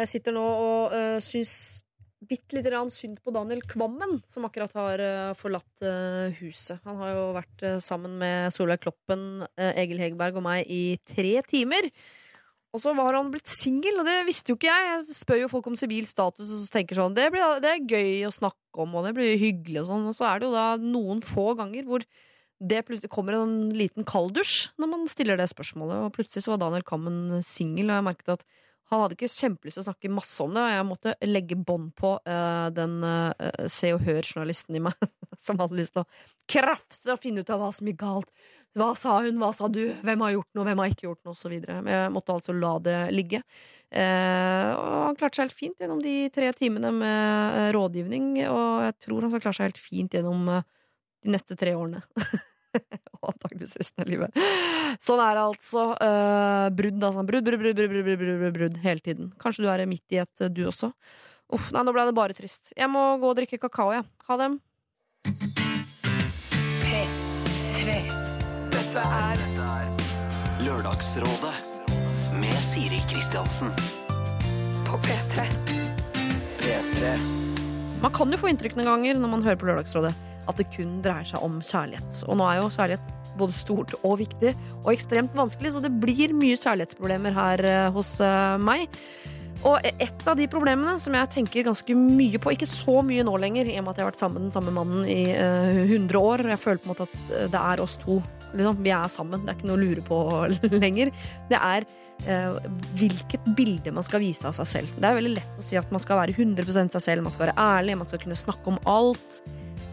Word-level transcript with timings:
jeg 0.00 0.10
sitter 0.16 0.36
nå 0.36 0.42
og 0.44 0.96
uh, 0.96 1.18
syns 1.24 1.84
bitte 2.20 2.58
lite 2.58 2.68
grann 2.68 2.90
synd 2.92 3.18
på 3.24 3.32
Daniel 3.32 3.62
Kvammen, 3.64 4.18
som 4.28 4.44
akkurat 4.46 4.74
har 4.76 5.02
uh, 5.02 5.36
forlatt 5.38 5.84
uh, 5.84 6.32
huset. 6.40 6.80
Han 6.84 6.98
har 7.00 7.14
jo 7.14 7.28
vært 7.36 7.64
uh, 7.64 7.76
sammen 7.82 8.18
med 8.20 8.52
Solveig 8.54 8.82
Kloppen, 8.84 9.46
Egil 9.56 10.02
Hegerberg 10.02 10.40
og 10.40 10.44
meg 10.44 10.68
i 10.68 10.98
tre 11.08 11.40
timer. 11.48 11.88
Og 12.70 12.78
så 12.78 12.92
var 12.94 13.16
han 13.16 13.32
blitt 13.32 13.50
singel, 13.50 13.98
og 13.98 14.06
det 14.06 14.20
visste 14.28 14.52
jo 14.52 14.58
ikke 14.58 14.70
jeg. 14.70 14.90
Jeg 14.92 15.16
spør 15.16 15.40
jo 15.40 15.50
folk 15.50 15.70
om 15.72 15.78
sivil 15.78 16.06
status 16.06 16.44
og 16.46 16.60
så 16.60 16.74
tenker 16.76 17.00
sånn 17.00 17.16
det, 17.16 17.26
blir, 17.34 17.56
det, 17.64 17.72
er 17.72 17.88
gøy 17.96 18.28
å 18.28 18.34
snakke 18.34 18.84
om, 18.84 18.92
og 18.94 19.08
det 19.08 19.14
blir 19.16 19.40
hyggelig 19.40 19.82
og 19.82 19.88
sånn. 19.88 20.06
Og 20.12 20.14
så 20.14 20.28
er 20.28 20.38
det 20.38 20.50
jo 20.50 20.54
da 20.54 20.66
noen 20.78 21.24
få 21.24 21.50
ganger 21.58 21.88
hvor 21.88 22.04
det 22.60 22.84
plutselig 22.84 23.10
kommer 23.10 23.38
en 23.38 23.72
liten 23.72 24.04
kalddusj 24.04 24.76
når 24.78 24.90
man 24.92 25.08
stiller 25.10 25.40
det 25.40 25.48
spørsmålet. 25.50 26.04
Og 26.04 26.14
plutselig 26.14 26.44
så 26.44 26.54
var 26.54 26.62
Daniel 26.62 26.86
Kammen 26.86 27.40
singel, 27.42 27.88
og 27.88 27.96
jeg 27.96 28.08
merket 28.12 28.34
at 28.36 28.46
han 28.90 29.04
hadde 29.04 29.14
ikke 29.14 29.30
kjempelyst 29.30 29.78
til 29.78 29.84
å 29.84 29.86
snakke 29.86 30.10
masse 30.10 30.42
om 30.42 30.54
det, 30.56 30.62
og 30.64 30.72
jeg 30.74 30.86
måtte 30.88 31.12
legge 31.28 31.56
bånd 31.56 31.92
på 31.98 32.16
uh, 32.18 32.68
den 32.74 32.96
uh, 33.06 33.30
Se 33.70 33.92
og 33.94 34.02
Hør-journalisten 34.02 34.78
i 34.78 34.82
meg 34.82 35.10
som 35.46 35.60
hadde 35.62 35.78
lyst 35.78 35.94
til 35.94 36.02
å 36.02 36.08
krafse 36.50 37.14
og 37.14 37.20
finne 37.22 37.44
ut 37.44 37.52
av 37.54 37.62
hva 37.62 37.70
som 37.74 37.86
gikk 37.86 38.00
galt. 38.02 38.32
Hva 38.78 38.92
sa 38.98 39.16
hun, 39.22 39.38
hva 39.38 39.52
sa 39.54 39.70
du, 39.70 39.82
hvem 40.02 40.24
har 40.26 40.34
gjort 40.34 40.58
noe, 40.58 40.66
hvem 40.66 40.82
har 40.82 40.90
ikke 40.90 41.06
gjort 41.06 41.22
noe, 41.26 41.36
osv. 41.38 41.54
Jeg 41.58 42.10
måtte 42.14 42.34
altså 42.34 42.54
la 42.54 42.74
det 42.82 42.98
ligge. 43.14 43.42
Uh, 43.90 44.70
og 44.74 44.98
han 45.06 45.18
klarte 45.18 45.38
seg 45.38 45.48
helt 45.48 45.58
fint 45.58 45.82
gjennom 45.82 46.02
de 46.02 46.16
tre 46.34 46.50
timene 46.58 46.92
med 46.94 47.70
rådgivning, 47.74 48.32
og 48.50 48.86
jeg 48.88 48.98
tror 49.06 49.26
han 49.26 49.34
skal 49.34 49.46
klare 49.46 49.58
seg 49.60 49.70
helt 49.70 49.82
fint 49.82 50.18
gjennom 50.18 50.50
de 50.50 51.34
neste 51.34 51.58
tre 51.58 51.78
årene. 51.78 52.02
og 53.20 53.32
antakeligvis 53.32 53.76
resten 53.80 54.04
av 54.04 54.10
livet. 54.10 54.38
Sånn 55.02 55.22
er 55.24 55.38
det 55.38 55.46
altså. 55.46 55.88
Uh, 55.96 56.68
brudd, 56.76 57.02
altså. 57.10 57.26
Brudd, 57.32 57.50
brudd, 57.50 57.64
brudd, 57.64 57.82
brudd, 57.82 57.90
brudd, 57.90 58.08
brudd, 58.22 58.38
brudd, 58.44 58.54
brudd 58.58 58.80
hele 58.84 59.04
tiden. 59.04 59.34
Kanskje 59.42 59.66
du 59.66 59.70
er 59.72 59.86
midt 59.90 60.16
i 60.16 60.22
et, 60.22 60.48
du 60.54 60.64
også. 60.70 60.92
Uff, 61.50 61.72
nei, 61.74 61.82
nå 61.86 61.94
ble 61.96 62.06
det 62.06 62.16
bare 62.16 62.36
trist. 62.36 62.74
Jeg 62.78 62.90
må 62.92 63.02
gå 63.22 63.32
og 63.32 63.38
drikke 63.40 63.58
kakao, 63.62 63.90
jeg. 63.96 64.06
Ja. 64.06 64.26
Ha 64.30 64.40
dem. 64.44 64.60
P3 66.86 68.00
dette 68.90 69.02
er 69.06 69.38
Lørdagsrådet 70.66 71.52
med 72.40 72.56
Siri 72.58 72.98
Kristiansen. 73.06 73.70
På 74.86 74.98
P3. 74.98 75.46
P3. 76.58 77.49
Man 78.00 78.12
kan 78.16 78.32
jo 78.32 78.38
få 78.40 78.48
inntrykk 78.48 78.78
noen 78.78 78.88
ganger 78.88 79.18
når 79.20 79.32
man 79.34 79.42
hører 79.44 79.58
på 79.60 79.68
Lørdagsrådet 79.68 80.14
at 80.48 80.58
det 80.58 80.70
kun 80.72 80.98
dreier 81.04 81.26
seg 81.28 81.42
om 81.44 81.58
kjærlighet. 81.60 82.22
Og 82.26 82.38
nå 82.40 82.46
er 82.48 82.60
jo 82.60 82.70
kjærlighet 82.72 83.34
både 83.38 83.56
stort 83.56 83.92
og 84.00 84.16
viktig 84.22 84.54
og 84.80 84.88
ekstremt 84.94 85.36
vanskelig, 85.36 85.74
så 85.74 85.82
det 85.84 85.92
blir 86.02 86.32
mye 86.34 86.56
kjærlighetsproblemer 86.58 87.36
her 87.36 87.64
eh, 87.68 87.90
hos 87.94 88.16
eh, 88.24 88.56
meg. 88.64 88.88
Og 89.68 89.84
et 89.84 90.24
av 90.24 90.38
de 90.38 90.46
problemene 90.48 90.96
som 91.02 91.14
jeg 91.14 91.30
tenker 91.34 91.66
ganske 91.68 91.94
mye 91.94 92.40
på, 92.40 92.54
ikke 92.56 92.68
så 92.68 93.02
mye 93.04 93.24
nå 93.28 93.36
lenger, 93.42 93.68
i 93.68 93.76
og 93.76 93.84
med 93.84 93.92
at 93.92 94.00
jeg 94.00 94.06
har 94.06 94.12
vært 94.14 94.22
sammen 94.22 94.38
med 94.38 94.46
den 94.48 94.54
samme 94.56 94.72
mannen 94.72 95.04
i 95.04 95.36
uh, 95.36 95.82
100 95.84 96.16
år, 96.16 96.46
jeg 96.48 96.62
føler 96.62 96.80
på 96.80 96.88
en 96.88 96.92
måte 96.94 97.04
at 97.04 97.50
det 97.52 97.60
er 97.60 97.84
oss 97.84 97.98
to 98.00 98.22
Liksom, 98.50 98.80
vi 98.82 98.90
er 98.90 99.06
sammen. 99.06 99.44
Det 99.44 99.52
er 99.52 99.58
ikke 99.60 99.68
noe 99.68 99.76
å 99.76 99.82
lure 99.84 100.02
på 100.02 100.16
lenger. 100.84 101.12
Det 101.50 101.58
er 101.60 101.84
eh, 101.86 102.09
hvilket 102.98 103.46
bilde 103.56 103.92
man 103.94 104.04
skal 104.06 104.22
vise 104.22 104.44
av 104.48 104.56
seg 104.58 104.68
selv. 104.68 104.92
Det 104.96 105.08
er 105.08 105.16
veldig 105.16 105.32
lett 105.38 105.60
å 105.60 105.64
si 105.64 105.78
at 105.80 105.88
man 105.94 106.02
skal 106.02 106.20
være 106.20 106.36
100% 106.36 106.96
seg 106.96 107.04
selv, 107.06 107.24
man 107.24 107.34
skal 107.34 107.48
være 107.48 107.58
ærlig, 107.60 107.96
man 108.00 108.10
skal 108.10 108.22
kunne 108.22 108.38
snakke 108.38 108.72
om 108.72 108.78
alt. 108.90 109.40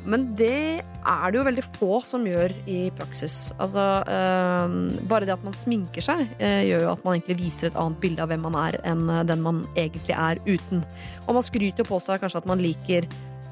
Men 0.07 0.29
det 0.39 0.79
er 0.79 1.31
det 1.31 1.35
jo 1.35 1.43
veldig 1.43 1.63
få 1.75 1.99
som 2.07 2.23
gjør 2.27 2.53
i 2.71 2.79
praksis. 2.95 3.51
Altså, 3.59 3.83
eh, 4.07 4.75
bare 5.11 5.27
det 5.27 5.35
at 5.35 5.43
man 5.43 5.55
sminker 5.57 6.05
seg, 6.05 6.23
eh, 6.39 6.63
gjør 6.69 6.85
jo 6.85 6.91
at 6.93 7.03
man 7.03 7.17
egentlig 7.17 7.39
viser 7.41 7.67
et 7.67 7.79
annet 7.79 7.99
bilde 8.03 8.23
av 8.23 8.31
hvem 8.31 8.45
man 8.47 8.55
er, 8.55 8.79
enn 8.87 9.03
den 9.27 9.43
man 9.43 9.65
egentlig 9.75 10.15
er 10.15 10.39
uten. 10.47 10.85
Og 11.27 11.35
man 11.35 11.43
skryter 11.43 11.87
på 11.87 11.99
seg 12.03 12.23
kanskje 12.23 12.43
at 12.43 12.47
man 12.47 12.63
liker 12.63 13.09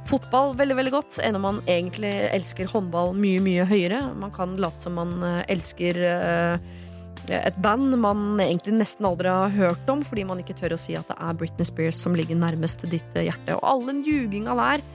fotball 0.09 0.53
veldig 0.57 0.77
veldig 0.77 0.93
godt, 0.93 1.19
enn 1.25 1.37
om 1.37 1.45
man 1.47 1.61
egentlig 1.69 2.13
elsker 2.29 2.69
håndball 2.69 3.13
mye, 3.17 3.41
mye 3.43 3.65
høyere. 3.67 4.01
Man 4.19 4.33
kan 4.35 4.55
late 4.61 4.85
som 4.85 4.97
man 4.99 5.17
eh, 5.25 5.41
elsker 5.55 6.01
eh, 6.11 6.73
et 7.33 7.57
band 7.63 7.95
man 8.01 8.41
egentlig 8.43 8.75
nesten 8.77 9.07
aldri 9.07 9.31
har 9.31 9.53
hørt 9.55 9.89
om, 9.91 10.03
fordi 10.05 10.25
man 10.27 10.41
ikke 10.41 10.57
tør 10.57 10.75
å 10.75 10.79
si 10.79 10.97
at 10.97 11.07
det 11.09 11.17
er 11.17 11.39
Britney 11.39 11.67
Spears 11.67 12.01
som 12.01 12.17
ligger 12.17 12.37
nærmest 12.39 12.85
ditt 12.91 13.17
hjerte. 13.17 13.57
Og 13.57 13.65
all 13.65 13.85
den 13.89 14.03
ljuginga 14.05 14.55
der 14.59 14.85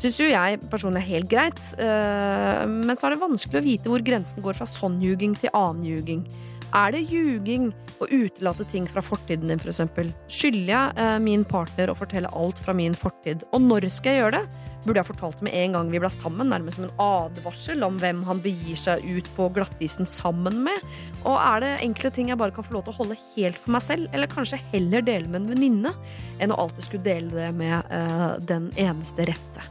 syns 0.00 0.18
jo 0.18 0.26
jeg 0.26 0.58
personlig 0.72 1.04
er 1.04 1.10
helt 1.12 1.30
greit, 1.30 1.60
eh, 1.78 2.64
men 2.66 2.98
så 2.98 3.06
er 3.06 3.14
det 3.14 3.22
vanskelig 3.22 3.60
å 3.60 3.66
vite 3.68 3.92
hvor 3.92 4.02
grensen 4.04 4.44
går 4.44 4.58
fra 4.58 4.66
sånn 4.68 4.98
ljuging 5.02 5.36
til 5.38 5.54
annen 5.54 5.86
ljuging. 5.86 6.26
Er 6.74 6.90
det 6.90 7.04
ljuging 7.06 7.68
å 8.02 8.08
utelate 8.10 8.66
ting 8.66 8.88
fra 8.90 9.02
fortiden 9.04 9.52
din, 9.52 9.60
f.eks.? 9.62 9.84
Skylder 10.26 10.72
jeg 10.72 10.96
eh, 10.98 11.18
min 11.22 11.44
partner 11.46 11.92
å 11.92 11.98
fortelle 11.98 12.32
alt 12.34 12.58
fra 12.58 12.74
min 12.74 12.96
fortid? 12.98 13.46
Og 13.54 13.62
når 13.62 13.86
skal 13.94 14.16
jeg 14.16 14.24
gjøre 14.24 14.40
det? 14.40 14.72
Burde 14.84 15.00
jeg 15.00 15.08
fortalt 15.08 15.40
med 15.44 15.54
en 15.56 15.76
gang 15.78 15.90
vi 15.92 16.00
ble 16.02 16.10
sammen, 16.12 16.50
nærmest 16.52 16.76
som 16.76 16.84
en 16.84 16.98
advarsel 17.00 17.84
om 17.86 17.96
hvem 18.02 18.20
han 18.28 18.42
begir 18.44 18.76
seg 18.76 19.04
ut 19.04 19.28
på 19.36 19.46
glattisen 19.56 20.08
sammen 20.08 20.58
med? 20.66 20.84
Og 21.24 21.38
er 21.38 21.64
det 21.64 21.70
enkle 21.86 22.10
ting 22.12 22.28
jeg 22.28 22.40
bare 22.40 22.52
kan 22.52 22.66
få 22.66 22.76
lov 22.76 22.84
til 22.84 22.92
å 22.92 22.98
holde 22.98 23.16
helt 23.32 23.60
for 23.62 23.72
meg 23.72 23.84
selv, 23.86 24.10
eller 24.12 24.28
kanskje 24.28 24.60
heller 24.74 25.04
dele 25.06 25.30
med 25.30 25.40
en 25.40 25.54
venninne, 25.54 25.94
enn 26.36 26.52
å 26.52 26.58
alltid 26.66 26.88
skulle 26.88 27.06
dele 27.06 27.32
det 27.32 27.48
med 27.56 27.88
uh, 27.88 28.34
den 28.44 28.68
eneste 28.76 29.24
rette? 29.32 29.64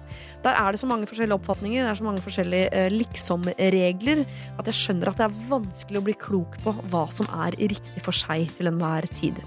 Der 0.44 0.57
er 0.59 0.74
det 0.74 0.81
så 0.81 0.90
mange 0.90 1.07
forskjellige 1.07 1.38
oppfatninger, 1.38 1.85
det 1.85 1.94
er 1.94 2.01
så 2.01 2.09
mange 2.09 2.25
forskjellige 2.25 2.74
uh, 2.74 2.90
liksom-regler, 2.97 4.25
at 4.57 4.74
jeg 4.74 4.81
skjønner 4.81 5.13
at 5.13 5.22
det 5.22 5.30
er 5.30 5.40
vanskelig 5.53 6.01
å 6.01 6.07
bli 6.09 6.18
klok 6.25 6.57
på 6.66 6.74
hva 6.90 7.06
som 7.13 7.30
er 7.45 7.62
riktig 7.62 8.01
for 8.01 8.18
seg 8.18 8.50
til 8.57 8.74
enhver 8.74 9.06
tid. 9.13 9.38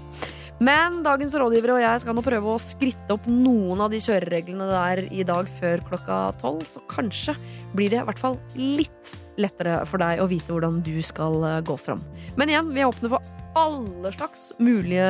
Men 0.57 1.03
dagens 1.05 1.35
rådgivere 1.37 1.75
og 1.75 1.83
jeg 1.83 2.01
skal 2.01 2.15
nå 2.17 2.23
prøve 2.25 2.49
å 2.49 2.61
skritte 2.61 3.13
opp 3.13 3.27
noen 3.29 3.81
av 3.83 3.91
de 3.93 3.99
kjørereglene 4.01 4.65
der 4.71 5.03
i 5.13 5.25
dag 5.27 5.49
før 5.59 5.83
klokka 5.85 6.17
tolv, 6.41 6.63
så 6.65 6.81
kanskje 6.89 7.35
blir 7.77 7.93
det 7.93 7.99
i 8.01 8.05
hvert 8.07 8.21
fall 8.21 8.39
litt 8.57 9.13
lettere 9.37 9.83
for 9.85 10.01
deg 10.01 10.23
å 10.23 10.29
vite 10.31 10.49
hvordan 10.49 10.79
du 10.81 10.95
skal 11.05 11.37
eh, 11.45 11.59
gå 11.65 11.77
fram. 11.77 12.01
Men 12.41 12.49
igjen, 12.49 12.71
vi 12.73 12.81
er 12.81 12.89
åpne 12.89 13.11
for 13.13 13.33
alle 13.57 14.11
slags 14.15 14.49
mulige 14.57 15.05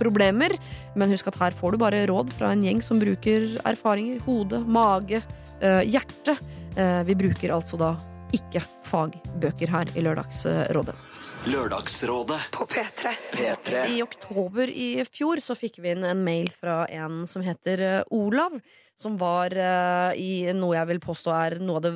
problemer. 0.00 0.56
Men 0.98 1.14
husk 1.14 1.30
at 1.30 1.38
her 1.38 1.54
får 1.54 1.74
du 1.74 1.82
bare 1.84 2.02
råd 2.10 2.34
fra 2.34 2.50
en 2.50 2.66
gjeng 2.66 2.82
som 2.82 2.98
bruker 3.02 3.52
erfaringer, 3.62 4.18
hode, 4.26 4.58
mage, 4.66 5.22
eh, 5.62 5.82
hjerte. 5.86 6.34
Eh, 6.74 7.00
vi 7.06 7.18
bruker 7.18 7.54
altså 7.54 7.78
da 7.78 7.94
ikke 8.34 8.62
fagbøker 8.90 9.70
her 9.70 9.90
i 9.94 10.02
Lørdagsrådet. 10.06 10.98
Lørdagsrådet 11.44 12.40
på 12.52 12.66
P3. 12.68 13.08
P3. 13.32 13.86
I 13.88 14.02
oktober 14.02 14.68
i 14.68 15.04
fjor 15.08 15.40
så 15.40 15.54
fikk 15.56 15.78
vi 15.80 15.94
inn 15.94 16.04
en 16.04 16.20
mail 16.20 16.50
fra 16.52 16.82
en 16.92 17.22
som 17.28 17.40
heter 17.40 17.80
eh, 17.80 18.02
Olav 18.12 18.58
som 19.00 19.16
var 19.20 19.54
uh, 19.56 20.12
i 20.16 20.52
noe 20.56 20.76
jeg 20.76 20.88
vil 20.92 21.00
påstå 21.02 21.32
er 21.34 21.56
noe 21.62 21.80
av 21.80 21.86
det 21.86 21.92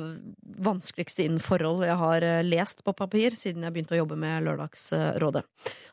vanskeligste 0.65 1.25
innen 1.25 1.43
forhold 1.43 1.85
jeg 1.85 1.97
har 1.99 2.25
uh, 2.25 2.41
lest 2.45 2.83
på 2.85 2.95
papir 2.97 3.37
siden 3.37 3.65
jeg 3.65 3.75
begynte 3.75 3.95
å 3.95 4.01
jobbe 4.01 4.17
med 4.19 4.45
Lørdagsrådet. 4.47 5.45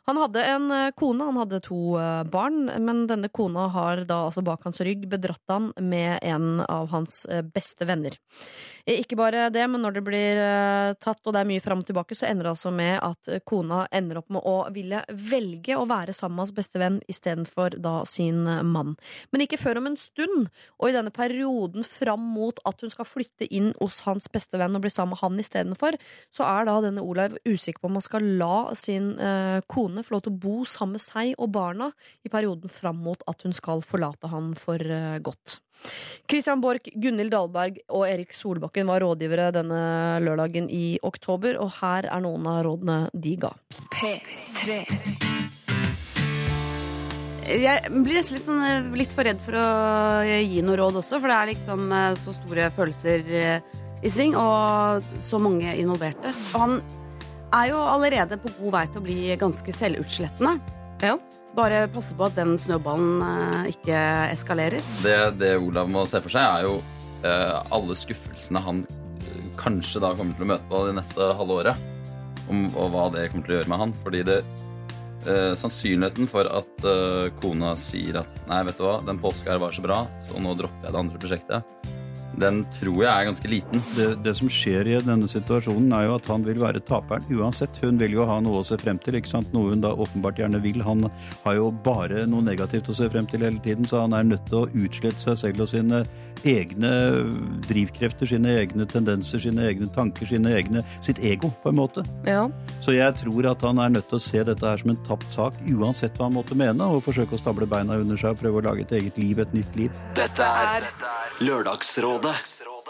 Han 0.08 0.18
hadde 0.18 0.44
en 0.54 0.66
uh, 0.72 0.90
kone, 0.98 1.28
han 1.28 1.40
hadde 1.42 1.60
to 1.66 1.80
barn, 2.32 2.64
men 2.82 3.04
denne 3.10 3.28
kona 3.28 3.68
har 3.74 4.04
da 4.08 4.22
altså 4.28 4.42
bak 4.44 4.64
hans 4.66 4.80
rygg 4.84 5.04
bedratt 5.10 5.52
han 5.52 5.70
med 5.78 6.18
en 6.22 6.62
av 6.64 6.88
hans 6.92 7.22
beste 7.54 7.86
venner. 7.88 8.16
Ikke 8.88 9.16
bare 9.18 9.46
det, 9.54 9.62
men 9.70 9.82
når 9.84 9.96
det 9.98 10.02
blir 10.06 10.40
tatt, 10.98 11.20
og 11.22 11.34
det 11.34 11.42
er 11.42 11.48
mye 11.48 11.62
fram 11.62 11.82
og 11.84 11.86
tilbake, 11.86 12.16
så 12.18 12.26
ender 12.26 12.48
det 12.48 12.54
altså 12.54 12.72
med 12.74 12.96
at 12.98 13.30
kona 13.46 13.84
ender 13.94 14.18
opp 14.22 14.32
med 14.34 14.42
å 14.48 14.56
ville 14.74 15.04
velge 15.30 15.76
å 15.78 15.86
være 15.90 16.14
sammen 16.16 16.40
med 16.40 16.46
hans 16.46 16.56
beste 16.56 16.82
venn 16.82 16.98
istedenfor 17.10 17.76
da 17.82 18.00
sin 18.08 18.42
mann. 18.72 18.96
Men 19.30 19.44
ikke 19.44 19.60
før 19.60 19.82
om 19.82 19.90
en 19.92 20.00
stund, 20.00 20.50
og 20.80 20.88
i 20.88 20.96
den 20.96 21.01
denne 21.02 21.14
perioden 21.14 21.84
fram 21.86 22.22
mot 22.34 22.60
at 22.68 22.82
hun 22.82 22.92
skal 22.92 23.08
flytte 23.08 23.48
inn 23.50 23.72
hos 23.80 24.02
hans 24.06 24.30
beste 24.32 24.60
venn 24.60 24.78
og 24.78 24.84
bli 24.84 24.92
sammen 24.92 25.16
med 25.16 25.22
han 25.22 25.40
istedenfor, 25.42 25.98
så 26.32 26.46
er 26.46 26.68
da 26.68 26.78
denne 26.84 27.04
Olav 27.04 27.36
usikker 27.44 27.82
på 27.82 27.90
om 27.90 27.98
han 27.98 28.06
skal 28.06 28.28
la 28.40 28.56
sin 28.78 29.12
eh, 29.18 29.58
kone 29.70 30.04
få 30.06 30.16
lov 30.16 30.24
til 30.26 30.34
å 30.34 30.40
bo 30.46 30.56
sammen 30.68 30.96
med 30.96 31.04
seg 31.04 31.34
og 31.38 31.52
barna 31.54 31.90
i 32.22 32.32
perioden 32.32 32.72
fram 32.72 33.02
mot 33.02 33.22
at 33.30 33.44
hun 33.46 33.54
skal 33.56 33.84
forlate 33.86 34.30
han 34.32 34.52
for 34.58 34.80
eh, 34.80 35.18
godt. 35.24 35.58
Christian 36.30 36.60
Borch, 36.62 36.86
Gunhild 36.94 37.32
Dahlberg 37.32 37.80
og 37.90 38.04
Erik 38.06 38.36
Solbakken 38.36 38.86
var 38.90 39.02
rådgivere 39.02 39.50
denne 39.56 39.82
lørdagen 40.22 40.68
i 40.70 40.98
oktober, 41.02 41.58
og 41.58 41.80
her 41.80 42.06
er 42.12 42.22
noen 42.22 42.46
av 42.46 42.62
rådene 42.68 43.00
de 43.16 43.36
ga. 43.42 43.54
P3 43.96 45.21
jeg 47.42 47.90
blir 47.90 48.18
nesten 48.18 48.36
litt, 48.38 48.46
sånn, 48.46 48.62
eh, 48.66 48.88
litt, 48.98 49.12
for 49.14 49.26
redd 49.26 49.40
for 49.42 49.58
å 49.58 49.66
eh, 50.22 50.42
gi 50.46 50.62
noe 50.64 50.78
råd 50.78 51.00
også, 51.00 51.20
for 51.20 51.30
det 51.30 51.38
er 51.38 51.50
liksom 51.52 51.84
eh, 51.92 52.08
så 52.20 52.34
store 52.36 52.68
følelser 52.76 53.32
i 54.02 54.10
sving, 54.10 54.34
og 54.38 55.04
så 55.22 55.38
mange 55.42 55.74
involverte. 55.78 56.32
Og 56.54 56.64
han 56.64 56.78
er 57.52 57.70
jo 57.72 57.82
allerede 57.82 58.38
på 58.40 58.54
god 58.60 58.74
vei 58.76 58.86
til 58.88 59.02
å 59.02 59.04
bli 59.04 59.18
ganske 59.38 59.74
selvutslettende. 59.76 60.56
Ja. 61.02 61.18
Bare 61.52 61.84
passe 61.92 62.16
på 62.16 62.26
at 62.26 62.38
den 62.38 62.56
snøballen 62.58 63.20
ikke 63.68 63.98
eskalerer. 64.32 64.80
Det, 65.04 65.18
det 65.36 65.52
Olav 65.60 65.90
må 65.92 66.06
se 66.08 66.22
for 66.24 66.32
seg, 66.32 66.42
er 66.42 66.66
jo 66.70 66.78
eh, 67.28 67.58
alle 67.74 67.96
skuffelsene 67.98 68.62
han 68.64 68.84
kanskje 69.60 70.00
da 70.02 70.14
kommer 70.16 70.36
til 70.36 70.46
å 70.46 70.52
møte 70.54 70.68
på 70.70 70.84
det 70.88 70.96
neste 70.96 71.32
halve 71.38 71.58
året. 71.60 71.88
Om, 72.50 72.66
og 72.74 72.88
hva 72.90 73.06
det 73.14 73.28
kommer 73.30 73.46
til 73.46 73.54
å 73.54 73.58
gjøre 73.60 73.70
med 73.70 73.82
han. 73.84 73.92
Fordi 74.02 74.22
det 74.26 74.38
eh, 75.26 75.52
sannsynligheten 75.58 76.30
for 76.30 76.48
at 76.50 76.86
eh, 76.88 77.30
kona 77.42 77.74
sier 77.78 78.22
at 78.22 78.44
nei, 78.50 78.62
vet 78.68 78.78
du 78.78 78.86
hva, 78.86 79.00
den 79.06 79.20
påska 79.22 79.54
her 79.54 79.62
var 79.62 79.74
så 79.74 79.84
bra, 79.84 80.04
så 80.22 80.40
nå 80.42 80.56
dropper 80.58 80.88
jeg 80.88 80.94
det 80.94 81.02
andre 81.02 81.22
prosjektet, 81.22 81.90
den 82.40 82.62
tror 82.72 83.02
jeg 83.02 83.10
er 83.10 83.26
ganske 83.28 83.50
liten. 83.50 83.82
Det, 83.96 84.06
det 84.24 84.34
som 84.38 84.48
skjer 84.52 84.88
i 84.88 84.96
denne 85.04 85.28
situasjonen, 85.28 85.92
er 85.92 86.06
jo 86.06 86.16
at 86.16 86.28
han 86.32 86.46
vil 86.46 86.60
være 86.62 86.80
taperen 86.88 87.26
uansett. 87.36 87.76
Hun 87.82 88.00
vil 88.00 88.16
jo 88.16 88.26
ha 88.28 88.38
noe 88.44 88.62
å 88.62 88.66
se 88.66 88.78
frem 88.80 89.00
til, 89.02 89.18
ikke 89.18 89.32
sant? 89.34 89.52
noe 89.52 89.74
hun 89.74 89.84
da 89.84 89.92
åpenbart 89.92 90.40
gjerne 90.40 90.62
vil. 90.64 90.80
Han 90.86 91.08
har 91.44 91.58
jo 91.58 91.70
bare 91.84 92.24
noe 92.30 92.44
negativt 92.46 92.88
å 92.88 92.96
se 92.96 93.10
frem 93.12 93.28
til 93.28 93.44
hele 93.44 93.60
tiden, 93.64 93.88
så 93.88 94.06
han 94.06 94.16
er 94.16 94.28
nødt 94.30 94.46
til 94.48 94.62
å 94.62 94.68
utslette 94.84 95.20
seg 95.20 95.40
selv 95.44 95.66
og 95.66 95.72
sine 95.74 96.04
egne 96.48 96.90
drivkrefter, 97.68 98.28
sine 98.28 98.56
egne 98.60 98.86
tendenser, 98.90 99.42
sine 99.42 99.66
egne 99.70 99.88
tanker, 99.94 100.28
sine 100.28 100.52
egne, 100.58 100.84
sitt 101.00 101.20
ego, 101.22 101.52
på 101.62 101.72
en 101.72 101.80
måte. 101.80 102.04
Ja. 102.28 102.46
Så 102.84 102.96
jeg 102.96 103.16
tror 103.22 103.50
at 103.52 103.64
han 103.66 103.80
er 103.82 103.96
nødt 103.96 104.08
til 104.10 104.20
å 104.20 104.24
se 104.26 104.44
dette 104.46 104.66
her 104.66 104.82
som 104.82 104.94
en 104.94 105.02
tapt 105.08 105.32
sak, 105.32 105.58
uansett 105.72 106.18
hva 106.18 106.28
han 106.28 106.36
måtte 106.38 106.58
mene, 106.58 106.86
og 106.86 107.04
forsøke 107.06 107.36
å 107.36 107.42
stable 107.42 107.68
beina 107.70 107.98
under 108.02 108.20
seg 108.20 108.36
og 108.36 108.44
prøve 108.44 108.62
å 108.62 108.66
lage 108.70 108.86
et 108.86 108.96
eget 109.00 109.20
liv, 109.20 109.42
et 109.42 109.56
nytt 109.56 109.76
liv. 109.78 110.00
Dette 110.18 110.46
er 110.68 110.88
Lørdagsrådet 111.42 112.38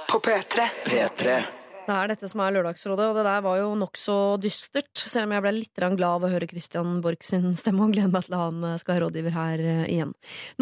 På 0.09 0.21
P3. 0.21 0.69
P3. 0.85 1.62
Det 1.82 1.90
er 1.90 2.12
dette 2.12 2.29
som 2.31 2.38
er 2.44 2.52
Lørdagsrådet, 2.55 3.08
og 3.11 3.17
det 3.19 3.25
der 3.26 3.40
var 3.43 3.56
jo 3.58 3.73
nokså 3.75 4.17
dystert. 4.43 4.93
Selv 4.94 5.26
om 5.26 5.32
jeg 5.34 5.43
ble 5.43 5.52
litt 5.56 5.81
glad 5.82 6.05
av 6.06 6.26
å 6.29 6.31
høre 6.31 6.46
Christian 6.46 7.00
Borch 7.02 7.26
sin 7.26 7.56
stemme, 7.58 7.82
og 7.82 7.96
gleder 7.96 8.12
meg 8.12 8.29
til 8.29 8.38
han 8.38 8.61
skal 8.79 8.94
være 8.94 9.08
rådgiver 9.08 9.34
her 9.34 9.62
eh, 9.64 9.88
igjen. 9.90 10.12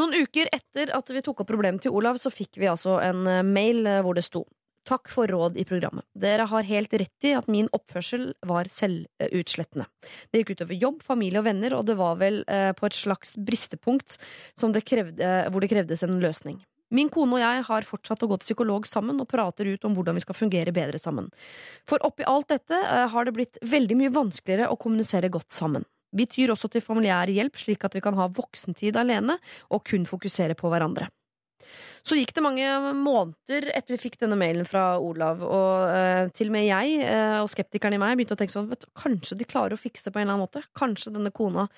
Noen 0.00 0.17
uker 0.17 0.49
etter 0.56 0.94
at 0.96 1.12
vi 1.12 1.20
tok 1.26 1.43
opp 1.44 1.50
problemet 1.52 1.84
til 1.84 1.93
Olav, 1.93 2.17
så 2.17 2.32
fikk 2.32 2.56
vi 2.62 2.70
altså 2.72 2.96
en 3.05 3.28
eh, 3.28 3.44
mail 3.44 3.84
eh, 3.84 4.00
hvor 4.06 4.17
det 4.17 4.25
sto 4.25 4.46
Takk 4.88 5.11
for 5.12 5.28
råd 5.28 5.58
i 5.61 5.64
programmet. 5.69 6.06
Dere 6.17 6.46
har 6.49 6.64
helt 6.64 6.94
rett 6.96 7.26
i 7.28 7.34
at 7.37 7.50
min 7.52 7.69
oppførsel 7.76 8.31
var 8.49 8.70
selvutslettende. 8.72 9.84
Det 10.32 10.40
gikk 10.40 10.55
utover 10.56 10.81
jobb, 10.81 11.02
familie 11.05 11.43
og 11.43 11.46
venner, 11.46 11.76
og 11.76 11.84
det 11.87 11.99
var 12.00 12.17
vel 12.19 12.40
eh, 12.49 12.70
på 12.72 12.88
et 12.88 12.96
slags 12.96 13.37
bristepunkt 13.37 14.17
det 14.72 14.82
krevde, 14.88 15.28
hvor 15.52 15.61
det 15.61 15.69
krevdes 15.69 16.02
en 16.06 16.17
løsning. 16.22 16.62
Min 16.91 17.11
kone 17.13 17.39
og 17.39 17.43
jeg 17.43 17.65
har 17.69 17.87
fortsatt 17.87 18.25
å 18.27 18.29
gå 18.31 18.41
til 18.41 18.51
psykolog 18.51 18.89
sammen 18.91 19.21
og 19.23 19.29
prater 19.31 19.69
ut 19.71 19.87
om 19.87 19.95
hvordan 19.95 20.19
vi 20.19 20.25
skal 20.25 20.39
fungere 20.39 20.75
bedre 20.75 20.99
sammen. 20.99 21.31
For 21.89 22.03
oppi 22.07 22.27
alt 22.27 22.51
dette 22.51 22.77
eh, 22.77 23.07
har 23.13 23.27
det 23.27 23.37
blitt 23.37 23.61
veldig 23.63 23.99
mye 24.01 24.15
vanskeligere 24.15 24.71
å 24.73 24.79
kommunisere 24.81 25.31
godt 25.33 25.55
sammen. 25.55 25.87
Vi 26.11 26.27
tyr 26.27 26.51
også 26.51 26.73
til 26.73 26.83
familiær 26.83 27.31
hjelp, 27.31 27.55
slik 27.59 27.87
at 27.87 27.95
vi 27.95 28.03
kan 28.03 28.17
ha 28.19 28.27
voksentid 28.35 28.99
alene 28.99 29.39
og 29.71 29.85
kun 29.87 30.09
fokusere 30.11 30.59
på 30.59 30.73
hverandre. 30.73 31.07
Så 32.03 32.17
gikk 32.17 32.33
det 32.35 32.43
mange 32.43 32.67
måneder 32.97 33.69
etter 33.77 33.95
vi 33.95 34.01
fikk 34.01 34.17
denne 34.23 34.39
mailen 34.41 34.67
fra 34.67 34.95
Olav, 34.99 35.43
og 35.45 35.93
eh, 35.93 36.27
til 36.35 36.49
og 36.51 36.57
med 36.57 36.67
jeg 36.67 37.01
eh, 37.05 37.39
og 37.43 37.51
skeptikeren 37.53 37.95
i 37.95 38.01
meg 38.01 38.17
begynte 38.17 38.35
å 38.35 38.41
tenke 38.41 38.57
sånn 38.57 38.71
vet 38.71 38.87
du, 38.87 38.91
Kanskje 38.99 39.37
de 39.39 39.49
klarer 39.49 39.77
å 39.77 39.81
fikse 39.81 40.09
det 40.09 40.15
på 40.15 40.23
en 40.23 40.27
eller 40.27 40.39
annen 40.39 40.47
måte? 40.49 40.65
Kanskje 40.77 41.13
denne 41.15 41.33
kona 41.35 41.69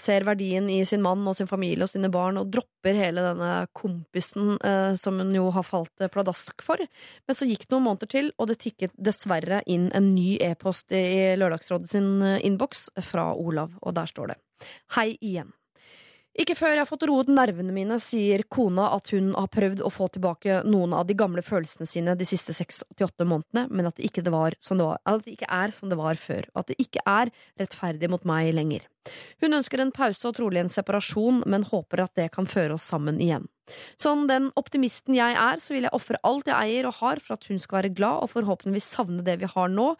ser 0.00 0.24
verdien 0.26 0.66
i 0.70 0.80
sin 0.86 1.02
mann 1.04 1.22
og 1.28 1.36
sin 1.38 1.46
familie 1.50 1.86
og 1.86 1.90
sine 1.92 2.10
barn 2.10 2.40
og 2.40 2.50
dropper 2.50 2.96
hele 2.98 3.22
denne 3.22 3.50
kompisen 3.76 4.56
eh, 4.64 4.94
som 4.98 5.20
hun 5.22 5.34
jo 5.34 5.48
har 5.54 5.66
falt 5.66 6.02
eh, 6.02 6.10
pladask 6.12 6.64
for. 6.64 6.82
Men 7.26 7.38
så 7.38 7.46
gikk 7.48 7.66
det 7.66 7.74
noen 7.76 7.86
måneder 7.90 8.10
til, 8.10 8.32
og 8.38 8.50
det 8.50 8.58
tikket 8.64 8.94
dessverre 8.94 9.62
inn 9.70 9.88
en 9.94 10.12
ny 10.14 10.36
e-post 10.42 10.94
i 10.96 11.36
Lørdagsrådet 11.38 11.92
sin 11.92 12.10
eh, 12.22 12.40
innboks 12.46 12.88
fra 13.06 13.30
Olav, 13.34 13.76
og 13.82 13.94
der 13.98 14.10
står 14.10 14.34
det 14.34 14.40
Hei 14.96 15.12
igjen. 15.22 15.54
Ikke 16.38 16.54
før 16.54 16.70
jeg 16.70 16.82
har 16.84 16.86
fått 16.86 17.02
roet 17.10 17.30
nervene 17.34 17.72
mine, 17.74 17.96
sier 17.98 18.44
kona 18.46 18.92
at 18.94 19.10
hun 19.10 19.32
har 19.34 19.48
prøvd 19.50 19.80
å 19.82 19.90
få 19.90 20.06
tilbake 20.14 20.60
noen 20.70 20.94
av 20.94 21.08
de 21.08 21.16
gamle 21.18 21.42
følelsene 21.42 21.88
sine 21.88 22.14
de 22.18 22.28
siste 22.28 22.54
seks 22.54 22.84
til 22.94 23.08
åtte 23.08 23.26
månedene, 23.26 23.66
men 23.74 23.88
at 23.90 23.98
det, 23.98 24.06
ikke 24.06 24.22
det 24.22 24.34
var 24.34 24.54
som 24.62 24.78
det 24.78 24.86
var, 24.86 25.00
at 25.02 25.24
det 25.26 25.34
ikke 25.34 25.50
er 25.56 25.74
som 25.74 25.90
det 25.90 25.98
var 25.98 26.20
før, 26.22 26.46
og 26.52 26.62
at 26.62 26.70
det 26.70 26.78
ikke 26.84 27.02
er 27.10 27.32
rettferdig 27.58 28.12
mot 28.12 28.28
meg 28.28 28.52
lenger. 28.54 28.86
Hun 29.42 29.58
ønsker 29.60 29.82
en 29.82 29.94
pause 29.94 30.28
og 30.28 30.36
trolig 30.38 30.62
en 30.62 30.72
separasjon, 30.72 31.42
men 31.46 31.66
håper 31.68 32.04
at 32.04 32.14
det 32.18 32.30
kan 32.34 32.48
føre 32.48 32.76
oss 32.78 32.88
sammen 32.88 33.20
igjen. 33.22 33.46
Som 34.00 34.26
den 34.30 34.48
optimisten 34.56 35.16
jeg 35.16 35.36
er, 35.36 35.60
så 35.60 35.74
vil 35.74 35.86
jeg 35.86 35.96
ofre 35.96 36.20
alt 36.26 36.48
jeg 36.48 36.56
eier 36.56 36.88
og 36.88 36.98
har 37.02 37.20
for 37.24 37.36
at 37.36 37.48
hun 37.50 37.60
skal 37.60 37.82
være 37.82 37.94
glad 37.96 38.24
og 38.24 38.32
forhåpentligvis 38.32 38.88
savne 38.96 39.24
det 39.26 39.38
vi 39.42 39.50
har 39.50 39.68
nå, 39.72 39.90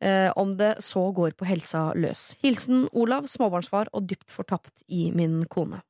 eh, 0.00 0.30
om 0.36 0.54
det 0.58 0.78
så 0.84 1.08
går 1.14 1.36
på 1.38 1.48
helsa 1.48 1.90
løs. 1.98 2.30
Hilsen 2.44 2.86
Olav, 2.92 3.28
småbarnsfar 3.28 3.92
og 3.92 4.08
dypt 4.08 4.30
fortapt 4.32 4.72
i 4.88 5.10
min 5.12 5.42
kone. 5.50 5.82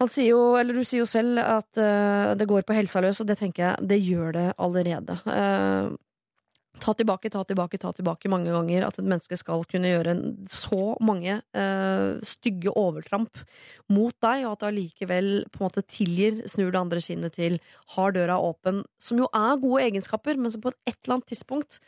Han 0.00 0.08
sier 0.08 0.30
jo, 0.32 0.54
eller 0.56 0.78
Du 0.78 0.84
sier 0.88 1.02
jo 1.02 1.08
selv 1.08 1.42
at 1.42 1.76
eh, 1.80 2.32
det 2.40 2.48
går 2.48 2.64
på 2.64 2.76
helsa 2.76 3.02
løs, 3.04 3.20
og 3.20 3.28
det 3.28 3.36
tenker 3.40 3.66
jeg 3.66 3.90
det 3.90 4.00
gjør 4.00 4.32
det 4.38 4.46
allerede. 4.56 5.18
Eh, 5.28 5.90
ta 6.80 6.94
tilbake, 6.96 7.30
ta 7.32 7.42
tilbake, 7.46 7.78
ta 7.80 7.92
tilbake 7.94 8.30
mange 8.32 8.50
ganger. 8.52 8.86
At 8.88 8.98
et 9.00 9.06
menneske 9.06 9.38
skal 9.38 9.64
kunne 9.70 9.92
gjøre 9.92 10.16
så 10.50 10.94
mange 11.04 11.38
uh, 11.56 12.20
stygge 12.26 12.72
overtramp 12.72 13.42
mot 13.92 14.14
deg, 14.24 14.44
og 14.46 14.54
at 14.54 14.62
du 14.62 14.68
allikevel 14.70 15.30
på 15.50 15.60
en 15.60 15.66
måte 15.68 15.84
tilgir, 15.86 16.42
snur 16.50 16.72
det 16.72 16.82
andre 16.82 17.02
kinnet 17.04 17.36
til, 17.38 17.58
har 17.96 18.16
døra 18.16 18.38
åpen. 18.42 18.84
Som 19.02 19.22
jo 19.22 19.30
er 19.36 19.60
gode 19.62 19.84
egenskaper, 19.88 20.40
men 20.40 20.52
som 20.52 20.64
på 20.64 20.74
et 20.74 20.96
eller 21.02 21.18
annet 21.18 21.30
tidspunkt 21.32 21.80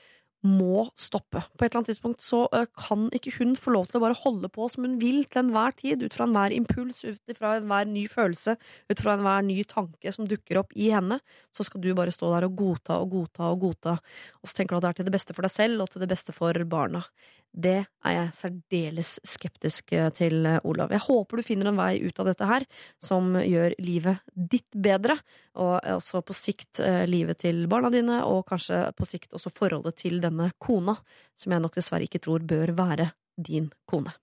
må 0.43 0.89
stoppe. 0.99 1.45
På 1.55 1.65
et 1.65 1.71
eller 1.71 1.83
annet 1.83 1.93
tidspunkt 1.93 2.23
så 2.25 2.45
kan 2.79 3.07
ikke 3.15 3.35
hun 3.37 3.55
få 3.59 3.75
lov 3.77 3.89
til 3.89 4.01
å 4.01 4.03
bare 4.05 4.19
holde 4.25 4.51
på 4.53 4.67
som 4.73 4.87
hun 4.87 4.97
vil 5.03 5.23
til 5.31 5.45
enhver 5.45 5.77
tid, 5.79 6.03
ut 6.03 6.17
fra 6.17 6.27
enhver 6.27 6.55
impuls, 6.57 7.05
ut 7.07 7.37
fra 7.39 7.57
enhver 7.61 7.87
ny 7.91 8.05
følelse, 8.11 8.57
ut 8.91 9.03
fra 9.03 9.15
enhver 9.17 9.47
ny 9.47 9.61
tanke 9.71 10.15
som 10.15 10.27
dukker 10.31 10.59
opp 10.63 10.75
i 10.75 10.91
henne. 10.95 11.21
Så 11.55 11.67
skal 11.69 11.85
du 11.85 11.93
bare 11.99 12.15
stå 12.15 12.33
der 12.35 12.49
og 12.49 12.57
godta 12.59 12.99
og 13.03 13.15
godta 13.15 13.53
og 13.53 13.63
godta, 13.69 13.99
og 14.43 14.51
så 14.51 14.59
tenker 14.59 14.75
du 14.75 14.81
at 14.81 14.89
det 14.89 14.93
er 14.93 15.01
til 15.01 15.11
det 15.11 15.17
beste 15.19 15.37
for 15.37 15.47
deg 15.47 15.55
selv 15.55 15.85
og 15.85 15.93
til 15.93 16.03
det 16.03 16.11
beste 16.11 16.35
for 16.35 16.67
barna. 16.67 17.05
Det 17.53 17.85
er 17.85 18.15
jeg 18.17 18.29
særdeles 18.33 19.11
skeptisk 19.29 19.93
eh, 19.93 20.09
til, 20.17 20.47
eh, 20.49 20.59
Olav. 20.65 20.91
Jeg 20.91 21.05
håper 21.05 21.37
du 21.37 21.45
finner 21.45 21.69
en 21.69 21.77
vei 21.77 22.01
ut 22.01 22.19
av 22.23 22.31
dette 22.31 22.49
her 22.49 22.65
som 23.03 23.37
gjør 23.37 23.77
livet 23.85 24.25
ditt 24.33 24.73
bedre, 24.73 25.19
og 25.61 25.85
også 25.99 26.23
på 26.25 26.37
sikt 26.37 26.81
eh, 26.81 27.05
livet 27.05 27.43
til 27.45 27.67
barna 27.69 27.93
dine, 27.93 28.23
og 28.25 28.47
kanskje 28.49 28.87
på 28.97 29.09
sikt 29.09 29.37
også 29.37 29.53
forholdet 29.53 30.01
til 30.01 30.21
denne 30.25 30.51
kona, 30.59 30.97
som 31.37 31.53
jeg 31.53 31.65
nok 31.65 31.77
dessverre 31.77 32.09
ikke 32.09 32.23
tror 32.25 32.41
bør 32.41 32.73
være 32.79 33.13
din 33.37 33.69
kone. 33.85 34.17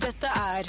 Dette 0.00 0.26
er 0.26 0.66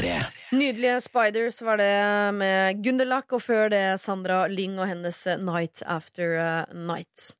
P3. 0.00 0.24
Nydelige 0.52 1.00
Spiders 1.00 1.62
var 1.62 1.76
det 1.78 2.34
med 2.34 2.80
Gunderlach, 2.82 3.28
og 3.36 3.42
før 3.44 3.68
det 3.70 4.00
Sandra 4.02 4.46
Lyng 4.50 4.78
og 4.80 4.88
hennes 4.88 5.18
Night 5.38 5.82
After 5.86 6.34
eh, 6.40 6.72
Night. 6.74 7.30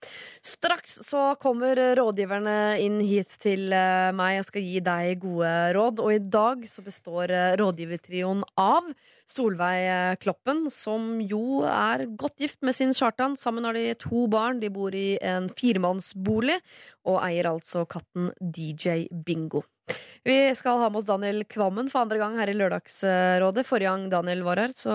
Straks 0.46 1.00
så 1.08 1.34
kommer 1.40 1.78
rådgiverne 1.98 2.78
inn 2.82 3.00
hit 3.02 3.38
til 3.42 3.72
eh, 3.74 4.11
meg 4.14 4.37
Jeg 4.37 4.49
skal 4.50 4.66
gi 4.66 4.82
deg 4.87 5.25
gode 5.25 5.54
råd. 5.76 6.04
Og 6.04 6.14
i 6.14 6.20
dag 6.20 6.68
så 6.70 6.85
består 6.87 7.32
eh, 7.35 7.56
rådgivertrioen 7.61 8.44
av 8.61 8.92
Solveig 9.30 10.20
Kloppen, 10.23 10.64
som 10.75 11.18
jo 11.23 11.62
er 11.66 12.06
godt 12.18 12.42
gift 12.42 12.61
med 12.66 12.76
sin 12.76 12.94
Kjartan. 12.94 13.38
Sammen 13.40 13.66
har 13.66 13.78
de 13.78 13.88
to 13.99 14.26
barn. 14.30 14.61
De 14.62 14.70
bor 14.75 14.94
i 14.94 15.14
en 15.23 15.49
firemannsbolig 15.54 16.61
og 17.08 17.20
eier 17.25 17.50
altså 17.50 17.87
katten 17.90 18.32
DJ 18.40 19.06
Bingo. 19.11 19.64
Vi 20.26 20.37
skal 20.54 20.78
ha 20.82 20.90
med 20.90 21.00
oss 21.00 21.09
Daniel 21.09 21.44
Kvammen 21.49 21.88
for 21.88 22.04
andre 22.04 22.18
gang 22.20 22.37
her 22.37 22.50
i 22.52 22.56
Lørdagsrådet. 22.56 23.64
Forrige 23.68 23.88
gang 23.88 24.09
Daniel 24.12 24.44
var 24.44 24.61
her, 24.61 24.75
så 24.76 24.92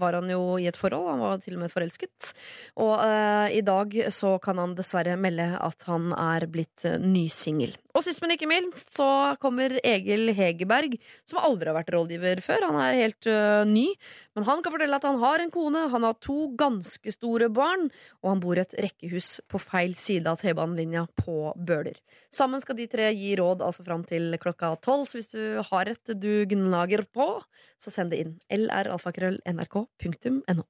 var 0.00 0.18
han 0.18 0.30
jo 0.32 0.56
i 0.58 0.66
et 0.66 0.78
forhold. 0.78 1.06
Han 1.12 1.22
var 1.22 1.42
til 1.44 1.54
og 1.54 1.62
med 1.62 1.72
forelsket. 1.72 2.32
Og 2.82 2.94
uh, 2.98 3.46
i 3.54 3.62
dag 3.66 3.94
så 4.14 4.36
kan 4.42 4.58
han 4.62 4.74
dessverre 4.78 5.14
melde 5.20 5.52
at 5.54 5.86
han 5.86 6.10
er 6.16 6.48
blitt 6.50 6.86
eh, 6.88 6.98
ny 7.02 7.28
singel. 7.32 7.76
Og 7.96 8.02
sist, 8.04 8.20
men 8.20 8.34
ikke 8.34 8.48
minst, 8.50 8.90
så 8.92 9.06
kommer 9.40 9.72
Egil 9.80 10.28
Hegerberg, 10.36 10.98
som 11.24 11.38
aldri 11.40 11.70
har 11.70 11.76
vært 11.78 11.94
rådgiver 11.94 12.42
før. 12.44 12.66
Han 12.68 12.76
er 12.82 12.98
helt 13.00 13.28
uh, 13.30 13.62
ny, 13.68 13.86
men 14.36 14.44
han 14.44 14.60
kan 14.64 14.72
fortelle 14.74 14.98
at 15.00 15.06
han 15.08 15.20
har 15.22 15.38
en 15.40 15.52
kone, 15.54 15.86
han 15.94 16.04
har 16.04 16.14
to 16.20 16.38
ganske 16.60 17.12
store 17.14 17.48
barn, 17.56 17.88
og 18.20 18.26
han 18.34 18.42
bor 18.44 18.56
i 18.58 18.64
et 18.66 18.76
rekkehus 18.84 19.28
på 19.48 19.56
feil 19.62 19.94
side 20.00 20.28
av 20.28 20.36
T-banelinja 20.42 21.02
på 21.22 21.36
Bøler. 21.56 21.96
Sammen 22.28 22.60
skal 22.60 22.76
de 22.76 22.86
tre 22.92 23.08
gi 23.16 23.32
råd 23.40 23.64
altså 23.64 23.82
fram 23.86 24.04
til 24.04 24.36
klokka 24.42 24.76
tolv, 24.84 25.04
så 25.08 25.16
hvis 25.16 25.32
du 25.32 25.64
har 25.70 25.84
et 25.88 26.06
du 26.20 26.44
gnager 26.52 27.02
på, 27.16 27.40
så 27.80 27.88
send 27.94 28.12
det 28.12 28.20
inn. 28.26 28.36
lralfakrøll.nrk.no. 28.52 30.64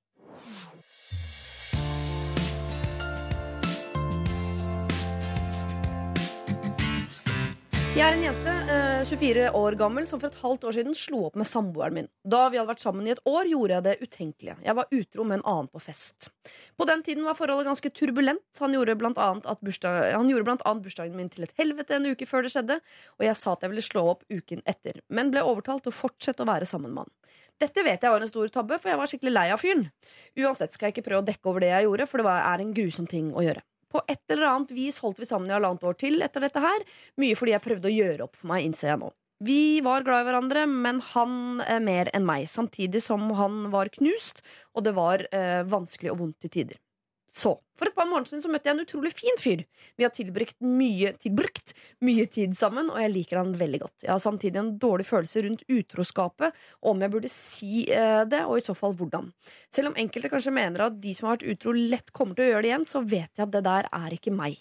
Jeg 7.96 8.04
er 8.04 8.12
en 8.12 8.24
jente, 8.26 8.52
eh, 8.68 9.04
24 9.08 9.44
år 9.56 9.74
gammel, 9.80 10.04
som 10.06 10.20
for 10.20 10.28
et 10.28 10.34
halvt 10.42 10.64
år 10.68 10.74
siden 10.76 10.92
slo 10.94 11.22
opp 11.30 11.36
med 11.40 11.46
samboeren 11.48 11.94
min. 11.94 12.08
Da 12.28 12.50
vi 12.52 12.58
hadde 12.58 12.68
vært 12.68 12.82
sammen 12.84 13.06
i 13.06 13.12
et 13.14 13.22
år, 13.24 13.48
gjorde 13.48 13.72
jeg 13.72 13.84
det 13.86 13.94
utenkelige. 14.02 14.56
Jeg 14.66 14.74
var 14.76 14.90
utro 14.92 15.24
med 15.24 15.38
en 15.38 15.44
annen 15.48 15.70
på 15.72 15.80
fest. 15.80 16.28
På 16.76 16.84
den 16.84 17.02
tiden 17.02 17.24
var 17.24 17.38
forholdet 17.38 17.64
ganske 17.64 17.88
turbulent. 17.88 18.44
Han 18.60 18.74
gjorde 18.76 18.98
blant 19.00 19.16
annet, 19.16 19.48
bursdag, 19.64 20.12
han 20.12 20.28
gjorde 20.28 20.44
blant 20.44 20.66
annet 20.66 20.84
bursdagen 20.84 21.16
min 21.16 21.30
til 21.30 21.44
et 21.44 21.54
helvete 21.56 21.96
en 21.96 22.04
uke 22.04 22.26
før 22.28 22.44
det 22.44 22.52
skjedde, 22.52 22.76
og 23.16 23.24
jeg 23.24 23.34
sa 23.34 23.52
at 23.52 23.64
jeg 23.64 23.70
ville 23.72 23.86
slå 23.88 24.02
opp 24.10 24.28
uken 24.28 24.60
etter, 24.66 25.00
men 25.08 25.30
ble 25.32 25.40
overtalt 25.40 25.86
til 25.88 25.94
å 25.94 25.96
fortsette 25.96 26.44
å 26.44 26.50
være 26.52 26.68
sammen 26.68 26.92
med 26.92 27.06
han. 27.06 27.14
Dette 27.58 27.80
vet 27.80 28.02
jeg 28.02 28.12
var 28.12 28.20
en 28.20 28.28
stor 28.28 28.52
tabbe, 28.52 28.76
for 28.76 28.92
jeg 28.92 29.00
var 29.00 29.08
skikkelig 29.08 29.32
lei 29.32 29.46
av 29.54 29.64
fyren. 29.64 29.88
Uansett 30.36 30.76
skal 30.76 30.90
jeg 30.90 30.98
ikke 30.98 31.08
prøve 31.08 31.24
å 31.24 31.28
dekke 31.32 31.48
over 31.48 31.64
det 31.64 31.72
jeg 31.72 31.88
gjorde, 31.88 32.06
for 32.12 32.20
det 32.20 32.36
er 32.44 32.60
en 32.60 32.76
grusom 32.76 33.08
ting 33.08 33.32
å 33.32 33.40
gjøre. 33.40 33.64
På 33.92 34.02
et 34.10 34.22
eller 34.32 34.48
annet 34.50 34.72
vis 34.74 34.98
holdt 35.04 35.20
vi 35.22 35.28
sammen 35.28 35.50
i 35.50 35.54
halvannet 35.54 35.84
år 35.86 35.98
til 36.00 36.24
etter 36.24 36.42
dette 36.46 36.62
her. 36.62 36.84
Mye 37.22 37.36
fordi 37.38 37.54
jeg 37.54 37.64
prøvde 37.64 37.90
å 37.90 37.94
gjøre 37.94 38.26
opp 38.26 38.40
for 38.40 38.50
meg, 38.50 38.66
innser 38.66 38.92
jeg 38.92 39.02
nå. 39.04 39.12
Vi 39.44 39.82
var 39.84 40.04
glad 40.06 40.24
i 40.24 40.28
hverandre, 40.30 40.64
men 40.66 41.02
han 41.12 41.60
eh, 41.60 41.80
mer 41.84 42.08
enn 42.16 42.24
meg. 42.24 42.46
Samtidig 42.48 43.02
som 43.04 43.28
han 43.36 43.66
var 43.74 43.90
knust, 43.92 44.40
og 44.72 44.86
det 44.86 44.94
var 44.96 45.26
eh, 45.28 45.60
vanskelig 45.68 46.14
og 46.14 46.22
vondt 46.22 46.38
til 46.46 46.54
tider. 46.54 46.80
Så, 47.28 47.58
For 47.76 47.88
et 47.88 47.96
par 47.96 48.08
måneder 48.08 48.30
siden 48.30 48.44
så 48.44 48.52
møtte 48.52 48.70
jeg 48.70 48.76
en 48.76 48.84
utrolig 48.84 49.12
fin 49.14 49.40
fyr. 49.40 49.64
Vi 49.96 50.06
har 50.06 50.14
tilbrukt 50.16 50.58
mye, 50.64 51.12
tilbrukt 51.20 51.74
mye 52.06 52.26
tid 52.32 52.56
sammen, 52.58 52.90
og 52.92 53.00
jeg 53.02 53.14
liker 53.14 53.40
han 53.40 53.54
veldig 53.58 53.82
godt. 53.84 54.06
Jeg 54.06 54.12
har 54.12 54.22
samtidig 54.22 54.62
en 54.62 54.72
dårlig 54.82 55.08
følelse 55.08 55.44
rundt 55.46 55.66
utroskapet, 55.72 56.56
om 56.86 57.02
jeg 57.04 57.12
burde 57.12 57.32
si 57.32 57.84
eh, 57.92 58.22
det, 58.28 58.44
og 58.46 58.60
i 58.60 58.64
så 58.64 58.76
fall 58.76 58.96
hvordan. 58.96 59.32
Selv 59.72 59.92
om 59.92 60.00
enkelte 60.00 60.32
kanskje 60.32 60.54
mener 60.56 60.88
at 60.88 61.00
de 61.02 61.12
som 61.16 61.28
har 61.28 61.38
vært 61.38 61.50
utro, 61.56 61.76
lett 61.76 62.14
kommer 62.16 62.38
til 62.38 62.46
å 62.46 62.54
gjøre 62.54 62.64
det 62.66 62.72
igjen, 62.72 62.88
så 62.88 63.04
vet 63.04 63.30
jeg 63.36 63.46
at 63.46 63.54
det 63.54 63.66
der 63.66 63.90
er 63.92 64.16
ikke 64.16 64.34
meg. 64.34 64.56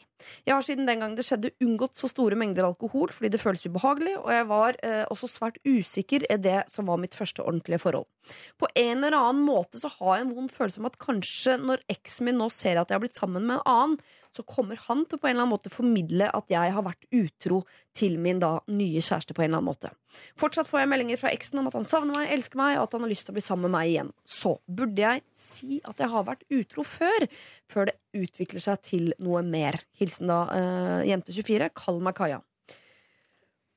Jeg 0.45 0.55
har 0.55 0.63
siden 0.63 0.87
den 0.87 1.01
gang 1.03 1.15
det 1.17 1.25
skjedde, 1.27 1.51
unngått 1.63 1.97
så 1.99 2.07
store 2.09 2.37
mengder 2.39 2.67
alkohol 2.67 3.11
fordi 3.13 3.33
det 3.33 3.41
føles 3.41 3.65
ubehagelig, 3.67 4.15
og 4.21 4.31
jeg 4.33 4.47
var 4.49 4.77
eh, 4.85 5.03
også 5.11 5.29
svært 5.29 5.59
usikker 5.67 6.25
i 6.31 6.37
det 6.41 6.61
som 6.71 6.87
var 6.89 7.01
mitt 7.01 7.17
første 7.17 7.43
ordentlige 7.43 7.81
forhold. 7.83 8.07
På 8.59 8.69
en 8.79 9.03
eller 9.03 9.17
annen 9.17 9.43
måte 9.45 9.79
så 9.81 9.91
har 9.97 10.17
jeg 10.17 10.25
en 10.25 10.35
vond 10.37 10.51
følelse 10.51 10.81
om 10.81 10.89
at 10.89 10.99
kanskje 11.01 11.57
når 11.61 11.83
eksen 11.91 12.29
min 12.29 12.39
nå 12.39 12.49
ser 12.53 12.79
at 12.79 12.89
jeg 12.89 12.97
har 12.97 13.04
blitt 13.05 13.17
sammen 13.17 13.45
med 13.45 13.59
en 13.59 13.67
annen, 13.71 13.97
så 14.35 14.43
kommer 14.43 14.79
han 14.87 15.05
til 15.05 15.17
å 15.17 15.21
på 15.21 15.29
en 15.29 15.35
eller 15.35 15.45
annen 15.45 15.53
måte 15.53 15.71
formidle 15.71 16.27
at 16.35 16.51
jeg 16.51 16.73
har 16.75 16.85
vært 16.85 17.07
utro 17.15 17.61
til 17.95 18.17
min 18.21 18.41
da 18.43 18.57
nye 18.67 19.03
kjæreste 19.03 19.35
på 19.35 19.45
en 19.45 19.49
eller 19.49 19.61
annen 19.61 19.69
måte. 19.71 19.93
Fortsatt 20.39 20.67
får 20.67 20.83
jeg 20.83 20.91
meldinger 20.91 21.21
fra 21.21 21.31
eksen 21.35 21.61
om 21.61 21.69
at 21.69 21.77
han 21.77 21.87
savner 21.87 22.17
meg, 22.17 22.33
elsker 22.35 22.59
meg, 22.59 22.79
og 22.79 22.87
at 22.87 22.97
han 22.97 23.05
har 23.05 23.13
lyst 23.13 23.27
til 23.27 23.35
å 23.35 23.37
bli 23.37 23.45
sammen 23.45 23.69
med 23.69 23.75
meg 23.77 23.93
igjen. 23.93 24.11
Så 24.27 24.55
burde 24.65 25.05
jeg 25.05 25.23
si 25.35 25.79
at 25.87 26.01
jeg 26.01 26.11
har 26.11 26.27
vært 26.27 26.43
utro 26.55 26.85
før, 26.87 27.27
før 27.71 27.91
det 27.91 27.97
utvikler 28.25 28.63
seg 28.63 28.83
til 28.85 29.13
noe 29.23 29.43
mer. 29.45 29.79
Hilsen 29.99 30.31
da 30.31 30.41
uh, 30.51 30.99
jente24. 31.07 31.71
Kall 31.75 32.03
meg 32.03 32.17
Kaja. 32.19 32.41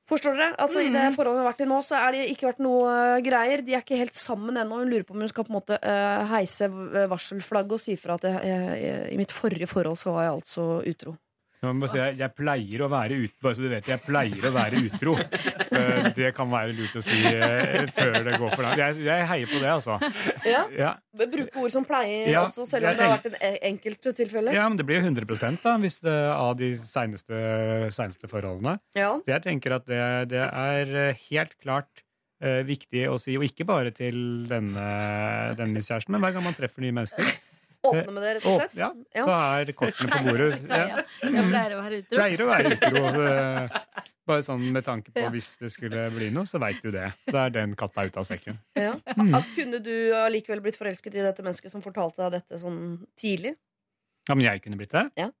Forstår 0.09 0.35
dere? 0.37 0.55
Altså 0.57 0.81
I 0.81 0.89
det 0.93 1.05
forholdet 1.13 1.37
hun 1.37 1.43
har 1.43 1.51
vært 1.51 1.63
i 1.63 1.69
nå, 1.69 1.79
så 1.85 1.99
er 1.99 2.15
det 2.15 2.25
ikke 2.33 2.49
vært 2.49 2.61
noe 2.65 2.89
uh, 2.89 3.21
greier. 3.23 3.63
De 3.65 3.75
er 3.77 3.83
ikke 3.85 3.99
helt 3.99 4.17
sammen 4.17 4.57
ennå. 4.57 4.81
Hun 4.81 4.89
lurer 4.89 5.05
på 5.05 5.13
om 5.13 5.21
hun 5.21 5.31
skal 5.31 5.45
på 5.45 5.53
en 5.53 5.59
måte 5.59 5.77
uh, 5.79 6.25
heise 6.33 6.69
varselflagget 7.11 7.77
og 7.77 7.83
si 7.83 7.97
fra 7.99 8.17
at 8.17 8.25
jeg, 8.29 8.61
jeg, 8.81 9.09
i 9.13 9.19
mitt 9.19 9.33
forrige 9.35 9.69
forhold 9.69 9.99
så 10.01 10.15
var 10.15 10.27
jeg 10.27 10.37
altså 10.39 10.69
utro. 10.93 11.15
Jeg, 11.59 11.89
si, 11.91 11.97
jeg, 11.99 12.15
jeg 12.21 12.31
pleier 12.37 12.81
å 12.85 12.87
være 12.87 13.17
utro, 13.19 13.41
bare 13.43 13.57
så 13.57 13.63
du 13.65 13.71
vet 13.73 13.87
jeg 13.91 13.99
pleier 14.05 14.45
å 14.47 14.51
være 14.55 14.79
utro. 14.87 15.15
Eh, 15.19 16.07
det 16.15 16.31
kan 16.35 16.47
være 16.51 16.73
lurt 16.75 16.95
å 16.95 17.01
si 17.03 17.17
eh, 17.19 17.85
før 17.95 18.15
det 18.25 18.37
går 18.39 18.53
for 18.53 18.63
langt. 18.65 18.79
Jeg, 18.79 18.95
jeg 19.05 19.27
heier 19.29 19.51
på 19.51 19.59
det, 19.59 19.69
altså. 19.73 19.97
Ja? 20.47 20.63
Ja. 20.75 20.93
Bruke 21.19 21.59
ord 21.59 21.73
som 21.73 21.85
pleier 21.87 22.31
Ja, 22.31 22.45
også, 22.45 22.63
selv 22.67 22.87
om 22.87 22.95
det 22.95 23.05
har 23.05 23.17
vært 23.17 23.27
en 23.31 23.57
enkelt 23.73 24.09
tilfelle. 24.15 24.53
ja, 24.55 24.65
men 24.71 24.79
det 24.79 24.87
blir 24.87 25.01
jo 25.01 25.09
100 25.09 25.59
da, 25.63 25.75
hvis 25.83 25.99
det, 26.05 26.15
av 26.31 26.53
de 26.59 26.71
seneste 26.79 28.31
forholdene. 28.31 28.77
Ja. 28.97 29.13
Så 29.19 29.35
jeg 29.35 29.45
tenker 29.45 29.79
at 29.79 29.87
det, 29.89 30.03
det 30.31 30.45
er 30.47 30.95
eh, 31.03 31.25
helt 31.29 31.55
klart 31.59 32.03
uh, 32.43 32.61
viktig 32.67 33.05
å 33.11 33.19
si, 33.21 33.35
og 33.39 33.45
ikke 33.47 33.67
bare 33.67 33.91
til 33.95 34.47
denne, 34.49 34.89
denne 35.59 35.83
kjæresten, 35.83 36.15
men 36.15 36.23
hver 36.23 36.37
gang 36.37 36.47
man 36.47 36.57
treffer 36.57 36.83
nye 36.85 36.95
mennesker. 36.95 37.35
Åpne 37.87 38.11
med 38.11 38.23
det, 38.23 38.31
rett 38.35 38.45
og 38.45 38.57
slett. 38.59 38.73
ja, 38.75 38.89
så 39.23 39.33
er 39.39 39.69
kortene 39.79 40.11
på 40.17 40.23
bordet. 40.27 40.49
Ja. 40.79 41.03
Jeg 41.23 41.45
pleier 41.49 41.75
å 41.77 41.81
være 41.83 41.99
utro. 42.01 42.17
Pleier 42.19 42.41
å 42.43 42.47
være 42.49 42.71
utro. 42.75 43.03
eh, 43.23 43.77
Bare 44.29 44.43
sånn 44.45 44.65
med 44.75 44.83
tanke 44.85 45.09
på 45.15 45.23
hvis 45.33 45.47
det 45.57 45.71
skulle 45.73 46.03
bli 46.13 46.27
noe, 46.35 46.45
så 46.45 46.59
veit 46.61 46.83
du 46.83 46.91
det. 46.93 47.07
Da 47.31 47.45
er 47.47 47.53
den 47.55 47.71
katta 47.79 48.03
ute 48.05 48.19
av 48.21 48.27
sekken. 48.27 48.59
Ja. 48.77 48.91
Mm. 49.15 49.31
At 49.39 49.47
kunne 49.55 49.79
du 49.81 49.93
allikevel 50.13 50.61
blitt 50.61 50.77
forelsket 50.77 51.15
i 51.15 51.23
dette 51.23 51.41
mennesket 51.41 51.71
som 51.73 51.81
fortalte 51.81 52.21
deg 52.27 52.35
dette 52.41 52.59
sånn 52.61 52.99
tidlig? 53.17 53.55
Ja, 54.29 54.35
men 54.35 54.45
jeg 54.45 54.61
kunne 54.67 54.77
blitt 54.77 54.93
det? 54.93 55.07
Ja. 55.17 55.31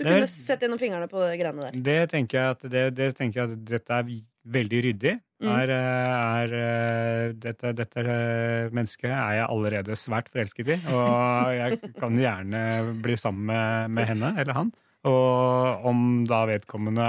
Du 0.00 0.04
Det- 0.04 0.14
kunne 0.14 0.26
sett 0.32 0.62
gjennom 0.64 0.78
fingrene 0.80 1.06
på 1.12 1.20
greiene 1.36 1.60
der. 1.60 1.72
Det 1.84 2.10
tenker 2.10 2.38
jeg 2.38 2.50
at, 2.54 2.62
det, 2.72 2.84
det 2.96 3.08
tenker 3.18 3.42
jeg 3.42 3.50
at 3.52 3.64
dette 3.68 3.90
er 3.98 4.06
veldig 4.48 4.78
ryddig. 4.86 5.20
Mm. 5.40 5.48
Er, 5.56 5.70
eh, 5.72 6.42
er, 6.42 6.52
eh, 6.60 7.32
dette, 7.40 7.70
dette 7.72 8.02
eh, 8.04 8.68
mennesket 8.76 9.08
er 9.08 9.38
jeg 9.38 9.46
allerede 9.48 9.96
svært 9.96 10.28
forelsket 10.34 10.68
i, 10.74 10.76
og 10.92 11.50
jeg 11.56 11.78
kan 11.96 12.18
gjerne 12.20 12.64
bli 13.00 13.16
sammen 13.16 13.46
med, 13.48 13.90
med 13.96 14.10
henne 14.10 14.34
eller 14.36 14.52
han. 14.58 14.72
Og 15.08 15.86
om 15.88 16.02
da 16.28 16.42
vedkommende 16.50 17.06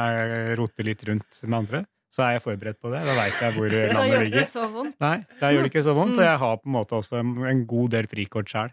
roter 0.55 0.88
litt 0.88 1.03
rundt 1.09 1.41
med 1.43 1.57
andre, 1.59 1.83
så 2.11 2.23
er 2.25 2.33
jeg 2.38 2.43
forberedt 2.47 2.79
på 2.83 2.89
det. 2.91 3.01
Da 3.07 3.13
veit 3.19 3.38
jeg 3.43 3.53
hvor 3.55 3.69
Da 3.75 3.83
landet 3.97 4.09
gjør 4.13 4.17
det 4.17 4.25
ligger. 4.29 4.41
ikke 4.45 4.51
så 4.55 4.65
vondt. 4.71 4.97
Nei, 5.03 5.13
da 5.43 5.51
gjør 5.51 5.63
det 5.67 5.71
ikke 5.73 5.83
så 5.89 5.93
vondt, 6.00 6.15
Mm. 6.15 6.19
og 6.19 6.25
jeg 6.29 6.39
har 6.47 6.57
på 6.63 6.67
en 6.71 6.75
måte 6.79 6.97
også 7.03 7.19
en, 7.51 7.65
god 7.67 7.89
del 7.97 8.07
frikort 8.11 8.51
sjøl. 8.51 8.71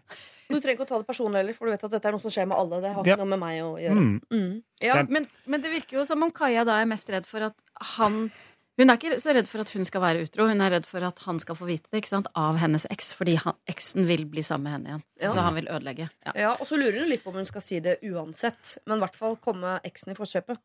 Du 0.49 0.55
trenger 0.57 0.79
ikke 0.79 0.87
å 0.87 0.89
ta 0.89 0.97
det 1.03 1.07
personlig 1.11 1.37
heller, 1.43 1.53
for 1.53 1.67
du 1.69 1.71
vet 1.75 1.83
at 1.85 1.91
dette 1.93 2.07
er 2.09 2.15
noe 2.15 2.23
som 2.23 2.31
skjer 2.33 2.47
med 2.49 2.57
alle. 2.57 2.79
Det 2.81 2.89
har 2.95 3.03
Ja. 3.05 3.15
ikke 3.15 3.21
noe 3.21 3.33
med 3.35 3.39
meg 3.43 3.59
å 3.61 3.71
gjøre. 3.77 3.99
Mm. 3.99 4.21
Mm. 4.33 4.53
Ja. 4.81 5.03
Men, 5.03 5.27
men 5.45 5.61
det 5.61 5.71
virker 5.75 5.99
jo 5.99 6.05
som 6.09 6.23
om 6.25 6.31
Kaja 6.31 6.63
da 6.65 6.79
er 6.81 6.87
mest 6.89 7.11
redd 7.11 7.27
for 7.29 7.43
at 7.51 7.55
han 7.97 8.31
Hun 8.79 8.87
er 8.87 8.95
ikke 8.95 9.17
så 9.19 9.33
redd 9.35 9.47
for 9.49 9.59
at 9.59 9.73
hun 9.75 9.83
skal 9.87 9.99
være 9.99 10.21
utro, 10.23 10.45
hun 10.47 10.61
er 10.63 10.71
redd 10.77 10.85
for 10.87 11.03
at 11.03 11.17
han 11.25 11.39
skal 11.43 11.57
få 11.59 11.65
vite 11.67 11.91
det 11.91 11.99
ikke 11.99 12.13
sant? 12.13 12.29
av 12.39 12.55
hennes 12.61 12.85
eks, 12.87 13.09
fordi 13.19 13.33
han, 13.43 13.57
eksen 13.67 14.07
vil 14.07 14.23
bli 14.31 14.39
sammen 14.45 14.69
med 14.69 14.75
henne 14.77 14.93
igjen. 14.93 15.01
Ja. 15.19 15.31
Så 15.33 15.43
han 15.43 15.57
vil 15.57 15.67
ødelegge. 15.67 16.07
Ja. 16.29 16.33
Ja, 16.39 16.51
og 16.55 16.69
så 16.69 16.79
lurer 16.79 17.01
hun 17.01 17.11
litt 17.11 17.25
på 17.25 17.33
om 17.33 17.41
hun 17.41 17.49
skal 17.49 17.65
si 17.65 17.81
det 17.83 17.97
uansett. 18.07 18.77
Men 18.87 19.01
i 19.01 19.03
hvert 19.03 19.19
fall 19.19 19.35
komme 19.43 19.73
eksen 19.83 20.13
i 20.13 20.17
forkjøpet. 20.17 20.61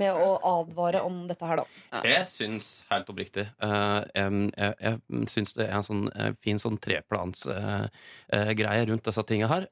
Med 0.00 0.16
å 0.16 0.38
advare 0.46 1.02
om 1.04 1.26
dette 1.28 1.44
her, 1.44 1.60
da. 1.60 2.00
Jeg 2.06 2.24
syns 2.30 2.68
helt 2.88 3.08
oppriktig 3.10 3.42
eh, 3.42 4.02
em, 4.22 4.44
Jeg, 4.54 4.74
jeg 4.80 5.28
syns 5.28 5.52
det 5.58 5.66
er 5.66 5.74
en 5.76 5.84
sånn 5.84 6.06
eh, 6.14 6.30
fin 6.40 6.62
sånn 6.62 6.78
treplansgreie 6.80 8.86
rundt 8.88 9.10
disse 9.10 9.24
tinga 9.28 9.50
her. 9.50 9.66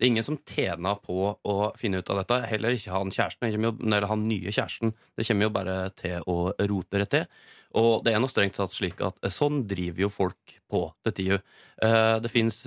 Det 0.00 0.06
er 0.06 0.14
ingen 0.14 0.24
som 0.24 0.38
tjener 0.48 0.96
på 1.04 1.14
å 1.44 1.54
finne 1.76 1.98
ut 2.00 2.08
av 2.08 2.22
dette. 2.22 2.38
Heller 2.48 2.72
ikke 2.72 2.94
han 2.94 3.10
kjæresten. 3.12 3.50
Jo, 3.52 3.74
eller 3.84 4.06
han 4.08 4.22
nye 4.24 4.48
kjæresten. 4.48 4.94
Det 5.12 5.26
kommer 5.28 5.44
jo 5.44 5.52
bare 5.52 5.74
til 5.92 6.24
å 6.24 6.36
rote 6.56 7.02
det 7.02 7.08
til. 7.12 7.26
Og 7.76 8.00
det 8.06 8.14
er 8.16 8.22
nå 8.24 8.30
strengt 8.32 8.56
tatt 8.56 8.72
slik 8.72 9.02
at 9.04 9.20
eh, 9.20 9.30
sånn 9.30 9.60
driver 9.68 10.06
jo 10.06 10.08
folk 10.10 10.54
på 10.72 10.80
til 11.04 11.16
tider. 11.18 11.42
Eh, 11.84 12.16
Det 12.24 12.32
fins 12.32 12.62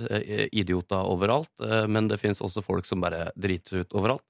idioter 0.54 1.10
overalt, 1.10 1.50
eh, 1.58 1.88
men 1.90 2.06
det 2.08 2.20
fins 2.22 2.38
også 2.40 2.62
folk 2.62 2.86
som 2.86 3.02
bare 3.02 3.32
driter 3.34 3.82
ut 3.82 3.98
overalt. 3.98 4.24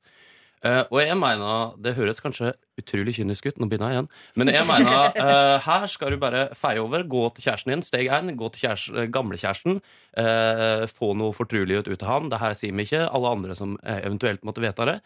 Eh, 0.64 0.80
og 0.88 1.00
jeg 1.02 1.16
mener, 1.20 1.74
det 1.84 1.94
høres 1.98 2.22
kanskje 2.24 2.54
utrolig 2.80 3.14
kynisk 3.18 3.50
ut, 3.50 3.60
nå 3.60 3.68
begynner 3.68 3.92
jeg 3.92 3.98
igjen, 3.98 4.08
men 4.40 4.50
jeg 4.50 4.66
mener, 4.66 5.12
uh, 5.14 5.58
her 5.62 5.84
skal 5.92 6.14
du 6.14 6.18
bare 6.22 6.46
feie 6.56 6.80
over, 6.82 7.04
gå 7.04 7.20
til 7.36 7.46
kjæresten 7.46 7.74
din, 7.74 7.84
steg 7.86 8.08
én, 8.08 8.32
gå 8.38 8.48
til 8.54 8.64
kjæresten, 8.64 9.12
gamlekjæresten, 9.14 9.78
uh, 10.18 10.88
få 10.90 11.12
noe 11.20 11.36
fortrulighet 11.36 11.92
ut 11.92 12.02
av 12.02 12.10
han, 12.10 12.32
det 12.32 12.40
her 12.42 12.56
sier 12.58 12.74
vi 12.74 12.88
ikke, 12.88 13.04
alle 13.06 13.36
andre 13.36 13.54
som 13.58 13.76
eh, 13.84 14.00
eventuelt 14.02 14.42
måtte 14.48 14.64
vite 14.64 14.88
det, 14.88 14.98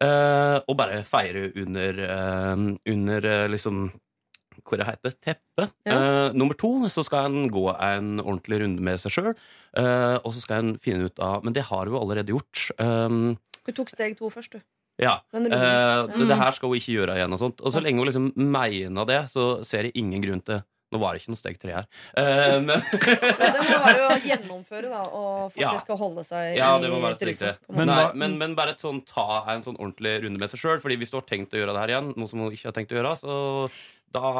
Eh, 0.00 0.58
og 0.64 0.76
bare 0.80 1.02
feire 1.04 1.50
under, 1.60 1.98
eh, 2.06 2.62
under 2.88 3.26
eh, 3.28 3.48
liksom, 3.52 3.90
hva 4.64 4.78
det 4.80 4.86
heter, 4.88 5.14
teppet. 5.20 5.72
Ja. 5.88 5.96
Uh, 5.96 6.36
nummer 6.36 6.56
to, 6.56 6.70
så 6.92 7.04
skal 7.04 7.28
en 7.28 7.48
gå 7.52 7.64
en 7.72 8.20
ordentlig 8.20 8.60
runde 8.62 8.84
med 8.84 9.00
seg 9.00 9.14
sjøl. 9.14 9.30
og 10.20 10.34
så 10.34 10.42
skal 10.42 10.60
en 10.60 10.74
finne 10.78 11.08
ut 11.08 11.22
av 11.22 11.44
Men 11.44 11.54
det 11.56 11.64
har 11.70 11.86
hun 11.86 11.94
jo 11.94 12.00
allerede 12.00 12.34
gjort. 12.34 12.68
Um, 12.78 13.38
du 13.66 13.72
tok 13.72 13.90
steg 13.90 14.18
to 14.18 14.28
først, 14.28 14.52
du. 14.52 14.60
Ja. 15.00 15.14
Eh, 15.34 15.40
det, 15.46 16.16
Mm. 16.16 16.28
det 16.28 16.36
her 16.40 16.52
skal 16.56 16.68
hun 16.68 16.80
ikke 16.80 16.96
gjøre 16.98 17.16
igjen. 17.16 17.32
Og 17.32 17.40
sånt 17.40 17.60
Og 17.64 17.72
så 17.72 17.80
lenge 17.82 17.98
hun 18.02 18.08
liksom 18.10 18.32
mener 18.36 19.08
det, 19.08 19.22
så 19.32 19.64
ser 19.64 19.88
jeg 19.88 19.96
ingen 20.00 20.22
grunn 20.22 20.44
til 20.44 20.62
Nå 20.90 20.98
var 20.98 21.14
det 21.14 21.20
ikke 21.20 21.30
noe 21.30 21.38
steg 21.38 21.58
tre 21.62 21.74
her. 21.76 21.84
Eh, 22.18 22.56
men 22.66 22.80
det 23.54 23.60
må 23.62 23.76
være 23.78 24.08
å 24.08 24.16
gjennomføre, 24.26 24.88
da, 24.90 25.04
og 25.14 25.52
faktisk 25.54 25.92
ja. 25.92 25.98
holde 26.00 26.24
seg 26.26 26.56
Ja, 26.58 26.72
i 26.74 26.82
det 26.82 26.90
må 26.90 26.98
være 26.98 27.14
måte. 27.14 27.52
Men 27.78 27.92
men, 28.18 28.34
men 28.40 28.56
bare 28.58 28.74
et 28.74 28.82
sånn, 28.82 28.98
ta 29.06 29.44
en 29.54 29.62
sånn 29.62 29.78
ordentlig 29.78 30.16
runde 30.24 30.42
med 30.42 30.50
seg 30.50 30.58
sjøl. 30.64 30.82
Fordi 30.82 30.98
hvis 30.98 31.14
du 31.14 31.20
har 31.20 31.28
tenkt 31.30 31.54
å 31.54 31.62
gjøre 31.62 31.76
det 31.76 31.84
her 31.84 31.94
igjen, 31.94 32.10
noe 32.18 32.32
som 32.32 32.42
hun 32.42 32.50
ikke 32.50 32.72
har 32.72 32.74
tenkt 32.74 32.90
å 32.90 32.98
gjøre, 32.98 33.14
så 33.22 33.38
da, 34.10 34.32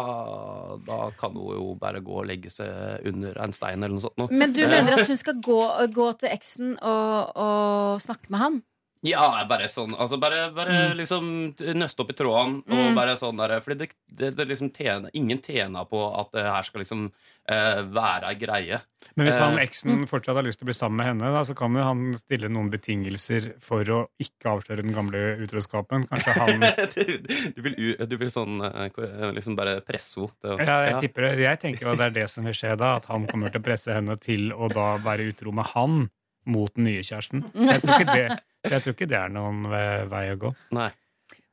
da 0.82 0.98
kan 1.20 1.38
hun 1.38 1.54
jo 1.54 1.68
bare 1.78 2.02
gå 2.02 2.18
og 2.18 2.26
legge 2.26 2.50
seg 2.50 3.06
under 3.06 3.38
en 3.46 3.54
stein 3.54 3.78
eller 3.78 3.94
noe 3.94 4.02
sånt. 4.02 4.34
Men 4.34 4.50
du 4.56 4.64
mener 4.66 4.98
at 4.98 5.06
hun 5.06 5.20
skal 5.20 5.38
gå, 5.38 5.60
gå 5.94 6.08
til 6.18 6.34
eksen 6.34 6.74
og, 6.82 7.30
og 7.38 8.02
snakke 8.02 8.34
med 8.34 8.42
han? 8.42 8.58
Ja, 9.02 9.46
bare 9.48 9.64
sånn 9.72 9.94
altså 9.96 10.18
Bare, 10.20 10.50
bare 10.52 10.90
liksom 10.98 11.54
nøste 11.78 12.02
opp 12.04 12.10
i 12.12 12.16
trådene. 12.18 12.60
Og 12.68 12.90
Mm. 12.90 12.94
bare 12.98 13.14
sånn 13.16 13.38
der, 13.40 13.60
Fordi 13.64 13.78
det, 13.78 13.88
det, 14.12 14.34
det 14.36 14.46
liksom 14.50 14.68
tjener, 14.76 15.08
ingen 15.16 15.38
tjener 15.40 15.86
på 15.88 16.02
at 16.20 16.32
det 16.36 16.44
her 16.44 16.62
skal 16.68 16.82
liksom 16.82 17.06
eh, 17.48 17.80
være 17.88 18.28
ei 18.28 18.34
greie. 18.36 18.80
Men 19.16 19.26
hvis 19.26 19.38
han 19.40 19.56
Eh, 19.56 19.64
eksen 19.64 20.04
fortsatt 20.06 20.36
har 20.36 20.44
lyst 20.44 20.60
til 20.60 20.66
å 20.66 20.70
bli 20.70 20.76
sammen 20.76 20.96
med 21.00 21.06
henne, 21.06 21.32
da, 21.32 21.40
så 21.48 21.56
kan 21.56 21.74
jo 21.74 21.82
han 21.82 22.12
stille 22.14 22.50
noen 22.52 22.68
betingelser 22.70 23.54
for 23.64 23.82
å 23.88 24.02
ikke 24.20 24.52
avsløre 24.52 24.84
den 24.84 24.92
gamle 24.94 25.22
utroskapen. 25.40 26.04
Kanskje 26.12 26.36
han 26.36 26.60
du, 26.94 27.18
du, 27.56 27.62
vil, 27.64 27.96
du 28.06 28.16
vil 28.20 28.30
sånn 28.30 28.60
eh, 28.60 29.32
liksom 29.32 29.56
bare 29.56 29.80
presse 29.80 30.20
henne 30.20 30.60
Ja, 30.60 30.78
jeg 30.84 30.92
Ja. 30.92 31.00
tipper 31.00 31.22
det. 31.30 31.38
Jeg 31.48 31.60
tenker 31.64 31.88
jo 31.88 31.96
det 31.96 32.10
er 32.10 32.16
det 32.20 32.28
som 32.30 32.44
vil 32.44 32.52
skje 32.54 32.76
da, 32.76 32.96
at 33.00 33.06
han 33.08 33.24
kommer 33.26 33.48
til 33.48 33.64
å 33.64 33.64
presse 33.64 33.96
henne 33.96 34.20
til 34.20 34.52
å 34.52 34.68
da 34.68 34.98
være 35.00 35.30
utro 35.32 35.52
med 35.56 35.72
han 35.72 36.10
mot 36.46 36.72
den 36.74 36.84
nye 36.88 37.02
kjæresten. 37.04 37.42
Så 37.54 37.66
jeg 37.74 37.82
tror 37.84 38.00
ikke 38.00 38.16
det, 38.16 38.38
jeg 38.70 38.82
tror 38.84 38.94
ikke 38.96 39.08
det 39.10 39.18
er 39.20 39.32
noen 39.34 39.62
vei 40.10 40.24
å 40.32 40.38
gå. 40.40 40.52
Nei. 40.76 40.90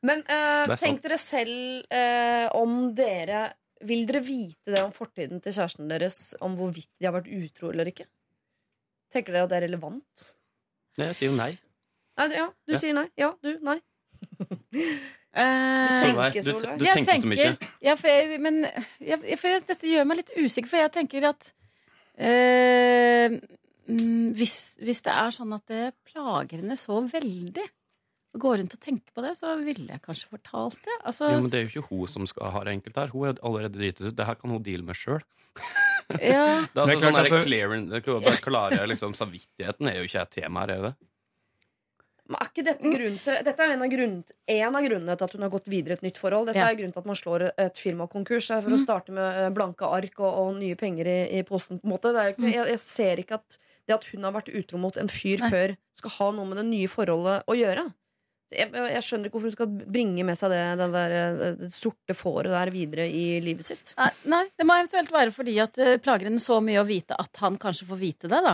Men 0.07 0.21
eh, 0.29 0.75
tenk 0.77 1.01
dere 1.03 1.17
selv 1.19 1.87
eh, 1.91 2.45
om 2.55 2.93
dere 2.95 3.47
Vil 3.89 4.05
dere 4.09 4.21
vite 4.25 4.71
det 4.73 4.79
om 4.85 4.91
fortiden 4.93 5.41
til 5.41 5.53
kjæresten 5.53 5.89
deres, 5.89 6.35
om 6.41 6.55
hvorvidt 6.57 6.89
de 6.97 7.05
har 7.05 7.13
vært 7.13 7.27
utro 7.29 7.69
eller 7.73 7.89
ikke? 7.91 8.05
Tenker 9.13 9.33
dere 9.35 9.43
at 9.45 9.51
det 9.51 9.57
er 9.59 9.65
relevant? 9.67 10.27
Nei, 10.97 11.07
Jeg 11.11 11.17
sier 11.19 11.29
jo 11.31 11.35
nei. 11.37 11.51
Nei, 12.17 12.27
ja, 12.33 12.47
du 12.65 12.73
Ja. 12.73 12.79
sier 12.81 12.95
nei. 12.97 13.05
Ja, 13.21 13.29
du, 13.45 13.51
nei. 13.61 13.77
Eh, 15.37 16.01
Solveig, 16.01 16.33
tenker, 16.33 16.57
du, 16.57 16.79
du 16.79 16.85
jeg 16.87 16.95
tenker 16.97 17.19
så 17.21 17.29
mye. 17.29 17.49
Ja, 17.85 17.93
for 17.99 18.09
jeg, 18.09 18.39
men 18.41 18.63
jeg, 19.05 19.19
for 19.37 19.51
jeg, 19.51 19.61
dette 19.69 19.91
gjør 19.91 20.07
meg 20.09 20.21
litt 20.23 20.31
usikker, 20.33 20.69
for 20.71 20.81
jeg 20.81 20.93
tenker 20.95 21.27
at 21.29 21.49
eh, 22.17 23.35
hvis, 23.87 24.55
hvis 24.83 25.01
det 25.05 25.13
er 25.15 25.33
sånn 25.35 25.53
at 25.55 25.65
det 25.71 25.83
plager 26.09 26.59
henne 26.59 26.75
så 26.79 26.99
veldig 27.07 27.63
å 28.35 28.41
gå 28.43 28.51
rundt 28.59 28.75
og 28.75 28.81
tenke 28.83 29.13
på 29.15 29.23
det, 29.23 29.33
så 29.39 29.53
ville 29.63 29.87
jeg 29.93 30.03
kanskje 30.03 30.29
fortalt 30.33 30.79
det. 30.83 30.97
Altså, 31.07 31.29
Jo, 31.31 31.41
men 31.41 31.49
det 31.53 31.59
er 31.61 31.65
jo 31.67 31.71
ikke 31.81 31.89
hun 31.93 32.07
som 32.11 32.27
skal 32.27 32.51
ha 32.53 32.63
det 32.67 32.73
enkelt 32.77 32.99
her. 32.99 33.13
Hun 33.15 33.27
er 33.29 33.39
allerede 33.41 33.79
dritet 33.79 34.09
ut. 34.09 34.15
Det 34.17 34.27
her 34.27 34.35
kan 34.35 34.51
hun 34.53 34.63
deale 34.65 34.83
med 34.87 34.99
sjøl. 34.99 35.23
ja, 36.21 36.65
Det 36.73 36.81
er 36.83 36.85
Det 36.85 36.97
er 36.97 36.99
klart, 36.99 37.03
sånn 37.07 37.21
altså- 37.23 37.43
clearing, 37.47 37.87
det 37.89 38.03
kan 38.05 38.19
bare 38.23 38.43
klare 38.43 38.87
liksom, 38.91 39.15
Samvittigheten 39.17 39.89
er 39.89 40.01
jo 40.01 40.09
ikke 40.09 40.21
et 40.27 40.35
tema 40.41 40.65
her, 40.65 40.73
er 40.75 40.81
det 40.83 40.91
det? 40.91 41.07
Men 42.27 42.41
er 42.43 42.49
ikke 42.51 42.63
dette 42.67 42.89
grunn 42.91 43.17
til 43.23 43.37
Dette 43.47 43.63
er 43.63 43.71
en 43.71 43.83
av, 43.85 43.87
grunn, 43.93 44.15
en 44.51 44.75
av 44.75 44.83
grunnene 44.83 45.13
til 45.15 45.23
at 45.29 45.35
hun 45.37 45.45
har 45.45 45.51
gått 45.53 45.69
videre 45.71 45.95
i 45.95 45.97
et 46.01 46.01
nytt 46.03 46.17
forhold. 46.19 46.49
Dette 46.49 46.59
Ja. 46.59 46.67
er 46.67 46.75
grunnen 46.75 46.91
til 46.91 46.99
at 46.99 47.07
man 47.07 47.15
slår 47.15 47.45
et 47.55 47.79
firma 47.79 48.07
konkurs. 48.11 48.49
Det 48.51 48.57
er 48.57 48.65
For 48.65 48.75
å 48.75 48.79
starte 48.81 49.15
med 49.15 49.37
eh, 49.45 49.47
blanke 49.55 49.87
ark 49.87 50.19
og, 50.19 50.27
og 50.41 50.49
nye 50.59 50.75
penger 50.75 51.07
i, 51.07 51.39
i 51.39 51.43
posen. 51.47 51.79
På 51.79 51.87
en 51.87 51.93
måte. 51.95 52.11
Det 52.11 52.19
er 52.19 52.27
jo 52.27 52.35
ikke, 52.35 52.51
jeg, 52.51 52.67
jeg 52.73 52.81
ser 52.83 53.21
ikke 53.23 53.39
at 53.39 53.57
det 53.87 53.95
at 53.95 54.05
hun 54.11 54.23
har 54.27 54.33
vært 54.35 54.49
utro 54.53 54.77
mot 54.77 54.97
en 54.97 55.07
fyr 55.07 55.39
Nei. 55.39 55.49
før, 55.49 55.77
skal 55.95 56.11
ha 56.19 56.31
noe 56.35 56.45
med 56.45 56.57
det 56.57 56.65
nye 56.67 56.87
forholdet 56.91 57.43
å 57.47 57.55
gjøre. 57.57 57.87
Jeg, 58.49 58.71
jeg 58.71 59.03
skjønner 59.03 59.27
ikke 59.27 59.35
hvorfor 59.35 59.49
hun 59.49 59.57
skal 59.57 59.71
bringe 59.91 60.23
med 60.23 60.37
seg 60.39 60.53
det, 60.53 60.61
det, 60.79 60.85
der, 60.93 61.11
eh, 61.11 61.55
det 61.59 61.67
sorte 61.73 62.15
fåret 62.15 62.47
der 62.53 62.69
videre 62.71 63.03
i 63.11 63.41
livet 63.43 63.65
sitt. 63.67 63.91
nei, 63.99 64.11
nei, 64.31 64.45
det 64.55 64.63
må 64.67 64.77
eventuelt 64.79 65.11
være 65.11 65.33
fordi 65.35 65.57
at 65.59 65.73
det 65.75 65.97
plager 66.05 66.29
henne 66.29 66.39
så 66.39 66.61
mye 66.63 66.79
å 66.79 66.87
vite 66.87 67.17
at 67.19 67.35
han 67.43 67.57
kanskje 67.59 67.87
får 67.89 67.99
vite 67.99 68.29
det, 68.31 68.39
da. 68.45 68.53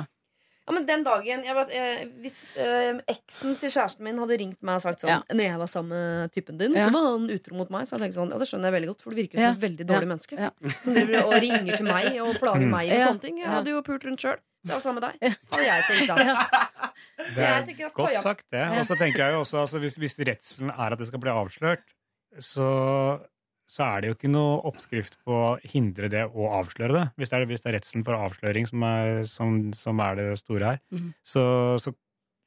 Ja, 0.66 0.72
men 0.72 0.86
den 0.88 1.04
dagen 1.04 1.44
jeg 1.44 1.54
vet, 1.58 1.72
eh, 1.75 2.04
Hvis 2.24 2.56
eh, 2.56 2.96
eksen 3.12 3.58
til 3.60 3.70
kjæresten 3.70 4.00
min 4.08 4.18
hadde 4.18 4.38
ringt 4.40 4.62
meg 4.63 4.80
og 4.80 4.82
sagt 4.86 5.02
sånn 5.04 5.10
Ja. 5.12 5.18
Når 5.30 5.44
jeg 5.44 5.58
var 5.60 5.68
sammen 5.68 5.92
med 5.92 6.32
typen 6.32 6.58
din, 6.58 6.72
Ja. 6.74 6.88
så 6.88 6.94
var 6.96 7.04
han 7.12 7.25
utro 7.30 7.54
mot 7.60 7.70
meg. 7.70 7.84
Så 7.86 7.98
jeg 7.98 8.06
tenkte 8.06 8.16
sånn, 8.22 8.32
ja, 8.32 8.38
Det 8.40 8.48
skjønner 8.48 8.72
jeg 8.72 8.75
veldig 8.80 8.88
godt, 8.94 9.02
for 9.04 9.10
du 9.12 9.16
virker 9.20 9.38
som 9.38 9.44
Ja. 9.44 9.52
et 9.52 9.60
veldig 9.60 9.86
dårlig 9.86 10.08
Ja. 10.08 10.12
menneske. 10.13 10.40
Ja. 10.40 10.52
Som 10.80 10.94
driver 10.96 11.25
og 11.28 11.34
ringer 11.44 11.78
til 11.78 11.86
meg 11.86 12.16
og 12.24 12.36
plager 12.40 12.63
Mm. 12.63 12.72
meg 12.72 12.88
med 12.90 12.98
Ja. 13.00 13.08
sånne 13.12 13.22
ting. 13.22 13.38
Jeg 13.44 13.48
hadde 13.52 13.68
jo 13.75 13.82
pult 13.84 14.04
rundt 14.08 14.24
sjøl. 14.24 14.40
Så 14.63 14.77
altså 14.77 14.93
med 14.96 15.03
deg. 15.03 15.20
Ja. 15.20 15.34
Hadde 15.51 15.65
jeg 15.67 15.86
tenkt 15.89 16.13
da. 16.13 16.93
Det 17.36 17.46
er 17.46 17.89
godt 17.96 18.17
sagt, 18.24 18.46
det. 18.51 18.63
Og 18.77 18.88
så 18.88 18.96
tenker 19.00 19.25
jeg 19.25 19.36
jo 19.36 19.43
også, 19.43 19.60
altså, 19.63 19.79
hvis, 19.84 20.00
hvis 20.01 20.17
redselen 20.24 20.72
er 20.74 20.96
at 20.96 21.00
det 21.00 21.08
skal 21.10 21.22
bli 21.24 21.32
avslørt, 21.32 21.84
så, 22.41 22.67
så 23.70 23.86
er 23.86 24.01
det 24.01 24.10
jo 24.10 24.15
ikke 24.17 24.32
noe 24.34 24.62
oppskrift 24.70 25.20
på 25.27 25.36
å 25.36 25.51
hindre 25.67 26.10
det 26.12 26.24
og 26.32 26.55
avsløre 26.62 26.96
det. 26.96 27.03
Hvis 27.20 27.34
det 27.34 27.39
er, 27.39 27.46
hvis 27.51 27.63
det 27.65 27.72
er 27.72 27.77
redselen 27.77 28.08
for 28.08 28.17
avsløring 28.17 28.70
som 28.70 28.88
er, 28.88 29.22
som, 29.29 29.60
som 29.77 30.01
er 30.03 30.17
det 30.20 30.27
store 30.41 30.74
her, 30.74 30.82
mm. 30.96 31.12
så, 31.27 31.46
så, 31.84 31.93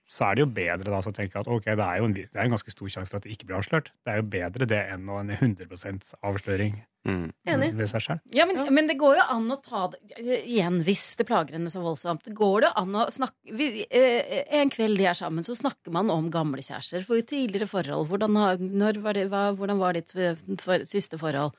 så 0.09 0.29
er 0.29 0.37
det 0.37 0.47
jo 0.47 0.51
bedre 0.59 0.91
da 0.91 1.01
så 1.05 1.15
tenke 1.15 1.41
at 1.41 1.53
ok, 1.53 1.71
det 1.79 1.87
er 1.87 2.03
jo 2.03 2.11
en, 2.11 2.17
det 2.17 2.29
er 2.33 2.45
en 2.49 2.57
ganske 2.57 2.75
stor 2.75 2.93
sjanse 2.97 3.13
for 3.13 3.21
at 3.21 3.29
det 3.29 3.37
ikke 3.37 3.51
blir 3.51 3.61
avslørt. 3.61 3.93
Det 4.03 4.15
er 4.15 4.23
jo 4.23 4.29
bedre 4.35 4.69
det 4.73 4.83
enn 4.97 5.09
å 5.13 5.23
en 5.23 5.35
100% 5.37 6.15
avsløring 6.27 6.81
Mm. 7.07 7.27
Enig. 7.47 7.69
ved 7.79 7.89
seg 7.89 8.03
selv. 8.03 8.21
Ja, 8.35 8.45
men, 8.47 8.57
Ja. 8.57 8.71
men 8.71 8.89
det 8.89 8.97
går 8.99 9.17
jo 9.21 9.25
an 9.31 9.49
å 9.55 9.57
ta 9.63 9.87
det 9.93 10.01
Igjen, 10.19 10.83
hvis 10.85 11.17
det 11.17 11.27
plager 11.29 11.53
henne 11.55 11.71
så 11.71 11.81
voldsomt. 11.85 12.25
Det 12.25 12.35
går 12.35 12.63
det 12.67 12.73
an 12.77 12.93
å 12.99 13.07
snakke 13.15 13.55
vi, 13.57 13.87
eh, 13.91 14.43
En 14.61 14.71
kveld 14.71 14.99
de 14.99 15.07
er 15.07 15.15
sammen, 15.15 15.45
så 15.47 15.55
snakker 15.55 15.93
man 15.93 16.11
om 16.11 16.31
gamle 16.31 16.59
kjærester. 16.59 17.05
For 17.07 17.21
tidligere 17.23 17.69
forhold. 17.71 18.09
Hvordan, 18.09 18.35
har- 18.37 18.57
når 18.59 19.01
var 19.03 19.13
det, 19.15 19.31
hva, 19.31 19.55
hvordan 19.57 19.79
var 19.79 19.93
ditt 19.95 20.11
eh, 20.17 20.35
for, 20.59 20.79
siste 20.85 21.17
forhold? 21.19 21.55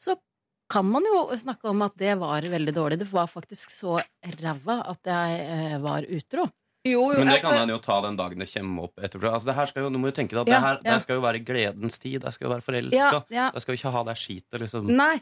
Så 0.00 0.16
kan 0.68 0.84
man 0.84 1.02
jo 1.04 1.28
snakke 1.36 1.64
om 1.70 1.80
at 1.82 1.96
det 1.96 2.18
var 2.18 2.42
veldig 2.42 2.74
dårlig. 2.74 2.98
Det 2.98 3.10
var 3.12 3.26
faktisk 3.26 3.70
så 3.70 4.02
ræva 4.42 4.82
at 4.88 4.98
jeg 5.04 5.40
eh, 5.48 5.78
var 5.78 6.02
utro. 6.02 6.50
Jo, 6.88 7.06
jo, 7.12 7.20
Men 7.20 7.30
det 7.30 7.38
altså, 7.38 7.52
kan 7.52 7.62
han 7.62 7.72
jo 7.74 7.78
ta 7.84 8.00
den 8.06 8.18
dagen 8.18 8.44
det 8.44 8.50
kommer 8.52 8.88
opp 8.88 9.00
etterpå. 9.08 9.30
Altså, 9.30 9.50
det 9.50 9.56
her 9.58 9.70
skal 9.70 9.86
jo, 9.86 9.94
nå 9.94 10.02
må 10.02 10.12
jo 10.12 10.18
tenke 10.18 10.36
deg 10.36 10.44
at 10.44 10.52
Ja, 10.52 10.54
det 10.54 10.66
her 10.66 10.78
ja. 10.78 10.92
det 10.92 11.06
skal 11.06 11.18
jo 11.18 11.24
være 11.24 11.42
gledens 11.44 11.98
tid. 12.02 12.20
Det 12.24 12.34
skal 12.36 12.48
jo 12.48 12.54
være 12.56 12.66
forelska. 12.66 13.08
Ja, 13.18 13.24
ja. 13.34 13.48
Det 13.54 13.64
skal 13.64 13.76
jo 13.76 13.82
ikke 13.82 13.96
ha 13.98 14.06
det 14.10 14.16
skitet, 14.20 14.62
liksom. 14.64 14.94
Nei. 14.98 15.16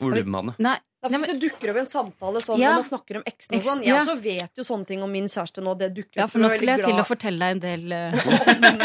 Ulmende. 0.00 0.54
nei. 0.56 0.78
det 0.78 1.10
Nei, 1.10 1.16
hvis 1.16 1.28
men, 1.28 1.38
det 1.40 1.48
dukker 1.48 1.70
opp 1.72 1.78
en 1.80 1.88
samtale 1.88 2.40
sånn 2.44 2.60
Ja. 2.60 2.72
når 2.72 2.82
man 2.82 2.86
snakker 2.88 3.18
om 3.20 3.22
eksen 3.28 3.56
og 3.56 3.62
sånn. 3.64 3.82
Jeg 3.84 3.94
ja. 3.94 4.00
også 4.02 4.16
vet 4.20 4.60
jo 4.60 4.64
sånne 4.64 4.88
ting 4.88 5.04
om 5.04 5.12
min 5.12 5.28
kjæreste 5.32 5.64
nå. 5.64 5.74
Det 5.80 5.88
dukker 5.96 6.20
ja, 6.22 6.26
for 6.28 6.42
nå 6.42 6.48
er 6.48 6.54
skulle 6.56 6.74
jeg 6.76 6.82
glad. 6.82 6.92
til 6.92 7.00
å 7.00 7.06
fortelle 7.08 7.40
deg 7.40 7.56
en 7.56 7.62
del 7.64 7.94
uh... 7.96 8.34
men, 8.64 8.82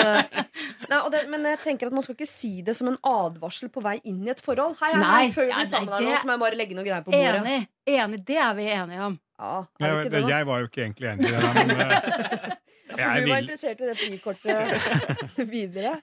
nei, 0.92 1.00
og 1.02 1.10
det, 1.12 1.26
men 1.32 1.48
jeg 1.52 1.60
tenker 1.64 1.92
at 1.92 1.96
man 1.96 2.06
skal 2.08 2.16
ikke 2.16 2.30
si 2.30 2.54
det 2.68 2.76
som 2.80 2.92
en 2.92 3.00
advarsel 3.12 3.72
på 3.72 3.84
vei 3.84 3.98
inn 4.04 4.24
i 4.24 4.32
et 4.32 4.44
forhold. 4.44 4.78
Hei, 4.80 4.94
hei, 4.94 5.02
hei, 5.04 5.12
Nei, 5.28 5.36
før 5.36 5.50
vi 5.50 5.56
ja, 5.56 5.68
sammen 5.72 5.92
her 5.92 6.08
nå, 6.08 6.16
så 6.16 6.30
må 6.30 6.38
jeg 6.38 6.44
bare 6.46 6.60
legge 6.64 6.80
noen 6.80 6.88
greier 6.88 7.04
på 7.04 7.16
bordet. 7.16 7.44
Enig. 7.44 7.70
Enig. 7.96 8.24
Det 8.32 8.40
er 8.48 8.56
vi 8.60 8.70
enige 8.76 9.10
om. 9.12 9.20
Ja, 9.40 9.58
er 9.80 9.96
det 9.96 10.06
ikke 10.06 10.16
det, 10.16 10.24
da? 10.24 10.30
jeg 10.38 10.48
var 10.48 10.62
jo 10.62 10.70
ikke 10.70 10.82
egentlig 10.82 11.10
enig 11.12 11.26
i 11.26 11.32
det, 11.34 11.42
men 11.56 11.72
eh, 11.76 11.80
jeg 13.00 13.24
du 13.26 13.30
var 13.32 13.42
interessert 13.44 13.82
i 13.82 13.90
det 13.90 13.98
frikortet 14.00 15.48
videre? 15.56 15.98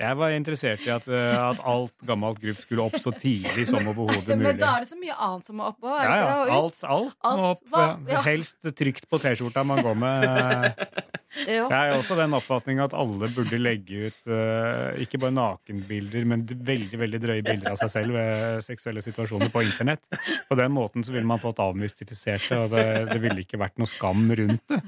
Jeg 0.00 0.18
var 0.18 0.34
interessert 0.34 0.82
i 0.86 0.90
at, 0.94 1.06
uh, 1.06 1.50
at 1.50 1.60
alt 1.70 2.06
gammelt 2.06 2.40
gruff 2.42 2.64
skulle 2.64 2.86
opp 2.88 2.96
så 3.02 3.12
tidlig 3.14 3.66
som 3.70 3.86
overhodet 3.90 4.34
Men 4.40 4.58
da 4.58 4.76
er 4.76 4.86
det 4.86 4.90
så 4.90 4.98
mye 4.98 5.14
annet 5.14 5.50
som 5.50 5.60
må 5.60 5.68
oppå. 5.70 5.90
òg. 5.90 6.02
Ja, 6.02 6.16
ja. 6.18 6.32
Alt, 6.56 6.80
Alt, 6.82 7.18
alt 7.22 7.40
må 7.40 7.50
opp. 7.52 7.66
Hva? 7.70 7.84
ja. 8.10 8.22
Helst 8.26 8.58
trygt 8.78 9.06
på 9.10 9.20
T-skjorta 9.22 9.66
man 9.66 9.84
går 9.84 10.00
med. 10.02 10.72
Ja. 11.34 11.64
Jeg 11.66 11.88
er 11.90 11.96
også 11.96 12.14
den 12.14 12.30
oppfatning 12.36 12.78
at 12.78 12.92
alle 12.94 13.26
burde 13.34 13.58
legge 13.58 14.04
ut 14.06 14.28
uh, 14.30 14.94
ikke 15.02 15.18
bare 15.18 15.34
nakenbilder, 15.34 16.22
men 16.30 16.44
veldig 16.46 17.00
veldig 17.00 17.20
drøye 17.24 17.42
bilder 17.42 17.72
av 17.72 17.80
seg 17.80 17.90
selv 17.90 18.14
ved 18.14 18.62
seksuelle 18.62 19.02
situasjoner 19.02 19.50
på 19.50 19.64
internett. 19.66 20.06
På 20.46 20.54
den 20.54 20.70
måten 20.76 21.02
så 21.02 21.10
ville 21.10 21.26
man 21.26 21.42
fått 21.42 21.58
avmystifisert 21.58 22.46
det, 22.46 22.60
og 22.60 22.70
det, 22.76 22.86
det 23.10 23.18
ville 23.24 23.42
ikke 23.42 23.58
vært 23.64 23.82
noe 23.82 23.90
skam 23.90 24.28
rundt 24.30 24.62
det. 24.70 24.78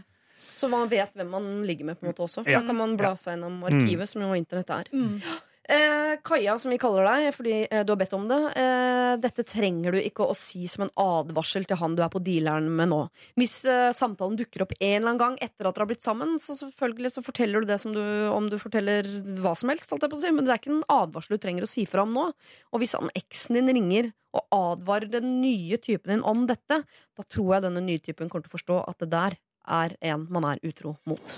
Så 0.57 0.71
man 0.73 0.89
vet 0.89 1.13
hvem 1.17 1.29
man 1.37 1.51
ligger 1.69 1.85
med, 1.91 1.99
på 2.01 2.07
en 2.07 2.13
måte 2.15 2.25
også. 2.25 2.43
For 2.47 2.51
Ja. 2.55 2.61
da 2.63 2.67
kan 2.71 2.79
man 2.81 2.97
bla 2.97 3.13
seg 3.21 3.37
gjennom 3.37 3.61
arkivet, 3.69 4.09
som 4.09 4.23
jo 4.25 4.33
internett 4.39 4.71
er. 4.73 4.89
Mm. 4.97 5.21
Eh, 5.69 6.17
Kaja, 6.23 6.53
som 6.63 6.71
vi 6.71 6.77
kaller 6.79 7.03
deg 7.03 7.33
fordi 7.35 7.55
eh, 7.67 7.81
du 7.83 7.91
har 7.91 7.99
bedt 7.99 8.13
om 8.15 8.29
det. 8.31 8.39
Eh, 8.55 9.17
dette 9.19 9.43
trenger 9.43 9.97
du 9.97 9.99
ikke 9.99 10.23
å 10.31 10.35
si 10.39 10.63
som 10.71 10.85
en 10.85 10.93
advarsel 11.03 11.67
til 11.67 11.81
han 11.81 11.97
du 11.99 12.05
er 12.05 12.13
på 12.13 12.21
dealeren 12.23 12.69
med 12.71 12.93
nå. 12.93 13.01
Hvis 13.35 13.65
eh, 13.67 13.89
samtalen 13.91 14.39
dukker 14.39 14.63
opp 14.63 14.77
en 14.79 14.87
eller 15.01 15.09
annen 15.11 15.19
gang 15.19 15.35
etter 15.43 15.67
at 15.67 15.75
dere 15.75 15.83
har 15.83 15.91
blitt 15.91 16.07
sammen, 16.07 16.37
så 16.39 16.55
selvfølgelig 16.55 17.11
så 17.17 17.25
forteller 17.27 17.67
du 17.67 17.73
det 17.73 17.81
som 17.83 17.97
du, 17.97 18.01
om 18.31 18.47
du 18.53 18.61
forteller 18.63 19.11
hva 19.43 19.57
som 19.59 19.73
helst. 19.75 19.91
Holdt 19.91 20.07
jeg 20.07 20.15
på 20.15 20.21
å 20.21 20.23
si. 20.23 20.31
Men 20.39 20.47
det 20.47 20.55
er 20.55 20.63
ikke 20.63 20.75
en 20.77 20.87
advarsel 21.01 21.35
du 21.35 21.43
trenger 21.43 21.67
å 21.67 21.73
si 21.75 21.83
fra 21.91 22.07
om 22.07 22.15
nå. 22.15 22.29
Og 22.71 22.85
hvis 22.85 22.95
han 22.95 23.11
eksen 23.19 23.59
din 23.59 23.75
ringer 23.75 24.13
og 24.39 24.47
advarer 24.55 25.11
den 25.19 25.41
nye 25.43 25.81
typen 25.83 26.15
din 26.15 26.23
om 26.23 26.47
dette, 26.47 26.79
da 26.87 27.27
tror 27.27 27.57
jeg 27.57 27.67
denne 27.67 27.83
nye 27.83 27.99
typen 28.07 28.31
kommer 28.31 28.47
til 28.47 28.55
å 28.55 28.59
forstå 28.59 28.79
at 28.87 29.03
det 29.03 29.11
der 29.19 29.39
er 29.67 29.97
en 30.01 30.29
man 30.31 30.49
er 30.55 30.63
utro 30.67 30.97
mot. 31.07 31.37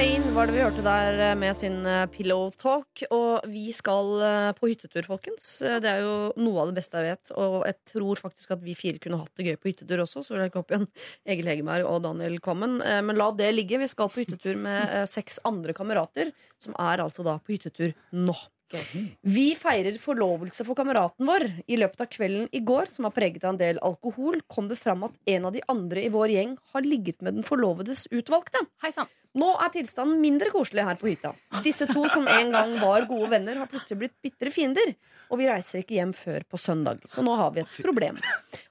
Sane 0.00 0.30
var 0.32 0.46
det 0.46 0.54
vi 0.54 0.60
hørte 0.62 0.82
der 0.84 1.18
eh, 1.18 1.32
med 1.36 1.56
sin 1.58 1.80
eh, 1.88 2.04
Pillow 2.12 2.52
Talk. 2.56 3.02
Og 3.10 3.48
vi 3.50 3.72
skal 3.74 4.22
eh, 4.22 4.50
på 4.54 4.70
hyttetur, 4.70 5.02
folkens. 5.04 5.48
Det 5.60 5.88
er 5.90 6.04
jo 6.04 6.12
noe 6.40 6.62
av 6.62 6.70
det 6.70 6.76
beste 6.78 7.00
jeg 7.00 7.16
vet. 7.16 7.32
Og 7.34 7.56
jeg 7.66 7.76
tror 7.90 8.22
faktisk 8.22 8.54
at 8.54 8.62
vi 8.62 8.76
fire 8.78 9.02
kunne 9.02 9.18
hatt 9.20 9.34
det 9.36 9.48
gøy 9.48 9.58
på 9.58 9.72
hyttetur 9.72 10.04
også. 10.04 10.22
Så 10.22 10.36
vil 10.36 10.44
jeg 10.44 10.52
ikke 10.52 10.62
opp 10.62 10.72
igjen 10.72 10.86
Egil 11.34 11.50
Hegeberg 11.50 11.90
og 11.90 12.04
Daniel 12.06 12.38
Kvammen. 12.44 12.78
Men 12.78 13.18
la 13.18 13.28
det 13.34 13.50
ligge. 13.56 13.82
Vi 13.82 13.90
skal 13.90 14.12
på 14.12 14.22
hyttetur 14.22 14.62
med 14.62 15.10
seks 15.10 15.36
andre 15.48 15.74
kamerater, 15.76 16.32
som 16.62 16.78
er 16.78 17.02
altså 17.04 17.26
da 17.26 17.40
på 17.42 17.58
hyttetur 17.58 17.92
nå. 18.14 18.38
Vi 19.20 19.46
feirer 19.58 19.96
forlovelse 20.00 20.64
for 20.66 20.78
kameraten 20.78 21.26
vår. 21.28 21.46
I 21.66 21.78
løpet 21.80 22.04
av 22.04 22.10
kvelden 22.12 22.48
i 22.54 22.62
går, 22.64 22.90
som 22.94 23.08
var 23.08 23.14
preget 23.16 23.44
av 23.44 23.54
en 23.54 23.60
del 23.60 23.80
alkohol, 23.84 24.40
kom 24.50 24.68
det 24.70 24.78
fram 24.80 25.06
at 25.08 25.16
en 25.34 25.48
av 25.48 25.56
de 25.56 25.64
andre 25.70 26.04
i 26.06 26.12
vår 26.12 26.34
gjeng 26.36 26.58
har 26.74 26.86
ligget 26.86 27.20
med 27.24 27.40
den 27.40 27.46
forlovedes 27.46 28.06
utvalgte. 28.14 28.62
Heisan. 28.84 29.10
Nå 29.38 29.46
er 29.62 29.70
tilstanden 29.70 30.18
mindre 30.18 30.50
koselig 30.50 30.82
her 30.82 30.98
på 30.98 31.06
hytta. 31.06 31.30
Disse 31.62 31.86
to 31.86 32.02
som 32.10 32.26
en 32.26 32.50
gang 32.50 32.72
var 32.80 33.06
gode 33.06 33.28
venner, 33.30 33.60
har 33.60 33.70
plutselig 33.70 34.00
blitt 34.00 34.16
bitre 34.24 34.50
fiender. 34.50 34.94
Og 35.30 35.38
vi 35.38 35.46
reiser 35.46 35.84
ikke 35.84 35.94
hjem 36.00 36.14
før 36.18 36.42
på 36.50 36.58
søndag, 36.58 37.04
så 37.06 37.22
nå 37.22 37.36
har 37.38 37.52
vi 37.54 37.62
et 37.62 37.76
problem. 37.84 38.18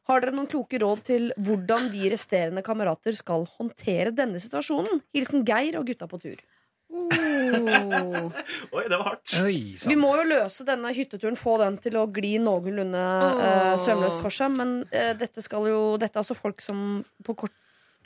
Har 0.09 0.19
dere 0.19 0.35
noen 0.35 0.49
kloke 0.51 0.81
råd 0.81 1.05
til 1.07 1.29
hvordan 1.39 1.87
vi 1.93 2.11
resterende 2.11 2.63
kamerater 2.65 3.15
skal 3.15 3.47
håndtere 3.55 4.11
denne 4.11 4.41
situasjonen? 4.43 4.99
Hilsen 5.15 5.47
Geir 5.47 5.79
og 5.79 5.87
gutta 5.87 6.09
på 6.11 6.19
tur. 6.25 6.43
Oh. 6.89 8.31
Oi, 8.75 8.83
det 8.89 8.97
var 8.97 9.05
hardt. 9.11 9.33
Oi, 9.43 9.77
Vi 9.77 9.97
må 9.99 10.11
jo 10.17 10.25
løse 10.29 10.65
denne 10.67 10.91
hytteturen, 10.95 11.37
få 11.39 11.57
den 11.61 11.77
til 11.83 11.99
å 12.01 12.07
gli 12.09 12.35
noenlunde 12.41 13.05
eh, 13.45 13.73
sømløst 13.81 14.21
for 14.23 14.33
seg. 14.33 14.55
Men 14.57 14.75
uh, 14.89 15.13
dette 15.19 15.43
skal 15.45 15.69
jo 15.69 15.81
Dette 16.01 16.17
er 16.17 16.23
altså 16.23 16.37
folk 16.37 16.63
som 16.65 17.01
på 17.25 17.37
kort, 17.45 17.55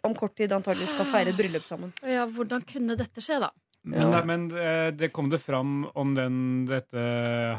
om 0.04 0.16
kort 0.20 0.36
tid 0.40 0.52
antagelig 0.56 0.92
skal 0.92 1.08
feire 1.12 1.32
et 1.32 1.40
bryllup 1.40 1.68
sammen. 1.68 1.94
Ja, 2.04 2.28
hvordan 2.28 2.66
kunne 2.68 3.00
dette 3.00 3.24
skje, 3.24 3.40
da? 3.46 3.54
Men, 3.84 4.10
nei, 4.12 4.24
men 4.28 4.48
uh, 4.56 4.90
det 4.96 5.12
kom 5.16 5.32
det 5.32 5.42
fram 5.44 5.84
om 6.00 6.16
den, 6.16 6.42
dette 6.70 7.08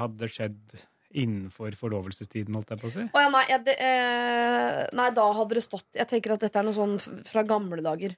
hadde 0.01 0.29
skjedd 0.33 0.77
innenfor 1.15 1.75
forlovelsestiden, 1.79 2.55
holdt 2.57 2.73
jeg 2.75 2.81
på 2.83 2.91
å 2.91 2.93
si? 2.93 3.07
Oh, 3.07 3.23
ja, 3.23 3.31
nei, 3.31 3.45
ja, 3.47 3.59
det, 3.63 3.75
eh, 3.79 4.81
nei, 4.99 5.09
da 5.15 5.27
hadde 5.39 5.59
det 5.59 5.63
stått 5.63 5.87
Jeg 5.95 6.11
tenker 6.11 6.35
at 6.35 6.43
dette 6.43 6.59
er 6.59 6.67
noe 6.67 6.75
sånn 6.75 6.97
fra 7.29 7.45
gamle 7.47 7.83
dager. 7.85 8.17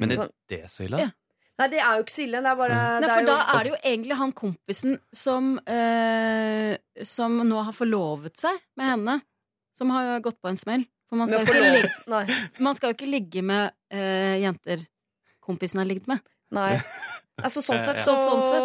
Men 0.00 0.14
er 0.14 0.30
det 0.48 0.62
så 0.72 0.86
ille? 0.86 1.02
Ja. 1.02 1.10
Nei, 1.58 1.66
det 1.72 1.80
er 1.82 1.96
jo 1.98 2.04
ikke 2.04 2.14
så 2.14 2.22
ille. 2.22 2.42
Det 2.44 2.50
er 2.52 2.58
bare 2.58 2.76
Nei, 2.78 3.00
det 3.02 3.08
for 3.08 3.16
er 3.16 3.24
jo, 3.24 3.30
da 3.30 3.38
er 3.54 3.64
det 3.64 3.72
jo 3.72 3.78
egentlig 3.80 4.18
han 4.20 4.34
kompisen 4.36 4.98
som 5.14 5.48
eh, 5.66 6.76
Som 7.06 7.40
nå 7.48 7.64
har 7.66 7.74
forlovet 7.74 8.38
seg 8.38 8.60
med 8.78 8.92
henne. 8.92 9.18
Som 9.78 9.90
har 9.94 10.22
gått 10.22 10.38
på 10.42 10.52
en 10.52 10.60
smell. 10.60 10.86
For 11.08 11.18
man 11.18 11.30
skal, 11.30 11.40
jo 11.40 11.48
ikke 11.48 11.72
ligge, 11.72 12.38
man 12.60 12.76
skal 12.76 12.90
jo 12.90 12.96
ikke 12.98 13.08
ligge 13.08 13.42
med 13.46 13.70
eh, 13.88 14.36
jenter 14.42 14.82
kompisen 15.48 15.80
har 15.80 15.88
ligget 15.88 16.10
med. 16.10 16.24
Nei. 16.54 16.74
Altså, 17.38 17.60
sånn 17.62 17.78
sett 17.86 18.00
så. 18.02 18.16
Sånn 18.18 18.40
sett. 18.42 18.64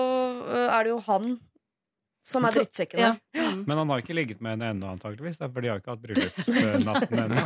øh, 0.49 0.63
er 0.65 0.87
det 0.87 0.89
jo 0.89 0.95
han 1.05 1.35
som 2.25 2.47
er 2.47 2.55
drittsekken 2.55 3.01
Ja. 3.03 3.11
Mm. 3.37 3.59
Men 3.67 3.81
han 3.83 3.91
har 3.93 4.01
ikke 4.01 4.15
ligget 4.17 4.39
med 4.41 4.55
henne 4.55 4.71
ennå, 4.73 4.95
antakeligvis. 4.95 5.37
For 5.43 5.61
de 5.61 5.69
har 5.69 5.77
ikke 5.77 5.93
hatt 5.93 6.01
bryllupsnatten 6.01 7.21
ennå. 7.27 7.43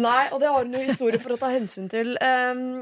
Nei, 0.00 0.22
og 0.32 0.40
det 0.40 0.48
har 0.48 0.64
hun 0.64 0.72
jo 0.72 0.86
historie 0.86 1.20
for 1.20 1.36
å 1.36 1.38
ta 1.42 1.50
hensyn 1.52 1.90
til. 1.92 2.14
Um, 2.16 2.80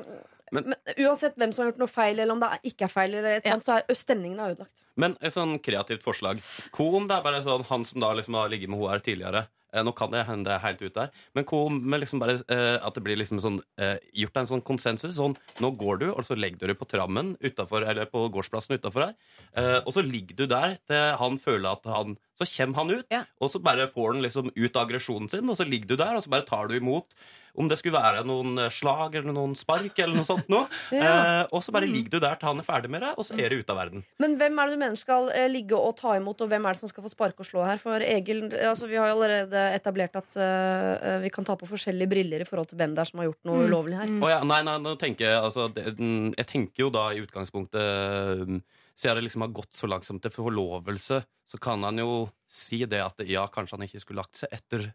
men, 0.53 0.65
Men- 0.75 0.95
uansett 1.09 1.35
hvem 1.37 1.53
som 1.53 1.65
har 1.65 1.73
gjort 1.73 1.79
noe 1.79 1.89
feil, 1.89 2.19
eller 2.21 2.33
om 2.33 2.41
det 2.41 2.51
ikke 2.73 2.85
er 2.85 2.89
feil, 2.89 3.15
eller 3.15 3.37
et 3.37 3.45
Ja. 3.47 3.53
annet, 3.53 3.65
så 3.65 3.79
er 3.89 3.95
stemningen 3.95 4.39
er 4.41 4.55
ødelagt. 4.55 4.83
Men 4.97 5.17
et 5.21 5.33
sånn 5.35 5.59
kreativt 5.63 6.03
forslag. 6.03 6.41
Kon, 6.73 7.07
det 7.09 7.17
er 7.17 7.23
bare 7.23 7.43
sånn 7.43 7.65
han 7.67 7.85
som 7.85 8.01
da 8.01 8.13
liksom 8.15 8.35
har 8.35 8.49
ligget 8.49 8.69
med 8.69 8.79
hun 8.79 8.89
her 8.91 8.99
tidligere? 9.01 9.49
Eh, 9.75 9.83
nå 9.83 9.93
kan 9.95 10.11
det 10.11 10.25
hende 10.25 10.45
det 10.45 10.53
er 10.55 10.59
helt 10.61 10.81
ute 10.81 10.95
der, 10.95 11.11
men 11.35 11.45
kom 11.45 11.91
med 11.91 12.01
liksom 12.01 12.21
bare, 12.21 12.41
eh, 12.49 12.79
at 12.87 12.95
det 12.95 13.03
blir 13.05 13.17
liksom 13.19 13.41
sånn 13.43 13.61
eh, 13.77 13.99
gjort 14.15 14.37
en 14.37 14.47
sånn 14.47 14.63
konsensus? 14.63 15.17
Sånn, 15.17 15.37
nå 15.61 15.77
går 15.77 15.99
du, 15.99 16.07
og 16.13 16.25
så 16.25 16.37
legger 16.39 16.57
du 16.61 16.67
deg 16.69 16.79
på 16.79 16.87
trammen 16.89 17.37
utenfor, 17.43 17.83
eller 17.87 18.07
på 18.07 18.31
gårdsplassen 18.33 18.79
utafor 18.79 19.07
her, 19.09 19.15
eh, 19.55 19.81
og 19.85 19.93
så 19.93 20.01
ligger 20.09 20.37
du 20.37 20.47
der 20.47 20.79
til 20.87 21.17
han 21.19 21.37
føler 21.39 21.73
at 21.73 21.85
han 21.85 22.17
Så 22.39 22.45
kommer 22.57 22.75
han 22.77 22.91
ut, 22.91 23.07
Ja. 23.11 23.25
og 23.41 23.49
så 23.51 23.63
bare 23.63 23.89
får 23.89 24.13
han 24.13 24.23
liksom 24.23 24.51
ut 24.55 24.73
aggresjonen 24.77 25.31
sin, 25.31 25.49
og 25.49 25.57
så 25.57 25.65
ligger 25.67 25.87
du 25.89 25.97
der, 25.97 26.15
og 26.17 26.23
så 26.23 26.29
bare 26.29 26.45
tar 26.45 26.69
du 26.69 26.75
imot. 26.79 27.15
Om 27.57 27.69
det 27.71 27.79
skulle 27.81 27.97
være 27.97 28.23
noen 28.29 28.59
eh, 28.61 28.71
slag 28.73 29.15
eller 29.19 29.33
noen 29.33 29.55
spark 29.57 29.99
eller 30.03 30.15
noe 30.19 30.27
sånt 30.29 30.49
noe. 30.53 30.67
Ja. 30.97 31.13
eh, 31.43 31.47
og 31.53 31.63
så 31.65 31.73
bare 31.73 31.89
ligger 31.89 32.17
du 32.17 32.21
der 32.21 32.37
til 32.41 32.49
han 32.51 32.61
er 32.61 32.67
ferdig 32.67 32.91
med 32.93 33.03
det, 33.03 33.15
og 33.17 33.25
så 33.27 33.35
er 33.39 33.49
det 33.53 33.59
ute 33.65 33.73
av 33.73 33.79
verden. 33.81 34.05
Men 34.23 34.37
hvem 34.41 34.59
er 34.63 34.67
det 34.71 34.77
du 34.77 34.81
mener 34.85 35.01
skal 35.01 35.31
eh, 35.35 35.49
ligge 35.51 35.77
og 35.79 35.97
ta 35.99 36.15
imot, 36.21 36.41
og 36.45 36.51
hvem 36.53 36.69
er 36.69 36.77
det 36.77 36.83
som 36.85 36.93
skal 36.93 37.05
få 37.07 37.13
sparke 37.13 37.41
og 37.45 37.49
slå 37.49 37.65
her? 37.67 37.81
For 37.83 38.05
Egil, 38.05 38.47
altså 38.69 38.87
Vi 38.91 38.97
har 39.01 39.09
jo 39.11 39.17
allerede 39.19 39.65
etablert 39.77 40.17
at 40.21 40.37
eh, 40.39 41.19
vi 41.25 41.33
kan 41.35 41.45
ta 41.49 41.57
på 41.59 41.69
forskjellige 41.71 42.11
briller 42.13 42.45
i 42.45 42.49
forhold 42.49 42.69
til 42.71 42.79
hvem 42.81 42.95
det 42.97 43.05
er 43.05 43.11
som 43.13 43.21
har 43.25 43.31
gjort 43.33 43.43
noe 43.49 43.57
Mm. 43.57 43.67
ulovlig 43.71 43.97
her. 43.97 44.07
Mm. 44.13 44.23
Oh, 44.23 44.29
ja, 44.31 44.41
nei, 44.45 44.61
nei, 44.67 44.77
nå 44.85 44.93
tenker 45.01 45.25
jeg 45.31 45.39
altså, 45.41 45.69
det, 45.73 45.97
den- 45.99 46.35
Jeg 46.37 46.47
tenker 46.51 46.85
jo 46.87 46.91
da 46.93 47.07
i 47.17 47.23
utgangspunktet 47.25 48.43
um, 48.47 48.61
Siden 48.97 49.19
det 49.19 49.25
liksom 49.27 49.43
har 49.45 49.51
gått 49.53 49.73
så 49.77 49.89
langsomt 49.89 50.07
som 50.07 50.21
til 50.25 50.33
forlovelse, 50.33 51.19
så 51.53 51.59
kan 51.61 51.83
han 51.85 51.99
jo 52.01 52.31
si 52.49 52.79
det 52.89 53.03
at 53.05 53.21
ja, 53.29 53.43
kanskje 53.53 53.77
han 53.77 53.85
ikke 53.85 54.01
skulle 54.01 54.23
lagt 54.23 54.39
seg 54.41 54.49
etter 54.57 54.87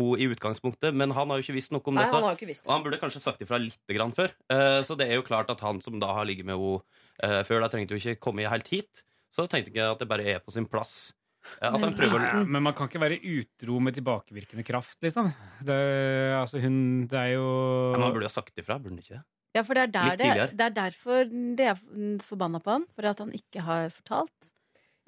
hun 0.00 0.18
i 0.20 0.26
utgangspunktet, 0.32 0.96
men 0.96 1.12
han 1.16 1.30
har 1.30 1.38
jo 1.40 1.44
ikke 1.46 1.56
visst 1.58 1.72
noe 1.76 1.84
om 1.84 1.94
Nei, 1.98 2.06
dette. 2.08 2.16
han 2.16 2.26
har 2.26 2.38
ikke 2.38 2.48
visst 2.50 2.66
Og 2.66 2.72
han 2.74 2.84
burde 2.86 2.98
kanskje 3.02 3.22
sagt 3.22 3.44
ifra 3.44 3.60
litt 3.60 3.94
grann 3.94 4.12
før. 4.16 4.32
Uh, 4.50 4.80
så 4.86 4.96
det 4.98 5.06
er 5.10 5.20
jo 5.20 5.26
klart 5.26 5.52
at 5.52 5.62
han 5.64 5.80
som 5.84 6.00
da 6.02 6.10
har 6.16 6.28
ligget 6.28 6.48
med 6.48 6.56
henne 6.58 6.80
uh, 6.80 7.40
før, 7.46 7.60
da 7.64 7.70
trengte 7.72 7.94
jo 7.96 8.02
ikke 8.02 8.20
komme 8.30 8.48
helt 8.48 8.68
hit. 8.72 9.04
Så 9.30 9.46
tenkte 9.46 9.70
jeg 9.76 9.86
at 9.86 10.00
det 10.02 10.08
bare 10.10 10.26
er 10.26 10.40
på 10.42 10.50
sin 10.56 10.66
plass. 10.66 11.12
At 11.62 11.72
Men- 11.80 11.94
prøver 11.96 12.20
Ja, 12.20 12.32
å 12.42 12.46
men 12.46 12.62
man 12.66 12.74
kan 12.76 12.88
ikke 12.90 13.00
være 13.00 13.16
utro 13.22 13.78
med 13.80 13.94
tilbakevirkende 13.96 14.64
kraft, 14.66 14.98
liksom. 15.00 15.30
Det, 15.64 15.76
altså 16.36 16.60
hun, 16.60 17.06
det 17.08 17.16
er 17.16 17.30
jo 17.38 17.46
men 17.94 18.02
Han 18.02 18.12
burde 18.12 18.26
jo 18.26 18.32
ha 18.32 18.34
sagt 18.34 18.58
ifra, 18.60 18.76
burde 18.78 18.96
han 18.96 19.04
ikke 19.04 19.16
det? 19.20 19.22
Ja, 19.56 19.62
for 19.66 19.74
det 19.74 19.82
er, 19.82 19.90
der 19.94 20.16
det, 20.20 20.56
det 20.58 20.66
er 20.68 20.74
derfor 20.76 21.24
det 21.56 21.64
er 21.72 21.78
forbanna 22.22 22.60
på 22.62 22.70
han. 22.76 22.84
For 22.94 23.08
at 23.10 23.18
han 23.24 23.32
ikke 23.34 23.64
har 23.66 23.88
fortalt. 23.90 24.50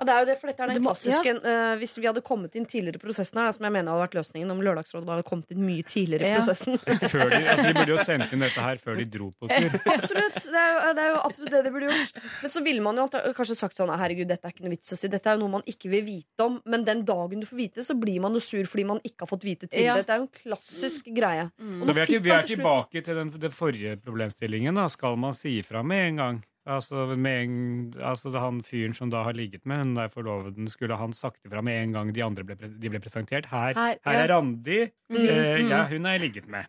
Ja, 0.01 0.07
det 0.09 0.13
er 0.15 0.23
jo 0.23 0.27
det, 0.31 0.35
for 0.41 0.49
dette 0.49 0.63
er 0.65 0.71
den 0.73 0.79
Det 0.79 0.83
klassiske 0.87 1.33
eh, 1.45 1.73
Hvis 1.79 1.93
vi 2.01 2.07
hadde 2.09 2.23
kommet 2.25 2.55
inn 2.57 2.65
tidligere 2.67 2.97
i 2.97 3.03
prosessen 3.03 3.39
her, 3.39 3.51
da, 3.51 3.53
som 3.53 3.67
jeg 3.67 3.75
mener 3.75 3.93
hadde 3.93 4.03
vært 4.07 4.15
løsningen 4.17 4.51
om 4.55 4.63
Lørdagsrådet 4.65 5.05
bare 5.07 5.21
hadde 5.21 5.29
kommet 5.29 5.53
inn 5.53 5.61
mye 5.67 5.85
tidligere 5.85 6.27
i 6.27 6.31
Ja. 6.33 6.39
prosessen. 6.41 6.79
før 7.13 7.29
de, 7.31 7.41
altså, 7.53 7.67
de 7.69 7.75
burde 7.77 7.93
jo 7.93 7.99
sendt 8.01 8.33
inn 8.33 8.45
dette 8.47 8.65
her 8.65 8.81
før 8.83 8.97
de 8.99 9.05
dro 9.13 9.29
på 9.37 9.51
tur. 9.53 9.77
Absolutt. 9.97 10.39
Det 10.49 10.63
er, 10.63 10.71
jo, 10.73 10.95
det 10.97 11.05
er 11.05 11.11
jo 11.13 11.19
absolutt 11.29 11.53
det 11.59 11.63
de 11.67 11.73
burde 11.77 11.91
gjort. 11.93 12.23
Men 12.43 12.55
så 12.57 12.63
ville 12.65 12.85
man 12.89 13.03
jo 13.03 13.07
kanskje 13.37 13.59
sagt 13.61 13.79
sånn 13.79 13.93
Herregud, 13.93 14.31
dette 14.33 14.49
er 14.49 14.55
ikke 14.57 14.65
noe 14.67 14.73
vits 14.75 14.95
å 14.97 14.99
si. 14.99 15.11
Dette 15.13 15.29
er 15.29 15.37
jo 15.37 15.45
noe 15.45 15.55
man 15.59 15.67
ikke 15.69 15.91
vil 15.93 16.05
vite 16.09 16.47
om. 16.49 16.57
Men 16.65 16.87
den 16.89 17.05
dagen 17.09 17.45
du 17.45 17.47
får 17.47 17.61
vite 17.61 17.83
det, 17.83 17.87
så 17.87 17.99
blir 18.01 18.19
man 18.25 18.33
jo 18.33 18.41
sur 18.43 18.65
fordi 18.73 18.87
man 18.89 19.03
ikke 19.05 19.27
har 19.27 19.31
fått 19.35 19.45
vite 19.47 19.69
til 19.69 19.85
Ja. 19.87 19.99
Dette 20.01 20.17
er 20.17 20.23
jo 20.25 20.29
en 20.31 20.33
klassisk 20.41 21.13
greie. 21.13 21.51
Mm. 21.61 21.83
Så 21.85 21.93
vi 21.93 22.01
er, 22.01 22.09
ikke, 22.09 22.25
vi 22.25 22.33
er 22.33 22.49
til 22.49 22.57
tilbake 22.57 23.05
til 23.05 23.21
den, 23.21 23.35
den 23.45 23.53
forrige 23.55 23.99
problemstillingen. 24.03 24.75
Da. 24.81 24.89
Skal 24.93 25.21
man 25.21 25.37
si 25.37 25.59
ifra 25.61 25.85
med 25.87 26.09
en 26.09 26.23
gang? 26.25 26.43
Altså, 26.63 27.09
med 27.19 27.41
en, 27.43 27.55
altså 27.99 28.31
Han 28.39 28.61
fyren 28.63 28.93
som 28.95 29.11
da 29.11 29.25
har 29.27 29.35
ligget 29.35 29.65
med 29.67 29.81
hun 29.81 29.95
der 29.97 30.11
forloveden, 30.13 30.69
skulle 30.71 30.95
han 30.95 31.15
sagt 31.17 31.41
ifra 31.47 31.63
med 31.65 31.81
en 31.81 31.97
gang 31.97 32.13
de 32.15 32.23
andre 32.23 32.45
ble, 32.47 32.55
de 32.55 32.91
ble 32.93 33.01
presentert? 33.03 33.49
Her, 33.51 33.75
Her, 33.75 33.97
her 34.05 34.19
ja. 34.19 34.21
er 34.21 34.31
Randi. 34.31 34.79
Mm, 35.11 35.17
uh, 35.17 35.25
mm. 35.27 35.73
ja, 35.73 35.81
hun 35.91 36.07
har 36.07 36.15
jeg 36.17 36.23
ligget 36.29 36.47
med. 36.47 36.69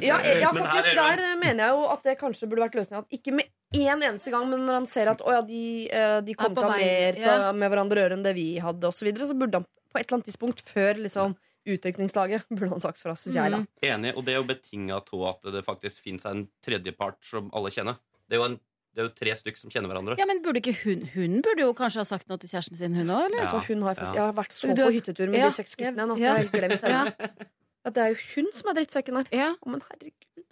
Ja, 0.00 0.20
ja 0.22 0.52
faktisk. 0.54 0.92
Men 0.94 1.00
Der 1.00 1.24
mener 1.42 1.64
jeg 1.64 1.74
jo 1.74 1.88
at 1.90 2.06
det 2.06 2.14
kanskje 2.20 2.48
burde 2.48 2.68
vært 2.68 2.78
løsninga. 2.78 3.02
Ikke 3.18 3.34
med 3.34 3.50
én 3.74 3.98
eneste 4.06 4.30
gang, 4.30 4.46
men 4.50 4.62
når 4.64 4.78
han 4.78 4.86
ser 4.88 5.10
at 5.10 5.24
å 5.24 5.34
ja, 5.34 5.42
de, 5.44 5.64
eh, 5.90 6.20
de 6.24 6.36
kommer 6.38 6.54
til 6.54 6.68
å 6.68 6.70
ha 6.70 6.78
mer 6.78 7.18
ja. 7.18 7.34
til- 7.34 7.58
med 7.58 7.72
hverandre 7.72 7.98
å 7.98 8.04
gjøre 8.04 8.18
enn 8.20 8.24
det 8.24 8.34
vi 8.38 8.46
hadde, 8.62 8.86
osv., 8.86 9.02
så, 9.02 9.08
videre, 9.10 9.28
så 9.28 9.36
burde 9.38 9.60
han 9.60 9.66
på 9.66 9.98
et 9.98 10.06
eller 10.06 10.20
annet 10.20 10.30
tidspunkt 10.30 10.62
før 10.62 11.02
liksom 11.02 11.34
utrykningslaget 11.64 12.46
burde 12.52 12.70
han 12.74 12.82
sagt 12.82 13.00
fra, 13.00 13.16
syns 13.18 13.38
jeg, 13.38 13.52
da. 13.54 13.62
Mm. 13.62 13.68
Enig, 13.90 14.14
og 14.14 14.26
det 14.26 14.34
er 14.34 14.40
jo 14.40 14.48
betinga 14.48 15.00
av 15.00 15.26
at 15.30 15.50
det 15.54 15.64
faktisk 15.66 16.04
fins 16.04 16.26
en 16.28 16.46
tredjepart 16.64 17.20
som 17.24 17.50
alle 17.56 17.72
kjenner. 17.74 17.98
Det 18.28 18.36
er 18.36 18.42
jo, 18.42 18.48
en, 18.52 18.58
det 18.94 19.02
er 19.02 19.08
jo 19.08 19.12
tre 19.18 19.32
stykk 19.36 19.56
som 19.58 19.72
kjenner 19.74 19.90
hverandre. 19.90 20.14
Ja, 20.20 20.26
men 20.30 20.40
burde 20.44 20.60
ikke 20.62 20.74
hun 20.84 21.00
Hun 21.14 21.40
burde 21.42 21.64
jo 21.66 21.72
kanskje 21.74 22.00
ha 22.02 22.06
sagt 22.08 22.28
noe 22.30 22.38
til 22.38 22.48
kjæresten 22.52 22.78
sin, 22.78 22.94
hun 22.94 23.10
òg. 23.10 23.34
Ja. 23.34 23.48
Hun 23.66 23.82
har 23.82 23.96
faktisk, 23.98 24.14
ja. 24.14 24.20
Jeg 24.20 24.28
har 24.30 24.36
vært 24.38 24.54
så 24.54 24.70
Du 24.74 24.82
på 24.84 24.92
hyttetur 24.94 25.30
med 25.32 25.40
Ja, 25.40 25.48
de 25.50 25.56
seks 25.58 25.74
guttene 25.80 26.06
nå. 26.10 26.16
ja, 26.18 26.22
Jeg 26.22 26.30
har 26.30 26.42
helt 26.44 26.54
glemt 26.54 26.82
Ja. 26.88 27.04
henne. 27.04 27.48
Ja, 27.84 27.90
det 27.90 28.00
er 28.04 28.14
jo 28.14 28.20
hun 28.34 28.52
som 28.56 28.70
er 28.70 28.78
drittsekken 28.78 29.16
her. 29.20 29.26
Ja. 29.34 29.48
Oh, 29.60 29.70
men 29.74 29.82
herregud. 29.90 30.46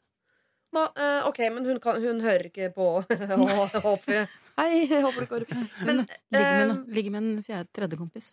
Ma, 0.72 0.86
uh, 0.96 1.28
ok, 1.28 1.38
men 1.54 1.64
hun, 1.68 1.78
kan, 1.80 2.00
hun 2.02 2.20
hører 2.24 2.48
ikke 2.50 2.70
på. 2.74 2.88
Håper 3.86 4.26
Hei, 4.58 4.84
jeg 4.84 5.00
håper 5.00 5.24
du 5.24 5.26
går. 5.30 5.44
Men 5.86 6.02
Ligge 6.32 7.10
med, 7.10 7.14
eh, 7.14 7.14
med 7.14 7.20
en 7.22 7.42
fjerde, 7.46 7.68
tredje 7.72 7.96
kompis. 7.96 8.26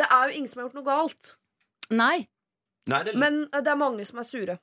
det 0.00 0.06
er 0.08 0.28
jo 0.30 0.36
ingen 0.38 0.48
som 0.48 0.60
har 0.62 0.68
gjort 0.70 0.78
noe 0.78 0.86
galt. 0.86 1.34
Nei! 1.92 2.28
Nei, 2.88 3.02
det, 3.04 3.12
men, 3.14 3.42
Men 3.42 3.48
eh, 3.52 3.60
det 3.66 3.72
er 3.74 3.76
mange 3.80 4.06
som 4.08 4.22
er 4.22 4.28
sure. 4.28 4.56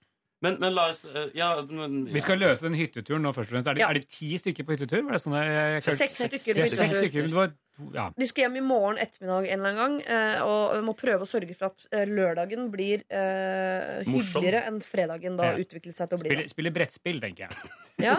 Men, 0.45 0.57
la 0.75 0.89
oss 0.91 1.05
eh, 1.05 1.29
Ja, 1.37 1.47
men, 1.65 2.05
Vi 2.13 2.21
skal 2.21 2.37
løse 2.41 2.61
den 2.67 2.75
hytteturen 2.77 3.23
nå 3.25 3.31
først 3.33 3.49
og 3.49 3.55
fremst. 3.55 3.69
Er 3.71 3.77
det, 3.77 3.81
Ja. 3.81 3.87
er 3.89 3.97
det 3.99 4.09
ti 4.13 4.29
stykker 4.37 4.63
på 4.67 4.75
hyttetur? 4.75 5.01
Var 5.07 5.15
det 5.17 5.21
sånn 5.23 5.33
jeg, 5.37 5.55
jeg, 5.77 5.83
Seks 5.97 6.17
stykker 6.19 6.59
Ja, 6.61 6.67
Seks 6.69 6.99
stykker, 7.01 7.29
var 7.33 7.53
ja. 7.93 8.07
De 8.17 8.25
skal 8.25 8.47
hjem 8.47 8.55
i 8.57 8.61
morgen 8.65 8.97
ettermiddag 8.97 9.47
en 9.53 9.59
eller 9.59 9.69
annen 9.69 9.99
gang 10.01 10.45
Og 10.49 10.75
vi 10.79 10.83
må 10.87 10.95
prøve 10.97 11.25
å 11.25 11.29
sørge 11.29 11.53
for 11.57 11.69
at 11.69 11.83
eh, 11.93 12.05
lørdagen 12.09 12.71
blir 12.73 13.03
eh, 13.13 14.03
hyggeligere 14.07 14.63
enn 14.69 14.79
fredagen 14.81 15.37
da 15.37 15.51
Ja. 15.51 15.57
utviklet 15.61 15.95
seg 15.97 16.09
til 16.09 16.17
å 16.17 16.21
bli. 16.23 16.29
Spille, 16.31 16.47
spille 16.53 16.73
brettspill, 16.73 17.19
tenker 17.21 17.45
jeg. 17.47 17.73
Ja. 18.01 18.15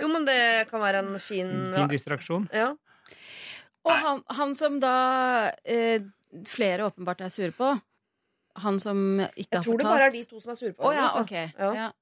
Jo, 0.00 0.08
men 0.10 0.26
det 0.26 0.68
kan 0.70 0.82
være 0.82 1.02
en 1.04 1.18
fin 1.22 1.50
Fin 1.74 1.90
distraksjon. 1.90 2.48
ja. 2.54 2.72
Og 3.86 3.94
han, 3.96 4.18
han 4.36 4.50
som 4.54 4.74
da 4.82 4.90
eh, 5.64 6.02
flere 6.46 6.84
åpenbart 6.90 7.22
er 7.24 7.30
sure 7.32 7.54
på, 7.56 7.70
han 8.56 8.78
som 8.80 9.20
ikke 9.36 9.60
har 9.60 9.62
fortalt? 9.62 9.64
Jeg 9.64 9.64
tror 9.64 9.78
det 9.78 9.84
bare 9.90 10.06
er 10.06 10.10
de 10.10 10.24
to 10.24 10.40
som 10.40 10.50
er 10.50 10.58
sure 10.58 10.72
på 10.74 10.84
Å 10.88 10.92
ja, 10.94 11.06
altså. 11.08 11.20
ok. 11.22 11.32
Ja. 11.58 11.72
Ja. 11.74 11.92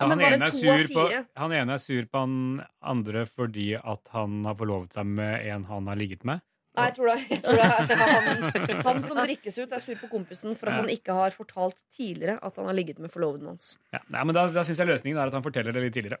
Ja, 0.00 0.06
han, 0.08 0.20
ene 0.24 0.46
er 0.46 0.50
sur 0.56 0.86
på, 0.88 1.02
han 1.36 1.52
ene 1.52 1.74
er 1.76 1.78
sur 1.82 2.06
på 2.08 2.20
han 2.22 2.36
andre 2.80 3.26
fordi 3.28 3.74
at 3.76 4.08
han 4.14 4.44
har 4.48 4.54
forlovet 4.56 4.94
seg 4.96 5.04
med 5.04 5.44
en 5.52 5.64
han 5.68 5.86
har 5.92 5.96
ligget 6.00 6.24
med. 6.24 6.40
Nei, 6.78 6.86
jeg 6.86 6.94
tror 6.96 7.10
det, 7.10 7.16
jeg 7.28 7.42
tror 7.42 7.58
det 7.58 7.96
er 7.98 8.12
han, 8.14 8.82
han 8.86 9.02
som 9.04 9.18
drikkes 9.20 9.58
ut, 9.58 9.72
er 9.74 9.82
sur 9.82 9.96
på 10.00 10.08
kompisen 10.08 10.54
for 10.56 10.70
at 10.70 10.78
Ja. 10.78 10.84
han 10.86 10.88
ikke 10.94 11.12
har 11.18 11.34
fortalt 11.34 11.76
tidligere 11.92 12.38
at 12.40 12.56
han 12.56 12.70
har 12.70 12.76
ligget 12.78 12.98
med 13.02 13.10
forloveden 13.12 13.50
hans. 13.50 13.74
Ja, 13.92 14.00
nei, 14.14 14.22
men 14.24 14.34
Da, 14.38 14.46
da 14.54 14.62
syns 14.64 14.78
jeg 14.80 14.88
løsningen 14.88 15.18
er 15.20 15.26
at 15.28 15.36
han 15.36 15.42
forteller 15.44 15.74
det 15.76 15.82
litt 15.84 15.92
tidligere. 15.98 16.20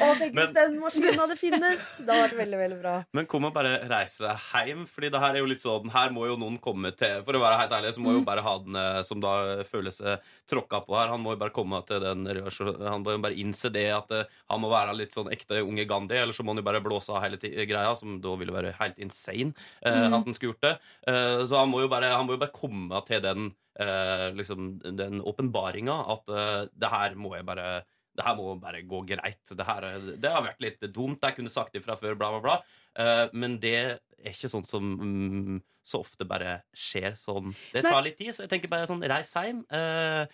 Å, 0.00 0.06
tenk 0.18 0.36
hvis 0.36 0.52
den 0.54 0.76
maskinen 0.80 1.18
hadde 1.20 1.36
finnes! 1.38 1.82
Det 2.00 2.08
hadde 2.08 2.24
vært 2.24 2.36
veldig, 2.38 2.58
veldig 2.60 2.78
bra. 2.80 2.94
men 3.16 3.26
kom 3.30 3.46
og 3.48 3.54
bare 3.54 3.72
reise 3.90 4.32
hjem, 4.66 4.84
Fordi 4.88 5.10
det 5.12 5.20
her 5.22 5.34
er 5.34 5.40
jo 5.42 5.48
litt 5.50 5.62
sånn 5.62 5.90
Her 5.92 6.12
må 6.14 6.26
jo 6.28 6.36
noen 6.40 6.58
komme 6.62 6.92
til 6.96 7.24
For 7.26 7.36
å 7.36 7.42
være 7.42 7.60
helt 7.62 7.74
ærlig, 7.78 7.92
så 7.96 8.04
må 8.04 8.14
jo 8.16 8.22
bare 8.26 8.44
ha 8.44 8.54
den 8.64 8.78
som 9.06 9.18
da 9.22 9.32
føler 9.68 9.92
seg 9.94 10.24
tråkka 10.50 10.82
på 10.86 10.96
her, 10.96 11.12
han 11.12 11.22
må 11.22 11.34
jo 11.34 11.40
bare 11.40 11.54
komme 11.54 11.80
til 11.88 12.00
den 12.02 12.26
Han 12.28 13.04
må 13.04 13.16
jo 13.16 13.22
bare 13.22 13.38
innse 13.40 13.70
det 13.72 13.86
at 13.94 14.10
eh, 14.16 14.28
han 14.50 14.60
må 14.62 14.68
være 14.72 14.96
litt 14.98 15.14
sånn 15.14 15.30
ekte 15.32 15.62
unge 15.64 15.84
Gandhi, 15.90 16.18
eller 16.20 16.36
så 16.36 16.44
må 16.44 16.54
han 16.54 16.60
jo 16.62 16.66
bare 16.66 16.82
blåse 16.84 17.12
av 17.12 17.22
hele 17.24 17.38
greia, 17.40 17.92
som 17.98 18.18
da 18.22 18.34
ville 18.40 18.54
være 18.54 18.74
helt 18.80 18.98
insane 19.02 19.52
eh, 19.86 20.06
at 20.06 20.16
han 20.16 20.36
skulle 20.36 20.54
gjort 20.54 20.66
det. 20.66 20.74
Eh, 21.10 21.42
så 21.48 21.60
han 21.60 21.70
må 21.72 21.84
jo 21.84 21.90
bare, 21.92 22.12
han 22.14 22.26
må 22.28 22.36
jo 22.36 22.42
bare 22.42 22.54
komme 22.54 23.02
til 23.08 23.22
den 23.24 23.50
eh, 23.80 24.26
liksom, 24.36 24.74
den 24.98 25.22
åpenbaringa 25.26 25.96
at 26.14 26.30
eh, 26.34 26.60
det 26.72 26.92
her 26.92 27.16
må 27.18 27.34
jeg 27.36 27.48
bare 27.48 27.70
det 28.18 28.26
her 28.26 28.36
må 28.36 28.54
bare 28.60 28.82
gå 28.84 29.00
greit. 29.08 29.40
Det, 29.46 29.64
her, 29.64 29.84
er- 29.86 30.16
det 30.20 30.30
har 30.34 30.42
vært 30.44 30.62
litt 30.64 30.82
dumt. 30.92 31.22
Jeg 31.22 31.36
kunne 31.36 31.52
sagt 31.52 31.76
det 31.76 31.84
fra 31.84 31.96
før, 31.96 32.16
bla, 32.18 32.32
bla, 32.34 32.40
bla. 32.44 32.56
Uh, 32.98 33.30
men 33.38 33.54
det 33.62 33.74
er 33.78 34.32
ikke 34.32 34.50
sånt 34.50 34.68
som 34.68 34.88
um, 34.98 35.60
så 35.86 36.02
ofte 36.02 36.26
bare 36.28 36.58
skjer 36.76 37.14
sånn. 37.16 37.54
Det 37.72 37.84
tar 37.86 38.02
litt 38.04 38.18
tid, 38.18 38.34
så 38.34 38.44
jeg 38.44 38.52
tenker 38.52 38.72
bare 38.72 38.88
sånn, 38.90 39.06
reis 39.08 39.30
hjem. 39.38 39.62
Uh, 39.70 40.26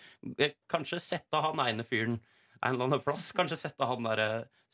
kanskje 0.73 0.99
sette 1.05 1.43
han 1.45 1.61
ene 1.63 1.85
fyren 1.87 2.17
en 2.63 2.73
eller 2.73 2.89
annen 2.89 3.05
plass. 3.05 3.29
Kanskje 3.37 3.59
sette 3.61 3.87
han 3.87 4.09
der 4.09 4.23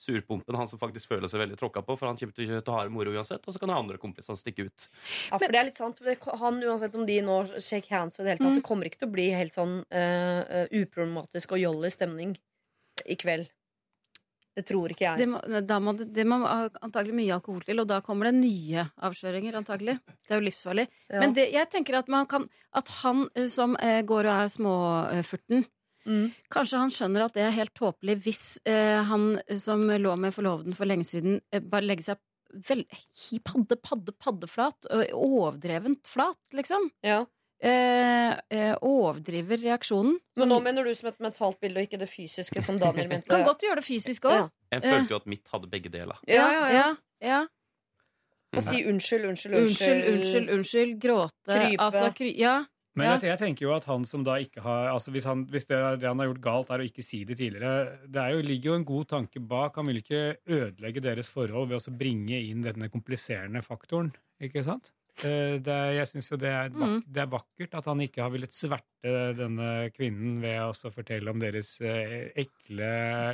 surpumpen, 0.04 0.58
han 0.60 0.70
som 0.70 0.82
faktisk 0.82 1.12
føler 1.12 1.32
seg 1.32 1.42
veldig 1.44 1.58
tråkka 1.60 1.84
på, 1.88 1.98
for 2.00 2.10
han 2.10 2.20
kommer 2.20 2.38
til 2.38 2.54
å 2.60 2.78
ha 2.78 2.84
det 2.86 2.94
moro 2.94 3.16
uansett. 3.16 3.44
Og 3.48 3.56
så 3.56 3.62
kan 3.62 3.72
de 3.72 3.80
andre 3.80 4.00
kompisene 4.02 4.40
stikke 4.40 4.68
ut. 4.68 4.88
Ja, 5.32 5.40
for 5.40 5.48
det 5.48 5.62
er 5.62 5.70
litt 5.70 5.80
sant. 5.80 6.04
Han, 6.44 6.62
uansett 6.64 6.96
om 7.00 7.08
de 7.10 7.20
nå 7.26 7.40
shake 7.58 7.92
hands, 7.94 8.20
og 8.20 8.26
det, 8.26 8.36
hele 8.36 8.44
tatt, 8.44 8.54
Mm. 8.54 8.62
det 8.62 8.68
kommer 8.68 8.90
ikke 8.90 9.04
til 9.04 9.10
å 9.10 9.16
bli 9.16 9.28
helt 9.34 9.56
sånn 9.56 9.76
uh, 9.88 10.42
eh, 10.44 10.68
uproblematisk 10.84 11.56
og 11.56 11.64
jolly 11.64 11.92
stemning 11.94 12.36
i 13.10 13.18
kveld. 13.20 13.50
Det 14.54 14.68
tror 14.70 14.94
ikke 14.94 15.06
jeg. 15.08 15.18
Det 15.24 15.28
må, 15.32 15.40
da 15.66 15.80
må 15.82 15.96
det, 15.98 16.12
det 16.14 16.26
må 16.30 16.38
antagelig 16.46 17.16
mye 17.18 17.38
alkohol 17.40 17.64
til, 17.66 17.82
og 17.82 17.88
da 17.90 18.00
kommer 18.06 18.30
det 18.30 18.36
nye 18.38 18.86
avsløringer, 19.02 19.56
antagelig. 19.58 19.96
Det 20.22 20.36
er 20.36 20.42
jo 20.42 20.46
livsfarlig. 20.46 20.86
Ja. 21.10 21.22
Men 21.24 21.34
det, 21.38 21.48
jeg 21.56 21.70
tenker 21.74 21.98
at, 21.98 22.12
man 22.14 22.30
kan, 22.30 22.46
at 22.78 22.92
han 23.02 23.26
eh, 23.34 23.50
som 23.50 23.74
eh, 23.82 24.04
går 24.06 24.30
og 24.30 24.34
er 24.36 24.52
småfurten 24.54 25.66
Mm. 26.06 26.32
Kanskje 26.52 26.78
han 26.82 26.90
skjønner 26.92 27.26
at 27.26 27.34
det 27.38 27.44
er 27.48 27.54
helt 27.56 27.74
tåpelig 27.78 28.18
hvis 28.26 28.42
eh, 28.68 29.04
han 29.08 29.30
som 29.62 29.86
lå 29.88 30.16
med 30.20 30.34
forloveden 30.36 30.76
for 30.76 30.86
lenge 30.90 31.06
siden, 31.08 31.38
eh, 31.52 31.60
bare 31.64 31.86
legger 31.88 32.10
seg 32.12 32.20
vel, 32.68 32.84
hi- 33.30 33.40
padde, 33.42 33.78
padde, 33.82 34.12
paddeflat. 34.22 34.90
og 34.92 35.14
Overdrevent 35.18 36.04
flat, 36.06 36.38
liksom. 36.54 36.90
Ja. 37.04 37.24
Eh, 37.64 38.34
eh, 38.52 38.76
overdriver 38.84 39.58
reaksjonen. 39.64 40.18
Men 40.36 40.50
nå 40.52 40.60
mener 40.62 40.84
du 40.84 40.92
som 40.96 41.08
et 41.08 41.20
mentalt 41.24 41.62
bilde, 41.64 41.80
og 41.80 41.88
ikke 41.88 42.00
det 42.02 42.10
fysiske 42.12 42.62
som 42.62 42.78
Daniel 42.78 43.08
mente? 43.08 43.30
Kan 43.32 43.46
godt 43.48 43.64
gjøre 43.64 43.80
det 43.80 43.86
fysisk 43.88 44.28
òg. 44.28 44.36
Ja. 44.36 44.50
Jeg 44.76 44.84
følte 44.84 45.16
jo 45.16 45.22
at 45.22 45.28
mitt 45.32 45.48
hadde 45.54 45.70
begge 45.72 45.90
deler. 45.94 46.20
Ja, 46.28 46.46
ja, 46.52 46.64
ja. 46.68 46.70
ja, 46.76 46.88
ja. 47.30 47.42
Og 48.54 48.62
si 48.62 48.84
unnskyld, 48.86 49.24
unnskyld, 49.32 49.56
Unnskyld, 49.64 50.04
unnskyld, 50.12 50.50
unnskyld. 50.54 50.92
Gråte. 51.02 51.56
Krype. 51.56 51.80
Altså, 51.88 52.12
kry 52.14 52.34
ja. 52.38 52.58
Men 52.96 53.08
Ja. 53.08 53.14
jeg, 53.18 53.32
jeg 53.32 53.40
tenker 53.42 53.66
jo 53.66 53.72
at 53.74 53.86
han 53.90 54.04
som 54.06 54.24
da 54.26 54.36
ikke 54.38 54.62
har 54.62 54.92
altså 54.92 55.10
Hvis, 55.12 55.26
han, 55.26 55.46
hvis 55.50 55.66
det, 55.66 55.78
det 56.02 56.08
han 56.08 56.20
har 56.22 56.28
gjort 56.30 56.44
galt, 56.46 56.70
er 56.70 56.84
å 56.84 56.86
ikke 56.86 57.02
si 57.06 57.24
det 57.26 57.40
tidligere 57.40 57.98
Det 58.06 58.22
er 58.22 58.36
jo, 58.36 58.44
ligger 58.46 58.70
jo 58.70 58.76
en 58.78 58.86
god 58.86 59.08
tanke 59.10 59.42
bak. 59.42 59.80
Han 59.82 59.90
vil 59.90 60.02
ikke 60.04 60.24
ødelegge 60.46 61.02
deres 61.02 61.32
forhold 61.34 61.70
ved 61.72 61.80
å 61.80 61.84
så 61.84 61.94
bringe 61.98 62.38
inn 62.38 62.62
denne 62.62 62.92
kompliserende 62.94 63.64
faktoren. 63.66 64.14
Ikke 64.44 64.62
sant? 64.66 64.92
Eh, 65.22 65.60
Det 65.62 65.76
jeg 66.00 66.08
syns 66.10 66.32
jo 66.32 66.38
det 66.42 66.50
er, 66.50 66.70
vak 66.74 66.90
Mm. 66.90 67.04
det 67.06 67.22
er 67.22 67.30
vakkert 67.30 67.76
at 67.78 67.86
han 67.86 68.00
ikke 68.02 68.24
har 68.26 68.32
villet 68.34 68.52
sverte 68.56 69.12
denne 69.38 69.92
kvinnen 69.94 70.40
ved 70.42 70.58
å 70.64 70.90
fortelle 70.92 71.30
om 71.30 71.38
deres 71.40 71.76
eh, 71.86 72.32
ekle, 72.40 72.90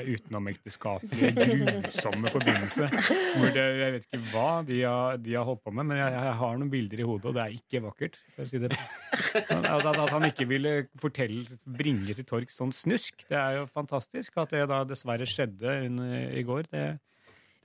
utenomekteskapelige, 0.09 1.31
grusomme 1.85 2.31
forbindelse. 2.33 2.89
Hvor 3.37 3.53
det, 3.55 3.65
jeg 3.79 3.93
vet 3.95 4.07
ikke 4.09 4.21
hva 4.33 4.47
de 4.67 4.81
har, 4.83 5.17
de 5.23 5.35
har 5.37 5.47
holdt 5.47 5.63
på 5.63 5.73
med, 5.73 5.87
men 5.91 6.01
jeg, 6.01 6.13
jeg 6.17 6.35
har 6.41 6.57
noen 6.59 6.71
bilder 6.73 6.99
i 7.03 7.07
hodet, 7.07 7.29
og 7.31 7.37
det 7.37 7.43
er 7.45 7.57
ikke 7.57 7.83
vakkert. 7.87 8.19
Si 8.49 8.61
det. 8.63 8.71
At, 9.49 9.69
at, 9.71 9.89
at 9.93 10.09
han 10.15 10.27
ikke 10.29 10.47
ville 10.49 10.73
fortelle, 10.99 11.45
bringe 11.79 12.15
til 12.17 12.27
torg 12.27 12.51
sånn 12.53 12.73
snusk, 12.75 13.25
det 13.29 13.37
er 13.39 13.59
jo 13.61 13.67
fantastisk. 13.71 14.35
At 14.41 14.51
det 14.55 14.65
da 14.69 14.83
dessverre 14.89 15.27
skjedde 15.29 15.79
i 16.35 16.43
går, 16.47 16.67
det 16.73 16.87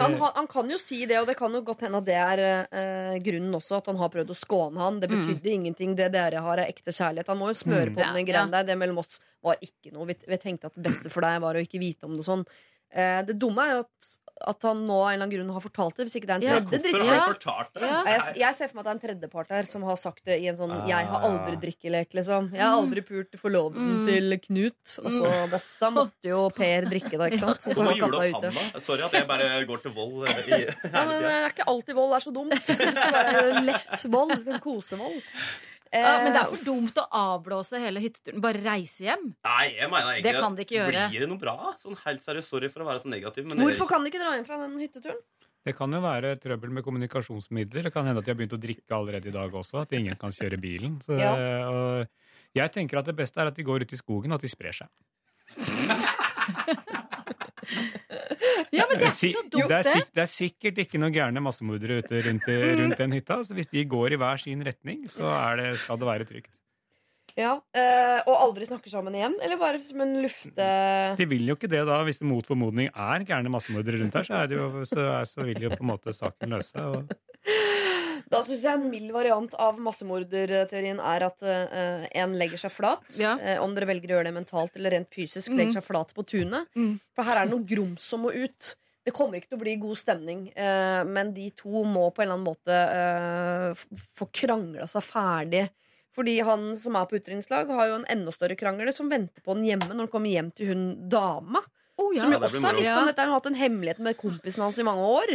Han, 0.03 0.15
han 0.35 0.47
kan 0.51 0.71
jo 0.71 0.77
si 0.83 1.05
det, 1.07 1.21
og 1.21 1.27
det 1.31 1.37
kan 1.39 1.53
jo 1.55 1.61
godt 1.63 1.85
hende 1.87 2.01
at 2.01 2.07
det 2.09 2.17
er 2.19 2.41
eh, 2.43 3.19
grunnen 3.23 3.55
også. 3.55 3.77
At 3.79 3.87
han 3.93 3.97
har 4.01 4.11
prøvd 4.11 4.33
å 4.35 4.37
skåne 4.37 4.81
han. 4.83 4.99
Det 5.01 5.09
betydde 5.13 5.53
ingenting. 5.53 5.95
Det 5.95 6.09
dere 6.13 6.41
har, 6.43 6.59
er 6.59 6.73
ekte 6.73 6.91
kjærlighet. 6.91 7.31
Han 7.31 7.39
må 7.39 7.53
jo 7.53 7.61
smøre 7.63 7.93
Mm. 7.93 7.95
på 7.95 8.03
den 8.03 8.19
Ja, 8.19 8.27
greien 8.33 8.51
der. 8.51 8.65
Det 8.65 8.77
mellom 8.81 8.99
oss 9.05 9.21
var 9.45 9.57
ikke 9.63 9.93
noe. 9.95 10.07
Vi, 10.11 10.17
vi 10.27 10.37
tenkte 10.43 10.67
at 10.67 10.75
det 10.75 10.83
beste 10.83 11.11
for 11.15 11.21
deg 11.23 11.41
var 11.45 11.55
å 11.55 11.63
ikke 11.63 11.79
vite 11.79 12.05
om 12.11 12.17
det 12.19 12.27
sånn. 12.27 12.43
Eh, 12.91 13.23
det 13.29 13.39
dumme 13.39 13.63
er 13.63 13.73
jo 13.77 13.81
at, 13.87 14.11
at 14.47 14.63
han 14.69 14.85
nå 14.87 14.97
av 15.01 15.09
en 15.09 15.15
eller 15.15 15.25
annen 15.27 15.33
grunn 15.37 15.51
har 15.57 15.63
fortalt 15.65 15.97
det, 15.97 16.05
hvis 16.07 16.17
ikke 16.21 16.27
det 16.29 16.35
er 16.49 16.57
en 16.61 16.67
tredje 16.69 17.03
han? 17.11 17.67
Ja. 17.81 18.03
Jeg, 18.05 18.37
jeg 18.43 18.55
ser 18.59 18.69
for 18.69 18.77
meg 18.77 18.81
at 18.81 18.85
det 18.85 18.93
er 18.93 18.97
en 18.99 19.03
tredjepart 19.05 19.49
her 19.57 19.63
som 19.69 19.83
har 19.89 19.97
sagt 19.97 20.25
det 20.29 20.39
i 20.43 20.47
en 20.53 20.57
sånn 20.57 20.71
Ah. 20.75 20.87
'jeg 20.89 21.07
har 21.07 21.21
aldri 21.29 21.57
drikkelek', 21.65 22.13
liksom. 22.15 22.51
'Jeg 22.53 22.63
har 22.63 22.77
aldri 22.77 23.01
pult 23.03 23.33
forloveden 23.41 23.89
Mm. 23.95 24.07
til 24.07 24.39
Knut'. 24.47 24.99
Og 25.05 25.11
så 25.13 25.29
måtte, 25.49 25.63
da 25.81 25.91
måtte 25.91 26.25
jo 26.29 26.49
Per 26.51 26.83
drikke, 26.91 27.17
da, 27.19 27.25
ikke 27.31 27.39
sant? 27.41 27.61
Så, 27.61 27.75
så 27.75 27.85
var 27.85 27.95
gjorde 27.95 28.33
katta 28.33 28.49
ute. 28.49 28.81
Sorry 28.83 29.03
at 29.03 29.13
jeg 29.13 29.27
bare 29.27 29.65
går 29.67 29.83
til 29.83 29.93
vold. 29.93 30.29
eh, 30.29 30.35
I, 30.47 30.67
Ja, 30.93 31.05
men 31.07 31.23
det 31.23 31.31
er 31.31 31.49
ikke 31.51 31.67
alltid 31.67 31.95
vold 31.95 32.13
er 32.15 32.21
så 32.21 32.33
dumt. 32.33 32.65
Så 32.65 33.11
bare 33.13 33.63
lett 33.65 34.05
vold. 34.11 34.33
Sånn 34.45 34.61
kosevold. 34.61 35.23
Ja, 35.95 36.15
men 36.25 36.33
det 36.35 36.41
er 36.41 36.49
Eh, 36.49 36.51
for 36.51 36.65
dumt 36.67 36.97
å 36.99 37.05
avblåse 37.15 37.79
hele 37.79 38.01
hytteturen. 38.03 38.41
Bare 38.43 38.61
reise 38.65 39.05
hjem. 39.07 39.29
Nei, 39.47 39.67
jeg 39.77 39.89
mener 39.93 40.11
egentlig 40.11 40.25
Det 40.27 40.41
kan 40.41 40.55
de 40.59 40.65
ikke 40.67 40.77
gjøre. 40.81 41.05
Blir 41.13 41.21
det 41.25 41.29
noe 41.31 41.39
bra? 41.39 41.55
Sånn 41.79 41.97
helt 42.05 42.25
seriøst, 42.25 42.51
Sorry 42.51 42.69
for 42.73 42.83
å 42.83 42.89
være 42.89 43.05
så 43.05 43.13
negativ. 43.13 43.47
Men 43.47 43.63
Hvorfor 43.63 43.89
kan 43.89 44.03
de 44.03 44.11
ikke 44.11 44.23
dra 44.23 44.35
hjem 44.35 44.47
fra 44.49 44.59
den 44.59 44.75
hytteturen? 44.83 45.23
Det 45.65 45.73
kan 45.79 45.93
jo 45.97 46.01
være 46.05 46.35
trøbbel 46.43 46.71
med 46.77 46.85
kommunikasjonsmidler. 46.85 47.87
Det 47.87 47.93
kan 47.95 48.05
hende 48.05 48.19
at 48.21 48.27
de 48.27 48.33
har 48.35 48.37
begynt 48.37 48.53
å 48.53 48.61
drikke 48.61 48.93
allerede 48.93 49.31
i 49.31 49.33
dag 49.33 49.55
også. 49.55 49.81
At 49.87 49.95
ingen 49.97 50.17
kan 50.21 50.35
kjøre 50.35 50.59
bilen. 50.61 50.99
Så, 51.01 51.17
Ja. 51.19 51.33
og 51.71 52.07
jeg 52.55 52.73
tenker 52.73 52.99
at 52.99 53.07
det 53.07 53.17
beste 53.17 53.41
er 53.41 53.47
at 53.49 53.55
de 53.55 53.63
går 53.65 53.81
ut 53.87 53.93
i 53.93 53.97
skogen, 53.97 54.31
og 54.33 54.35
at 54.35 54.45
de 54.45 54.49
sprer 54.49 54.75
seg. 54.77 54.89
Ja, 58.74 58.87
men 58.90 58.98
det 58.98 59.07
er 59.07 59.12
ikke 59.12 59.31
så 59.31 59.44
dumt, 59.46 59.70
det, 59.70 59.79
er 59.79 59.87
sikkert, 59.87 60.11
det 60.16 60.22
er 60.24 60.31
sikkert 60.31 60.83
ikke 60.85 61.00
noen 61.00 61.14
gærne 61.14 61.42
massemordere 61.44 62.00
ute 62.03 62.20
rundt, 62.27 62.50
rundt 62.81 63.00
den 63.00 63.16
hytta. 63.16 63.40
Så 63.46 63.57
hvis 63.57 63.70
de 63.70 63.85
går 63.88 64.16
i 64.16 64.20
hver 64.20 64.40
sin 64.42 64.64
retning, 64.66 65.05
så 65.11 65.31
det, 65.61 65.72
skal 65.85 66.00
det 66.00 66.09
være 66.11 66.29
trygt. 66.29 66.53
Ja, 67.35 67.57
eh, 67.74 68.20
Og 68.31 68.35
aldri 68.38 68.66
snakker 68.68 68.92
sammen 68.92 69.14
igjen? 69.16 69.35
Eller 69.42 69.59
bare 69.59 69.81
som 69.83 70.03
en 70.05 70.14
lufte... 70.22 70.66
De 71.18 71.27
vil 71.27 71.48
jo 71.48 71.57
ikke 71.59 71.70
det 71.70 71.83
da, 71.88 71.96
hvis 72.07 72.20
det 72.22 72.29
mot 72.31 72.46
formodning 72.46 72.92
er 72.92 73.24
gærne 73.27 73.50
massemordere 73.50 73.98
rundt 74.03 74.14
her, 74.20 74.27
så, 74.29 74.42
er 74.44 74.53
det 74.53 74.61
jo, 74.61 74.68
så, 74.87 75.07
er, 75.16 75.27
så 75.27 75.46
vil 75.48 75.66
jo 75.66 75.72
på 75.74 75.83
en 75.83 75.90
måte 75.90 76.14
saken 76.14 76.55
løse. 76.55 76.85
Og 76.85 77.11
Da 78.33 78.41
syns 78.45 78.65
jeg 78.65 78.79
en 78.79 78.87
mild 78.91 79.13
variant 79.15 79.57
av 79.61 79.81
massemorderteorien 79.83 81.01
er 81.01 81.27
at 81.27 81.45
uh, 81.45 82.07
en 82.23 82.39
legger 82.41 82.65
seg 82.65 82.73
flat. 82.73 83.05
Ja. 83.21 83.35
Uh, 83.41 83.59
om 83.65 83.75
dere 83.77 83.89
velger 83.91 84.13
å 84.13 84.19
gjøre 84.19 84.31
det 84.31 84.37
mentalt 84.39 84.79
eller 84.79 84.97
rent 84.97 85.13
fysisk, 85.15 85.53
mm. 85.53 85.61
legger 85.61 85.79
seg 85.79 85.87
flat 85.87 86.15
på 86.17 86.25
tunet. 86.35 86.71
Mm. 86.79 86.97
For 87.17 87.29
her 87.29 87.41
er 87.43 87.49
det 87.49 87.55
noe 87.55 87.69
grums 87.69 88.09
som 88.09 88.25
må 88.25 88.33
ut. 88.35 88.75
Det 89.05 89.13
kommer 89.13 89.37
ikke 89.37 89.53
til 89.53 89.59
å 89.59 89.65
bli 89.67 89.77
god 89.83 90.01
stemning, 90.01 90.45
uh, 90.57 91.03
men 91.05 91.35
de 91.37 91.51
to 91.57 91.85
må 91.85 92.09
på 92.09 92.25
en 92.25 92.31
eller 92.31 92.39
annen 92.39 92.49
måte 92.49 94.05
få 94.17 94.31
krangla 94.33 94.89
seg 94.91 95.05
ferdig. 95.05 95.67
Fordi 96.15 96.39
han 96.47 96.69
som 96.79 96.97
er 96.97 97.09
på 97.11 97.19
utdrikningslag, 97.19 97.71
har 97.75 97.89
jo 97.91 97.97
en 97.99 98.11
enda 98.11 98.33
større 98.35 98.57
krangel 98.59 98.93
som 98.95 99.11
venter 99.11 99.43
på 99.43 99.57
den 99.57 99.67
hjemme 99.67 99.91
når 99.91 100.07
han 100.07 100.13
kommer 100.13 100.31
hjem 100.31 100.53
til 100.55 100.71
hun 100.71 100.85
dama. 101.11 101.65
Oh, 102.01 102.11
ja. 102.11 102.25
Som 102.25 102.33
jo 102.35 102.39
også 102.41 102.61
har 102.67 102.75
visst 102.75 102.91
om 102.91 103.09
dette. 103.09 103.23
Han 103.23 103.31
har 103.31 103.39
hatt 103.39 103.51
en 103.53 103.59
hemmelighet 103.59 104.01
med 104.03 104.17
kompisen 104.19 104.65
hans 104.65 104.79
i 104.83 104.87
mange 104.87 105.05
år. 105.07 105.35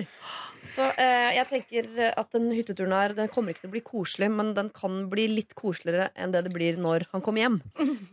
Så 0.76 0.90
eh, 1.02 1.30
jeg 1.38 1.48
tenker 1.50 1.88
at 2.12 2.36
den 2.36 2.50
hytteturen 2.54 2.94
her 2.94 3.16
Den 3.18 3.30
kommer 3.32 3.56
ikke 3.56 3.64
til 3.64 3.72
å 3.72 3.76
bli 3.78 3.82
koselig, 3.86 4.28
men 4.34 4.52
den 4.58 4.70
kan 4.76 5.06
bli 5.10 5.26
litt 5.32 5.56
koseligere 5.58 6.12
enn 6.20 6.36
det 6.36 6.44
det 6.46 6.54
blir 6.54 6.78
når 6.82 7.08
han 7.14 7.24
kommer 7.26 7.46
hjem. 7.46 7.62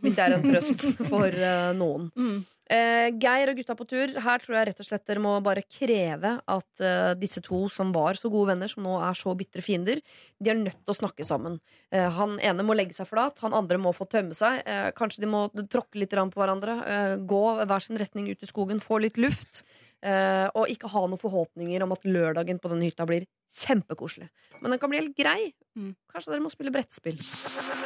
Hvis 0.01 0.15
det 0.17 0.25
er 0.25 0.37
en 0.37 0.47
trøst 0.47 0.87
for 1.11 1.27
eh, 1.27 1.73
noen. 1.77 2.09
Mm. 2.17 2.39
Eh, 2.67 3.09
Geir 3.15 3.51
og 3.51 3.59
gutta 3.59 3.75
på 3.79 3.85
tur, 3.87 4.11
her 4.23 4.43
tror 4.43 4.57
jeg 4.57 4.67
rett 4.69 4.81
og 4.83 4.87
slett 4.89 5.05
dere 5.07 5.21
må 5.23 5.37
bare 5.43 5.63
kreve 5.63 6.33
at 6.43 6.81
eh, 6.83 7.13
disse 7.19 7.39
to 7.45 7.61
som 7.71 7.93
var 7.95 8.19
så 8.19 8.31
gode 8.33 8.51
venner, 8.51 8.71
som 8.71 8.83
nå 8.83 8.97
er 9.07 9.15
så 9.15 9.31
bitre 9.39 9.63
fiender, 9.63 10.01
de 10.43 10.51
er 10.51 10.59
nødt 10.59 10.81
til 10.81 10.91
å 10.91 10.97
snakke 10.97 11.27
sammen. 11.27 11.59
Eh, 11.95 12.09
han 12.17 12.35
ene 12.43 12.65
må 12.67 12.75
legge 12.75 12.97
seg 12.97 13.07
flat, 13.07 13.39
han 13.45 13.55
andre 13.55 13.79
må 13.79 13.95
få 13.95 14.09
tømme 14.11 14.35
seg. 14.35 14.59
Eh, 14.67 14.89
kanskje 14.97 15.23
de 15.23 15.31
må 15.31 15.47
tråkke 15.71 16.01
litt 16.01 16.15
på 16.17 16.41
hverandre, 16.41 16.79
eh, 16.83 17.15
gå 17.23 17.43
hver 17.63 17.83
sin 17.83 17.99
retning 17.99 18.27
ut 18.31 18.43
i 18.43 18.49
skogen, 18.49 18.83
få 18.83 18.99
litt 19.01 19.17
luft. 19.21 19.63
eh, 20.03 20.45
og 20.53 20.69
ikke 20.69 20.91
ha 20.93 21.01
noen 21.07 21.17
forhåpninger 21.17 21.81
om 21.81 21.95
at 21.95 22.03
lørdagen 22.05 22.59
på 22.61 22.69
denne 22.69 22.85
hytta 22.85 23.07
blir 23.09 23.25
kjempekoselig. 23.49 24.29
Men 24.61 24.71
den 24.71 24.79
kan 24.79 24.91
bli 24.91 24.99
helt 24.99 25.17
grei. 25.17 25.53
Mm. 25.75 25.95
Kanskje 26.13 26.35
dere 26.35 26.43
må 26.45 26.51
spille 26.53 26.73
brettspill. 26.75 27.17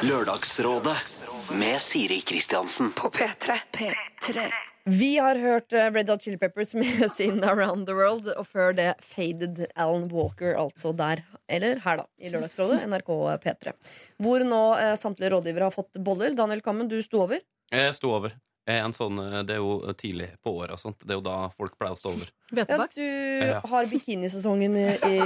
Lørdagsrådet 0.04 0.98
med 1.56 1.80
Siri 1.80 2.20
Kristiansen. 2.20 2.92
På 2.92 3.08
P3. 3.08 3.62
Vi 4.84 5.12
har 5.18 5.38
hørt 5.38 5.72
eh, 5.72 5.90
Red 5.94 6.08
Hot 6.10 6.22
Chili 6.24 6.36
Peppers 6.38 6.74
med 6.78 7.10
sin 7.14 7.42
Around 7.44 7.86
the 7.86 7.94
World, 7.94 8.28
og 8.34 8.46
før 8.50 8.72
det 8.74 8.88
Faded 9.06 9.60
Alan 9.78 10.08
Walker, 10.12 10.56
altså 10.58 10.90
der, 10.98 11.22
eller 11.48 11.78
her, 11.84 12.02
da, 12.02 12.06
i 12.18 12.32
Lørdagsrådet, 12.32 12.80
NRK 12.90 13.12
P3. 13.44 13.74
Hvor 14.22 14.42
nå 14.46 14.62
eh, 14.80 14.94
samtlige 14.98 15.30
rådgivere 15.36 15.68
har 15.70 15.74
fått 15.76 16.00
boller. 16.02 16.34
Daniel 16.38 16.62
Kammen, 16.66 16.90
du 16.90 16.98
sto 17.04 17.22
over. 17.26 17.38
Jeg 17.72 17.94
sto 17.98 18.10
over. 18.16 18.34
Jeg 18.66 18.78
er 18.78 18.84
en 18.86 18.94
sånn, 18.94 19.16
eh, 19.22 19.40
det 19.46 19.56
er 19.56 19.62
jo 19.62 19.94
tidlig 19.98 20.32
på 20.42 20.56
året 20.62 20.74
og 20.76 20.82
sånt. 20.82 20.98
Det 21.02 21.14
er 21.14 21.20
jo 21.20 21.26
da 21.30 21.36
folk 21.54 21.78
pleier 21.78 21.94
å 21.94 22.02
stå 22.02 22.16
over. 22.16 22.32
Ja, 22.58 22.66
du 22.66 23.02
Ja. 23.06 23.60
har 23.70 23.86
bikinisesongen 23.88 24.74
i, 24.76 24.88
i 25.08 25.20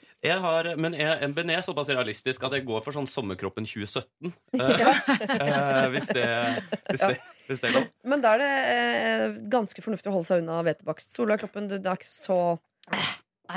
Jeg 0.24 0.40
har, 0.40 0.66
men 0.80 0.94
jeg, 0.96 1.28
men 1.36 1.50
jeg 1.52 1.60
er 1.60 1.64
såpass 1.66 1.90
realistisk 1.92 2.46
at 2.48 2.54
jeg 2.56 2.64
går 2.64 2.80
for 2.80 2.96
sånn 2.96 3.04
sommerkroppen 3.08 3.66
2017. 3.68 4.32
Ja. 4.56 4.94
eh, 5.36 5.88
hvis, 5.92 6.06
det, 6.16 6.24
hvis, 6.88 7.02
det, 7.04 7.18
hvis 7.48 7.60
det 7.62 7.68
er 7.70 7.74
lov. 7.78 7.88
Men 8.12 8.22
da 8.24 8.34
er 8.36 8.42
det 8.42 8.52
eh, 8.74 9.24
ganske 9.52 9.82
fornuftig 9.84 10.10
å 10.10 10.14
holde 10.16 10.28
seg 10.30 10.42
unna 10.44 10.60
hvetebakst. 10.66 11.12
Solveig 11.16 11.42
Kloppen, 11.44 11.66
du, 11.70 11.76
det 11.78 11.90
er 11.90 11.98
ikke 12.00 12.08
så 12.10 12.38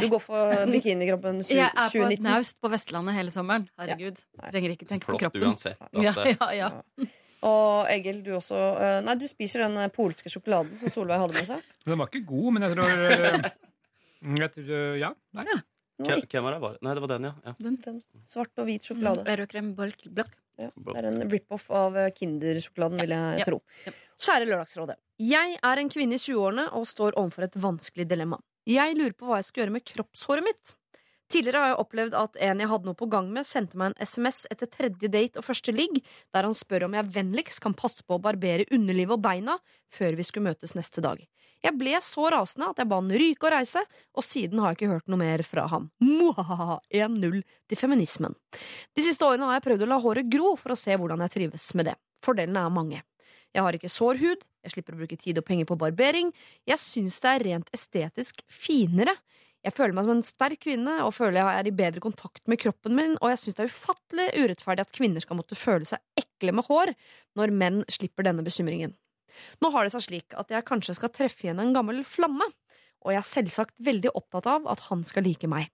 Du 0.02 0.08
går 0.12 0.19
for 0.19 0.65
bikinikroppen 0.71 1.39
2019. 1.43 1.56
Jeg 1.56 1.69
er 1.71 1.93
på 1.93 2.10
et 2.12 2.26
naust 2.26 2.58
på 2.63 2.71
Vestlandet 2.73 3.15
hele 3.15 3.32
sommeren. 3.32 3.69
Herregud. 3.80 4.19
Trenger 4.52 4.73
ikke 4.76 4.89
tenke 4.89 5.08
på 5.08 5.15
Flott 5.15 5.23
kroppen. 5.28 5.47
uansett. 5.54 5.80
At, 5.80 6.04
Ja, 6.04 6.12
eh, 6.26 6.36
ja, 6.36 6.50
ja. 6.58 7.08
Og 7.47 7.86
Egil, 7.93 8.23
du 8.26 8.32
også 8.34 8.58
eh, 8.82 8.97
Nei, 9.06 9.13
du 9.21 9.28
spiser 9.30 9.62
den 9.67 9.78
eh, 9.78 9.91
polske 9.93 10.28
sjokoladen 10.34 10.73
som 10.76 10.89
Solveig 10.91 11.19
hadde 11.21 11.38
med 11.38 11.45
seg. 11.47 11.67
den 11.86 12.00
var 12.02 12.10
ikke 12.10 12.26
god, 12.28 12.47
men 12.56 12.65
jeg 12.65 12.73
tror 12.73 12.89
eh, 12.91 13.50
jeg 14.41 14.52
tror, 14.56 14.71
eh, 14.73 14.95
Ja. 15.04 15.12
Nei. 15.38 15.45
Hvem, 15.97 16.21
hvem 16.29 16.45
var 16.45 16.57
det? 16.62 16.81
Nei, 16.86 16.93
det 16.93 17.01
var 17.03 17.12
den, 17.15 17.27
ja. 17.29 17.33
ja. 17.45 17.53
den 17.60 18.01
svart 18.25 18.62
og 18.62 18.67
hvit 18.69 18.86
sjokolade. 18.86 19.23
Rødkrem 19.41 19.71
blokk. 19.77 20.36
Ja, 20.57 20.71
det 20.73 20.95
er 20.97 21.07
en 21.10 21.21
rip-off 21.29 21.67
av 21.69 21.97
Kindersjokoladen, 22.17 22.17
Kinder-sjokoladen, 22.17 23.01
vil 23.01 23.13
jeg 23.15 23.39
Ja. 23.39 23.45
tro. 23.45 23.62
Ja. 23.86 23.93
Kjære 24.17 24.47
Lørdagsrådet. 24.49 24.97
Jeg 25.21 25.60
er 25.62 25.77
en 25.81 25.89
kvinne 25.89 26.17
i 26.17 26.21
20-årene 26.21 26.67
og 26.73 26.88
står 26.89 27.17
overfor 27.17 27.45
et 27.45 27.57
vanskelig 27.62 28.07
dilemma. 28.10 28.39
Jeg 28.65 28.97
lurer 28.97 29.13
på 29.13 29.29
hva 29.29 29.38
jeg 29.39 29.49
skal 29.49 29.63
gjøre 29.63 29.75
med 29.77 29.86
kroppshåret 29.86 30.43
mitt. 30.45 30.75
Tidligere 31.27 31.60
har 31.60 31.71
jeg 31.73 31.79
opplevd 31.83 32.13
at 32.15 32.38
en 32.39 32.62
jeg 32.63 32.69
hadde 32.71 32.88
noe 32.88 32.95
på 32.95 33.10
gang 33.12 33.27
med, 33.36 33.45
sendte 33.47 33.77
meg 33.79 33.91
en 33.91 34.05
SMS 34.07 34.45
etter 34.53 34.69
tredje 34.71 35.10
date 35.12 35.41
og 35.41 35.43
første 35.43 35.73
ligg, 35.75 35.99
der 36.33 36.47
han 36.47 36.55
spør 36.55 36.88
om 36.88 36.95
jeg 36.95 37.12
vennligst 37.17 37.62
kan 37.63 37.75
passe 37.77 38.05
på 38.07 38.15
å 38.15 38.21
barbere 38.23 38.67
underlivet 38.71 39.17
og 39.17 39.25
beina 39.25 39.57
før 39.91 40.15
vi 40.15 40.23
skulle 40.23 40.47
møtes 40.53 40.73
neste 40.77 41.03
dag. 41.03 41.19
Jeg 41.65 41.74
ble 41.78 41.98
så 42.06 42.30
rasende 42.34 42.70
at 42.72 42.80
jeg 42.82 42.89
ba 42.89 43.00
han 43.02 43.12
ryke 43.12 43.48
og 43.48 43.54
reise, 43.56 43.82
og 44.13 44.26
siden 44.26 44.62
har 44.62 44.74
jeg 44.74 44.80
ikke 44.80 44.91
hørt 44.93 45.12
noe 45.12 45.22
mer 45.22 45.43
fra 45.48 45.65
han. 45.72 45.89
Mwahaha! 46.04 46.80
1-0 46.93 47.39
til 47.41 47.80
feminismen. 47.80 48.36
De 48.96 49.06
siste 49.06 49.26
årene 49.26 49.50
har 49.50 49.58
jeg 49.58 49.67
prøvd 49.67 49.86
å 49.88 49.91
la 49.91 50.02
håret 50.04 50.30
gro 50.32 50.54
for 50.60 50.74
å 50.76 50.80
se 50.80 50.96
hvordan 50.96 51.26
jeg 51.26 51.34
trives 51.34 51.70
med 51.78 51.89
det. 51.91 51.98
Fordelene 52.26 52.65
er 52.65 52.74
mange. 52.74 53.02
Jeg 53.56 53.63
har 53.65 53.78
ikke 53.78 53.89
sår 53.89 54.20
hud, 54.22 54.43
jeg 54.65 54.76
slipper 54.76 54.96
å 54.96 55.02
bruke 55.02 55.17
tid 55.20 55.39
og 55.39 55.48
penger 55.48 55.67
på 55.70 55.80
barbering, 55.80 56.34
jeg 56.67 56.82
syns 56.82 57.17
det 57.24 57.32
er 57.32 57.46
rent 57.48 57.72
estetisk 57.74 58.43
finere. 58.52 59.15
Jeg 59.65 59.74
føler 59.76 59.96
meg 59.98 60.06
som 60.06 60.13
en 60.13 60.24
sterk 60.24 60.62
kvinne 60.63 61.00
og 61.04 61.15
føler 61.15 61.41
jeg 61.41 61.62
er 61.62 61.67
i 61.67 61.76
bedre 61.76 62.04
kontakt 62.04 62.43
med 62.48 62.60
kroppen 62.62 62.93
min, 62.96 63.17
og 63.17 63.34
jeg 63.34 63.41
syns 63.41 63.58
det 63.58 63.65
er 63.65 63.74
ufattelig 63.74 64.28
urettferdig 64.38 64.86
at 64.86 64.93
kvinner 64.96 65.24
skal 65.24 65.39
måtte 65.39 65.58
føle 65.60 65.88
seg 65.89 66.04
ekle 66.20 66.54
med 66.56 66.67
hår 66.70 66.93
når 67.39 67.56
menn 67.63 67.82
slipper 67.91 68.28
denne 68.28 68.46
bekymringen. 68.46 68.93
Nå 69.63 69.71
har 69.73 69.86
det 69.86 69.93
seg 69.95 70.06
slik 70.08 70.38
at 70.38 70.52
jeg 70.54 70.67
kanskje 70.67 70.97
skal 70.97 71.13
treffe 71.13 71.47
igjen 71.47 71.62
en 71.63 71.73
gammel 71.76 72.04
flamme, 72.08 72.47
og 73.06 73.13
jeg 73.13 73.21
er 73.21 73.32
selvsagt 73.32 73.76
veldig 73.84 74.13
opptatt 74.17 74.50
av 74.52 74.67
at 74.71 74.88
han 74.89 75.04
skal 75.08 75.28
like 75.28 75.50
meg. 75.50 75.69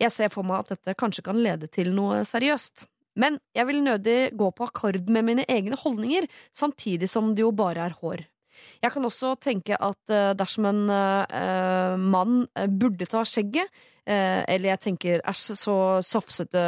Jeg 0.00 0.12
ser 0.14 0.32
for 0.32 0.46
meg 0.46 0.64
at 0.64 0.74
dette 0.74 0.96
kanskje 0.98 1.24
kan 1.26 1.38
lede 1.40 1.70
til 1.72 1.92
noe 1.96 2.22
seriøst. 2.26 2.86
Men 3.20 3.38
jeg 3.56 3.66
vil 3.66 3.82
nødig 3.84 4.18
gå 4.38 4.50
på 4.54 4.66
akkord 4.68 5.08
med 5.10 5.26
mine 5.26 5.46
egne 5.50 5.78
holdninger, 5.78 6.28
samtidig 6.54 7.10
som 7.10 7.34
det 7.34 7.44
jo 7.44 7.54
bare 7.54 7.88
er 7.88 7.96
hår. 8.00 8.26
Jeg 8.80 8.92
kan 8.92 9.06
også 9.08 9.34
tenke 9.40 9.76
at 9.80 10.12
eh, 10.12 10.32
dersom 10.36 10.66
en 10.68 10.82
eh, 10.92 11.94
mann 11.96 12.42
eh, 12.58 12.68
burde 12.68 13.08
ta 13.08 13.22
skjegget, 13.24 13.70
eh, 14.04 14.42
eller 14.44 14.74
jeg 14.74 14.82
tenker 14.84 15.22
æsj, 15.28 15.46
så 15.56 15.76
safsete 16.04 16.64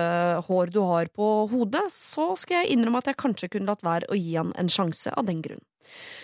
hår 0.49 0.73
du 0.73 0.81
har 0.89 1.13
på 1.13 1.29
hodet, 1.53 1.85
så 1.93 2.33
skal 2.41 2.63
jeg 2.63 2.77
innrømme 2.77 3.03
at 3.03 3.13
jeg 3.13 3.21
kanskje 3.21 3.53
kunne 3.53 3.69
latt 3.73 3.85
være 3.85 4.09
å 4.09 4.19
gi 4.19 4.39
han 4.39 4.55
en 4.57 4.73
sjanse 4.73 5.13
av 5.13 5.29
den 5.29 5.45
grunn. 5.45 5.61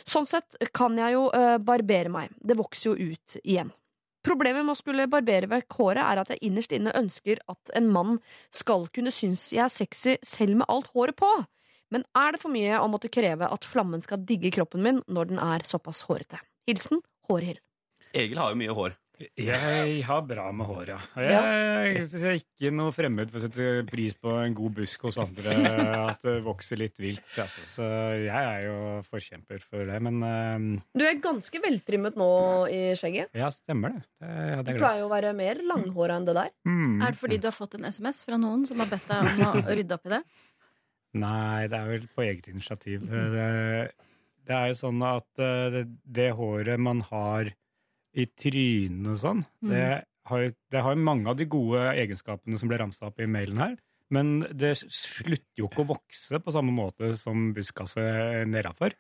Sånn 0.09 0.29
sett 0.29 0.59
kan 0.77 0.99
jeg 0.99 1.17
jo 1.17 1.29
eh, 1.35 1.57
barbere 1.59 2.13
meg, 2.13 2.33
det 2.41 2.59
vokser 2.59 2.93
jo 2.93 3.13
ut 3.13 3.39
igjen. 3.43 3.73
Problemet 4.27 4.67
med 4.67 4.75
å 4.75 4.79
skulle 4.79 5.07
barbere 5.11 5.49
vekk 5.49 5.77
håret 5.79 6.03
er 6.03 6.21
at 6.21 6.33
jeg 6.35 6.43
innerst 6.51 6.75
inne 6.75 6.93
ønsker 6.99 7.41
at 7.49 7.71
en 7.79 7.87
mann 7.93 8.19
skal 8.55 8.89
kunne 8.93 9.13
synes 9.15 9.47
jeg 9.55 9.63
er 9.65 9.73
sexy 9.73 10.17
selv 10.27 10.59
med 10.61 10.69
alt 10.69 10.91
håret 10.93 11.17
på. 11.17 11.31
Men 11.95 12.05
er 12.19 12.35
det 12.35 12.43
for 12.43 12.53
mye 12.53 12.81
å 12.83 12.89
måtte 12.93 13.11
kreve 13.13 13.49
at 13.49 13.65
flammen 13.65 14.03
skal 14.05 14.21
digge 14.29 14.51
kroppen 14.53 14.85
min 14.85 15.01
når 15.09 15.31
den 15.31 15.41
er 15.41 15.65
såpass 15.65 16.03
hårete? 16.09 16.43
Hilsen 16.69 17.01
Hårhild. 17.31 17.63
Egil 18.13 18.41
har 18.41 18.53
jo 18.53 18.61
mye 18.61 18.75
hår. 18.77 18.99
Jeg 19.19 20.03
har 20.07 20.21
bra 20.29 20.45
med 20.55 20.69
håret, 20.69 20.93
ja. 20.93 20.99
Jeg, 21.19 22.05
jeg 22.13 22.23
er 22.29 22.37
ikke 22.39 22.71
noe 22.75 22.93
fremmed 22.95 23.33
for 23.33 23.41
å 23.41 23.43
sette 23.43 23.67
pris 23.89 24.15
på 24.15 24.31
en 24.45 24.55
god 24.55 24.77
busk 24.77 25.07
hos 25.09 25.19
andre. 25.19 25.57
At 26.13 26.23
det 26.23 26.37
vokser 26.47 26.79
litt 26.79 27.01
vilt. 27.03 27.25
Altså. 27.35 27.65
Så 27.67 27.89
jeg 28.23 28.31
er 28.31 28.63
jo 28.69 28.77
forkjemper 29.09 29.65
for 29.65 29.83
det. 29.91 29.99
Men 30.07 30.23
uh, 30.23 30.87
Du 30.95 31.03
er 31.09 31.19
ganske 31.25 31.63
veltrimmet 31.65 32.19
nå 32.21 32.31
i 32.71 32.81
skjegget. 32.99 33.35
ja, 33.35 33.51
stemmer 33.55 33.97
det. 33.97 34.05
det 34.23 34.31
hadde 34.31 34.63
Du 34.63 34.71
jeg 34.71 34.79
glemt. 34.79 34.85
pleier 34.87 35.03
jo 35.03 35.11
å 35.11 35.15
være 35.17 35.35
mer 35.43 35.63
langhåra 35.75 36.21
enn 36.21 36.29
det 36.31 36.39
der. 36.39 36.55
Mm. 36.71 36.97
Er 37.03 37.15
det 37.17 37.23
fordi 37.27 37.41
du 37.43 37.51
har 37.51 37.59
fått 37.59 37.75
en 37.81 37.91
SMS 37.91 38.23
fra 38.29 38.39
noen 38.39 38.67
som 38.71 38.79
har 38.85 38.91
bedt 38.95 39.11
deg 39.11 39.33
om 39.35 39.47
å 39.51 39.79
rydde 39.81 39.99
opp 39.99 40.07
i 40.11 40.15
det? 40.15 40.23
Nei, 41.19 41.63
det 41.73 41.79
er 41.79 41.89
vel 41.97 42.07
på 42.15 42.23
eget 42.23 42.51
initiativ. 42.53 43.07
Det, 43.09 43.47
det 44.47 44.55
er 44.63 44.71
jo 44.71 44.77
sånn 44.79 45.03
at 45.09 45.41
eh, 45.43 45.71
det, 45.75 45.83
det 46.05 46.31
håret 46.39 46.79
man 46.87 47.01
har 47.11 47.51
i 48.19 48.27
trynet 48.39 49.13
og 49.15 49.21
sånn, 49.21 49.43
det 49.65 49.85
har, 50.29 50.49
det 50.73 50.85
har 50.85 50.99
mange 51.01 51.31
av 51.31 51.39
de 51.39 51.47
gode 51.49 51.85
egenskapene 51.95 52.59
som 52.61 52.71
ble 52.71 52.81
ramsa 52.81 53.09
opp 53.09 53.21
i 53.23 53.31
mailen 53.31 53.63
her. 53.63 53.77
Men 54.09 54.41
det 54.57 54.73
slutter 54.81 55.61
jo 55.61 55.67
ikke 55.69 55.83
å 55.83 55.91
vokse 55.91 56.39
på 56.41 56.53
samme 56.55 56.73
måte 56.73 57.11
som 57.21 57.51
buskaset 57.57 58.49
nedafor. 58.49 58.95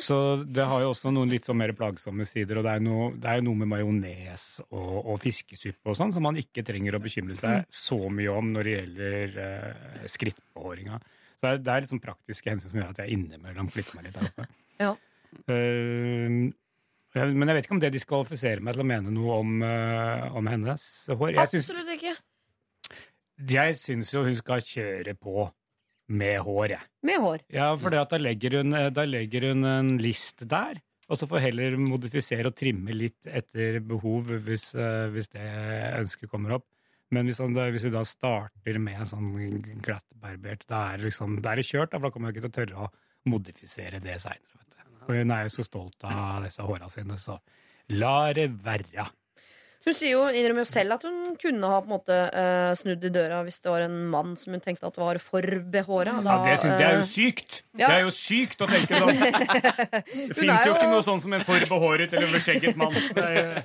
Så 0.00 0.18
det 0.44 0.66
har 0.68 0.84
jo 0.84 0.90
også 0.92 1.12
noen 1.12 1.32
litt 1.32 1.48
sånn 1.48 1.58
mer 1.60 1.72
plagsomme 1.76 2.26
sider. 2.28 2.60
Og 2.60 2.66
det 2.66 2.74
er, 2.76 2.84
noe, 2.84 3.06
det 3.20 3.30
er 3.30 3.44
noe 3.44 3.60
med 3.62 3.70
majones 3.72 4.46
og, 4.66 4.92
og 5.00 5.18
fiskesuppe 5.24 5.92
og 5.92 5.96
sånn 5.96 6.12
som 6.12 6.26
man 6.28 6.40
ikke 6.40 6.64
trenger 6.66 6.98
å 6.98 7.02
bekymre 7.04 7.36
seg 7.40 7.64
så 7.72 7.98
mye 8.12 8.36
om 8.36 8.52
når 8.52 8.68
det 8.68 8.76
gjelder 8.76 9.38
eh, 9.46 10.04
skrittbehåringa. 10.12 11.00
Så 11.40 11.46
det 11.46 11.54
er, 11.54 11.64
det 11.64 11.72
er 11.72 11.84
litt 11.84 11.94
sånn 11.94 12.04
praktiske 12.04 12.52
hensyn 12.52 12.72
som 12.72 12.82
gjør 12.82 12.92
at 12.92 13.02
jeg 13.04 13.16
innimellom 13.16 13.72
flytter 13.72 14.00
meg 14.00 14.10
litt 14.10 14.20
der. 14.20 14.52
Ja. 14.84 14.92
Uh, 15.48 16.52
men 17.14 17.46
jeg 17.46 17.56
vet 17.56 17.66
ikke 17.68 17.76
om 17.76 17.82
det 17.82 17.92
diskvalifiserer 17.94 18.62
meg 18.64 18.74
til 18.74 18.82
å 18.82 18.88
mene 18.90 19.12
noe 19.14 19.40
om, 19.42 19.58
uh, 19.62 20.30
om 20.34 20.48
hennes 20.50 20.86
hår. 21.12 21.36
Jeg 21.36 21.52
syns, 21.52 21.68
Absolutt 21.70 21.92
ikke. 21.94 22.14
jeg 23.54 23.76
syns 23.78 24.10
jo 24.14 24.24
hun 24.26 24.38
skal 24.38 24.64
kjøre 24.66 25.14
på 25.14 25.46
med 26.14 26.40
hår, 26.44 26.74
jeg. 26.74 26.90
Med 27.06 27.22
hår. 27.22 27.44
Ja, 27.54 27.70
for 27.80 27.94
da 27.94 28.18
legger, 28.20 28.58
hun, 28.60 28.74
eh, 28.76 28.90
da 28.92 29.06
legger 29.08 29.46
hun 29.52 29.64
en 29.64 29.94
list 30.02 30.42
der, 30.50 30.82
og 31.08 31.16
så 31.20 31.28
får 31.30 31.46
heller 31.46 31.78
modifisere 31.80 32.50
og 32.50 32.58
trimme 32.58 32.92
litt 32.92 33.30
etter 33.30 33.78
behov 33.84 34.34
hvis, 34.48 34.72
uh, 34.74 35.06
hvis 35.14 35.30
det 35.32 35.46
ønsket 36.00 36.32
kommer 36.32 36.58
opp. 36.58 36.66
Men 37.14 37.28
hvis, 37.28 37.38
han, 37.38 37.54
hvis 37.54 37.86
vi 37.86 37.94
da 37.94 38.02
starter 38.08 38.80
med 38.82 39.04
en 39.04 39.06
sånn 39.06 39.30
glattbarbert, 39.84 40.66
da 40.66 40.82
er 40.90 40.98
det 40.98 41.12
liksom, 41.12 41.38
da 41.44 41.52
er 41.52 41.62
det 41.62 41.68
kjørt, 41.68 41.92
da, 41.92 42.00
for 42.00 42.08
da 42.08 42.14
kommer 42.16 42.32
jeg 42.32 42.40
ikke 42.40 42.48
til 42.48 42.50
å 42.50 42.58
tørre 42.58 42.86
å 42.88 42.92
modifisere 43.30 44.02
det 44.02 44.18
seinere. 44.24 44.63
Og 45.04 45.18
hun 45.18 45.34
er 45.34 45.44
jo 45.46 45.52
så 45.52 45.66
stolt 45.66 46.06
av 46.08 46.44
disse 46.46 46.64
håra 46.64 46.88
sine, 46.92 47.18
så 47.20 47.38
la 47.92 48.32
det 48.36 48.48
være. 48.64 49.06
Hun 49.84 49.92
sier 49.96 50.14
jo, 50.14 50.22
innrømmer 50.32 50.64
jo 50.64 50.68
selv 50.70 50.94
at 50.96 51.02
hun 51.04 51.34
kunne 51.40 51.68
ha 51.68 51.80
på 51.84 51.88
en 51.90 51.94
måte 51.94 52.16
eh, 52.32 52.70
snudd 52.80 53.02
i 53.04 53.10
døra 53.12 53.42
hvis 53.44 53.58
det 53.64 53.68
var 53.72 53.84
en 53.84 53.98
mann 54.12 54.34
som 54.40 54.54
hun 54.56 54.62
tenkte 54.64 54.88
at 54.88 54.96
var 55.00 55.18
for 55.20 55.44
behåra. 55.74 56.14
Ja, 56.24 56.36
det, 56.46 56.54
synes, 56.62 56.78
det 56.80 56.86
er 56.88 56.96
jo 57.00 57.06
sykt! 57.10 57.58
ja. 57.76 57.88
Det 57.90 57.96
er 57.98 58.04
jo 58.06 58.12
sykt 58.14 58.64
å 58.64 58.68
tenke 58.70 59.00
sånn. 59.02 59.20
Det 60.30 60.36
fins 60.38 60.64
jo 60.64 60.70
jo- 60.70 60.76
ikke 60.78 60.88
noe 60.92 61.04
sånn 61.04 61.20
som 61.24 61.34
en 61.36 61.44
for 61.44 61.60
behåret 61.68 62.12
eller 62.16 62.32
beskjegget 62.32 62.78
mann. 62.80 62.96
Er, 63.20 63.64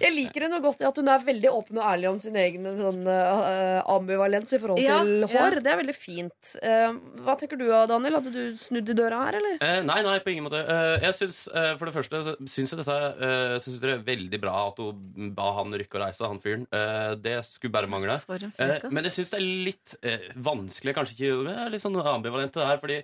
Jeg 0.00 0.12
liker 0.14 0.44
henne 0.46 0.60
godt 0.62 0.80
i 0.84 0.86
at 0.88 0.96
hun 1.00 1.08
er 1.12 1.24
veldig 1.26 1.50
åpen 1.52 1.80
og 1.80 1.86
ærlig 1.90 2.08
om 2.12 2.20
sin 2.22 2.36
egen 2.38 2.68
sånn, 2.78 3.00
uh, 3.10 3.80
ambivalens 3.90 4.54
i 4.54 4.60
forhold 4.62 4.80
Ja, 4.80 5.00
til 5.02 5.24
ja. 5.24 5.30
hår. 5.34 5.58
Det 5.64 5.72
er 5.74 5.80
veldig 5.82 5.96
fint. 5.98 6.52
Uh, 6.62 6.94
hva 7.26 7.34
tenker 7.40 7.58
du, 7.60 7.66
Daniel? 7.90 8.20
Hadde 8.20 8.32
du 8.34 8.40
snudd 8.60 8.88
i 8.92 8.96
døra 8.96 9.18
her, 9.26 9.40
eller? 9.40 9.58
Eh, 9.66 9.80
nei, 9.88 9.98
nei, 10.06 10.14
på 10.24 10.32
ingen 10.32 10.46
måte. 10.46 10.62
Eh, 10.62 10.94
jeg 11.08 11.18
syns, 11.18 11.42
eh, 11.50 11.72
for 11.80 11.90
det 11.90 11.96
første 11.98 12.22
syns 12.46 12.72
jeg 12.76 12.80
dette 12.84 12.98
eh, 13.28 13.56
syns 13.64 13.82
det 13.82 13.92
er 13.96 14.06
veldig 14.06 14.40
bra 14.46 14.54
at 14.70 14.80
hun 14.84 15.32
ba 15.40 15.50
han 15.58 15.76
rykker 15.80 16.00
å 16.00 16.04
reise, 16.04 16.28
han 16.28 16.42
fyren. 16.42 16.66
Eh, 16.74 17.12
det 17.20 17.38
skulle 17.48 17.74
bare 17.74 17.90
mangle. 17.90 18.18
Eh, 18.60 18.88
men 18.90 19.06
jeg 19.08 19.16
syns 19.16 19.32
det 19.32 19.40
er 19.40 19.46
litt 19.68 19.94
eh, 20.02 20.28
vanskelig, 20.36 20.96
kanskje 20.96 21.16
ikke 21.16 21.70
litt 21.72 21.84
sånn 21.84 22.00
ambivalent 22.00 22.54
til 22.54 22.64
det 22.64 22.68
her, 22.72 22.82
fordi 22.82 23.00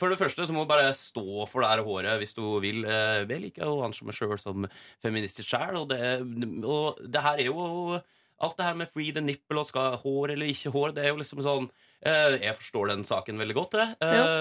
for 0.00 0.10
det 0.10 0.18
første 0.18 0.48
så 0.48 0.54
må 0.56 0.64
du 0.64 0.70
bare 0.70 0.88
stå 0.98 1.44
for 1.46 1.62
det 1.62 1.68
her 1.70 1.82
håret 1.86 2.18
hvis 2.18 2.34
du 2.34 2.42
vil. 2.64 2.80
Jeg 2.88 3.28
liker 3.28 3.68
jo 3.68 3.82
han 3.84 3.94
som 3.94 4.08
meg 4.08 4.16
sjøl 4.16 4.34
som 4.40 4.66
feministisk 5.04 5.52
sjæl, 5.52 5.78
og, 5.82 5.92
og 6.64 7.04
det 7.06 7.22
her 7.22 7.44
er 7.44 7.48
jo 7.52 8.00
Alt 8.42 8.56
det 8.58 8.64
her 8.66 8.74
med 8.74 8.88
free 8.90 9.12
the 9.14 9.20
nipple 9.22 9.60
og 9.60 9.68
skal 9.68 10.00
hår 10.02 10.32
eller 10.34 10.48
ikke 10.50 10.72
hår, 10.74 10.96
det 10.96 11.04
er 11.04 11.12
jo 11.12 11.20
liksom 11.20 11.44
sånn 11.44 11.68
Jeg 12.02 12.56
forstår 12.58 12.90
den 12.90 13.04
saken 13.06 13.38
veldig 13.38 13.54
godt, 13.54 13.76
jeg. 13.78 13.94
Ja. 14.02 14.40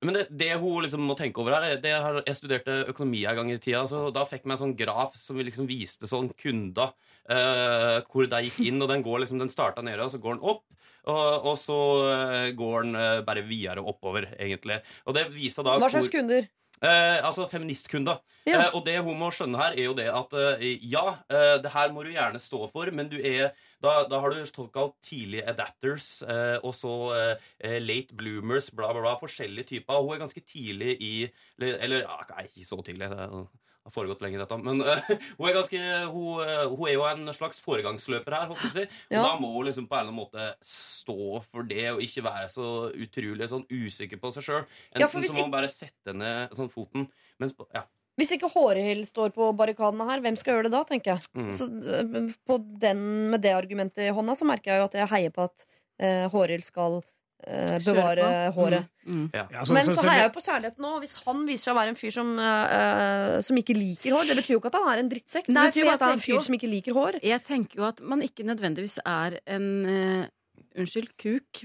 Men 0.00 0.16
det, 0.16 0.22
det 0.32 0.54
hun 0.62 0.80
liksom 0.84 1.02
må 1.04 1.12
tenke 1.18 1.42
over 1.42 1.58
her, 1.58 1.74
det 1.82 1.90
har, 1.92 2.22
jeg 2.24 2.38
studerte 2.38 2.76
økonomi 2.88 3.20
en 3.28 3.36
gang 3.36 3.50
i 3.52 3.58
tida, 3.60 3.82
så 3.90 4.06
da 4.14 4.22
fikk 4.24 4.46
jeg 4.46 4.54
en 4.54 4.60
sånn 4.62 4.76
graf 4.78 5.16
som 5.20 5.36
vi 5.36 5.44
liksom 5.44 5.66
viste 5.68 6.08
sånn 6.08 6.30
kunder 6.40 6.94
uh, 7.28 7.98
hvor 8.08 8.24
de 8.32 8.40
gikk 8.46 8.62
inn, 8.70 8.80
og 8.80 8.88
den 8.88 9.04
går 9.04 9.20
liksom, 9.26 9.42
den 9.42 9.52
starta 9.52 9.84
nede, 9.84 10.00
og 10.06 10.14
så 10.14 10.22
går 10.22 10.38
den 10.38 10.46
opp. 10.54 10.64
Og, 11.10 11.46
og 11.48 11.54
så 11.56 11.76
eh, 12.12 12.48
går 12.56 12.82
den 12.84 12.96
uh, 12.96 13.20
bare 13.24 13.40
videre 13.48 13.80
oppover, 13.80 14.26
egentlig. 14.36 14.76
Og 15.08 15.16
det 15.16 15.26
viser 15.32 15.64
da 15.64 15.78
Hva 15.80 15.88
slags 15.88 16.08
hvor- 16.08 16.16
kunder? 16.18 16.48
Eh, 16.80 17.18
altså 17.26 17.44
feministkunder. 17.50 18.22
Ja. 18.46 18.62
Eh, 18.62 18.70
og 18.74 18.86
det 18.86 18.96
hun 19.04 19.18
må 19.20 19.28
skjønne 19.34 19.58
her, 19.60 19.74
er 19.76 19.84
jo 19.90 19.96
det 19.98 20.06
at 20.08 20.32
eh, 20.40 20.78
ja, 20.88 21.02
eh, 21.28 21.56
det 21.60 21.72
her 21.74 21.92
må 21.92 22.04
du 22.06 22.12
gjerne 22.14 22.40
stå 22.40 22.62
for, 22.72 22.88
men 22.96 23.10
du 23.12 23.18
er 23.20 23.50
da, 23.84 24.06
da 24.08 24.20
har 24.20 24.32
du 24.32 24.40
såkalt 24.48 24.96
tidlige 25.04 25.44
adapters, 25.48 26.08
eh, 26.24 26.56
og 26.64 26.72
så 26.76 26.94
eh, 27.16 27.76
late 27.84 28.16
bloomers, 28.16 28.70
bla, 28.72 28.90
bla, 28.92 29.04
bla. 29.04 29.14
Forskjellige 29.20 29.74
typer. 29.74 30.00
Hun 30.00 30.16
er 30.16 30.24
ganske 30.24 30.44
tidlig 30.44 30.96
i 31.00 31.14
Eller, 31.60 31.76
eller 31.84 32.06
nei, 32.32 32.46
ikke 32.48 32.68
så 32.68 32.80
tidlig. 32.84 33.08
Det 33.12 33.28
har 33.86 33.92
foregått 33.94 34.20
lenge, 34.24 34.40
dette. 34.40 34.58
Men 34.62 34.82
uh, 34.84 35.10
hun 35.38 35.48
er 35.48 35.56
ganske 35.56 35.80
hun, 36.12 36.42
eh, 36.44 36.64
hun 36.68 36.88
er 36.88 36.94
jo 36.94 37.04
en 37.08 37.32
slags 37.36 37.62
foregangsløper 37.64 38.36
her, 38.36 38.50
Håper 38.50 38.74
jeg. 38.82 38.90
Og 39.10 39.16
Ja. 39.16 39.22
da 39.24 39.36
må 39.40 39.52
hun 39.54 39.68
liksom 39.70 39.88
på 39.88 39.96
en 39.96 40.04
eller 40.04 40.12
annen 40.12 40.20
måte 40.20 40.48
stå 40.66 41.40
for 41.46 41.68
det, 41.68 41.86
og 41.94 42.02
ikke 42.04 42.24
være 42.26 42.50
så 42.52 42.66
utrolig 42.92 43.48
sånn 43.50 43.64
usikker 43.70 44.20
på 44.20 44.32
seg 44.36 44.46
sjøl. 44.46 44.66
Enten 44.92 45.06
Ja, 45.06 45.08
så 45.08 45.38
må 45.38 45.46
hun 45.48 45.54
bare 45.54 45.72
sette 45.72 46.14
ned 46.16 46.52
sånn 46.58 46.72
foten. 46.72 47.08
Mens, 47.40 47.56
ja. 47.74 47.86
Hvis 48.20 48.34
ikke 48.36 48.50
Hårehild 48.52 49.06
står 49.08 49.32
på 49.32 49.46
barrikadene 49.56 50.04
her, 50.10 50.20
hvem 50.20 50.36
skal 50.36 50.58
gjøre 50.58 50.68
det 50.68 50.74
da, 50.74 50.82
tenker 50.84 51.14
jeg. 51.14 51.30
Mm. 51.38 51.52
Så 51.56 51.68
eh, 51.72 52.34
på 52.44 52.58
den, 52.82 53.00
med 53.32 53.40
det 53.46 53.54
argumentet 53.56 54.04
i 54.04 54.12
hånda, 54.12 54.36
så 54.36 54.48
merker 54.48 54.74
jeg 54.74 54.82
jo 54.82 54.88
at 54.90 54.98
jeg 54.98 55.12
heier 55.14 55.32
på 55.32 55.46
at 55.48 55.64
uh, 56.02 56.26
Hårehild 56.34 56.66
skal 56.66 57.00
bevare 57.84 58.26
håret. 58.54 58.88
Mm, 59.06 59.14
mm. 59.16 59.30
Ja. 59.34 59.46
Ja, 59.52 59.64
så- 59.64 59.72
Men 59.74 59.84
så- 59.86 59.94
så 59.94 60.00
så- 60.02 60.08
heier 60.08 60.22
jeg 60.22 60.32
jo 60.32 60.40
på 60.40 60.44
kjærligheten 60.46 60.78
nå. 60.84 60.90
Hvis 61.00 61.16
han 61.24 61.46
viser 61.46 61.64
seg 61.64 61.74
å 61.74 61.78
være 61.80 61.88
en 61.88 61.96
fyr 61.96 62.12
som, 62.12 62.38
eh, 62.38 62.74
eh, 62.78 63.40
som 63.40 63.56
ikke 63.56 63.74
liker 63.76 64.10
hår, 64.12 64.26
det 64.28 64.36
betyr 64.36 64.54
jo 64.54 64.60
ikke 64.60 64.66
at 64.74 64.74
han 64.74 64.88
er 64.92 64.98
en 64.98 65.08
drittsekk. 65.10 65.46
Det 65.46 65.54
Nei, 65.54 65.70
betyr 65.70 65.84
jo 65.84 65.90
at 65.90 66.00
han 66.00 66.08
er 66.10 66.12
en 66.12 66.18
fyr 66.20 66.34
jo- 66.34 66.40
som 66.40 66.54
ikke 66.54 66.70
liker 66.70 66.92
hår. 66.92 67.20
Jeg 67.22 67.44
tenker 67.44 67.74
jo 67.76 67.84
at 67.84 68.00
man 68.02 68.20
ikke 68.22 68.44
nødvendigvis 68.44 68.98
er 69.04 69.38
en 69.46 69.86
uh, 69.86 70.26
Unnskyld, 70.76 71.08
kuk. 71.18 71.64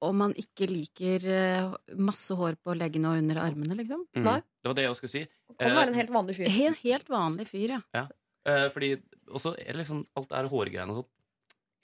Om 0.00 0.16
man 0.16 0.32
ikke 0.38 0.68
liker 0.70 1.24
eh, 1.26 1.72
masse 1.98 2.30
hår 2.36 2.56
på 2.62 2.76
leggene 2.78 3.10
og 3.10 3.18
under 3.18 3.40
armene, 3.42 3.74
liksom. 3.76 4.04
Mm. 4.14 4.22
Nei. 4.22 4.36
Det 4.62 4.70
var 4.70 4.74
det 4.78 4.84
jeg 4.86 4.96
skulle 5.00 5.10
si. 5.10 5.22
Han 5.48 5.56
kan 5.58 5.76
være 5.76 5.88
en 5.88 5.98
helt 5.98 6.10
vanlig 6.14 6.36
fyr. 6.36 6.46
En 6.68 6.74
helt 6.84 7.08
vanlig 7.08 7.46
fyr, 7.50 7.68
ja. 7.74 7.80
ja. 7.94 8.68
fordi 8.70 8.92
også 9.30 9.54
er 9.58 9.72
det 9.72 9.80
liksom 9.82 10.04
alt 10.16 10.28
det 10.30 10.38
her 10.38 10.48
hårgreiene 10.52 10.90
og 10.94 11.02
sånn 11.02 11.10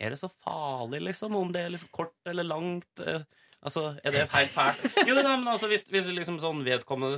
Er 0.01 0.13
det 0.13 0.19
så 0.21 0.29
farlig, 0.45 1.01
liksom? 1.07 1.35
Om 1.39 1.53
det 1.55 1.63
er 1.67 1.71
liksom 1.75 1.89
kort 1.95 2.15
eller 2.29 2.45
langt? 2.45 3.01
Eh, 3.01 3.23
altså, 3.65 3.89
er 4.05 4.13
det 4.13 4.27
helt 4.33 4.53
fælt? 4.53 4.83
Jo, 5.09 5.15
nei, 5.17 5.37
men 5.41 5.49
altså, 5.55 5.71
hvis, 5.73 5.87
hvis 5.89 6.11
liksom 6.13 6.37
sånn 6.43 6.61
vedkommende 6.67 7.17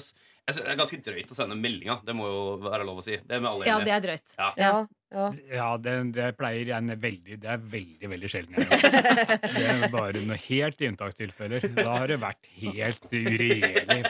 jeg 0.48 0.54
synes 0.56 0.64
Det 0.64 0.72
er 0.72 0.78
ganske 0.80 0.98
drøyt 1.04 1.32
å 1.34 1.36
sende 1.36 1.56
meldinga. 1.60 1.98
Det 2.08 2.14
må 2.16 2.24
jo 2.24 2.44
være 2.62 2.86
lov 2.88 3.02
å 3.02 3.04
si. 3.04 3.18
Det 3.20 3.34
er 3.36 3.42
med 3.44 3.50
alle 3.50 3.66
Ja, 3.68 3.74
enige. 3.76 3.84
det 3.84 3.92
er 3.92 4.04
drøyt. 4.06 4.30
Ja. 4.38 4.46
Ja, 4.56 4.70
ja. 5.12 5.26
Ja, 5.58 5.66
det, 5.76 5.96
det 6.16 6.28
pleier 6.38 6.70
jeg 6.70 6.96
veldig 7.02 7.36
Det 7.42 7.50
er 7.52 7.60
veldig, 7.74 8.08
veldig 8.14 8.30
sjelden 8.32 8.56
jeg 8.56 8.64
gjør. 8.70 8.96
Det 9.44 9.66
er 9.74 9.84
bare 9.92 10.22
noe 10.24 10.38
helt 10.46 10.80
i 10.80 10.88
unntakstilfeller. 10.88 11.68
Da 11.76 11.88
har 11.98 12.08
det 12.14 12.16
vært 12.22 12.48
helt 12.62 13.12
uregjerlig. 13.12 14.00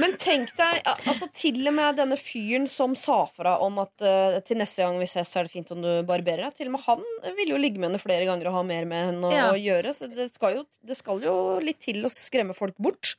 Men 0.00 0.14
tenk 0.20 0.52
deg, 0.56 0.78
altså 0.86 1.26
til 1.36 1.58
og 1.68 1.74
med 1.76 1.98
denne 1.98 2.16
fyren 2.16 2.64
som 2.70 2.94
sa 2.96 3.24
fra 3.28 3.58
om 3.64 3.80
at 3.82 4.04
uh, 4.04 4.38
til 4.46 4.60
neste 4.60 4.84
gang 4.84 4.96
vi 5.00 5.08
ses, 5.10 5.32
er 5.36 5.48
det 5.48 5.52
fint 5.52 5.72
om 5.74 5.82
du 5.84 5.90
barberer 6.08 6.46
deg. 6.46 6.54
Til 6.56 6.70
og 6.70 6.76
med 6.76 6.84
han 6.86 7.02
ville 7.36 7.52
jo 7.52 7.60
ligge 7.60 7.80
med 7.82 7.90
henne 7.90 8.00
flere 8.02 8.24
ganger 8.28 8.48
og 8.48 8.56
ha 8.60 8.62
mer 8.68 8.88
med 8.88 9.08
henne 9.10 9.28
å, 9.28 9.32
Ja. 9.34 9.50
å 9.52 9.58
gjøre. 9.60 9.92
Så 9.96 10.08
det 10.12 10.30
skal, 10.32 10.60
jo, 10.60 10.64
det 10.86 10.96
skal 10.96 11.20
jo 11.24 11.36
litt 11.64 11.82
til 11.84 12.00
å 12.06 12.12
skremme 12.12 12.56
folk 12.56 12.78
bort. 12.80 13.14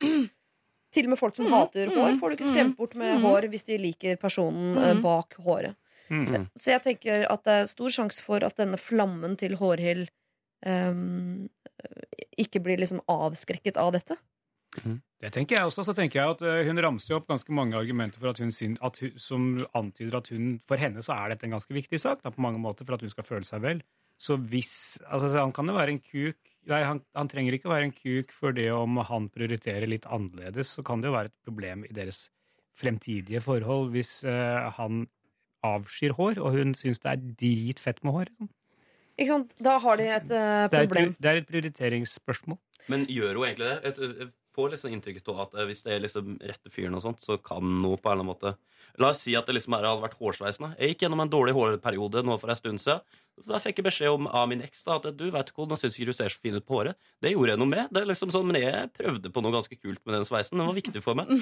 Til 0.94 1.08
og 1.08 1.14
med 1.14 1.18
folk 1.18 1.38
som 1.38 1.48
hater 1.50 1.90
hår, 1.90 2.18
får 2.20 2.30
du 2.30 2.36
ikke 2.36 2.50
skremt 2.52 2.76
bort 2.78 2.92
med 2.98 3.22
hår 3.22 3.48
hvis 3.50 3.66
de 3.66 3.78
liker 3.82 4.18
personen 4.22 4.76
eh, 4.78 4.92
bak 5.02 5.34
håret. 5.42 5.74
Mm. 6.06 6.44
Så 6.54 6.70
jeg 6.74 6.82
tenker 6.84 7.24
at 7.32 7.42
det 7.46 7.56
er 7.62 7.70
stor 7.70 7.90
sjanse 7.96 8.22
for 8.22 8.44
at 8.46 8.58
denne 8.60 8.78
flammen 8.78 9.34
til 9.40 9.56
Hårhild 9.56 10.04
um, 10.66 11.48
ikke 12.38 12.60
blir 12.62 12.78
liksom 12.82 13.00
avskrekket 13.10 13.78
av 13.80 13.94
dette. 13.96 14.18
Det 15.24 15.30
tenker 15.32 15.56
jeg 15.56 15.64
også. 15.68 15.84
Så 15.86 15.94
tenker 15.96 16.20
jeg 16.20 16.34
at 16.34 16.42
eh, 16.44 16.62
Hun 16.68 16.80
ramser 16.84 17.14
jo 17.14 17.18
opp 17.20 17.28
ganske 17.30 17.52
mange 17.56 17.76
argumenter 17.78 18.20
for 18.20 18.32
at 18.34 18.40
hun, 18.42 18.50
syn- 18.52 18.78
at 18.84 18.98
hun, 19.00 19.12
som 19.16 19.44
antyder 19.74 20.18
at 20.18 20.28
hun, 20.34 20.58
for 20.66 20.76
henne 20.80 21.00
så 21.04 21.14
er 21.16 21.32
dette 21.32 21.46
en 21.48 21.54
ganske 21.56 21.72
viktig 21.76 22.00
sak. 22.02 22.20
Da, 22.24 22.32
på 22.34 22.42
mange 22.44 22.60
måter 22.60 22.84
For 22.84 22.96
at 22.98 23.04
hun 23.06 23.12
skal 23.12 23.24
føle 23.28 23.48
seg 23.48 23.62
vel. 23.64 23.80
Så 24.20 24.36
hvis 24.38 24.98
altså 25.08 25.32
Han 25.40 25.52
kan 25.56 25.66
jo 25.70 25.74
være 25.78 25.96
en 25.96 26.02
kuk 26.04 26.36
Nei, 26.70 26.78
han, 26.80 27.02
han 27.12 27.28
trenger 27.28 27.52
ikke 27.52 27.68
å 27.68 27.74
være 27.74 27.88
en 27.90 27.92
kuk 27.92 28.30
for 28.32 28.54
det 28.56 28.70
om 28.72 28.96
han 29.04 29.26
prioriterer 29.28 29.84
litt 29.90 30.06
annerledes. 30.08 30.70
Så 30.78 30.84
kan 30.86 31.02
det 31.02 31.10
jo 31.10 31.16
være 31.16 31.28
et 31.28 31.34
problem 31.44 31.82
i 31.84 31.92
deres 31.92 32.22
fremtidige 32.80 33.42
forhold 33.44 33.90
hvis 33.92 34.22
uh, 34.24 34.70
han 34.78 35.02
avskyr 35.64 36.14
hår, 36.16 36.40
og 36.40 36.56
hun 36.56 36.72
syns 36.76 37.02
det 37.04 37.10
er 37.12 37.20
dritfett 37.42 38.00
med 38.04 38.16
hår. 38.16 38.30
liksom. 38.32 38.48
Ikke 39.14 39.30
sant? 39.30 39.52
Da 39.60 39.76
har 39.84 40.00
de 40.00 40.06
et 40.08 40.24
eh, 40.24 40.64
Det 40.72 40.78
er, 40.78 40.86
et, 40.86 40.88
problem. 40.88 41.12
det 41.20 41.30
er 41.30 41.38
et 41.42 41.46
prioriteringsspørsmål. 41.52 42.58
Men 42.92 43.04
gjør 43.12 43.38
hun 43.38 43.46
egentlig 43.46 43.68
det? 43.68 43.92
Et, 43.92 44.00
jeg 44.24 44.32
får 44.54 44.74
liksom 44.74 44.94
inntrykk 44.94 45.22
av 45.32 45.42
at 45.46 45.58
eh, 45.58 45.66
hvis 45.70 45.82
det 45.86 45.96
er 45.96 46.04
liksom 46.04 46.38
rette 46.40 46.72
fyren, 46.72 46.96
og 46.98 47.04
sånt, 47.04 47.24
så 47.24 47.38
kan 47.42 47.64
noe 47.82 47.98
på 47.98 48.10
en 48.10 48.14
eller 48.14 48.24
annen 48.24 48.32
måte 48.34 48.56
La 49.00 49.10
oss 49.10 49.24
si 49.24 49.32
at 49.34 49.48
det 49.48 49.56
liksom 49.56 49.74
hadde 49.74 49.90
vært 50.04 50.18
hårsveisende. 50.20 50.74
Jeg 50.78 50.92
gikk 50.92 51.00
gjennom 51.06 51.24
en 51.24 51.30
dårlig 51.30 51.54
hårperiode 51.56 52.22
nå 52.22 52.36
for 52.38 52.52
en 52.52 52.58
stund 52.58 52.78
siden. 52.82 53.02
Da 53.42 53.58
fikk 53.58 53.80
jeg 53.80 53.86
beskjed 53.88 54.14
om, 54.14 54.28
av 54.30 54.46
min 54.46 54.60
eks 54.62 54.84
da, 54.86 54.94
at 55.00 55.08
du 55.18 55.24
vet 55.34 55.48
ikke, 55.50 55.58
hvordan 55.58 55.78
syns 55.80 55.96
ikke 55.98 56.12
du 56.12 56.14
ser 56.14 56.30
så 56.30 56.38
fin 56.38 56.54
ut 56.54 56.62
på 56.62 56.76
håret. 56.78 56.94
Det 57.18 57.32
gjorde 57.32 57.50
jeg 57.50 57.58
noe 57.58 57.70
med. 57.72 57.88
Det 57.90 58.04
er 58.04 58.06
liksom 58.06 58.30
sånn, 58.30 58.46
Men 58.46 58.60
jeg 58.60 58.92
prøvde 58.94 59.32
på 59.34 59.42
noe 59.42 59.56
ganske 59.56 59.78
kult 59.80 59.98
med 60.06 60.14
den 60.14 60.26
sveisen. 60.28 60.60
Den 60.60 60.68
var 60.70 60.76
viktig 60.78 61.02
for 61.02 61.18
meg. 61.18 61.26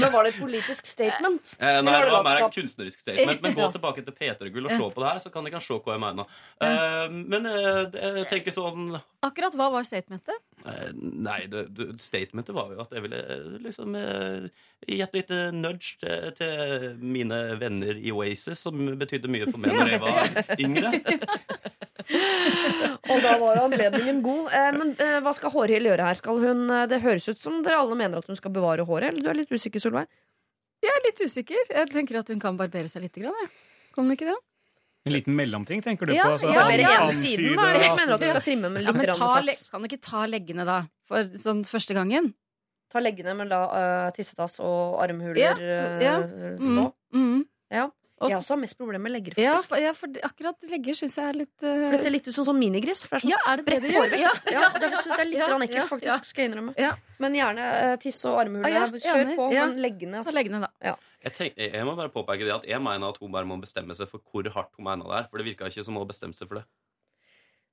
Men 0.00 0.08
var 0.14 0.24
det 0.24 0.32
et 0.32 0.40
politisk 0.40 0.88
statement? 0.88 1.52
Eh, 1.60 1.82
nei, 1.84 1.92
det 1.92 2.14
var 2.14 2.24
mer 2.24 2.46
en 2.46 2.54
kunstnerisk 2.56 3.04
statement. 3.04 3.44
Men 3.44 3.58
gå 3.58 3.68
tilbake 3.76 4.06
til 4.06 4.16
P3-gull 4.16 4.70
og 4.70 4.72
se 4.72 4.88
på 4.96 5.04
det 5.04 5.10
her, 5.10 5.20
så 5.26 5.34
kan 5.34 5.44
dere 5.44 5.60
se 5.64 5.76
hva 5.76 5.98
jeg 5.98 6.04
mener. 6.08 6.40
Eh, 6.64 7.06
men 7.20 7.52
eh, 7.52 8.00
jeg 8.22 8.28
tenker 8.32 8.56
sånn 8.56 8.96
Akkurat 9.20 9.52
hva 9.52 9.66
var 9.68 9.84
statementet? 9.84 10.36
Eh, 10.64 10.92
Nei, 10.96 11.42
det, 11.52 11.66
det, 11.76 11.86
statementet 12.00 12.54
var 12.56 12.70
jo 12.72 12.80
at 12.80 12.94
jeg 12.96 13.04
ville 13.04 13.18
eh, 13.20 13.58
liksom 13.60 13.96
eh, 13.98 14.46
gi 14.88 15.00
et 15.04 15.16
lite 15.18 15.40
nudge 15.52 15.98
til, 16.00 16.30
til 16.38 16.94
mine 17.04 17.40
venner 17.60 18.00
i 18.00 18.14
Oasis, 18.16 18.62
som 18.64 18.80
betydde 19.00 19.28
mye 19.32 19.50
for 19.50 19.60
meg 19.60 19.76
når 19.76 19.92
jeg 19.92 20.02
var 20.06 20.40
yngre. 20.64 20.94
Og 23.10 23.20
da 23.20 23.36
var 23.42 23.60
jo 23.60 23.66
anledningen 23.68 24.24
god. 24.24 24.48
Eh, 24.56 24.72
men 24.78 24.94
eh, 24.96 25.18
hva 25.20 25.36
skal 25.36 25.52
Hårhild 25.52 25.90
gjøre 25.92 26.08
her? 26.08 26.20
Skal 26.22 26.40
hun, 26.46 26.64
det 26.88 27.04
høres 27.04 27.28
ut 27.28 27.44
som 27.44 27.60
dere 27.66 27.82
alle 27.84 28.00
mener 28.00 28.24
at 28.24 28.30
hun 28.30 28.40
skal 28.40 28.56
bevare 28.56 28.88
håret. 28.88 29.12
Eller 29.12 29.26
du 29.26 29.32
er 29.34 29.42
litt 29.42 29.52
usikker, 29.52 29.84
Solveig? 29.84 30.08
Jeg 30.80 30.96
er 30.96 31.04
litt 31.10 31.20
usikker. 31.20 31.74
Jeg 31.76 31.92
tenker 31.92 32.22
at 32.22 32.32
hun 32.32 32.40
kan 32.40 32.56
barbere 32.56 32.88
seg 32.88 33.04
litt. 33.04 33.20
Grann, 33.20 33.36
jeg. 33.44 33.52
Kan 33.92 34.08
hun 34.08 34.16
ikke 34.16 34.32
det? 34.32 34.40
En 35.08 35.12
liten 35.14 35.32
mellomting, 35.36 35.80
tenker 35.82 36.06
du 36.10 36.12
Ja, 36.14 36.24
på? 36.28 36.34
Altså, 36.36 36.50
ja, 36.52 36.60
Barbere 36.60 36.82
ja. 36.84 36.96
ene 37.06 37.12
siden, 37.16 37.54
da? 37.56 37.68
Jeg 37.72 37.94
mener 37.96 38.14
at 38.14 38.20
du 38.20 38.26
skal 38.28 38.42
trimme 38.44 38.68
med 38.74 38.82
Ja, 38.84 38.90
litt 38.92 38.96
men 39.00 39.06
ta, 39.16 39.28
sats. 39.40 39.68
kan 39.72 39.80
du 39.80 39.88
ikke 39.88 40.00
ta 40.04 40.26
leggene, 40.28 40.66
da? 40.68 40.82
For 41.08 41.24
sånn 41.40 41.62
første 41.64 41.94
gangen? 41.96 42.34
Ta 42.92 43.00
leggene, 43.00 43.32
men 43.38 43.48
la 43.48 43.60
uh, 43.70 44.10
tissetass 44.12 44.58
og 44.60 44.98
armhuler 45.00 45.38
Ja, 45.40 45.54
eh, 45.56 46.04
ja. 46.04 46.18
stå. 46.60 46.84
Mm. 47.14 47.46
Ja. 47.70 47.86
Og 48.20 48.28
Jeg 48.28 48.36
så- 48.36 48.42
også 48.42 48.50
har 48.52 48.56
mest 48.60 48.76
problemer 48.76 49.00
med 49.00 49.12
legger, 49.12 49.32
ja, 49.40 49.54
faktisk. 49.56 49.68
for, 49.70 49.78
ja, 49.80 49.92
for 49.96 50.08
akkurat 50.28 50.56
legger 50.68 50.92
syns 50.92 51.14
jeg 51.16 51.24
er 51.24 51.32
litt 51.38 51.56
uh, 51.64 51.86
For 51.86 51.90
det 51.96 52.00
ser 52.02 52.10
litt 52.12 52.26
ut 52.28 52.34
som 52.34 52.44
sånn 52.44 52.58
minigris. 52.60 53.06
For 53.06 53.16
det 53.16 53.24
er 53.24 53.28
sånn 53.30 53.32
Ja, 53.32 53.52
er 53.52 53.56
det 53.56 53.64
det 53.64 53.72
spredt 53.72 53.82
det 53.88 53.96
hårvekst. 53.96 54.50
Ja, 54.52 54.60
Ja, 54.60 54.68
det 54.76 54.90
syns 54.90 55.06
jeg 55.06 55.20
er 55.20 55.24
litt 55.30 55.40
ja, 55.40 55.48
ekkelt, 55.56 55.88
faktisk. 55.88 56.04
ja. 56.12 56.18
Skal 56.28 56.42
jeg 56.44 56.50
innrømme. 56.52 56.74
Ja. 56.76 56.90
Men 57.18 57.32
gjerne 57.32 57.64
uh, 57.92 57.96
tisse 57.96 58.28
og 58.28 58.36
armhule. 58.44 58.66
Ah, 58.66 58.68
ja, 58.68 58.84
Kjør 58.92 59.36
på. 59.38 59.46
Ja. 59.54 59.64
Men 59.70 59.80
leggene 59.80 60.20
Ta 60.26 60.30
leggene, 60.36 60.60
da. 60.60 60.96
Jeg, 61.20 61.32
tenk, 61.36 61.56
jeg 61.60 61.74
jeg 61.76 61.84
må 61.84 61.92
bare 61.98 62.12
påpeke 62.12 62.46
det 62.48 62.54
at 62.54 62.66
jeg 62.68 62.80
mener 62.80 63.12
at 63.12 63.18
hun 63.20 63.32
bare 63.32 63.48
må 63.48 63.58
bestemme 63.60 63.96
seg 63.96 64.08
for 64.08 64.24
hvor 64.30 64.46
hardt 64.54 64.72
hun 64.78 64.86
mener 64.88 65.08
det 65.10 65.18
er. 65.18 65.26
For 65.28 65.40
det 65.40 65.50
virka 65.50 65.68
ikke 65.68 65.84
som 65.84 65.98
hun 66.00 66.08
bestemte 66.08 66.40
seg 66.40 66.48
for 66.48 66.60
det. 66.60 66.66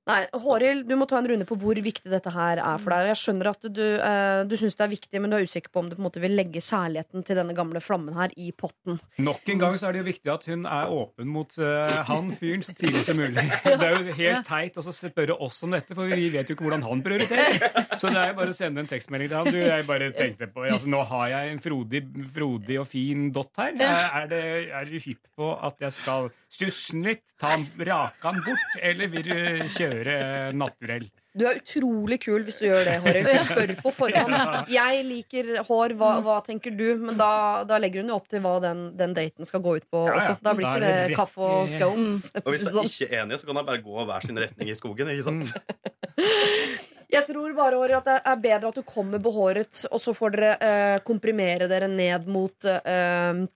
Nei, 0.08 0.22
Håril, 0.40 0.86
du 0.88 0.94
må 0.96 1.04
ta 1.04 1.18
en 1.20 1.26
runde 1.28 1.44
på 1.44 1.56
hvor 1.60 1.76
viktig 1.84 2.08
dette 2.08 2.30
her 2.32 2.60
er 2.62 2.78
for 2.80 2.94
deg. 2.94 3.10
Jeg 3.10 3.18
skjønner 3.20 3.50
at 3.50 3.66
du, 3.76 3.82
eh, 4.00 4.40
du 4.48 4.54
syns 4.56 4.78
det 4.78 4.86
er 4.86 4.92
viktig, 4.94 5.20
men 5.20 5.28
du 5.28 5.36
er 5.36 5.44
usikker 5.44 5.68
på 5.74 5.82
om 5.82 5.90
du 5.90 5.96
på 5.98 6.00
en 6.00 6.06
måte 6.06 6.22
vil 6.22 6.32
legge 6.38 6.62
kjærligheten 6.64 7.26
til 7.28 7.36
denne 7.36 7.52
gamle 7.56 7.82
flammen 7.84 8.16
her 8.16 8.32
i 8.40 8.48
potten. 8.56 8.96
Nok 9.20 9.52
en 9.52 9.60
gang 9.60 9.76
så 9.76 9.90
er 9.90 9.96
det 9.96 10.00
jo 10.00 10.06
viktig 10.08 10.32
at 10.32 10.46
hun 10.48 10.64
er 10.64 10.94
åpen 10.96 11.28
mot 11.28 11.52
eh, 11.60 11.98
han 12.08 12.32
fyren 12.40 12.64
så 12.64 12.72
tidlig 12.78 13.04
som 13.04 13.20
mulig. 13.20 13.44
Det 13.68 13.84
er 13.84 13.98
jo 13.98 14.16
helt 14.16 14.48
teit 14.48 14.80
å 14.80 14.86
så 14.86 14.94
spørre 14.96 15.36
oss 15.44 15.60
om 15.66 15.76
dette, 15.76 15.92
for 15.98 16.08
vi 16.08 16.30
vet 16.32 16.48
jo 16.48 16.56
ikke 16.56 16.64
hvordan 16.70 16.86
han 16.88 17.04
prioriterer. 17.04 17.60
Så 18.00 18.08
det 18.08 18.22
er 18.22 18.32
jo 18.32 18.38
bare 18.40 18.54
å 18.54 18.56
sende 18.56 18.82
en 18.82 18.88
tekstmelding 18.88 19.28
til 19.28 19.38
han. 19.42 19.52
Du, 19.52 19.60
jeg 19.60 19.86
bare 19.88 20.08
tenkte 20.16 20.48
på, 20.52 20.64
altså 20.64 20.88
Nå 20.88 21.02
har 21.12 21.28
jeg 21.34 21.52
en 21.52 21.60
frodig, 21.62 22.02
frodig 22.32 22.80
og 22.80 22.88
fin 22.88 23.28
dott 23.34 23.60
her. 23.60 23.76
Er, 23.76 24.28
det, 24.30 24.42
er 24.72 24.88
du 24.88 24.96
hypp 25.04 25.28
på 25.36 25.52
at 25.68 25.84
jeg 25.84 25.98
skal 26.00 26.30
stusse 26.52 26.94
den 26.96 27.06
litt, 27.10 27.24
ta 27.38 27.54
rakan 27.86 28.42
bort, 28.44 28.76
eller 28.82 29.10
vil 29.12 29.26
du 29.28 29.68
kjøre 29.74 30.18
naturell? 30.56 31.08
Du 31.38 31.44
er 31.46 31.60
utrolig 31.60 32.18
kul 32.24 32.42
hvis 32.46 32.56
du 32.58 32.64
gjør 32.66 32.88
det, 32.88 32.96
Håril. 33.04 33.28
Du 33.28 33.38
spør 33.44 33.72
på 33.78 33.92
forhånd. 33.94 34.34
Jeg 34.78 35.04
liker 35.06 35.50
hår, 35.68 35.94
hva, 36.00 36.10
hva 36.24 36.38
tenker 36.46 36.74
du? 36.74 36.86
Men 37.04 37.20
da, 37.20 37.30
da 37.68 37.78
legger 37.78 38.02
hun 38.02 38.10
jo 38.10 38.18
opp 38.18 38.26
til 38.32 38.42
hva 38.42 38.56
den, 38.64 38.88
den 38.98 39.14
daten 39.14 39.46
skal 39.48 39.62
gå 39.64 39.76
ut 39.78 39.86
på 39.92 40.06
Ja. 40.08 40.18
Da 40.42 40.54
blir 40.56 40.66
ikke 40.66 40.82
det 40.82 40.94
det 41.12 41.18
kaffe 41.18 41.44
og 41.46 41.70
scones. 41.70 42.30
Og 42.42 42.50
hvis 42.54 42.66
de 42.66 42.86
ikke 42.88 43.10
er 43.12 43.22
enige, 43.22 43.42
så 43.42 43.50
kan 43.50 43.60
de 43.60 43.66
bare 43.68 43.84
gå 43.84 44.08
hver 44.08 44.26
sin 44.26 44.40
retning 44.40 44.72
i 44.72 44.78
skogen. 44.78 45.12
ikke 45.14 45.28
sant? 45.28 45.52
Jeg 47.08 47.24
tror 47.24 47.54
bare 47.56 47.78
Håril, 47.78 47.96
at 47.96 48.08
det 48.08 48.16
er 48.32 48.40
bedre 48.42 48.72
at 48.72 48.80
du 48.80 48.84
kommer 48.84 49.22
behåret, 49.22 49.84
og 49.88 50.02
så 50.02 50.12
får 50.16 50.34
dere 50.34 50.50
eh, 50.60 50.96
komprimere 51.06 51.68
dere 51.70 51.88
ned 51.88 52.26
mot 52.28 52.66
eh, 52.68 53.46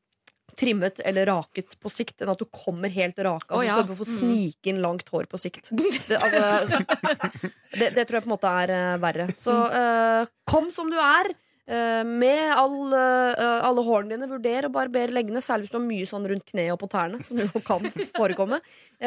trimmet 0.58 1.00
eller 1.00 1.26
raket 1.26 1.76
på 1.80 1.90
sikt, 1.92 2.22
enn 2.22 2.32
at 2.32 2.40
du 2.40 2.46
kommer 2.52 2.92
helt 2.92 3.18
raka. 3.18 3.54
Altså, 3.54 3.62
så 3.62 3.68
ja. 3.68 3.76
skal 3.78 3.88
du 3.88 3.96
få 3.98 4.08
snike 4.08 4.72
inn 4.72 4.82
langt 4.84 5.08
hår 5.12 5.28
på 5.30 5.40
sikt. 5.40 5.72
Det, 6.08 6.18
altså, 6.18 6.82
det, 7.78 7.92
det 7.94 8.04
tror 8.04 8.18
jeg 8.18 8.24
på 8.24 8.28
en 8.28 8.34
måte 8.34 8.50
er 8.62 8.72
uh, 8.74 9.00
verre. 9.00 9.28
Så 9.38 9.54
uh, 9.54 10.28
kom 10.48 10.70
som 10.74 10.90
du 10.92 10.98
er. 11.00 11.32
eh, 11.72 12.02
med 12.04 12.52
all, 12.58 12.92
alle 12.92 13.84
hårene 13.86 14.16
dine. 14.16 14.28
Vurder 14.28 14.66
å 14.66 14.72
barbere 14.74 15.14
leggene, 15.14 15.40
særlig 15.40 15.68
hvis 15.68 15.72
du 15.72 15.78
har 15.78 15.84
mye 15.86 16.08
sånn 16.10 16.26
rundt 16.28 16.48
kneet 16.50 16.74
og 16.74 16.80
på 16.82 16.88
tærne. 16.90 17.22
Som 17.24 17.38
jo 17.40 17.62
kan 17.68 17.86
forekomme 18.16 18.58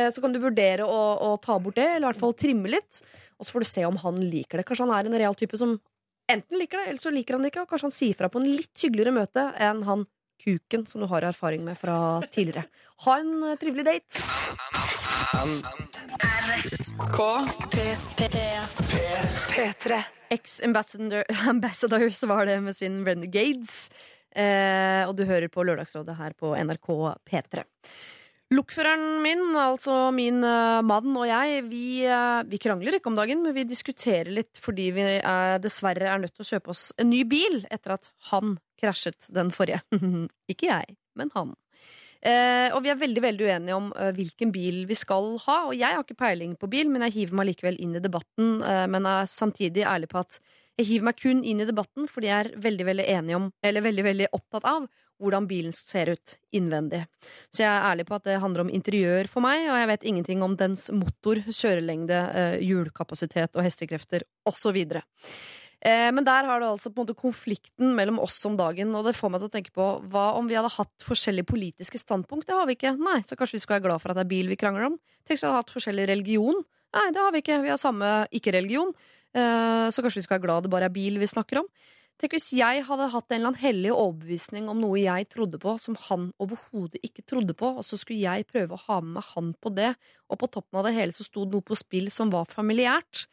Så 0.07 0.23
kan 0.23 0.33
du 0.33 0.39
vurdere 0.41 0.87
å, 0.87 1.01
å 1.27 1.35
ta 1.43 1.59
bort 1.59 1.77
det, 1.77 1.89
eller 1.97 2.07
i 2.07 2.09
hvert 2.13 2.23
fall 2.23 2.37
trimme 2.39 2.71
litt. 2.71 3.03
Og 3.37 3.45
så 3.45 3.57
får 3.57 3.65
du 3.65 3.69
se 3.73 3.85
om 3.85 3.99
han 4.01 4.23
liker 4.23 4.61
det. 4.61 4.65
Kanskje 4.69 4.87
han 4.87 4.95
er 4.97 5.11
en 5.11 5.19
real 5.25 5.37
type 5.37 5.59
som 5.61 5.75
enten 6.31 6.57
liker 6.57 6.79
det, 6.79 6.89
eller 6.89 7.03
så 7.03 7.13
liker 7.13 7.37
han 7.37 7.45
det 7.45 7.53
ikke. 7.53 7.67
Og 7.67 7.73
kanskje 7.75 7.91
han 7.91 7.97
sier 7.99 8.17
fra 8.17 8.31
på 8.31 8.41
en 8.41 8.49
litt 8.49 8.85
hyggeligere 8.87 9.13
møte 9.19 9.49
enn 9.61 9.83
han 9.85 10.07
kuken 10.45 10.85
som 10.85 11.01
du 11.01 11.07
har 11.09 11.25
erfaring 11.25 11.63
med 11.65 11.77
fra 11.79 12.21
tidligere. 12.31 12.67
Ha 13.05 13.19
en 13.19 13.31
eh, 13.43 13.55
trivelig 13.61 13.85
date. 13.85 14.21
P3. 19.55 20.01
Ex-Ambassador 20.29 21.23
Ambassadors 21.49 22.23
var 22.23 22.45
det 22.45 22.59
med 22.61 22.77
sin 22.77 23.01
Renegades. 23.05 23.89
Eh, 24.35 25.07
og 25.07 25.15
du 25.15 25.25
hører 25.25 25.47
på 25.51 25.63
Lørdagsrådet 25.63 26.17
her 26.19 26.35
på 26.37 26.53
NRK 26.59 26.91
P3. 27.29 27.65
Lokføreren 28.53 29.23
min, 29.23 29.41
altså 29.57 30.11
min 30.13 30.43
uh, 30.45 30.83
mann 30.85 31.15
og 31.17 31.25
jeg, 31.25 31.63
vi, 31.65 31.85
uh, 32.05 32.43
vi 32.45 32.59
krangler 32.61 32.99
ikke 32.99 33.09
om 33.09 33.17
dagen, 33.17 33.41
men 33.41 33.55
vi 33.55 33.63
diskuterer 33.65 34.29
litt 34.29 34.59
fordi 34.61 34.91
vi 34.93 35.05
uh, 35.17 35.55
dessverre 35.57 36.11
er 36.11 36.21
nødt 36.21 36.35
til 36.35 36.45
å 36.45 36.49
kjøpe 36.51 36.75
oss 36.75 36.83
en 37.01 37.09
ny 37.09 37.23
bil 37.25 37.63
etter 37.73 37.95
at 37.95 38.11
han 38.29 38.59
krasjet 38.79 39.29
den 39.33 39.51
forrige. 39.55 39.81
ikke 40.51 40.71
jeg, 40.71 40.97
men 41.15 41.31
han. 41.35 41.53
Eh, 42.25 42.73
og 42.73 42.81
vi 42.81 42.89
er 42.89 42.97
veldig 42.97 43.21
veldig 43.21 43.45
uenige 43.45 43.77
om 43.77 43.91
eh, 43.93 44.11
hvilken 44.15 44.51
bil 44.53 44.83
vi 44.89 44.97
skal 44.97 45.35
ha. 45.45 45.59
Og 45.69 45.75
jeg 45.77 45.93
har 45.93 46.01
ikke 46.01 46.17
peiling 46.17 46.55
på 46.57 46.69
bil, 46.71 46.89
men 46.89 47.05
jeg 47.05 47.19
hiver 47.19 47.39
meg 47.39 47.51
likevel 47.51 47.79
inn 47.81 47.97
i 47.97 48.03
debatten. 48.03 48.59
Eh, 48.65 48.85
men 48.89 49.07
er 49.09 49.29
samtidig 49.29 49.85
ærlig 49.85 50.09
på 50.13 50.23
at 50.23 50.39
jeg 50.75 50.89
hiver 50.89 51.07
meg 51.07 51.19
kun 51.21 51.43
inn 51.47 51.61
i 51.63 51.67
debatten 51.67 52.09
fordi 52.11 52.27
jeg 52.27 52.43
er 52.43 52.55
veldig 52.65 52.85
veldig 52.89 53.05
enig 53.13 53.35
om, 53.37 53.49
eller 53.63 53.85
veldig 53.85 54.03
veldig 54.09 54.31
opptatt 54.35 54.65
av 54.67 54.87
hvordan 55.21 55.45
bilen 55.47 55.71
ser 55.75 56.11
ut 56.11 56.33
innvendig. 56.55 57.05
Så 57.53 57.63
jeg 57.63 57.71
er 57.71 57.85
ærlig 57.87 58.07
på 58.09 58.17
at 58.17 58.25
det 58.27 58.41
handler 58.43 58.65
om 58.65 58.71
interiør 58.73 59.29
for 59.31 59.45
meg, 59.45 59.69
og 59.69 59.77
jeg 59.79 59.89
vet 59.93 60.07
ingenting 60.11 60.43
om 60.43 60.57
dens 60.59 60.89
motor, 60.91 61.39
kjørelengde, 61.47 62.17
eh, 62.35 62.57
hjulkapasitet 62.67 63.55
og 63.55 63.63
hestekrefter 63.63 64.25
osv. 64.49 64.81
Eh, 65.81 66.11
men 66.15 66.25
der 66.25 66.47
har 66.47 66.59
du 66.61 66.65
altså 66.67 66.89
på 66.89 67.01
en 67.01 67.07
måte 67.07 67.17
konflikten 67.19 67.95
mellom 67.97 68.19
oss 68.23 68.39
om 68.47 68.55
dagen, 68.57 68.93
og 68.95 69.05
det 69.05 69.15
får 69.17 69.33
meg 69.33 69.41
til 69.43 69.49
å 69.49 69.55
tenke 69.55 69.73
på 69.75 69.89
hva 70.11 70.27
om 70.39 70.47
vi 70.49 70.55
hadde 70.57 70.71
hatt 70.77 71.05
forskjellige 71.05 71.49
politiske 71.51 71.99
standpunkt? 72.01 72.47
Det 72.47 72.55
har 72.55 72.65
vi 72.69 72.77
ikke. 72.77 72.95
Nei, 72.97 73.19
så 73.27 73.37
kanskje 73.37 73.59
vi 73.59 73.63
skulle 73.65 73.79
være 73.79 73.89
glad 73.89 74.01
for 74.01 74.13
at 74.13 74.19
det 74.21 74.25
er 74.25 74.33
bil 74.35 74.49
vi 74.49 74.59
krangler 74.61 74.87
om? 74.91 74.99
Tenk 75.25 75.35
hvis 75.35 75.43
vi 75.43 75.49
hadde 75.51 75.61
hatt 75.63 75.75
forskjellig 75.75 76.07
religion? 76.13 76.63
Nei, 76.95 77.09
det 77.11 77.21
har 77.21 77.35
vi 77.35 77.43
ikke. 77.43 77.59
Vi 77.65 77.73
har 77.73 77.81
samme 77.81 78.13
ikke-religion. 78.31 78.95
Eh, 79.35 79.89
Så 79.91 80.01
kanskje 80.01 80.21
vi 80.21 80.25
skal 80.25 80.39
være 80.39 80.47
glad 80.47 80.63
det 80.63 80.71
bare 80.71 80.87
er 80.89 80.95
bil 80.95 81.19
vi 81.19 81.27
snakker 81.27 81.59
om. 81.59 81.67
Tenk 82.15 82.31
hvis 82.31 82.53
jeg 82.55 82.83
hadde 82.87 83.09
hatt 83.11 83.27
en 83.27 83.35
eller 83.35 83.49
annen 83.51 83.59
hellig 83.59 83.91
overbevisning 83.91 84.69
om 84.71 84.79
noe 84.79 85.01
jeg 85.01 85.27
trodde 85.33 85.59
på, 85.59 85.73
som 85.83 85.97
han 86.07 86.29
overhodet 86.39 87.01
ikke 87.03 87.25
trodde 87.27 87.53
på, 87.53 87.73
og 87.75 87.83
så 87.83 87.99
skulle 87.99 88.23
jeg 88.23 88.47
prøve 88.47 88.77
å 88.77 88.83
ha 88.87 89.01
med 89.01 89.17
meg 89.17 89.25
han 89.33 89.49
på 89.59 89.73
det, 89.75 89.89
og 90.31 90.39
på 90.39 90.47
toppen 90.47 90.79
av 90.79 90.87
det 90.87 90.93
hele 90.95 91.11
så 91.11 91.27
sto 91.27 91.43
det 91.43 91.51
noe 91.57 91.65
på 91.67 91.75
spill 91.75 92.07
som 92.15 92.31
var 92.31 92.47
familiært. 92.47 93.25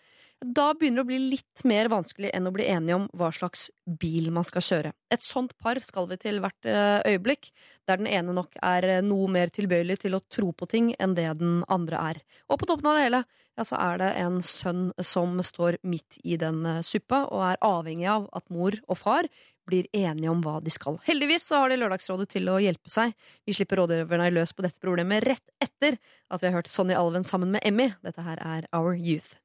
Da 0.43 0.73
begynner 0.75 1.03
det 1.03 1.05
å 1.05 1.07
bli 1.07 1.19
litt 1.37 1.63
mer 1.71 1.87
vanskelig 1.93 2.33
enn 2.35 2.49
å 2.51 2.53
bli 2.55 2.65
enige 2.67 2.97
om 2.97 3.05
hva 3.15 3.29
slags 3.35 3.69
bil 3.87 4.33
man 4.35 4.47
skal 4.47 4.65
kjøre. 4.67 4.91
Et 5.15 5.23
sånt 5.23 5.55
par 5.63 5.79
skal 5.85 6.09
vi 6.11 6.19
til 6.19 6.41
hvert 6.43 6.67
eh, 6.67 6.99
øyeblikk, 7.13 7.53
der 7.87 8.01
den 8.01 8.11
ene 8.11 8.35
nok 8.35 8.59
er 8.59 8.89
eh, 8.89 9.05
noe 9.07 9.31
mer 9.31 9.53
tilbøyelig 9.55 10.01
til 10.03 10.19
å 10.19 10.23
tro 10.27 10.51
på 10.51 10.67
ting 10.73 10.91
enn 10.99 11.15
det 11.15 11.29
den 11.39 11.61
andre 11.71 12.03
er. 12.11 12.21
Og 12.51 12.59
på 12.59 12.67
toppen 12.67 12.91
av 12.91 12.99
det 12.99 13.07
hele, 13.07 13.23
ja, 13.55 13.67
så 13.69 13.79
er 13.79 14.03
det 14.03 14.11
en 14.25 14.41
sønn 14.43 14.89
som 15.05 15.39
står 15.47 15.79
midt 15.87 16.19
i 16.27 16.39
den 16.41 16.65
eh, 16.67 16.83
suppa, 16.87 17.23
og 17.31 17.47
er 17.53 17.63
avhengig 17.63 18.11
av 18.11 18.27
at 18.35 18.51
mor 18.51 18.75
og 18.89 18.99
far 18.99 19.31
blir 19.69 19.87
enige 19.95 20.31
om 20.33 20.41
hva 20.43 20.57
de 20.59 20.73
skal. 20.75 20.99
Heldigvis 21.07 21.47
så 21.47 21.63
har 21.63 21.71
de 21.71 21.79
Lørdagsrådet 21.79 22.29
til 22.35 22.51
å 22.51 22.59
hjelpe 22.63 22.91
seg. 22.91 23.15
Vi 23.47 23.55
slipper 23.55 23.79
rådgiverne 23.79 24.33
løs 24.35 24.55
på 24.57 24.67
dette 24.67 24.83
problemet 24.83 25.23
rett 25.27 25.55
etter 25.63 26.01
at 26.33 26.43
vi 26.43 26.51
har 26.51 26.59
hørt 26.59 26.71
Sonny 26.71 26.99
Alven 26.99 27.27
sammen 27.27 27.55
med 27.55 27.63
Emmy. 27.67 27.93
Dette 28.03 28.27
her 28.27 28.43
er 28.43 28.67
Our 28.75 28.97
Youth. 28.99 29.37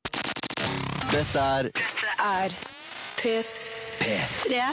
Dette 1.08 1.39
er 1.39 1.68
P3. 3.18 4.66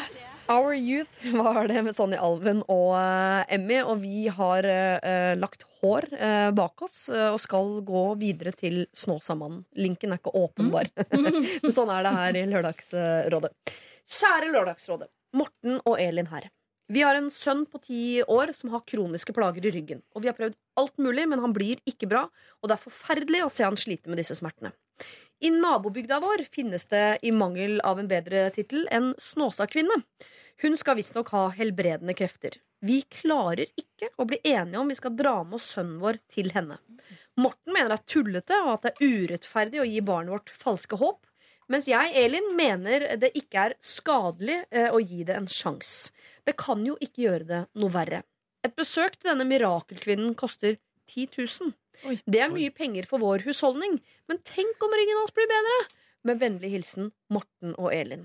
Our 0.50 0.74
Youth 0.74 1.28
var 1.32 1.68
det 1.70 1.82
med 1.86 1.94
Sonny 1.94 2.18
Alven 2.18 2.64
og 2.66 2.90
uh, 2.98 3.44
Emmy, 3.54 3.78
og 3.86 4.02
vi 4.02 4.26
har 4.26 4.66
uh, 4.66 5.34
lagt 5.38 5.62
hår 5.78 6.08
uh, 6.10 6.50
bak 6.56 6.84
oss 6.84 7.06
og 7.08 7.38
skal 7.40 7.78
gå 7.86 8.02
videre 8.20 8.52
til 8.56 8.82
Snåsamannen. 8.90 9.62
Linken 9.78 10.12
er 10.12 10.18
ikke 10.18 10.34
åpenbar, 10.34 10.90
men 11.22 11.72
sånn 11.72 11.92
er 11.94 12.02
det 12.04 12.14
her 12.18 12.40
i 12.42 12.44
Lørdagsrådet. 12.50 13.54
Kjære 14.02 14.50
Lørdagsrådet. 14.50 15.10
Morten 15.38 15.78
og 15.84 15.98
Elin 16.02 16.32
her. 16.34 16.50
Vi 16.90 17.00
har 17.06 17.16
en 17.16 17.30
sønn 17.32 17.62
på 17.70 17.78
ti 17.80 18.22
år 18.26 18.52
som 18.58 18.74
har 18.74 18.84
kroniske 18.90 19.32
plager 19.32 19.64
i 19.64 19.72
ryggen. 19.72 20.02
Og 20.12 20.26
vi 20.26 20.28
har 20.28 20.36
prøvd 20.36 20.58
alt 20.82 20.98
mulig, 21.00 21.28
men 21.30 21.40
han 21.40 21.54
blir 21.56 21.80
ikke 21.88 22.10
bra, 22.10 22.26
og 22.60 22.68
det 22.68 22.76
er 22.76 22.88
forferdelig 22.90 23.46
å 23.46 23.52
se 23.54 23.64
han 23.64 23.78
slite 23.80 24.10
med 24.10 24.20
disse 24.20 24.36
smertene. 24.36 24.74
I 25.44 25.50
nabobygda 25.50 26.20
vår 26.20 26.42
finnes 26.52 26.86
det, 26.86 27.18
i 27.22 27.32
mangel 27.32 27.80
av 27.84 27.98
en 28.00 28.06
bedre 28.08 28.46
tittel, 28.50 28.86
en 28.90 29.10
Snåsakvinne. 29.20 29.98
Hun 30.62 30.76
skal 30.80 30.96
visstnok 30.96 31.34
ha 31.36 31.42
helbredende 31.52 32.14
krefter. 32.16 32.56
Vi 32.80 33.02
klarer 33.12 33.68
ikke 33.76 34.08
å 34.16 34.24
bli 34.30 34.38
enige 34.40 34.80
om 34.80 34.88
vi 34.88 34.96
skal 34.96 35.12
dra 35.18 35.34
med 35.44 35.58
oss 35.58 35.66
sønnen 35.74 35.98
vår 36.00 36.22
til 36.32 36.48
henne. 36.54 36.78
Morten 37.36 37.76
mener 37.76 37.92
det 37.92 37.98
er 37.98 38.14
tullete 38.14 38.62
og 38.62 38.70
at 38.72 38.86
det 38.86 38.94
er 38.94 39.18
urettferdig 39.18 39.82
å 39.82 39.86
gi 39.90 40.00
barnet 40.08 40.32
vårt 40.32 40.54
falske 40.62 40.96
håp. 41.02 41.20
Mens 41.68 41.90
jeg, 41.92 42.16
Elin, 42.24 42.48
mener 42.56 43.04
det 43.20 43.34
ikke 43.36 43.68
er 43.68 43.76
skadelig 43.84 44.62
eh, 44.70 44.88
å 44.88 45.02
gi 45.04 45.28
det 45.28 45.36
en 45.36 45.50
sjanse. 45.60 46.14
Det 46.48 46.56
kan 46.56 46.88
jo 46.88 46.96
ikke 47.04 47.26
gjøre 47.26 47.50
det 47.52 47.62
noe 47.84 47.92
verre. 47.92 48.24
Et 48.64 48.72
besøk 48.72 49.18
til 49.18 49.34
denne 49.34 49.44
mirakelkvinnen 49.52 50.32
koster 50.40 50.80
10 51.10 51.28
000. 51.38 51.72
Oi. 52.10 52.16
Det 52.26 52.40
er 52.42 52.52
mye 52.52 52.72
penger 52.74 53.06
for 53.08 53.22
vår 53.22 53.44
husholdning, 53.46 53.98
men 54.30 54.40
tenk 54.46 54.82
om 54.82 54.94
ryggen 54.96 55.20
hans 55.20 55.34
blir 55.36 55.50
bedre! 55.50 55.80
Med 56.24 56.40
vennlig 56.40 56.70
hilsen 56.72 57.10
Morten 57.32 57.74
og 57.76 57.90
Elin. 57.92 58.24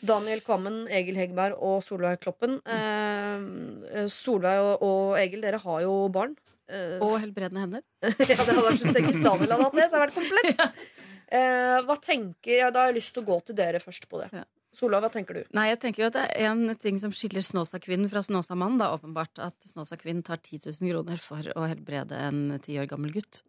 Daniel 0.00 0.40
Kvammen, 0.40 0.86
Egil 0.94 1.18
Hegberg 1.18 1.58
og 1.60 1.82
Solveig 1.84 2.20
Kloppen. 2.22 2.56
Eh, 2.64 4.06
Solveig 4.12 4.62
og, 4.62 4.84
og 4.86 5.18
Egil, 5.20 5.42
dere 5.44 5.60
har 5.60 5.82
jo 5.84 5.96
barn. 6.14 6.36
Eh, 6.68 6.96
Og 7.04 7.18
helbredende 7.20 7.64
hender. 7.66 7.84
ja, 8.08 8.14
det 8.14 8.38
hadde 8.38 8.64
vært 8.64 8.82
tenkt 8.84 8.96
tenk 8.96 9.10
hvis 9.10 9.20
Daniel 9.24 9.52
hadde 9.54 9.66
hatt 9.66 9.76
det, 9.76 9.86
så 9.90 9.98
hadde 9.98 10.00
det 10.00 10.06
vært 10.08 10.18
komplett. 10.22 10.80
Eh, 11.28 11.82
hva 11.84 11.92
tenker 12.00 12.54
ja, 12.54 12.70
Da 12.72 12.80
har 12.80 12.86
jeg 12.88 13.02
lyst 13.02 13.10
til 13.12 13.20
å 13.20 13.26
gå 13.26 13.34
til 13.44 13.56
dere 13.58 13.82
først 13.82 14.06
på 14.08 14.16
det. 14.22 14.30
Ja. 14.32 14.46
Solveig, 14.76 15.02
hva 15.02 15.10
tenker 15.12 15.38
du? 15.38 15.42
Nei, 15.56 15.68
jeg 15.70 15.80
tenker 15.82 16.04
jo 16.04 16.08
at 16.10 16.16
det 16.18 16.24
er 16.28 16.50
en 16.50 16.74
ting 16.80 16.98
som 17.00 17.12
skiller 17.14 17.44
Snåsa-kvinnen 17.44 18.10
fra 18.12 18.22
Snåsamannen. 18.24 18.80
Da 18.80 18.92
åpenbart 18.94 19.40
at 19.42 19.56
Snåsa-kvinnen 19.64 20.24
tar 20.26 20.42
10 20.42 20.68
000 20.68 20.92
kroner 20.92 21.22
for 21.22 21.52
å 21.56 21.68
helbrede 21.70 22.18
en 22.28 22.58
ti 22.64 22.76
år 22.80 22.90
gammel 22.90 23.14
gutt. 23.16 23.42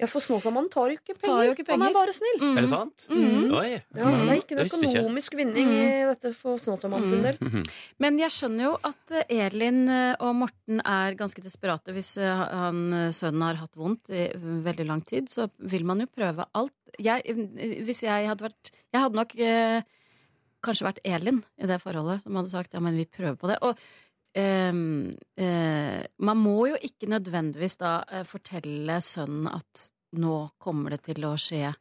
Ja, 0.00 0.08
For 0.10 0.24
Snåsamannen 0.24 0.70
tar 0.72 0.90
jo 0.90 0.96
ikke 0.96 1.14
penger. 1.14 1.28
Tar 1.28 1.44
jo 1.46 1.52
ikke 1.54 1.66
Han 1.68 1.84
er 1.86 1.94
bare 1.94 2.14
snill. 2.16 2.40
Mm. 2.40 2.56
Er 2.56 2.64
det 2.64 2.70
sant? 2.72 3.04
Mm. 3.12 3.52
Oi. 3.54 3.68
Ja, 3.76 4.08
det 4.08 4.32
er 4.32 4.40
ikke 4.40 4.58
noe 4.58 4.66
økonomisk 4.66 5.36
vinning 5.38 5.70
i 5.76 5.84
dette 6.08 6.32
for 6.34 6.58
Snåsamannen 6.62 7.12
sin 7.12 7.22
del. 7.22 7.68
Men 8.02 8.18
jeg 8.18 8.34
skjønner 8.34 8.66
jo 8.66 8.72
at 8.88 9.14
eh, 9.20 9.44
Elin 9.46 9.82
eh, 9.86 10.16
og 10.24 10.34
Morten 10.40 10.82
er 10.82 11.18
ganske 11.20 11.44
desperate. 11.44 11.94
Hvis 11.94 12.16
eh, 12.18 12.44
han, 12.56 13.12
sønnen 13.14 13.46
har 13.46 13.60
hatt 13.62 13.78
vondt 13.78 14.10
i 14.10 14.26
veldig 14.66 14.88
lang 14.88 15.04
tid, 15.06 15.30
så 15.30 15.46
vil 15.60 15.86
man 15.86 16.02
jo 16.02 16.10
prøve 16.10 16.48
alt. 16.50 16.74
Jeg, 16.98 17.22
hvis 17.86 18.02
jeg 18.04 18.26
hadde 18.28 18.44
vært 18.44 18.68
Jeg 18.92 19.00
hadde 19.00 19.16
nok 19.16 19.30
kanskje 20.62 20.86
vært 20.88 21.02
Elin 21.04 21.42
i 21.58 21.66
det 21.70 21.80
forholdet, 21.82 22.22
som 22.24 22.38
hadde 22.38 22.50
sagt 22.54 22.72
ja, 22.74 22.80
men 22.80 22.96
vi 22.96 23.04
prøver 23.10 23.36
på 23.40 23.50
det. 23.50 23.58
Og 23.62 23.78
eh, 24.38 26.02
man 26.18 26.40
må 26.40 26.56
jo 26.72 26.78
ikke 26.82 27.08
nødvendigvis 27.12 27.78
da 27.80 27.96
eh, 28.10 28.24
fortelle 28.28 29.00
sønnen 29.04 29.48
at 29.52 29.88
nå 30.18 30.36
kommer 30.60 30.92
det 30.96 31.02
til 31.08 31.24
å 31.24 31.34
skje 31.40 31.72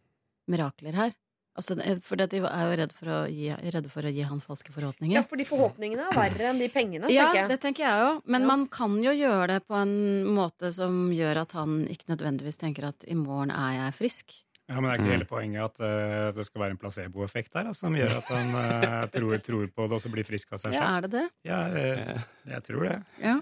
mirakler 0.52 0.96
her. 0.98 1.14
Altså, 1.60 1.76
for 2.00 2.16
de 2.16 2.38
er 2.40 2.62
jo 2.64 2.76
redde 2.80 2.96
for, 2.96 3.10
gi, 3.28 3.50
redde 3.74 3.90
for 3.92 4.08
å 4.08 4.12
gi 4.16 4.24
han 4.24 4.40
falske 4.40 4.72
forhåpninger. 4.72 5.18
Ja, 5.18 5.22
For 5.28 5.36
de 5.36 5.44
forhåpningene 5.46 6.06
er 6.08 6.16
verre 6.16 6.46
enn 6.48 6.62
de 6.64 6.70
pengene, 6.72 7.10
Ja, 7.12 7.26
tenker 7.28 7.40
jeg. 7.42 7.50
det 7.52 7.58
tenker 7.66 7.84
jeg 7.84 8.06
jo. 8.06 8.14
Men 8.32 8.42
Ja. 8.46 8.48
man 8.48 8.64
kan 8.72 8.96
jo 9.04 9.12
gjøre 9.12 9.48
det 9.52 9.58
på 9.68 9.76
en 9.76 9.92
måte 10.32 10.72
som 10.72 11.10
gjør 11.12 11.42
at 11.44 11.52
han 11.60 11.82
ikke 11.92 12.08
nødvendigvis 12.14 12.56
tenker 12.62 12.88
at 12.88 13.04
i 13.04 13.18
morgen 13.20 13.52
er 13.52 13.74
jeg 13.82 13.98
frisk. 14.00 14.32
Ja, 14.72 14.80
Men 14.80 14.88
det 14.88 14.92
er 14.94 15.00
ikke 15.02 15.10
Mm. 15.10 15.16
hele 15.18 15.28
poenget 15.28 15.64
at 15.68 15.80
uh, 15.84 16.32
det 16.38 16.46
skal 16.48 16.62
være 16.64 16.72
en 16.78 16.78
placeboeffekt 16.80 17.52
der, 17.54 17.64
da, 17.68 17.74
som 17.76 17.94
gjør 17.98 18.14
at 18.22 18.30
han 18.32 18.54
uh, 18.56 19.06
tror, 19.14 19.38
tror 19.44 19.66
på 19.76 19.88
det 19.92 19.98
og 19.98 20.04
så 20.06 20.12
blir 20.14 20.24
frisk 20.28 20.54
av 20.56 20.62
seg 20.64 20.72
selv? 20.72 20.80
Ja, 20.80 20.92
er 20.98 21.02
det 21.08 21.12
det? 21.18 21.26
Ja, 21.50 21.62
eh, 21.76 22.22
jeg 22.54 22.64
tror 22.70 22.86
det. 22.88 23.00
Ja. 23.20 23.40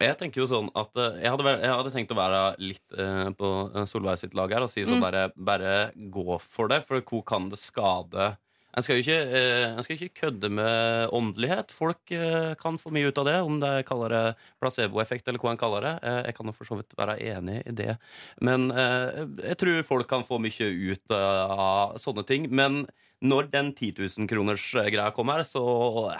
Jeg 0.00 0.16
tenker 0.18 0.40
jo 0.42 0.46
sånn 0.50 0.70
at 0.74 0.90
jeg 1.20 1.30
hadde, 1.30 1.44
vært- 1.46 1.60
jeg 1.62 1.70
hadde 1.70 1.92
tenkt 1.94 2.10
å 2.10 2.16
være 2.18 2.40
litt 2.58 2.96
uh, 2.98 3.28
på 3.38 3.50
Solveig 3.86 4.18
sitt 4.18 4.34
lag 4.34 4.50
her 4.56 4.64
og 4.66 4.70
si 4.72 4.82
sånn 4.88 4.98
Mm. 4.98 5.04
bare, 5.04 5.26
bare 5.36 5.74
gå 6.10 6.40
for 6.42 6.66
det, 6.72 6.80
for 6.88 7.00
hvor 7.06 7.22
kan 7.28 7.46
det 7.52 7.60
skade 7.62 8.32
En 8.74 8.82
skal 8.82 8.98
jo 8.98 9.04
ikke, 9.04 9.18
eh, 9.38 9.76
en 9.76 9.84
skal 9.86 9.96
ikke 9.98 10.20
kødde 10.24 10.50
med 10.50 11.12
åndelighet. 11.14 11.70
Folk 11.74 12.10
eh, 12.14 12.54
kan 12.58 12.78
få 12.80 12.90
mye 12.94 13.10
ut 13.10 13.20
av 13.22 13.28
det, 13.28 13.36
om 13.46 13.60
de 13.62 13.70
kaller 13.86 14.14
det 14.14 14.22
placeboeffekt 14.62 15.30
eller 15.30 15.42
hva 15.42 15.52
en 15.54 15.60
kaller 15.60 15.86
det. 15.86 15.94
Eh, 16.02 16.20
jeg 16.28 16.36
kan 16.38 16.50
jo 16.50 16.56
for 16.56 16.70
så 16.70 16.78
vidt 16.80 16.96
være 16.98 17.16
enig 17.22 17.60
i 17.70 17.76
det. 17.78 17.94
Men 18.42 18.70
eh, 18.74 19.22
jeg 19.50 19.60
tror 19.62 19.86
folk 19.86 20.10
kan 20.10 20.26
få 20.26 20.40
mye 20.42 20.70
ut 20.90 21.14
eh, 21.14 21.54
av 21.54 21.94
sånne 22.02 22.26
ting. 22.26 22.50
Men 22.50 22.82
når 23.24 23.50
den 23.52 23.70
10 23.72 23.94
000 24.02 24.30
kroners 24.30 24.66
eh, 24.74 24.90
greia 24.90 25.14
kommer, 25.14 25.46
så 25.46 25.62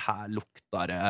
her 0.06 0.30
lukter 0.30 0.94
det 0.94 1.02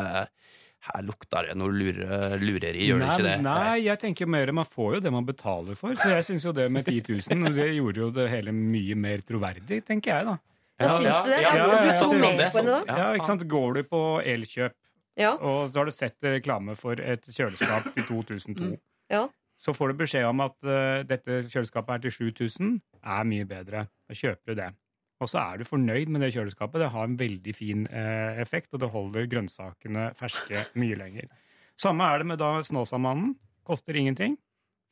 her 0.84 1.00
lukter 1.00 1.46
det 1.48 1.54
noe 1.56 1.72
lure, 1.72 2.16
lureri, 2.42 2.88
gjør 2.90 2.98
det 3.00 3.06
ikke 3.14 3.24
det? 3.24 3.36
Nei, 3.46 3.76
jeg 3.86 4.00
tenker 4.02 4.28
mer 4.28 4.50
man 4.52 4.68
får 4.68 4.98
jo 4.98 5.04
det 5.06 5.12
man 5.14 5.24
betaler 5.24 5.78
for. 5.80 5.96
Så 5.96 6.10
jeg 6.12 6.26
syns 6.26 6.44
jo 6.44 6.52
det 6.56 6.66
med 6.72 6.84
10 6.84 7.14
000 7.32 7.54
det 7.56 7.70
gjorde 7.78 8.02
jo 8.02 8.10
det 8.12 8.26
hele 8.32 8.52
mye 8.52 8.96
mer 8.96 9.24
troverdig, 9.24 9.80
tenker 9.88 10.12
jeg, 10.12 10.28
da. 10.28 10.36
Ja, 10.80 10.88
syns 10.98 11.24
du 11.24 11.30
det? 11.30 11.40
Ja, 11.42 11.52
ja, 11.54 11.66
du 11.66 11.90
så 11.94 12.08
ja, 12.10 12.18
med 12.18 12.40
er 12.40 12.50
på 12.50 12.58
henne 12.58 12.78
da? 12.80 12.96
Ja, 12.98 13.12
ikke 13.14 13.28
sant? 13.30 13.44
Går 13.48 13.74
du 13.78 13.82
på 13.86 14.00
Elkjøp, 14.24 14.74
Ja. 15.16 15.32
og 15.38 15.70
så 15.70 15.78
har 15.78 15.84
du 15.86 15.94
sett 15.94 16.16
reklame 16.26 16.74
for 16.76 16.98
et 16.98 17.22
kjøleskap 17.30 17.92
til 17.94 18.04
2002, 18.08 18.70
Ja. 19.10 19.28
så 19.56 19.74
får 19.74 19.92
du 19.92 19.94
beskjed 20.02 20.26
om 20.26 20.40
at 20.40 20.56
uh, 20.66 21.02
dette 21.06 21.42
kjøleskapet 21.46 21.94
er 21.94 21.98
til 22.08 22.10
7000, 22.32 22.80
er 23.04 23.24
mye 23.24 23.44
bedre. 23.46 23.86
Da 24.08 24.14
kjøper 24.18 24.50
du 24.50 24.54
det. 24.54 24.72
Og 25.22 25.28
så 25.30 25.38
er 25.38 25.58
du 25.58 25.64
fornøyd 25.64 26.08
med 26.10 26.20
det 26.26 26.32
kjøleskapet. 26.34 26.80
Det 26.82 26.90
har 26.90 27.04
en 27.06 27.16
veldig 27.16 27.54
fin 27.54 27.86
eh, 27.86 28.40
effekt, 28.42 28.74
og 28.74 28.80
det 28.82 28.90
holder 28.90 29.28
grønnsakene 29.30 30.08
ferske 30.18 30.64
mye 30.74 30.98
lenger. 30.98 31.28
Samme 31.80 32.04
er 32.10 32.18
det 32.18 32.26
med 32.26 32.38
da 32.42 32.58
Snåsamannen. 32.66 33.36
Koster 33.64 33.94
ingenting. 33.96 34.36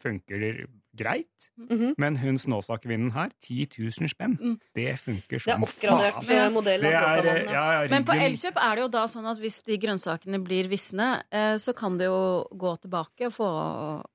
funker 0.01 0.67
greit. 0.97 1.51
Mhm. 1.57 1.95
Men 1.99 2.17
hun 2.21 2.37
Snåsa-kvinnen 2.39 3.13
her, 3.15 3.31
10 3.41 3.67
000 3.79 4.09
spenn. 4.13 4.37
Mm. 4.41 4.59
Det 4.77 4.99
funker 5.01 5.39
Det 5.39 5.49
er 5.49 5.63
oppgradert 5.65 6.25
faen. 6.25 6.53
modell 6.53 6.85
av 6.85 6.93
Snåsamannen. 6.93 7.45
ja, 7.47 7.53
Ja. 7.53 7.83
ja, 7.83 7.89
Men 7.89 8.05
på 8.05 8.13
Elkjøp 8.13 8.57
er 8.61 8.75
det 8.77 8.83
jo 8.83 8.89
da 8.89 9.05
sånn 9.07 9.27
at 9.31 9.39
hvis 9.39 9.63
de 9.65 9.79
grønnsakene 9.79 10.43
blir 10.45 10.69
visne, 10.69 11.23
eh, 11.33 11.55
så 11.57 11.75
kan 11.75 11.97
det 11.99 12.07
jo 12.07 12.47
gå 12.55 12.77
tilbake 12.83 13.27
og 13.27 13.33
få 13.33 13.49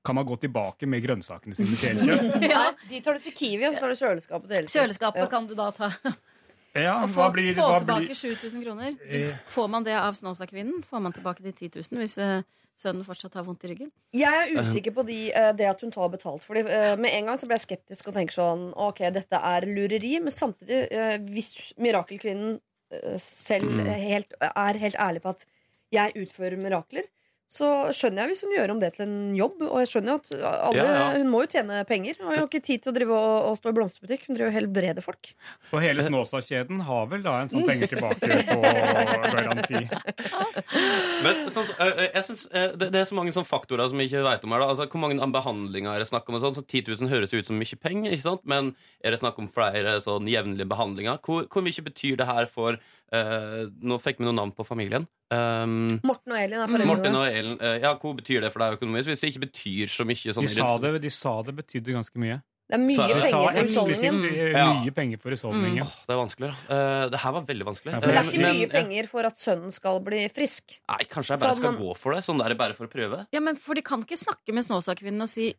Kan 0.04 0.14
man 0.14 0.24
gå 0.26 0.36
tilbake 0.40 0.86
med 0.86 1.02
grønnsakene 1.02 1.54
sine 1.56 1.76
til 1.76 1.98
Elkjøp? 1.98 2.42
ja. 2.54 2.72
De 2.88 3.00
tar 3.00 3.14
du 3.14 3.20
til 3.20 3.32
Kiwi, 3.32 3.64
og 3.66 3.74
så 3.74 3.80
tar 3.80 3.88
du 3.88 3.94
kjøleskapet 3.94 4.48
til 4.48 4.56
Elkjøp. 4.62 4.74
Kjøleskapet 4.78 5.16
Ja. 5.24 5.26
kan 5.26 5.46
du 5.46 5.54
da 5.54 5.70
ta. 5.70 5.90
Ja, 6.74 6.98
Og 7.02 7.08
hva 7.14 7.28
få, 7.28 7.32
blir, 7.32 7.54
få 7.56 7.64
hva 7.72 7.78
tilbake 7.80 8.14
7000 8.14 8.62
kroner. 8.64 8.94
Eh. 9.08 9.34
Får 9.48 9.68
man 9.72 9.84
det 9.84 9.96
av 9.96 10.12
Snåsakvinnen? 10.18 10.82
Får 10.86 11.00
man 11.00 11.12
tilbake 11.16 11.42
de 11.42 11.52
10 11.52 11.80
000 11.90 11.98
hvis 12.02 12.18
uh, 12.20 12.42
sønnen 12.78 13.02
fortsatt 13.06 13.34
har 13.34 13.46
vondt 13.46 13.64
i 13.64 13.72
ryggen? 13.72 13.90
Jeg 14.14 14.28
er 14.44 14.52
usikker 14.60 14.94
på 14.94 15.02
de, 15.08 15.16
uh, 15.34 15.50
det 15.56 15.66
at 15.70 15.80
hun 15.82 15.90
tar 15.94 16.08
betalt. 16.12 16.44
Fordi 16.44 16.62
Uh, 16.68 16.94
Med 17.00 17.10
en 17.16 17.26
gang 17.30 17.38
så 17.40 17.46
ble 17.48 17.56
jeg 17.58 17.66
skeptisk 17.66 18.08
og 18.12 18.14
tenker 18.18 18.36
sånn 18.36 18.68
Ok, 18.76 19.00
dette 19.16 19.40
er 19.40 19.66
lureri. 19.66 20.18
Men 20.20 20.30
samtidig, 20.34 20.84
hvis 21.32 21.72
mirakelkvinnen 21.80 22.58
selv 23.20 23.68
Mm. 23.68 23.88
helt, 24.00 24.34
er 24.40 24.78
helt 24.80 24.96
ærlig 24.96 25.20
på 25.22 25.28
at 25.34 25.42
jeg 25.92 26.12
utfører 26.16 26.56
mirakler, 26.56 27.04
så 27.48 27.68
skjønner 27.96 28.26
jeg 28.26 28.28
hvis 28.34 28.42
hun 28.44 28.50
gjør 28.52 28.72
om 28.74 28.80
det 28.82 28.90
til 28.96 29.04
en 29.06 29.14
jobb. 29.36 29.62
Og 29.64 29.78
jeg 29.80 29.88
skjønner 29.88 30.12
jo 30.12 30.18
at 30.20 30.26
alle, 30.68 30.76
Ja, 30.76 30.88
ja. 30.98 31.04
hun 31.16 31.30
må 31.32 31.40
jo 31.46 31.48
tjene 31.54 31.78
penger. 31.88 32.18
Og 32.20 32.26
hun 32.28 32.34
har 32.36 32.44
ikke 32.44 32.60
tid 32.66 32.82
til 32.84 32.92
å 32.92 32.96
drive 32.98 33.16
og, 33.16 33.36
og 33.48 33.56
stå 33.56 33.72
i 33.72 33.76
blomsterbutikk. 33.78 34.26
Hun 34.28 34.36
driver 34.36 34.50
og 34.52 34.56
helbreder 34.58 35.04
folk. 35.06 35.30
Og 35.72 35.80
hele 35.80 36.04
Snåsa-kjeden 36.04 36.82
har 36.84 37.08
vel 37.08 37.24
da 37.24 37.38
en 37.40 37.52
sånn 37.52 37.64
penger 37.68 37.92
tilbake 37.94 38.28
på 38.50 38.58
garanti. 39.32 39.80
Men 41.24 41.42
sånn, 41.52 41.70
øh, 41.72 41.88
øh, 41.88 42.04
jeg 42.14 42.24
synes, 42.28 42.44
øh, 42.52 42.68
det, 42.78 42.90
det 42.94 43.00
er 43.00 43.08
så 43.08 43.16
mange 43.18 43.32
sånne 43.34 43.48
faktorer 43.48 43.88
som 43.90 44.00
vi 44.00 44.08
ikke 44.10 44.24
vet 44.28 44.44
om 44.44 44.54
her. 44.54 44.64
Da. 44.64 44.70
Altså, 44.74 44.88
hvor 44.92 45.02
mange 45.06 45.30
behandlinger 45.38 45.94
er 45.94 46.04
det 46.04 46.10
snakk 46.10 46.28
om? 46.28 46.36
og 46.38 46.44
Sånn, 46.44 46.56
så 46.58 46.64
10 46.64 46.84
000 46.92 47.12
høres 47.12 47.32
ut 47.34 47.48
som 47.48 47.58
mye 47.58 47.80
penger, 47.80 48.12
ikke 48.12 48.26
sant? 48.28 48.44
men 48.48 48.74
er 49.00 49.14
det 49.14 49.22
snakk 49.22 49.40
om 49.40 49.48
flere 49.52 49.98
sånn 50.04 50.28
jevnlige 50.28 50.68
behandlinger? 50.68 51.20
Hvor, 51.24 51.48
hvor 51.48 51.64
mye 51.64 51.84
betyr 51.88 52.20
det 52.20 52.28
her 52.28 52.48
for 52.50 52.78
øh, 53.12 53.70
Nå 53.82 53.98
fikk 54.02 54.18
vi 54.18 54.24
noen 54.24 54.36
navn 54.36 54.52
på 54.52 54.66
familien. 54.66 55.06
Um, 55.30 56.00
Morten 56.04 56.32
og 56.32 56.38
Elin 56.40 56.60
er 56.60 56.66
Morten 56.68 56.86
foreldrene. 56.88 57.16
og 57.16 57.32
Ellen. 57.36 57.58
øh, 57.60 57.80
ja, 57.82 57.94
Hvor 58.00 58.14
betyr 58.16 58.40
det 58.40 58.52
for 58.52 58.58
deg 58.64 58.78
økonomisk? 58.78 59.08
Hvis 59.10 59.20
det 59.20 59.34
ikke 59.34 59.44
betyr 59.46 59.86
så 59.92 60.04
mye 60.08 60.32
sånn 60.32 60.46
De 60.46 60.48
sa 60.54 60.78
det- 60.78 60.92
det, 60.94 61.02
de 61.02 61.10
sa 61.10 61.42
det 61.42 61.54
betydde 61.56 61.92
ganske 61.92 62.16
mye. 62.16 62.42
Det 62.68 62.74
er 62.76 62.82
mye 62.84 62.96
Så- 62.96 63.08
penger 63.08 63.20
sa 63.30 63.40
for 63.48 63.62
husholdningen. 63.64 64.84
mye 64.84 64.90
penger 64.94 65.16
for 65.18 65.30
husholdningen. 65.30 65.80
Åh, 65.84 65.94
det 66.06 66.12
er 66.12 66.20
vanskelig, 66.20 66.48
da. 66.52 66.56
Uh, 66.68 67.08
det 67.08 67.18
her 67.20 67.32
var 67.32 67.42
veldig 67.48 67.64
vanskelig. 67.64 67.92
Ja, 67.92 68.00
Men 68.00 68.08
det 68.08 68.16
er 68.16 68.22
Uh, 68.22 68.28
ikke 68.28 68.52
mye 68.52 68.58
men- 68.60 68.70
penger 68.70 69.06
for 69.08 69.20
at 69.24 69.34
sønnen 69.40 69.72
skal 69.72 70.00
bli 70.00 70.28
frisk. 70.28 70.78
Nei, 70.88 70.98
kanskje 71.08 71.30
jeg 71.32 71.38
Så 71.38 71.44
bare 71.48 71.56
skal 71.56 71.72
man- 71.72 71.80
gå 71.80 71.96
for 71.96 72.12
det? 72.14 72.24
Sånn 72.24 72.38
der 72.38 72.54
bare 72.54 72.74
for 72.74 72.86
å 72.86 72.90
prøve? 72.90 73.26
Ja, 73.32 73.40
men 73.40 73.56
for 73.56 73.74
de 73.74 73.80
kan 73.82 74.02
ikke 74.04 74.18
snakke 74.20 74.52
med 74.52 74.64
Snåsakvinnen 74.64 75.22
og 75.22 75.28
si 75.28 75.54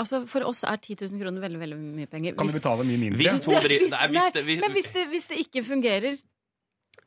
Altså, 0.00 0.28
For 0.28 0.42
oss 0.46 0.62
er 0.62 0.76
10 0.76 0.94
000 1.10 1.18
kroner 1.18 1.40
veldig 1.42 1.58
veldig 1.58 1.76
mye 1.76 2.06
penger. 2.08 2.36
Kan 2.38 2.46
du 2.46 2.52
betale 2.52 2.84
mye 2.86 2.98
mindre? 3.00 3.18
Hvis 3.18 3.40
hvis- 3.42 3.90
Nei, 3.90 4.06
hvis 4.06 4.32
det, 4.32 4.44
hvis, 4.46 4.60
Men 4.60 4.70
hvis 4.70 4.92
det, 4.92 5.08
hvis 5.10 5.26
det 5.26 5.38
ikke 5.42 5.64
fungerer 5.66 6.18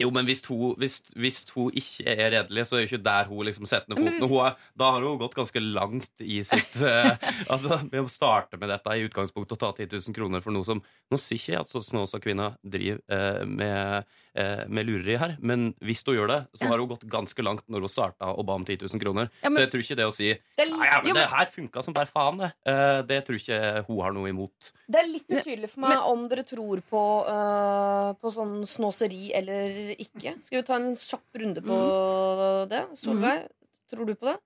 Jo, 0.02 0.10
men 0.14 0.28
hvis 0.28 0.44
hun, 0.50 0.74
hvis, 0.82 1.00
hvis 1.18 1.42
hun 1.56 1.72
ikke 1.78 2.16
er 2.16 2.32
redelig, 2.36 2.66
så 2.68 2.78
er 2.78 2.84
jo 2.84 2.90
ikke 2.90 3.04
der 3.06 3.30
hun 3.30 3.46
liksom 3.48 3.68
setter 3.70 3.92
ned 3.94 4.02
foten. 4.02 4.36
Er, 4.48 4.58
da 4.80 4.92
har 4.96 5.06
hun 5.06 5.20
gått 5.22 5.38
ganske 5.38 5.64
langt 5.64 6.24
i 6.24 6.42
sitt 6.48 6.80
uh, 6.82 7.14
Altså, 7.54 7.82
Ved 7.92 8.02
å 8.04 8.12
starte 8.12 8.60
med 8.62 8.72
dette 8.72 8.98
i 8.98 9.06
utgangspunktet 9.08 9.58
og 9.58 9.62
ta 9.62 9.72
10 9.86 9.92
000 10.10 10.18
kroner 10.18 10.44
for 10.44 10.56
noe 10.56 10.68
som 10.68 10.82
Nå 10.82 11.20
sier 11.22 11.40
ikke 11.40 11.56
jeg 11.56 11.66
at 11.66 11.88
Snåsa-kvinna 11.88 12.52
driver 12.64 13.02
uh, 13.12 13.44
med, 13.50 14.10
eh, 14.36 14.64
med 14.68 14.86
lureri 14.88 15.18
her, 15.20 15.38
men 15.40 15.74
hvis 15.84 16.04
hun 16.06 16.16
gjør 16.16 16.28
det, 16.28 16.40
så 16.56 16.64
Ja. 16.64 16.70
har 16.72 16.80
hun 16.80 16.88
gått 16.88 17.04
ganske 17.10 17.44
langt 17.44 17.64
når 17.68 17.80
hun 17.82 17.90
starta 17.90 18.30
og 18.38 18.46
ba 18.46 18.54
om 18.54 18.66
10 18.66 18.78
000 18.78 19.00
kroner. 19.02 19.30
Ja, 19.44 19.50
men- 19.50 19.58
Så 19.58 19.62
jeg 19.66 19.72
tror 19.72 19.82
ikke 19.84 19.96
det 19.98 20.06
å 20.08 20.14
si 20.14 20.30
Det 20.34 20.68
er, 20.68 20.70
Nei, 20.72 20.86
ja, 20.86 20.98
men 21.02 21.08
Jo, 21.08 21.14
men- 21.14 21.24
det 21.24 21.30
her 21.30 21.46
funka 21.46 21.84
som 21.84 21.94
bare 21.94 22.08
faen, 22.08 22.38
det. 22.38 22.54
Eh, 22.66 23.02
det 23.04 23.26
tror 23.26 23.36
ikke 23.36 23.86
hun 23.88 24.00
har 24.02 24.12
noe 24.14 24.30
imot. 24.30 24.72
det 24.90 25.00
er 25.00 25.08
litt 25.08 25.28
utydelig 25.28 25.70
for 25.70 25.80
meg 25.82 25.98
om 25.98 26.28
dere 26.30 26.44
tror 26.44 26.82
på, 26.90 27.04
uh, 27.28 28.14
på 28.14 28.32
sånn 28.34 28.64
snåseri 28.66 29.32
eller 29.34 29.96
ikke. 29.98 30.42
Skal 30.44 30.62
vi 30.62 30.68
ta 30.68 30.76
en 30.76 30.96
kjapp 30.96 31.34
runde 31.36 31.62
på 31.62 32.70
det? 32.70 32.88
Solveig, 32.98 33.48
tror 33.92 34.06
du 34.06 34.16
på 34.16 34.26
det? 34.32 34.40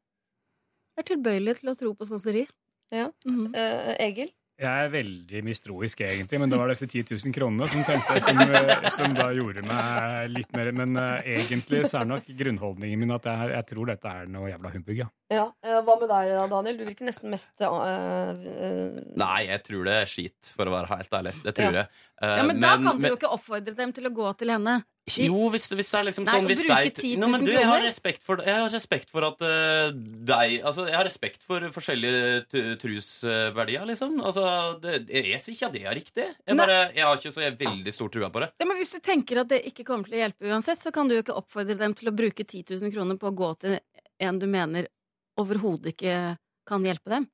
Jeg 0.97 1.03
er 1.03 1.15
tilbøyelig 1.15 1.59
til 1.59 1.69
å 1.69 1.77
tro 1.77 1.93
på 1.93 2.05
snåseri. 2.07 2.47
Ja. 2.91 3.11
Mm 3.25 3.47
-hmm. 3.47 3.55
uh, 3.55 3.95
Egil? 3.99 4.31
Jeg 4.55 4.85
er 4.85 4.91
veldig 4.93 5.39
mistroisk, 5.43 5.99
egentlig, 6.05 6.37
men 6.39 6.51
det 6.51 6.55
var 6.55 6.69
disse 6.71 6.87
10 6.87 7.09
000 7.11 7.33
kronene 7.35 7.67
som, 7.67 7.81
tenkte, 7.83 8.21
som, 8.23 8.37
eh, 8.39 8.85
som 8.95 9.15
da 9.17 9.25
gjorde 9.35 9.65
meg 9.67 10.29
litt 10.31 10.53
mer 10.55 10.69
Men 10.71 10.95
uh, 10.95 11.17
egentlig 11.27 11.81
så 11.91 11.99
er 11.99 12.07
nok 12.07 12.29
grunnholdningen 12.39 13.01
min 13.01 13.11
at 13.17 13.27
jeg, 13.27 13.49
jeg 13.51 13.67
tror 13.73 13.91
dette 13.91 14.13
er 14.21 14.31
noe 14.31 14.47
jævla 14.53 14.71
humbug, 14.77 15.01
ja. 15.01 15.09
Ja. 15.33 15.49
eh, 15.65 15.81
hva 15.83 15.97
med 15.99 16.07
deg, 16.07 16.31
da, 16.37 16.45
Daniel? 16.53 16.79
Du 16.79 16.85
virker 16.87 17.09
nesten 17.09 17.33
mest 17.33 17.65
uh, 17.67 18.31
uh... 18.31 19.03
Nei, 19.19 19.41
jeg 19.49 19.63
tror 19.67 19.89
det 19.89 19.97
er 20.05 20.11
skit, 20.13 20.53
for 20.55 20.71
å 20.71 20.75
være 20.77 20.91
helt 20.93 21.19
ærlig. 21.19 21.35
Det 21.43 21.55
tror 21.59 21.73
Ja. 21.73 21.83
jeg. 21.83 22.05
Eh, 22.23 22.37
Ja, 22.39 22.43
men 22.47 22.59
da 22.63 22.77
kan 22.79 22.99
du 22.99 23.09
jo 23.09 23.15
ikke 23.17 23.31
oppfordre 23.31 23.75
dem 23.75 23.91
til 23.95 24.07
å 24.07 24.11
gå 24.15 24.27
til 24.39 24.53
henne. 24.53 24.83
Jo, 25.05 25.49
hvis, 25.53 25.67
hvis 25.69 25.91
det 25.93 25.97
er 25.99 26.05
liksom 26.07 26.23
Nei, 26.25 26.33
sånn 26.33 26.47
hvis 26.49 26.61
bruke 26.65 26.87
no, 26.89 26.93
10 26.97 27.09
000 27.21 27.29
men 27.29 27.43
du, 27.45 27.49
jeg 27.53 27.67
har 27.69 27.83
for, 28.25 28.39
jeg 28.41 28.55
har 28.57 28.71
respekt 28.73 29.11
for 29.13 29.27
at 29.27 29.43
uh, 29.45 29.91
deg 29.93 30.63
Altså, 30.65 30.87
jeg 30.89 30.97
har 30.97 31.05
respekt 31.05 31.45
for 31.45 31.61
forskjellige 31.75 32.79
trusverdier, 32.81 33.85
liksom. 33.91 34.15
Altså, 34.25 34.47
det, 34.81 35.03
jeg 35.13 35.43
sier 35.43 35.53
ikke 35.53 35.69
at 35.69 35.75
det 35.75 35.83
er 35.85 35.97
riktig. 35.99 36.25
Jeg, 36.41 36.57
bare, 36.57 36.79
jeg 36.95 37.05
har 37.05 37.21
ikke 37.21 37.33
så 37.35 37.45
jeg 37.45 37.57
veldig 37.59 37.93
stor 37.93 38.09
trua 38.15 38.31
på 38.33 38.41
det. 38.41 38.49
Ja, 38.63 38.69
men 38.71 38.81
Hvis 38.81 38.95
du 38.95 38.99
tenker 39.05 39.43
at 39.43 39.51
det 39.53 39.61
ikke 39.69 39.85
kommer 39.85 40.09
til 40.09 40.17
å 40.17 40.23
hjelpe 40.23 40.49
uansett, 40.49 40.81
så 40.81 40.95
kan 40.95 41.11
du 41.11 41.19
jo 41.19 41.21
ikke 41.21 41.37
oppfordre 41.37 41.77
dem 41.77 41.93
til 41.99 42.09
å 42.09 42.15
bruke 42.15 42.41
10 42.47 42.65
000 42.73 42.95
kroner 42.95 43.21
på 43.21 43.29
å 43.29 43.37
gå 43.45 43.51
til 43.61 43.77
en 44.25 44.41
du 44.41 44.49
mener 44.49 44.89
overhodet 45.37 45.93
ikke 45.93 46.17
kan 46.65 46.85
hjelpe 46.87 47.13
dem. 47.13 47.29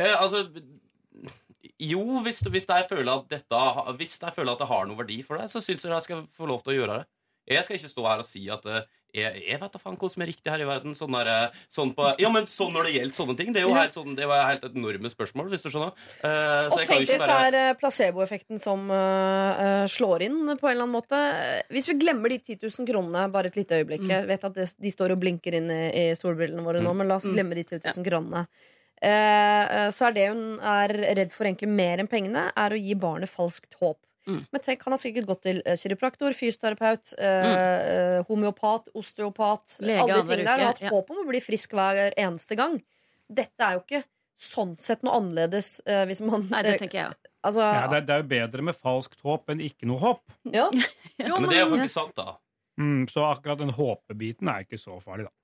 Eh, 0.00 0.16
altså 0.16 0.46
Jo, 1.80 2.02
hvis, 2.24 2.40
hvis, 2.48 2.68
jeg 2.68 2.86
føler 2.88 3.12
at 3.12 3.26
dette, 3.28 3.64
hvis 3.98 4.18
jeg 4.20 4.36
føler 4.36 4.54
at 4.54 4.62
det 4.62 4.70
har 4.70 4.86
noe 4.88 5.00
verdi 5.00 5.20
for 5.26 5.40
deg, 5.40 5.50
så 5.52 5.60
syns 5.60 5.84
jeg 5.84 5.92
jeg 5.92 6.06
skal 6.06 6.22
få 6.36 6.48
lov 6.48 6.62
til 6.64 6.74
å 6.74 6.78
gjøre 6.80 7.00
det. 7.00 7.08
Jeg 7.50 7.66
skal 7.66 7.76
ikke 7.76 7.90
stå 7.90 8.02
her 8.06 8.22
og 8.22 8.26
si 8.28 8.42
at 8.52 8.66
eh, 8.70 8.82
jeg, 9.16 9.40
jeg 9.42 9.58
vet 9.58 9.72
da 9.74 9.78
faen 9.82 9.96
hva 9.98 10.08
som 10.12 10.22
er 10.22 10.28
riktig 10.30 10.52
her 10.52 10.62
i 10.62 10.66
verden. 10.68 10.94
Sånn 10.94 11.14
der, 11.16 11.30
eh, 11.32 11.56
sånn 11.72 11.90
på, 11.96 12.04
ja, 12.22 12.30
men 12.30 12.46
sånn 12.46 12.70
når 12.76 12.86
det 12.86 12.92
gjelder 12.94 13.16
sånne 13.16 13.36
ting. 13.40 13.50
Det 13.54 13.62
er 13.62 13.66
jo 13.66 13.74
helt, 13.74 13.96
sånn, 13.96 14.14
det 14.14 14.28
var 14.30 14.44
helt 14.46 14.66
et 14.68 14.76
enorme 14.78 15.10
spørsmål, 15.10 15.48
hvis 15.50 15.64
du 15.64 15.70
skjønner. 15.72 15.90
Uh, 16.22 16.68
så 16.70 16.78
Og 16.78 16.84
tenk 16.84 17.08
hvis 17.10 17.24
det 17.24 17.38
er 17.48 17.58
eh, 17.58 17.72
placeboeffekten 17.80 18.62
som 18.62 18.86
uh, 18.92 19.82
slår 19.90 20.28
inn 20.28 20.38
på 20.52 20.70
en 20.70 20.76
eller 20.76 20.86
annen 20.86 20.94
måte. 20.94 21.20
Hvis 21.74 21.90
vi 21.90 21.98
glemmer 22.04 22.30
de 22.30 22.38
10 22.38 22.60
000 22.62 22.90
kronene 22.92 23.26
bare 23.34 23.50
et 23.50 23.58
lite 23.58 23.80
øyeblikk 23.80 24.06
Jeg 24.08 24.28
vet 24.30 24.46
at 24.46 24.60
de 24.78 24.92
står 24.94 25.16
og 25.16 25.22
blinker 25.24 25.58
inn 25.58 25.72
i, 25.74 25.82
i 25.90 26.04
solbrillene 26.18 26.62
våre 26.66 26.84
nå, 26.84 26.90
Mm. 26.90 27.02
men 27.02 27.10
la 27.10 27.18
oss 27.18 27.26
Mm. 27.26 27.34
glemme 27.34 27.58
de 27.58 27.64
10 27.66 27.82
000 27.98 28.06
kronene. 28.06 28.46
Eh, 29.00 29.64
eh, 29.86 29.88
så 29.96 30.10
er 30.10 30.16
det 30.16 30.28
hun 30.28 30.44
er 30.60 30.92
redd 31.16 31.32
for 31.32 31.48
egentlig 31.48 31.70
mer 31.72 32.02
enn 32.02 32.10
pengene, 32.10 32.50
er 32.52 32.76
å 32.76 32.78
gi 32.80 32.96
barnet 33.00 33.32
falskt 33.32 33.78
håp. 33.80 33.98
Mm. 34.28 34.42
Men 34.52 34.62
tenk, 34.62 34.84
han 34.84 34.94
har 34.94 35.00
sikkert 35.00 35.28
gått 35.30 35.42
til 35.46 35.60
eh, 35.64 35.78
kiropraktor, 35.80 36.36
fysioterapeut, 36.36 37.14
mm. 37.16 37.50
eh, 37.56 38.18
homeopat, 38.28 38.90
osteopat 38.98 39.78
Lege 39.80 40.04
Alle 40.04 40.20
de 40.20 40.28
tingene 40.28 40.48
der. 40.52 40.64
Og 40.64 40.72
hatt 40.74 40.84
ja. 40.84 40.92
håp 40.92 41.12
om 41.14 41.22
å 41.24 41.28
bli 41.30 41.40
frisk 41.42 41.74
hver 41.76 42.12
eneste 42.12 42.58
gang. 42.60 42.78
Dette 43.30 43.66
er 43.66 43.78
jo 43.78 43.84
ikke 43.86 44.04
sånn 44.40 44.76
sett 44.80 45.02
noe 45.04 45.18
annerledes 45.18 45.80
eh, 45.84 46.06
hvis 46.08 46.22
man 46.24 46.46
Nei, 46.52 46.62
det 46.64 46.78
tenker 46.80 47.00
jeg 47.00 47.08
òg. 47.12 47.26
Altså, 47.40 47.64
ja 47.64 47.88
det, 47.88 48.02
er- 48.02 48.06
det 48.06 48.14
er 48.14 48.22
jo 48.22 48.28
bedre 48.34 48.64
med 48.68 48.76
falskt 48.76 49.20
håp 49.24 49.52
enn 49.52 49.64
ikke 49.64 49.88
noe 49.88 50.00
håp. 50.02 50.24
ja. 50.52 50.68
Jo, 51.20 51.36
Men 51.36 51.50
det 51.50 51.58
er 51.58 51.66
jo 51.66 51.72
faktisk 51.74 51.92
sant, 51.92 52.14
da. 52.16 52.38
Mm, 52.80 53.02
så 53.12 53.26
akkurat 53.28 53.58
den 53.60 53.74
håpebiten 53.76 54.48
er 54.48 54.62
ikke 54.64 54.78
så 54.80 54.94
farlig, 55.04 55.26
da. 55.28 55.34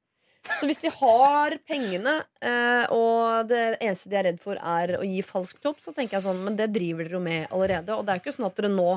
Så 0.57 0.69
hvis 0.69 0.81
de 0.83 0.93
har 0.93 1.57
pengene, 1.69 2.15
eh, 2.41 2.85
og 2.95 3.51
det 3.51 3.77
eneste 3.81 4.11
de 4.13 4.19
er 4.21 4.29
redd 4.31 4.41
for, 4.43 4.61
er 4.61 4.97
å 4.99 5.05
gi 5.07 5.21
falskt 5.27 5.67
håp, 5.67 5.83
så 5.83 5.93
tenker 5.97 6.19
jeg 6.19 6.27
sånn, 6.29 6.45
men 6.47 6.57
det 6.59 6.71
driver 6.75 7.09
dere 7.09 7.19
jo 7.19 7.23
med 7.25 7.51
allerede. 7.51 7.97
Og 7.97 8.07
det 8.07 8.15
er 8.15 8.21
jo 8.21 8.25
ikke 8.25 8.37
sånn 8.39 8.49
at 8.49 8.61
dere 8.61 8.73
nå 8.73 8.91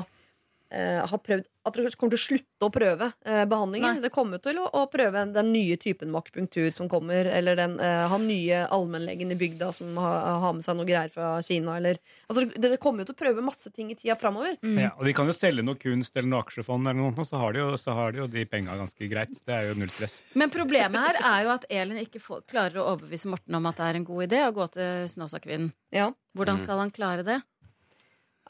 har 1.06 1.18
prøvd 1.18 1.46
At 1.68 1.74
dere 1.76 1.90
kommer 1.92 2.14
til 2.14 2.16
å 2.16 2.22
slutte 2.22 2.64
å 2.64 2.70
prøve 2.72 3.06
eh, 3.28 3.42
behandlinger. 3.44 3.96
Nei. 3.98 4.00
Det 4.00 4.08
kommer 4.14 4.38
til 4.40 4.56
å, 4.62 4.64
å 4.72 4.86
prøve 4.88 5.26
den 5.34 5.50
nye 5.52 5.76
typen 5.76 6.08
med 6.08 6.22
akupunktur 6.22 6.70
som 6.72 6.88
kommer, 6.88 7.28
eller 7.28 7.58
den, 7.58 7.74
eh, 7.84 8.06
han 8.08 8.24
nye 8.26 8.62
allmennlegen 8.72 9.34
i 9.34 9.36
bygda 9.36 9.68
som 9.76 9.92
har, 10.00 10.38
har 10.40 10.54
med 10.56 10.64
seg 10.64 10.78
noe 10.78 10.88
greier 10.88 11.12
fra 11.12 11.34
Kina, 11.44 11.74
eller 11.76 11.98
altså, 12.30 12.46
Dere 12.56 12.78
kommer 12.80 13.02
jo 13.04 13.10
til 13.10 13.16
å 13.18 13.20
prøve 13.20 13.44
masse 13.44 13.68
ting 13.76 13.90
i 13.92 13.98
tida 13.98 14.16
framover. 14.16 14.56
Mm. 14.64 14.78
Ja, 14.86 14.94
og 14.96 15.04
de 15.04 15.12
kan 15.18 15.28
jo 15.28 15.36
selge 15.36 15.66
noe 15.66 15.76
kunst 15.76 16.16
eller 16.16 16.32
noe 16.32 16.40
aksjefond, 16.46 16.88
eller 16.88 17.02
noe, 17.02 17.28
så 17.28 17.42
har 17.44 17.52
de 17.52 17.60
jo, 17.60 17.68
så 17.76 17.98
har 18.00 18.16
de, 18.16 18.22
jo 18.24 18.30
de 18.38 18.46
penga 18.48 18.78
ganske 18.80 19.10
greit. 19.12 19.36
Det 19.44 19.58
er 19.58 19.68
jo 19.68 19.76
null 19.82 19.92
stress. 19.92 20.22
Men 20.40 20.48
problemet 20.54 20.96
her 21.10 21.20
er 21.20 21.44
jo 21.44 21.54
at 21.58 21.68
Elin 21.68 22.00
ikke 22.06 22.24
får, 22.24 22.46
klarer 22.48 22.80
å 22.80 22.88
overbevise 22.94 23.28
Morten 23.28 23.60
om 23.60 23.68
at 23.68 23.76
det 23.76 23.90
er 23.90 24.00
en 24.00 24.08
god 24.08 24.24
idé 24.30 24.40
å 24.48 24.56
gå 24.56 24.70
til 24.80 25.04
Snåsakvinnen. 25.12 25.74
Ja. 25.92 26.08
Hvordan 26.32 26.56
Mm. 26.56 26.64
skal 26.64 26.78
han 26.86 26.90
klare 26.94 27.22
det? 27.26 27.42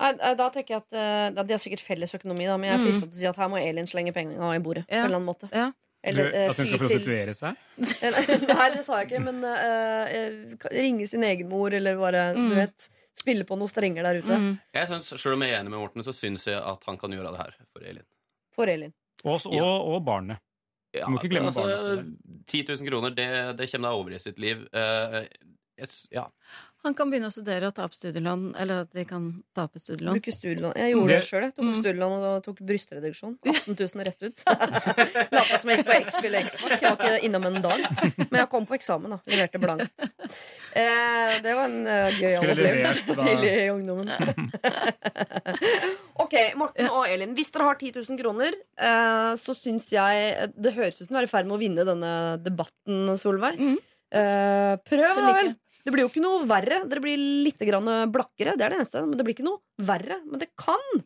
Eh, 0.00 0.34
Da 0.34 0.48
tenker 0.50 0.68
jeg 0.74 0.82
at 0.82 0.90
da- 1.36 1.42
De 1.44 1.52
har 1.52 1.58
sikkert 1.58 1.80
felles 1.84 2.14
økonomi, 2.14 2.46
da, 2.46 2.56
men 2.56 2.70
jeg 2.70 2.80
er 2.80 2.84
frista 2.86 3.00
til 3.06 3.10
å 3.14 3.20
si 3.20 3.26
at 3.26 3.36
her 3.36 3.48
må 3.52 3.60
Elin 3.60 3.86
slenge 3.86 4.12
pengene 4.16 4.54
i 4.56 4.58
bordet. 4.64 4.86
Ja. 4.88 5.02
På 5.02 5.04
en 5.04 5.10
eller 5.10 5.20
annen 5.20 5.28
måte 5.34 5.50
Ja. 5.52 5.72
Eller, 6.02 6.30
eh, 6.32 6.48
At 6.50 6.56
hun 6.56 6.66
skal 6.66 6.78
prostituere 6.78 7.34
seg? 7.36 7.56
Nei, 8.48 8.70
det 8.72 8.84
sa 8.86 9.00
jeg 9.02 9.10
ikke, 9.10 9.20
men 9.20 9.44
eh, 9.44 10.56
ringe 10.72 11.06
sin 11.06 11.22
egen 11.22 11.48
mor, 11.50 11.68
eller 11.76 11.96
bare 12.00 12.22
Mm. 12.34 12.48
du 12.48 12.54
vet, 12.56 12.88
spille 13.20 13.44
på 13.44 13.58
noen 13.58 13.68
strenger 13.68 14.02
der 14.02 14.22
ute. 14.22 14.32
Mm. 14.38 14.60
Jeg 14.72 14.88
synes, 14.88 15.10
Selv 15.20 15.34
om 15.34 15.42
jeg 15.42 15.50
er 15.52 15.60
enig 15.60 15.70
med 15.74 15.78
Morten, 15.82 16.02
så 16.02 16.14
syns 16.16 16.46
jeg 16.46 16.56
at 16.56 16.84
han 16.86 16.96
kan 16.96 17.10
gjøre 17.10 17.30
det 17.34 17.40
her 17.42 17.52
for 17.74 17.82
Elin. 17.84 18.04
For 18.56 18.64
Elin. 18.66 18.92
Og, 19.24 19.40
og, 19.44 19.52
Ja. 19.52 19.64
og 19.64 20.04
barnet. 20.06 20.38
Ja, 20.94 21.04
Du 21.04 21.10
må 21.12 21.18
ikke 21.20 21.28
glemme 21.36 21.52
altså, 21.52 21.66
barnet. 21.68 22.46
10 22.46 22.62
000 22.66 22.88
kroner, 22.88 23.10
det, 23.14 23.28
det 23.58 23.70
kommer 23.70 23.88
deg 23.90 23.98
over 24.00 24.10
i 24.14 24.18
sitt 24.18 24.38
liv. 24.38 24.64
Uh, 24.74 25.26
jeg 25.78 25.88
ja. 26.12 26.24
Han 26.82 26.94
kan 26.96 27.10
begynne 27.12 27.28
å 27.28 27.32
studere 27.34 27.68
og 27.68 27.74
ta 27.76 27.84
opp 27.84 27.92
studielån. 27.92 28.54
Eller 28.56 28.86
at 28.86 28.92
de 28.96 29.02
kan 29.04 29.24
ta 29.54 29.66
opp 29.68 29.74
studielån. 29.76 30.14
Bruke 30.16 30.32
studielån. 30.32 30.72
Jeg 30.80 30.94
gjorde 30.94 31.08
det, 31.10 31.16
Det- 31.20 31.26
sjøl. 31.28 31.42
Tok 31.50 31.58
opp 31.58 31.74
Mm. 31.74 31.82
studielån 31.82 32.12
og 32.30 32.44
tok 32.46 32.58
brystreduksjon. 32.70 33.34
18 33.44 33.74
000 33.76 34.04
rett 34.08 34.22
ut. 34.22 34.44
Lata 35.36 35.58
som 35.60 35.68
jeg 35.70 35.78
gikk 35.82 35.86
på 35.90 35.96
X-Fill 36.06 36.34
og 36.38 36.44
X-Mark. 36.48 36.80
Jeg 36.80 36.96
var 36.96 36.96
ikke 36.96 37.24
innom 37.28 37.44
en 37.50 37.60
dag. 37.62 37.80
Men 38.30 38.38
jeg 38.40 38.48
kom 38.48 38.66
på 38.66 38.74
eksamen, 38.78 39.10
da. 39.10 39.18
Leverte 39.26 39.60
blankt. 39.60 40.08
Eh, 40.72 41.40
det 41.44 41.54
var 41.58 41.64
en 41.68 41.86
uh, 41.86 42.10
gøyal 42.16 42.44
Skulle 42.44 42.56
opplevelse 42.56 43.16
tidlig 43.26 43.52
i 43.60 43.68
ungdommen. 43.74 44.08
ok, 46.24 46.34
Morten 46.60 46.90
og 46.90 47.04
Elin. 47.10 47.34
Hvis 47.36 47.50
dere 47.54 47.68
har 47.68 47.78
10 47.80 47.92
000 48.08 48.20
kroner, 48.20 48.56
eh, 48.78 49.32
så 49.40 49.54
syns 49.56 49.90
jeg 49.92 50.50
Det 50.56 50.74
høres 50.76 51.00
ut 51.00 51.06
som 51.08 51.16
du 51.16 51.20
er 51.22 51.28
i 51.28 51.30
ferd 51.30 51.48
med 51.48 51.58
å 51.58 51.62
vinne 51.62 51.84
denne 51.86 52.12
debatten, 52.42 53.12
Solveig. 53.20 53.58
Mm. 53.60 53.76
Eh, 54.10 54.76
prøv, 54.88 55.10
da 55.20 55.32
vel. 55.36 55.52
Det 55.84 55.94
blir 55.94 56.04
jo 56.04 56.10
ikke 56.10 56.24
noe 56.24 56.42
verre. 56.48 56.82
Dere 56.88 57.04
blir 57.04 57.22
litt 57.46 57.60
blakkere, 57.60 58.56
det 58.56 58.66
er 58.66 58.74
det 58.74 58.80
eneste. 58.80 59.04
Men 59.06 59.18
det 59.18 59.26
blir 59.26 59.38
ikke 59.38 59.46
noe 59.46 59.86
verre. 59.86 60.20
Men 60.26 60.42
det 60.42 60.50
kan. 60.60 61.04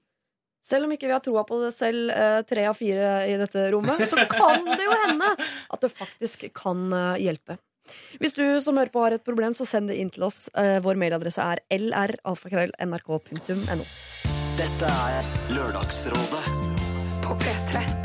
Selv 0.65 0.87
om 0.87 0.95
ikke 0.95 1.11
vi 1.11 1.13
har 1.13 1.21
troa 1.21 1.43
på 1.45 1.59
det 1.61 1.75
selv, 1.77 2.11
eh, 2.11 2.41
tre 2.49 2.65
av 2.67 2.79
fire 2.79 3.29
i 3.29 3.37
dette 3.37 3.67
rommet, 3.75 4.01
så 4.09 4.17
kan 4.31 4.65
det 4.65 4.87
jo 4.87 4.95
hende 5.05 5.35
at 5.37 5.85
det 5.85 5.93
faktisk 5.93 6.47
kan 6.57 6.87
eh, 6.93 7.21
hjelpe. 7.27 7.59
Hvis 8.17 8.33
du 8.33 8.47
som 8.65 8.79
hører 8.81 8.95
på 8.95 9.03
har 9.05 9.13
et 9.13 9.27
problem, 9.27 9.53
så 9.53 9.67
send 9.69 9.93
det 9.93 9.99
inn 10.01 10.09
til 10.15 10.25
oss. 10.25 10.47
Eh, 10.57 10.79
Vår 10.81 10.97
mailadresse 10.97 11.45
er 11.45 11.61
lralfakrøll.nrk.no. 11.69 13.85
Dette 14.55 14.97
er 15.11 15.29
Lørdagsrådet 15.53 16.45
på 17.27 17.37
P3. 17.45 18.04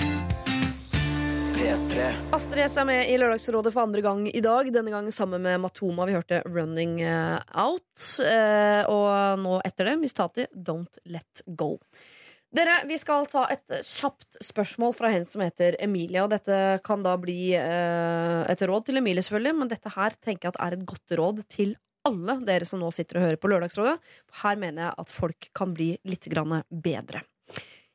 P3. 1.60 2.04
Astrid 2.32 2.64
S 2.64 2.78
er 2.80 2.86
med 2.88 3.10
i 3.12 3.18
Lørdagsrådet 3.20 3.74
for 3.76 3.84
andre 3.84 4.00
gang 4.00 4.22
i 4.32 4.40
dag. 4.40 4.70
Denne 4.72 4.94
gangen 4.94 5.12
sammen 5.12 5.42
med 5.44 5.60
Matoma. 5.60 6.06
Vi 6.08 6.14
hørte 6.16 6.38
'Running 6.46 7.02
eh, 7.04 7.42
Out'. 7.52 8.06
eh, 8.24 8.88
Og 8.88 9.40
nå 9.44 9.58
etter 9.68 9.90
det 9.90 9.98
Mistati 10.00 10.46
'Don't 10.56 11.02
Let 11.06 11.42
Go'. 11.48 11.76
Dere, 12.56 12.88
Vi 12.88 12.98
skal 12.98 13.28
ta 13.28 13.46
et 13.52 13.68
kjapt 13.84 14.40
spørsmål 14.40 14.96
fra 14.96 15.12
hen 15.12 15.26
som 15.26 15.42
heter 15.42 15.76
Emilie. 15.84 16.24
Og 16.24 16.30
dette 16.30 16.80
kan 16.82 17.04
da 17.04 17.18
bli 17.18 17.52
eh, 17.54 18.46
et 18.48 18.62
råd 18.62 18.86
til 18.86 18.98
Emilie, 18.98 19.22
selvfølgelig, 19.22 19.56
men 19.60 19.68
dette 19.68 19.92
her 19.92 20.16
tenker 20.16 20.48
jeg 20.48 20.56
at 20.56 20.64
er 20.64 20.78
et 20.78 20.86
godt 20.86 21.12
råd 21.20 21.44
til 21.50 21.76
alle 22.08 22.40
dere 22.46 22.64
som 22.64 22.80
nå 22.80 22.88
sitter 22.96 23.20
og 23.20 23.28
hører 23.28 23.36
på 23.36 23.52
Lørdagsrådet. 23.52 24.00
Her 24.44 24.56
mener 24.56 24.82
jeg 24.88 24.94
at 24.98 25.12
folk 25.12 25.50
kan 25.54 25.74
bli 25.74 25.98
litt 26.06 26.24
bedre. 26.24 27.22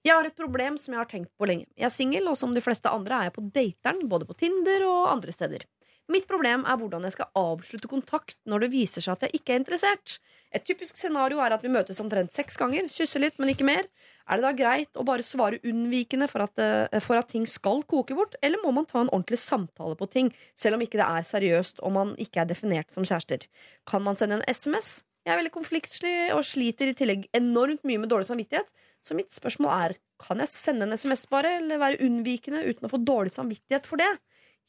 Jeg 0.05 0.13
har 0.13 0.27
et 0.29 0.37
problem 0.37 0.75
som 0.77 0.93
jeg 0.93 1.01
har 1.01 1.09
tenkt 1.09 1.31
på 1.41 1.47
lenge. 1.49 1.65
Jeg 1.81 1.89
er 1.89 1.93
singel, 1.93 2.27
og 2.29 2.37
som 2.37 2.53
de 2.53 2.61
fleste 2.61 2.91
andre 2.93 3.17
er 3.17 3.31
jeg 3.31 3.37
på 3.39 3.47
dateren, 3.55 4.03
både 4.11 4.29
på 4.29 4.37
Tinder 4.37 4.85
og 4.85 5.09
andre 5.15 5.33
steder. 5.33 5.65
Mitt 6.13 6.27
problem 6.29 6.67
er 6.69 6.77
hvordan 6.77 7.07
jeg 7.07 7.15
skal 7.15 7.31
avslutte 7.41 7.89
kontakt 7.89 8.37
når 8.45 8.67
det 8.67 8.73
viser 8.75 9.01
seg 9.01 9.15
at 9.15 9.23
jeg 9.25 9.39
ikke 9.39 9.55
er 9.55 9.63
interessert. 9.63 10.19
Et 10.53 10.67
typisk 10.69 10.99
scenario 11.01 11.41
er 11.41 11.55
at 11.57 11.65
vi 11.65 11.73
møtes 11.73 12.03
omtrent 12.05 12.37
seks 12.37 12.61
ganger, 12.61 12.91
kysser 12.93 13.25
litt, 13.25 13.39
men 13.41 13.55
ikke 13.55 13.65
mer. 13.65 13.89
Er 14.29 14.37
det 14.37 14.45
da 14.45 14.53
greit 14.59 15.01
å 15.01 15.07
bare 15.09 15.25
svare 15.25 15.63
unnvikende 15.65 16.29
for 16.29 16.45
at, 16.45 16.61
eh, 16.61 17.01
for 17.01 17.17
at 17.17 17.33
ting 17.33 17.49
skal 17.49 17.81
koke 17.89 18.15
bort, 18.15 18.37
eller 18.43 18.61
må 18.61 18.75
man 18.77 18.85
ta 18.85 19.01
en 19.01 19.09
ordentlig 19.09 19.41
samtale 19.41 19.97
på 19.97 20.11
ting, 20.11 20.35
selv 20.55 20.77
om 20.77 20.85
ikke 20.85 21.01
det 21.01 21.09
er 21.09 21.25
seriøst 21.33 21.81
og 21.81 21.97
man 21.97 22.15
ikke 22.21 22.45
er 22.45 22.53
definert 22.53 22.93
som 22.93 23.09
kjærester? 23.09 23.49
Kan 23.89 24.05
man 24.05 24.17
sende 24.21 24.37
en 24.37 24.47
SMS? 24.53 25.03
Jeg 25.25 25.33
er 25.33 25.39
veldig 25.41 25.55
konfliktsky 25.55 26.11
og 26.35 26.43
sliter 26.45 26.91
i 26.91 26.97
tillegg 26.97 27.29
enormt 27.37 27.87
mye 27.89 28.03
med 28.03 28.11
dårlig 28.13 28.29
samvittighet. 28.29 28.69
Så 29.05 29.17
mitt 29.17 29.33
spørsmål 29.33 29.71
er 29.73 29.95
kan 30.21 30.41
jeg 30.41 30.53
sende 30.53 30.85
en 30.85 30.97
SMS 30.97 31.25
bare, 31.33 31.59
eller 31.63 31.81
være 31.81 32.05
unnvikende 32.05 32.61
uten 32.69 32.89
å 32.89 32.93
få 32.93 33.01
dårlig 33.01 33.33
samvittighet 33.33 33.89
for 33.89 34.01
det? 34.01 34.11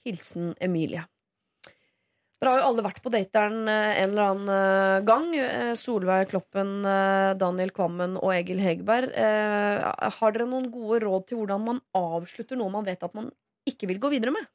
Hilsen 0.07 0.53
Emilie. 0.63 1.03
Dere 2.39 2.51
har 2.51 2.61
jo 2.61 2.69
alle 2.69 2.83
vært 2.85 2.99
på 3.01 3.11
dateren 3.13 3.69
eh, 3.71 3.99
en 4.03 4.11
eller 4.11 4.25
annen 4.29 4.49
eh, 4.53 5.03
gang. 5.07 5.29
Eh, 5.39 5.71
Solveig 5.79 6.29
Kloppen, 6.31 6.75
Daniel 7.41 7.71
Kvammen 7.75 8.19
og 8.19 8.35
Egil 8.35 8.59
Hegerberg. 8.63 9.15
Har 10.19 10.35
dere 10.35 10.47
noen 10.51 10.67
gode 10.71 11.01
råd 11.03 11.29
til 11.29 11.41
hvordan 11.41 11.63
man 11.65 11.81
avslutter 11.97 12.59
noe 12.59 12.71
man 12.73 12.87
vet 12.87 13.03
at 13.03 13.15
man 13.17 13.31
ikke 13.67 13.89
vil 13.91 13.99
gå 14.03 14.11
videre 14.13 14.35
med? 14.35 14.47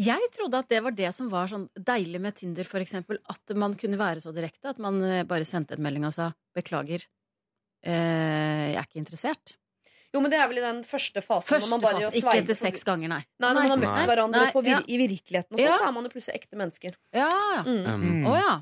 Jeg 0.00 0.30
trodde 0.36 0.60
at 0.60 0.70
det 0.70 0.82
var 0.84 0.94
det 0.96 1.10
som 1.16 1.28
var 1.32 1.50
sånn 1.50 1.66
deilig 1.74 2.20
med 2.22 2.36
Tinder, 2.38 2.68
for 2.68 2.84
eksempel. 2.84 3.20
At 3.30 3.56
man 3.58 3.76
kunne 3.80 4.00
være 4.00 4.22
så 4.24 4.32
direkte. 4.36 4.74
At 4.74 4.80
man 4.82 5.02
eh, 5.04 5.26
bare 5.28 5.46
sendte 5.48 5.78
en 5.78 5.84
melding 5.84 6.06
og 6.08 6.14
sa 6.16 6.32
'beklager, 6.56 7.04
eh, 7.84 8.72
jeg 8.72 8.80
er 8.80 8.86
ikke 8.86 9.02
interessert'. 9.02 9.56
Jo, 10.14 10.20
men 10.22 10.30
Det 10.30 10.38
er 10.38 10.46
vel 10.46 10.60
i 10.60 10.62
den 10.62 10.84
første 10.86 11.18
fasen. 11.18 11.48
Første 11.48 11.66
fasen. 11.66 11.70
man 11.74 11.80
bare 11.82 12.02
fase. 12.04 12.20
Ikke 12.20 12.36
etter 12.38 12.54
seks 12.54 12.84
ganger, 12.86 13.10
nei. 13.10 13.22
Nei, 13.42 13.48
når 13.50 13.54
man 13.56 13.70
har 13.72 13.78
møtt 13.80 13.96
Nei. 13.98 14.06
hverandre 14.06 14.42
Nei, 14.44 14.52
på 14.54 14.60
vir 14.62 14.74
ja. 14.76 14.80
i 14.86 14.98
virkeligheten, 15.00 15.56
og 15.56 15.58
så, 15.58 15.64
Ja. 15.66 15.78
så 15.80 15.88
er 15.88 15.92
man 15.96 16.04
jo 16.06 16.10
plutselig 16.14 16.34
ekte 16.38 16.58
mennesker. 16.60 16.94
Ja, 17.12 17.26
ja. 17.26 17.62
Mm. 17.66 17.86
Um, 17.90 18.26
oh, 18.30 18.36
ja. 18.38 18.52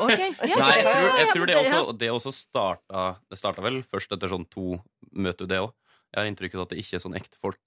Ok. 0.00 0.18
Ja, 0.48 0.56
Nei, 0.62 0.72
jeg 0.80 0.86
tror, 0.88 1.18
jeg 1.20 1.28
tror 1.34 1.46
det, 1.46 1.56
også, 1.60 1.98
det 2.00 2.08
også 2.10 2.32
starta 2.32 3.02
Det 3.28 3.36
starta 3.36 3.60
vel 3.60 3.82
først 3.84 4.16
etter 4.16 4.32
sånn 4.32 4.48
to 4.48 4.80
møter, 5.12 5.44
det 5.46 5.60
òg. 5.60 5.74
Jeg 6.14 6.22
har 6.22 6.30
inntrykk 6.32 6.56
av 6.56 6.64
at 6.64 6.72
det 6.72 6.80
ikke 6.80 6.96
er 6.96 7.04
sånn 7.04 7.18
ekte 7.18 7.36
folk. 7.44 7.60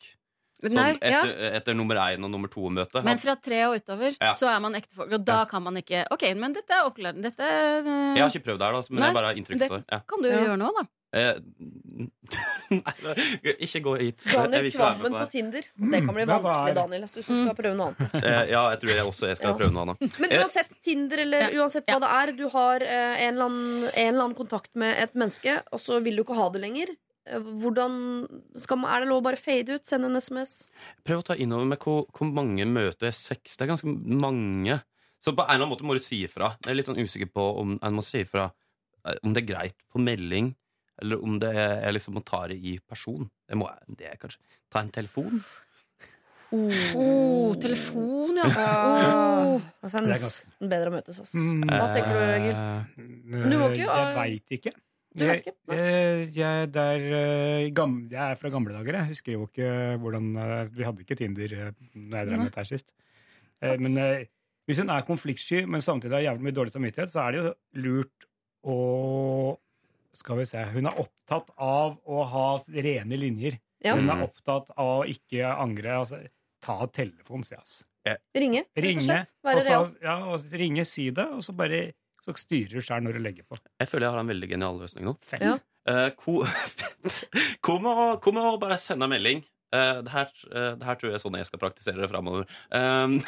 Sånn 0.60 0.76
etter, 0.76 1.08
ja. 1.12 1.22
etter, 1.56 1.74
nummer 1.74 1.96
én 2.04 2.24
og 2.28 2.32
nummer 2.34 2.50
to-møte. 2.52 3.00
Men 3.06 3.18
fra 3.22 3.36
tre 3.40 3.62
og 3.70 3.78
utover 3.80 4.16
Ja. 4.20 4.34
så 4.36 4.50
er 4.52 4.60
man 4.60 4.76
ektefolk, 4.76 5.14
og 5.16 5.24
da 5.24 5.46
kan 5.48 5.64
man 5.64 5.78
ikke 5.80 6.06
Ok, 6.12 6.26
men 6.36 6.52
dette 6.54 6.70
er 6.76 6.84
oppklarende. 6.90 7.22
Dette 7.32 7.40
uh... 7.86 8.16
Jeg 8.18 8.24
har 8.26 8.30
ikke 8.34 8.44
prøvd 8.50 8.60
det 8.60 8.68
her, 8.68 8.74
da, 8.76 8.82
men 8.90 9.00
Nei, 9.00 9.08
jeg 9.08 9.16
bare 9.16 9.30
har 9.32 9.40
inntrykk 9.40 9.62
av 9.70 9.76
det. 9.78 9.84
Ja. 9.94 10.00
kan 10.10 10.22
du 10.22 10.28
Ja. 10.28 10.42
gjøre 10.44 10.58
nå, 10.60 10.72
da. 10.76 10.84
Eh, 11.10 11.40
Nei, 12.70 13.54
ikke 13.66 13.80
gå 13.82 13.94
hit. 13.98 14.26
Daniel 14.30 14.68
Kvammen 14.76 15.08
på 15.08 15.16
på 15.16 15.22
det. 15.24 15.30
Tinder. 15.34 15.64
Det 15.94 16.02
kan 16.06 16.14
bli 16.14 16.26
vanskelig, 16.30 16.76
Daniel. 16.78 17.02
Jeg 17.08 17.12
syns 17.16 17.30
du 17.32 17.36
skal 17.40 17.56
prøve 17.58 17.76
noe 17.80 17.88
annet. 17.94 18.16
Eh, 18.30 18.44
Ja, 18.52 18.62
jeg 18.76 18.80
tror 18.84 18.92
jeg 18.94 19.06
også 19.10 19.30
jeg 19.32 19.40
skal 19.40 19.50
Ja. 19.50 19.58
prøve 19.58 19.74
noe 19.74 19.86
annet. 19.88 20.20
Men 20.22 20.36
uansett 20.44 20.76
Tinder 20.86 21.24
eller 21.26 21.48
Ja. 21.48 21.64
uansett 21.64 21.88
hva 21.90 22.00
det 22.04 22.12
er, 22.20 22.32
du 22.38 22.46
har 22.54 22.84
en, 22.86 23.34
eller 23.34 23.46
annen, 23.48 23.90
en 23.96 24.14
eller 24.14 24.24
annen 24.28 24.38
kontakt 24.38 24.70
med 24.76 24.98
et 25.02 25.16
menneske, 25.16 25.62
og 25.72 25.80
så 25.82 25.98
vil 26.04 26.16
du 26.20 26.24
ikke 26.24 26.38
ha 26.38 26.50
det 26.54 26.62
lenger. 26.62 26.94
Eh, 27.30 27.50
Hvordan 27.62 27.98
skal 28.58 28.82
man, 28.82 28.92
Er 28.94 29.04
det 29.04 29.10
lov 29.12 29.22
å 29.22 29.28
bare 29.30 29.40
fade 29.40 29.78
ut? 29.78 29.86
Sende 29.88 30.10
en 30.10 30.20
SMS? 30.20 30.70
Prøv 31.08 31.22
å 31.22 31.28
ta 31.32 31.38
innover 31.40 31.70
med 31.70 31.82
hvor, 31.84 32.06
hvor 32.16 32.32
mange 32.32 32.68
møter 32.70 33.12
er 33.12 33.18
sex. 33.18 33.56
Det 33.56 33.66
er 33.66 33.74
ganske 33.74 33.94
mange. 34.20 34.80
Så 35.20 35.34
på 35.36 35.44
en 35.44 35.52
eller 35.52 35.66
annen 35.66 35.74
måte 35.74 35.88
må 35.88 35.98
du 35.98 36.04
si 36.04 36.24
ifra. 36.26 36.54
Jeg 36.64 36.74
er 36.74 36.80
litt 36.80 36.90
sånn 36.90 37.02
usikker 37.02 37.32
på 37.36 37.46
om 37.62 37.78
en 37.78 37.96
må 37.96 38.06
si 38.06 38.24
ifra 38.24 38.50
eh, 38.50 39.18
om 39.24 39.36
det 39.36 39.44
er 39.44 39.50
greit 39.54 39.80
på 39.92 40.02
melding, 40.04 40.54
eller 41.02 41.24
om 41.24 41.40
det 41.42 41.52
er 41.56 41.82
er 41.88 41.96
liksom 41.96 42.20
å 42.20 42.26
ta 42.26 42.46
det 42.52 42.60
i 42.60 42.78
person. 42.80 43.28
Det 43.48 43.58
må 43.60 43.68
jeg, 43.72 43.98
det 44.00 44.14
er 44.14 44.22
kanskje 44.22 44.40
Ta 44.70 44.84
en 44.84 44.94
telefon. 44.94 45.42
Oh, 46.52 47.54
telefon, 47.62 48.38
ja. 48.38 48.48
Oh. 48.50 49.62
altså, 49.84 50.00
det 50.00 50.00
er 50.00 50.08
nesten 50.16 50.72
bedre 50.72 50.90
å 50.90 50.94
møtes, 50.96 51.20
ass. 51.22 51.34
Mm. 51.38 51.68
Hva 51.70 51.90
tenker 51.94 52.16
du, 52.16 52.22
Egil? 52.26 52.56
Eh, 52.56 53.44
du 53.46 53.56
må 53.60 53.68
ikke, 53.70 53.84
Jeg 53.84 54.06
eh, 54.08 54.16
veit 54.18 54.56
ikke. 54.58 54.74
Du 55.16 55.24
vet 55.26 55.42
ikke? 55.42 55.54
Jeg, 55.74 56.28
jeg, 56.38 56.68
der, 56.74 57.06
eh, 57.18 57.64
jeg 57.66 58.20
er 58.20 58.36
fra 58.38 58.50
gamle 58.54 58.74
dager. 58.76 58.94
Jeg 59.00 59.08
husker 59.16 59.34
jo 59.34 59.48
ikke 59.48 59.70
hvordan 60.04 60.28
eh, 60.38 60.68
Vi 60.76 60.84
hadde 60.86 61.02
ikke 61.02 61.18
Tinder 61.18 61.48
da 61.50 61.64
jeg 62.22 62.28
drev 62.30 62.38
med 62.38 62.52
dette 62.52 62.66
sist. 62.70 62.92
Eh, 63.62 63.78
Men 63.82 63.98
eh, 63.98 64.26
hvis 64.70 64.78
hun 64.84 64.90
er 64.94 65.02
konfliktsky, 65.08 65.64
men 65.66 65.82
samtidig 65.82 66.14
har 66.20 66.28
jævlig 66.28 66.46
mye 66.46 66.58
dårlig 66.60 66.72
samvittighet, 66.76 67.10
så 67.10 67.24
er 67.26 67.32
det 67.32 67.42
jo 67.42 67.54
lurt 67.88 68.28
å 68.70 69.58
Skal 70.14 70.40
vi 70.42 70.46
se 70.50 70.62
Hun 70.74 70.86
er 70.90 70.98
opptatt 71.02 71.50
av 71.58 71.98
å 72.10 72.24
ha 72.28 72.46
rene 72.74 73.18
linjer. 73.18 73.60
Ja. 73.86 73.96
Hun 73.96 74.06
Mm. 74.06 74.10
er 74.18 74.24
opptatt 74.28 74.72
av 74.78 75.04
å 75.04 75.06
ikke 75.08 75.46
angre. 75.58 76.00
Altså, 76.02 76.18
ta 76.62 76.86
telefonen, 76.88 77.44
si 77.46 77.56
ass. 77.56 77.86
Ringe, 78.36 78.66
rett 78.76 78.98
og 78.98 79.04
slett. 79.06 79.32
Være 79.46 79.62
real. 79.68 79.92
ja, 80.02 80.16
og 80.34 80.42
ringe, 80.58 80.84
si 80.86 81.10
det, 81.12 81.26
og 81.30 81.44
så 81.46 81.54
bare 81.56 81.94
så 82.30 82.38
styrer 82.38 82.86
sjøl 82.86 83.02
når 83.06 83.18
dere 83.18 83.26
legger 83.26 83.46
på. 83.50 83.58
Jeg 83.82 83.90
føler 83.90 84.08
jeg 84.08 84.14
har 84.16 84.24
en 84.24 84.30
veldig 84.34 84.50
genial 84.54 84.78
løsning 84.82 85.08
nå. 85.10 85.16
Fett. 85.26 85.42
Ja. 85.46 85.56
Uh, 85.90 86.10
ko- 86.20 86.44
Kom 87.66 87.88
og, 87.90 88.20
kom 88.22 88.38
og 88.42 88.60
bare 88.62 88.78
send 88.78 89.02
en 89.04 89.10
melding. 89.12 89.42
Uh, 89.70 90.00
det, 90.02 90.10
her, 90.10 90.30
uh, 90.50 90.72
det 90.82 90.86
her 90.88 90.98
tror 90.98 91.12
jeg 91.12 91.18
er 91.20 91.22
sånn 91.22 91.36
jeg 91.38 91.46
skal 91.50 91.62
praktisere 91.62 92.02
det 92.02 92.10
framover. 92.10 92.46
Um, 92.74 93.20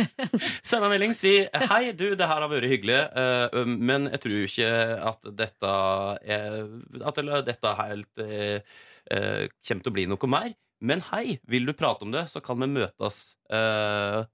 send 0.66 0.82
en 0.86 0.90
melding, 0.90 1.14
si 1.18 1.34
'Hei, 1.46 1.92
du, 1.94 2.08
det 2.18 2.26
her 2.26 2.42
har 2.42 2.50
vært 2.50 2.66
hyggelig, 2.70 2.98
eh, 3.22 3.60
men 3.70 4.08
jeg 4.10 4.22
tror 4.24 4.38
ikke 4.48 4.70
at 5.12 5.28
dette 5.42 5.72
er 6.38 6.56
At 7.06 7.18
eller, 7.22 7.42
dette 7.46 7.74
helt 7.82 8.22
kommer 9.06 9.82
til 9.86 9.92
å 9.92 9.94
bli 9.94 10.06
noe 10.10 10.30
mer. 10.30 10.54
Men 10.82 11.00
hei, 11.12 11.38
vil 11.48 11.64
du 11.66 11.72
prate 11.72 12.04
om 12.04 12.10
det, 12.12 12.26
så 12.28 12.42
kan 12.44 12.58
vi 12.60 12.66
møtes 12.68 13.36
eh, 13.48 14.24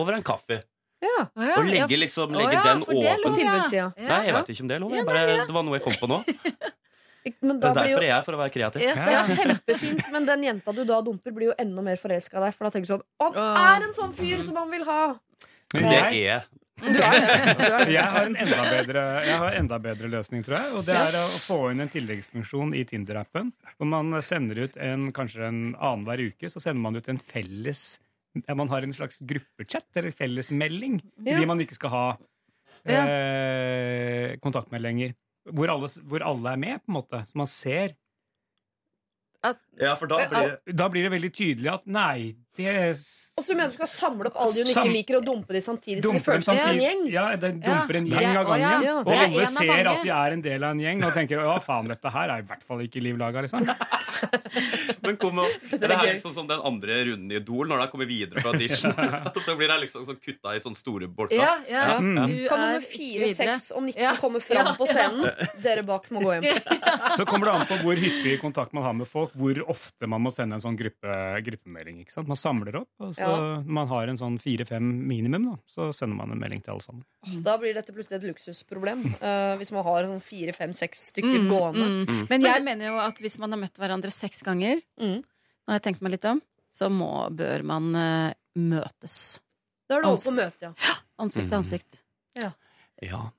over 0.00 0.14
en 0.16 0.24
kaffe. 0.24 0.62
Ja. 1.00 1.22
Å 1.32 1.46
ja, 1.48 1.54
Og 1.56 1.64
legge, 1.70 1.96
liksom, 1.96 2.34
Å 2.34 2.40
legge 2.42 2.56
ja, 2.58 2.62
den 2.66 2.82
for 2.84 2.92
det 2.92 3.06
er 3.08 3.22
åpen. 3.24 3.38
lov, 3.40 3.72
ja. 3.72 3.86
Ja. 3.96 4.08
Nei, 4.10 4.18
jeg 4.26 4.34
vet 4.36 4.50
ikke 4.52 4.64
om 4.66 4.68
det 4.68 4.76
er 4.76 4.82
lov. 4.84 4.90
Ja, 4.92 5.00
Jeg 5.00 5.06
bare, 5.08 5.22
ja. 5.38 5.46
det 5.48 5.54
var 5.56 5.64
noe 5.64 5.78
jeg 5.78 5.84
kom 5.86 5.96
på 6.00 6.08
nå. 6.10 6.18
Men 7.44 7.58
Det 7.60 7.68
da 7.68 7.70
er 7.70 7.74
blir 7.74 7.90
jo 7.92 7.96
derfor 8.00 8.04
jeg 8.06 8.12
er 8.16 8.24
for 8.24 8.36
å 8.36 8.40
være 8.40 8.52
kreativ. 8.54 8.82
Ja. 8.84 8.94
det 8.96 9.16
er 9.16 9.34
kjempefint, 9.36 10.06
men 10.12 10.24
den 10.28 10.44
jenta 10.46 10.72
du 10.72 10.78
da 10.88 11.00
dumper, 11.04 11.34
blir 11.36 11.50
jo 11.50 11.56
enda 11.60 11.82
mer 11.84 11.98
forelska 12.00 12.38
i 12.38 12.44
deg. 12.46 12.54
For 12.56 12.64
da 12.64 12.70
tenker 12.72 12.88
du 12.88 12.92
sånn 12.94 13.04
Han 13.20 13.60
er 13.76 13.84
en 13.88 13.92
sånn 13.96 14.14
fyr 14.16 14.40
som 14.46 14.56
han 14.56 14.70
vil 14.72 14.86
ha! 14.88 15.02
Men 15.74 15.84
Det 15.84 15.98
jeg, 15.98 16.22
er 16.32 16.46
Du 16.80 16.88
er 16.88 16.94
det. 16.96 17.56
Du 17.60 17.64
er 17.68 17.84
det. 17.84 17.92
jeg 17.92 18.06
har 18.16 18.24
en 18.24 18.36
enda 18.40 18.62
bedre, 18.72 19.02
jeg 19.28 19.38
har 19.44 19.56
enda 19.60 19.78
bedre 19.84 20.08
løsning, 20.16 20.44
tror 20.46 20.56
jeg. 20.62 20.72
Og 20.80 20.86
det 20.88 20.96
er 20.96 21.18
å 21.20 21.26
få 21.44 21.58
inn 21.74 21.84
en 21.84 21.92
tilleggsfunksjon 21.92 22.72
i 22.80 22.86
Tinder-appen. 22.88 23.52
Hvor 23.76 23.90
man 23.92 24.16
sender 24.24 24.64
ut 24.64 24.80
en, 24.80 25.10
kanskje 25.12 25.44
en 25.44 25.60
annenhver 25.76 26.24
uke, 26.32 26.48
så 26.48 26.62
sender 26.64 26.80
man 26.88 26.96
ut 26.96 27.12
en 27.12 27.20
felles 27.20 27.84
Man 28.54 28.68
har 28.70 28.82
en 28.86 28.92
slags 28.94 29.18
gruppechat 29.26 29.96
eller 29.96 30.14
fellesmelding. 30.14 31.00
Ja. 31.26 31.38
De 31.40 31.46
man 31.50 31.60
ikke 31.60 31.74
skal 31.78 31.90
ha 31.90 32.04
Ja. 32.86 33.02
eh, 33.04 34.36
lenger. 34.80 35.14
Hvor 35.50 35.68
alle, 35.72 35.88
hvor 36.06 36.22
alle 36.22 36.52
er 36.52 36.56
med, 36.56 36.78
på 36.84 36.92
en 36.92 36.94
måte. 36.94 37.26
Så 37.26 37.36
man 37.36 37.46
ser. 37.50 37.96
Ja, 39.80 39.94
for 39.96 40.06
da 40.10 40.16
blir 40.28 40.50
det 40.66 40.76
Da 40.76 40.88
blir 40.92 41.06
det 41.06 41.12
veldig 41.14 41.30
tydelig 41.32 41.70
at 41.72 41.86
nei, 41.86 42.34
det 42.58 42.72
Og 43.38 43.44
så 43.46 43.54
mener 43.54 43.70
du 43.70 43.76
skal 43.78 43.86
samle 43.88 44.26
opp 44.28 44.36
alle 44.36 44.52
de 44.52 44.64
hun 44.64 44.68
ikke 44.68 44.82
Sam- 44.82 44.92
liker, 44.92 45.16
og 45.20 45.24
dumpe 45.24 45.54
de 45.54 45.60
samtidig, 45.64 46.02
så 46.04 46.12
de 46.12 46.20
føler 46.20 46.42
en, 46.42 46.42
seg 46.42 46.58
en 46.74 46.80
gjeng? 46.82 47.04
ja, 47.12 47.36
den 47.36 47.62
Ja. 47.62 47.78
dumper 47.78 47.96
en 47.96 48.06
gjeng 48.10 48.26
av 48.26 48.34
ja. 48.34 48.42
gangen. 48.50 48.82
Ja. 48.84 48.96
Og 49.00 49.12
alle 49.14 49.46
ser 49.46 49.86
at 49.88 50.02
de 50.02 50.10
er 50.10 50.32
en 50.36 50.42
del 50.42 50.64
av 50.64 50.70
en 50.74 50.80
gjeng 50.80 51.04
og 51.06 51.14
tenker 51.14 51.40
ja, 51.40 51.54
faen, 51.64 51.88
dette 51.88 52.10
her 52.12 52.28
er 52.34 52.42
i 52.42 52.46
hvert 52.50 52.62
fall 52.66 52.82
ikke 52.84 53.00
Liv 53.00 53.16
Laga, 53.16 53.40
liksom. 53.46 53.64
Men 55.02 55.16
kom, 55.16 55.38
og- 55.38 55.48
det 55.70 55.88
er 55.88 56.02
liksom 56.12 56.34
som 56.34 56.46
den 56.50 56.60
andre 56.60 56.98
runden 57.08 57.30
i 57.32 57.36
Idol, 57.40 57.68
når 57.70 57.80
de 57.80 57.86
kommer 57.94 58.06
videre 58.10 58.42
fra 58.42 58.52
audition. 58.52 58.92
Og 59.36 59.40
så 59.46 59.56
blir 59.56 59.68
de 59.72 59.78
liksom 59.86 60.04
sånn 60.10 60.18
kutta 60.20 60.52
i 60.56 60.60
sånne 60.60 60.76
store 60.76 61.08
bolker. 61.08 61.38
Ja, 61.40 61.54
ja. 61.70 61.86
Mm. 61.98 62.18
Du 62.26 62.48
Kan 62.50 62.60
er 62.60 62.74
nummer 62.74 62.86
fire, 62.90 63.30
seks 63.34 63.70
og 63.72 63.82
19 63.86 64.02
Ja. 64.02 64.14
komme 64.20 64.42
fram 64.44 64.66
Ja. 64.72 64.74
på 64.76 64.86
scenen? 64.90 65.30
Dere 65.62 65.82
bak 65.86 66.10
må 66.10 66.20
gå 66.26 66.34
hjem. 66.36 66.60
Så 67.16 67.24
kommer 67.24 67.46
det 67.48 67.54
an 67.54 67.66
på 67.70 67.80
hvor 67.84 67.96
hyppig 67.96 68.36
kontakt 68.42 68.72
man 68.76 68.82
har 68.84 68.92
med 68.92 69.08
folk, 69.08 69.32
hvor 69.32 69.59
ofte 69.68 70.06
man 70.08 70.22
må 70.22 70.30
sende 70.32 70.54
en 70.54 70.60
sånn 70.60 70.76
gruppe, 70.78 71.42
gruppemelding. 71.44 72.00
ikke 72.00 72.12
sant? 72.12 72.28
Man 72.28 72.36
samler 72.36 72.76
opp, 72.80 72.88
og 73.00 73.14
så 73.14 73.20
Ja. 73.20 73.36
når 73.60 73.64
man 73.66 73.88
har 73.88 74.08
en 74.08 74.16
sånn 74.16 74.38
fire-fem 74.40 75.06
minimum, 75.06 75.44
da, 75.50 75.56
så 75.68 75.90
sender 75.94 76.16
man 76.16 76.30
en 76.32 76.38
melding 76.38 76.62
til 76.64 76.72
alle 76.72 76.80
sammen. 76.82 77.04
Da 77.42 77.56
blir 77.58 77.74
dette 77.74 77.92
plutselig 77.92 78.22
et 78.22 78.28
luksusproblem. 78.34 79.04
uh, 79.20 79.56
hvis 79.58 79.72
man 79.72 79.84
har 79.84 80.04
sånn 80.04 80.22
fire, 80.22 80.52
fem, 80.54 80.72
seks 80.72 81.12
stykker 81.12 81.40
Mm, 81.42 81.48
gående. 81.50 82.06
mm. 82.06 82.28
Men 82.30 82.40
jeg 82.42 82.62
mener 82.64 82.86
jo 82.86 82.98
at 82.98 83.18
hvis 83.18 83.38
man 83.38 83.50
har 83.52 83.58
møtt 83.60 83.74
hverandre 83.78 84.10
seks 84.10 84.42
ganger, 84.42 84.80
Mm. 84.98 85.20
nå 85.22 85.68
har 85.68 85.78
jeg 85.78 85.82
tenkt 85.82 86.02
meg 86.02 86.12
litt 86.12 86.24
om, 86.24 86.40
så 86.72 86.88
må, 86.90 87.28
bør 87.34 87.62
man 87.64 87.94
uh, 87.94 88.32
møtes. 88.56 89.40
Da 89.88 89.96
er 89.96 90.02
det 90.02 90.08
over 90.10 90.22
på 90.22 90.34
møte, 90.36 90.60
ja. 90.62 90.74
Ansikt 91.20 91.48
til 91.50 91.58
Mm. 91.58 91.62
ansikt. 91.64 92.00
Ja. 92.38 92.52
ja. 93.02 93.30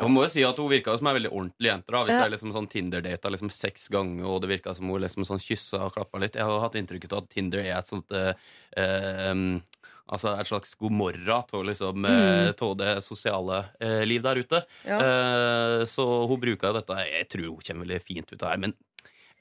Hun 0.00 0.12
må 0.14 0.24
jo 0.24 0.30
si 0.32 0.42
at 0.46 0.58
hun 0.58 0.70
virka 0.70 0.96
som 0.98 1.06
ei 1.10 1.14
veldig 1.18 1.30
ordentlig 1.30 1.70
jente. 1.70 1.92
da 1.94 2.04
Hvis 2.04 2.16
Ja. 2.16 2.22
jeg 2.24 2.32
liksom 2.32 2.52
sånn 2.52 2.68
Tinder-data 2.68 3.30
liksom 3.30 3.50
seks 3.50 3.88
ganger, 3.88 4.24
og 4.26 4.40
det 4.42 4.50
virka 4.50 4.74
som 4.74 4.88
hun 4.88 5.00
liksom 5.00 5.24
sånn 5.24 5.42
kyssa 5.42 5.84
og 5.86 5.94
klappa 5.94 6.18
litt. 6.18 6.34
Jeg 6.34 6.44
har 6.44 6.60
hatt 6.60 6.74
inntrykk 6.74 7.12
av 7.12 7.18
at 7.22 7.30
Tinder 7.30 7.60
er 7.60 7.78
et 7.78 7.86
sånt 7.86 8.10
eh, 8.12 8.34
eh, 8.76 9.60
Altså 10.08 10.32
et 10.40 10.48
slags 10.48 10.70
god 10.80 10.94
morgen 10.96 11.42
til 11.50 11.66
liksom, 11.68 11.98
mm. 12.00 12.54
til 12.56 12.74
det 12.80 12.94
sosiale 13.04 13.58
eh, 13.78 14.04
liv 14.08 14.22
der 14.24 14.40
ute. 14.40 14.62
Ja. 14.88 14.96
Eh, 14.96 15.84
så 15.84 16.26
hun 16.26 16.40
bruker 16.40 16.70
jo 16.70 16.78
dette. 16.78 16.96
Jeg 17.04 17.28
tror 17.28 17.50
hun 17.50 17.60
kommer 17.60 17.84
veldig 17.84 18.00
fint 18.02 18.32
ut 18.32 18.38
av 18.42 18.46
det 18.46 18.52
her, 18.54 18.62
men 18.64 18.72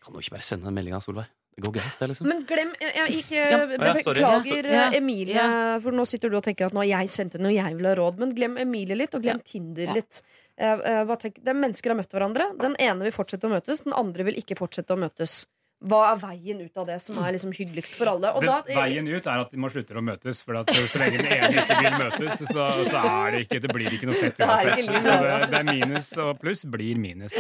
kan 0.04 0.12
hun 0.14 0.20
ikke 0.22 0.36
bare 0.36 0.44
sende 0.44 0.68
den 0.68 0.76
meldinga, 0.76 1.00
Solveig? 1.00 1.32
Det 1.58 1.64
går 1.66 1.74
greit, 1.74 1.94
det, 2.00 2.08
liksom. 2.12 2.28
Men 2.30 2.44
glem 2.46 2.74
jeg, 2.80 2.92
jeg, 2.96 3.14
ikke, 3.24 3.38
Ja. 3.50 3.58
be- 3.66 3.78
Ja. 3.82 3.94
Beklager 3.98 4.64
Ja. 4.70 4.82
eh, 4.92 4.98
Emilie, 5.00 5.34
Ja. 5.34 5.80
for 5.80 5.92
nå 5.92 6.06
sitter 6.06 6.30
du 6.30 6.38
og 6.38 6.44
tenker 6.44 6.68
at 6.68 6.72
nå 6.74 6.84
har 6.86 7.02
jeg 7.02 7.10
sendt 7.10 7.34
henne 7.34 7.48
noe 7.50 7.54
jeg 7.56 7.76
vil 7.76 7.86
ha 7.88 7.96
råd. 7.96 8.20
Men 8.20 8.36
glem 8.36 8.58
Emilie 8.62 8.96
litt, 8.96 9.16
og 9.16 9.24
glem 9.24 9.42
Tinder 9.44 9.92
litt. 9.96 10.22
Eh, 10.60 10.72
uh, 10.74 11.04
bare 11.06 11.18
tenk, 11.18 11.42
det 11.42 11.48
er 11.50 11.54
Mennesker 11.58 11.90
har 11.90 11.98
møtt 11.98 12.12
hverandre. 12.14 12.58
Den 12.62 12.76
ene 12.80 13.02
vil 13.02 13.12
fortsette 13.12 13.50
å 13.50 13.50
møtes, 13.50 13.84
den 13.84 13.94
andre 13.94 14.24
vil 14.24 14.36
ikke 14.36 14.56
fortsette 14.56 14.94
å 14.94 14.98
møtes. 15.02 15.48
Hva 15.86 15.98
er 16.10 16.16
veien 16.18 16.62
ut 16.66 16.80
av 16.82 16.88
det 16.90 16.96
som 17.04 17.20
er 17.22 17.36
liksom 17.36 17.52
hyggeligst 17.54 18.00
for 18.00 18.10
alle? 18.10 18.32
Og 18.34 18.42
Det, 18.42 18.50
da, 18.50 18.78
veien 18.80 19.06
ut 19.06 19.28
er 19.30 19.44
at 19.44 19.52
de 19.54 19.60
må 19.62 19.70
slutte 19.70 19.94
å 19.94 20.02
møtes, 20.02 20.40
for 20.42 20.58
at 20.58 20.72
så 20.74 21.02
lenge 21.04 21.20
den 21.22 21.30
ene 21.36 21.52
ikke 21.54 21.78
vil 21.84 21.98
møtes, 22.02 22.42
så, 22.50 22.66
så 22.90 23.04
er 23.06 23.36
det 23.36 23.42
ikke, 23.46 23.60
det 23.62 23.74
blir 23.76 23.94
ikke 23.94 24.10
noe 24.10 24.18
fett 24.18 24.40
Det 24.40 24.48
er 24.48 24.54
uansett. 24.56 24.82
ikke 24.88 25.04
Så 25.06 25.18
det, 25.22 25.36
det 25.54 25.60
er 25.62 25.68
minus 25.70 26.10
og 26.24 26.32
pluss 26.42 26.66
blir 26.66 26.98
minus. 26.98 27.38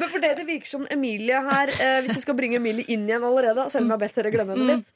Men 0.00 0.08
for 0.14 0.24
det 0.24 0.32
det 0.40 0.46
virker 0.48 0.72
som 0.72 0.86
Emilie 0.90 1.42
her 1.44 1.74
eh, 1.76 1.98
Hvis 2.06 2.16
vi 2.16 2.24
skal 2.24 2.38
bringe 2.40 2.56
Emilie 2.56 2.88
inn 2.88 3.04
igjen 3.04 3.28
allerede, 3.28 3.68
selv 3.68 3.84
om 3.84 3.92
jeg 3.92 3.98
har 3.98 4.04
bedt 4.06 4.16
dere 4.22 4.32
glemme 4.32 4.56
henne 4.56 4.78
litt, 4.78 4.94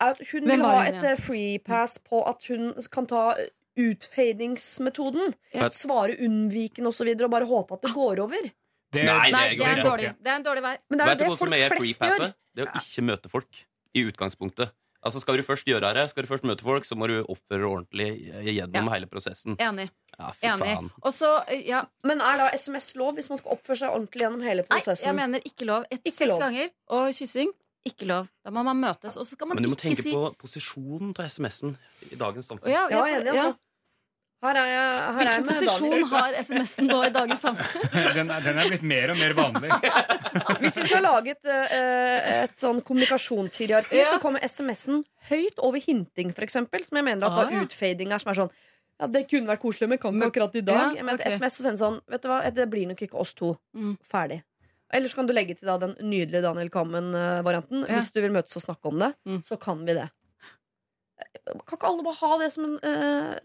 er 0.00 0.14
at 0.16 0.24
hun 0.32 0.40
Mm. 0.48 0.50
Vil 0.54 0.64
ha 0.64 0.84
et 0.88 1.02
eh, 1.12 1.16
free 1.20 1.58
pass 1.60 1.98
på 2.00 2.24
at 2.24 2.48
hun 2.48 2.72
kan 2.90 3.04
ta 3.06 3.34
utfadingsmetoden. 3.80 5.34
Svare 5.72 6.16
unnvikende 6.24 6.88
osv. 6.88 6.92
Og, 6.92 6.96
så 6.96 7.06
videre, 7.08 7.28
og 7.28 7.34
bare 7.36 7.48
håpe 7.48 7.76
at 7.76 7.84
det 7.86 7.92
går 7.94 8.22
over. 8.24 8.48
Det, 8.90 9.04
Nei, 9.06 9.30
Nei, 9.30 9.48
det 9.54 9.66
er 9.66 9.78
en 9.78 9.86
dårlig, 9.86 10.10
det 10.18 10.30
er 10.32 10.36
en 10.40 10.44
dårlig 10.46 10.62
vei. 10.66 10.76
Men 10.90 10.98
det 10.98 11.04
er 11.04 11.10
Vet 11.10 11.18
du 11.20 11.24
hva 11.24 11.30
det 11.30 11.38
som 11.38 11.46
folk 11.46 11.60
er 11.60 11.74
flest 11.76 12.00
gjør. 12.00 12.32
Det 12.54 12.64
er 12.64 12.70
å 12.70 12.80
ikke 12.82 13.04
møte 13.06 13.30
folk. 13.30 13.64
I 13.90 14.04
utgangspunktet. 14.06 14.70
Altså 15.02 15.20
Skal 15.22 15.38
du 15.40 15.42
først 15.42 15.64
gjøre 15.66 15.88
det, 15.96 16.02
skal 16.10 16.26
du 16.26 16.28
først 16.28 16.44
møte 16.44 16.62
folk, 16.62 16.84
så 16.84 16.94
må 16.98 17.06
du 17.08 17.14
oppføre 17.24 17.62
deg 17.62 17.68
ordentlig 17.70 18.08
gjennom 18.44 18.84
Ja. 18.90 18.92
hele 18.92 19.06
prosessen. 19.10 19.56
Enig. 19.56 19.88
Ja, 20.18 20.32
enig. 20.42 20.60
faen. 20.60 20.90
Og 21.02 21.56
ja 21.66 21.84
Men 22.04 22.20
er 22.20 22.36
da 22.36 22.50
SMS 22.54 22.94
lov 22.96 23.14
hvis 23.16 23.30
man 23.30 23.38
skal 23.38 23.56
oppføre 23.56 23.76
seg 23.80 23.88
ordentlig 23.88 24.20
gjennom 24.26 24.42
hele 24.44 24.62
prosessen? 24.68 25.16
Nei, 25.16 25.22
jeg 25.22 25.30
mener 25.30 25.40
ikke 25.48 25.64
lov. 25.64 25.86
Et, 25.90 26.00
Ikke 26.04 26.12
seks 26.12 26.28
lov. 26.28 26.38
ganger. 26.44 26.70
Og 26.88 27.08
kyssing 27.16 27.50
ikke 27.88 28.06
lov. 28.06 28.28
Da 28.44 28.50
må 28.50 28.62
man 28.62 28.76
møtes. 28.76 29.16
Og 29.16 29.24
så 29.24 29.32
skal 29.32 29.48
man 29.48 29.56
Men 29.56 29.64
du 29.64 29.70
må 29.70 29.76
tenke 29.80 30.02
si 30.02 30.12
på 30.12 30.36
posisjonen 30.36 31.14
til 31.16 31.24
SMS-en 31.24 31.76
i 32.12 32.16
dagens 32.20 32.46
samfunn. 32.46 32.68
ja, 32.68 32.86
ja, 32.90 33.06
ja, 33.06 33.18
enig, 33.20 33.26
ja. 33.26 33.32
altså. 33.32 33.58
Her 34.40 34.56
er 34.56 34.68
jeg, 34.70 34.84
her 34.88 35.02
er 35.04 35.16
Hvilken 35.18 35.34
jeg 35.34 35.44
med 35.44 35.58
posisjon 35.58 36.04
har 36.14 36.36
SMS-en 36.40 36.86
nå 36.88 36.98
i 37.04 37.10
dagens 37.12 37.42
samfunn? 37.44 37.90
den, 38.16 38.30
er, 38.32 38.40
den 38.46 38.60
er 38.62 38.70
blitt 38.72 38.84
mer 38.88 39.10
og 39.12 39.18
mer 39.20 39.34
vanlig. 39.36 39.68
Hvis 40.62 40.78
vi 40.80 40.84
skulle 40.86 41.00
ha 41.10 41.18
laget 41.18 41.44
uh, 41.44 42.44
et 42.46 42.54
sånn 42.62 42.80
kommunikasjonshierarki, 42.86 43.98
Ja. 44.00 44.06
så 44.08 44.16
kommer 44.22 44.40
SMS-en 44.48 45.02
høyt 45.28 45.60
over 45.60 45.82
hinting, 45.84 46.32
eksempel. 46.40 46.86
Som 46.88 46.96
jeg 47.02 47.04
mener 47.10 47.28
at 47.28 47.36
Ah, 47.36 47.50
da 47.50 47.58
ja. 47.58 47.66
utfading 47.68 48.14
er 48.16 48.22
som 48.24 48.32
er 48.32 48.38
sånn 48.40 48.52
Ja, 49.00 49.06
det 49.12 49.26
kunne 49.28 49.48
vært 49.52 49.60
koselig, 49.62 49.88
men 49.92 50.00
kan 50.00 50.16
ikke 50.16 50.30
akkurat 50.32 50.56
i 50.56 50.64
dag. 50.64 50.80
Ja, 50.80 50.88
Jeg 51.02 51.04
mener 51.10 51.20
ok. 51.20 51.36
SMS 51.36 51.60
og 51.60 51.66
sende 51.68 51.80
sånn 51.84 52.00
Vet 52.16 52.24
du 52.24 52.28
hva, 52.32 52.40
det 52.52 52.66
blir 52.72 52.88
nok 52.94 53.04
ikke 53.06 53.20
oss 53.20 53.34
to. 53.36 53.52
Mm. 53.76 53.94
Ferdig. 54.08 54.40
Eller 54.92 55.08
så 55.12 55.20
kan 55.20 55.28
du 55.28 55.32
legge 55.36 55.54
til 55.60 55.68
da 55.70 55.76
den 55.84 55.92
nydelige 56.00 56.42
Daniel 56.48 56.72
Kammen-varianten. 56.74 57.84
Ja. 57.86 58.00
Hvis 58.00 58.08
du 58.16 58.18
vil 58.24 58.32
møtes 58.34 58.56
og 58.58 58.64
snakke 58.64 58.88
om 58.90 58.98
det, 59.04 59.12
Mm. 59.28 59.42
så 59.46 59.60
kan 59.60 59.84
vi 59.86 59.94
det. 60.00 60.08
Kan 61.68 61.76
ikke 61.76 61.88
alle 61.92 62.02
bare 62.08 62.18
ha 62.24 62.38
det 62.40 62.48
som 62.56 62.64
en, 62.66 62.78
eh, 62.82 63.38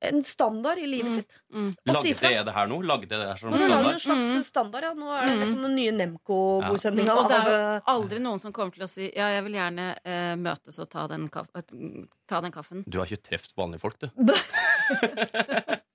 en 0.00 0.22
standard 0.22 0.78
i 0.78 0.86
livet 0.86 1.10
Mm. 1.10 1.14
sitt? 1.14 1.40
Mm. 1.52 1.70
Lagde 1.86 2.12
jeg 2.30 2.44
det 2.46 2.54
her 2.54 2.66
nå? 2.70 2.76
Lagde 2.86 3.08
jeg 3.08 3.18
det 3.18 3.26
her 3.28 3.36
som 3.36 3.50
Nå 3.50 3.58
har 3.58 3.92
en 3.92 3.98
slags 3.98 4.28
Mm. 4.36 4.42
standard, 4.44 4.82
ja. 4.82 4.92
Nå 4.94 5.08
er 5.10 5.26
det 5.26 5.34
Mm. 5.34 5.40
liksom 5.42 5.62
den 5.62 5.74
nye 5.76 5.92
Nemco-godkjenninga 5.92 7.16
Og 7.18 7.28
det 7.28 7.36
er 7.38 7.48
jo 7.50 7.82
aldri 7.86 8.18
noen 8.20 8.40
som 8.40 8.52
kommer 8.52 8.72
til 8.74 8.82
å 8.84 8.88
si 8.88 9.10
Ja, 9.16 9.28
jeg 9.34 9.42
vil 9.44 9.52
gjerne 9.54 9.96
eh, 10.04 10.36
møtes 10.36 10.78
og 10.78 10.88
ta 10.90 11.06
den, 11.08 11.28
ta 11.28 12.40
den 12.40 12.52
kaffen. 12.52 12.84
Du 12.88 12.98
har 12.98 13.06
ikke 13.06 13.22
truffet 13.30 13.54
vanlige 13.56 13.80
folk, 13.80 13.98
du. 13.98 14.08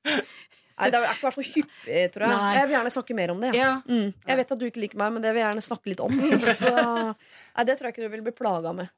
Nei, 0.74 0.89
det 0.89 0.97
er 0.97 1.04
ikke 1.14 1.28
hvert 1.30 1.36
fall 1.38 1.45
hyppig, 1.45 1.97
tror 2.16 2.26
jeg. 2.26 2.34
Nei. 2.34 2.54
Jeg 2.58 2.68
vil 2.68 2.76
gjerne 2.76 2.91
snakke 2.95 3.16
mer 3.16 3.32
om 3.32 3.39
det. 3.43 3.51
Ja. 3.54 3.64
Ja. 3.64 3.82
Mm. 3.88 4.14
Jeg 4.28 4.38
vet 4.39 4.51
at 4.56 4.60
du 4.60 4.66
ikke 4.66 4.82
liker 4.82 4.97
meg, 4.97 5.14
men 5.14 5.22
det 5.22 5.34
vil 5.34 5.43
jeg 5.43 5.51
gjerne 5.54 5.66
snakke 5.68 5.91
litt 5.93 6.01
om. 6.04 6.12
Så, 6.62 6.72
nei, 6.74 7.64
det 7.70 7.76
tror 7.78 7.88
jeg 7.88 7.93
ikke 7.95 8.08
du 8.08 8.10
vil 8.16 8.24
bli 8.26 8.34
plaga 8.36 8.74
med. 8.76 8.89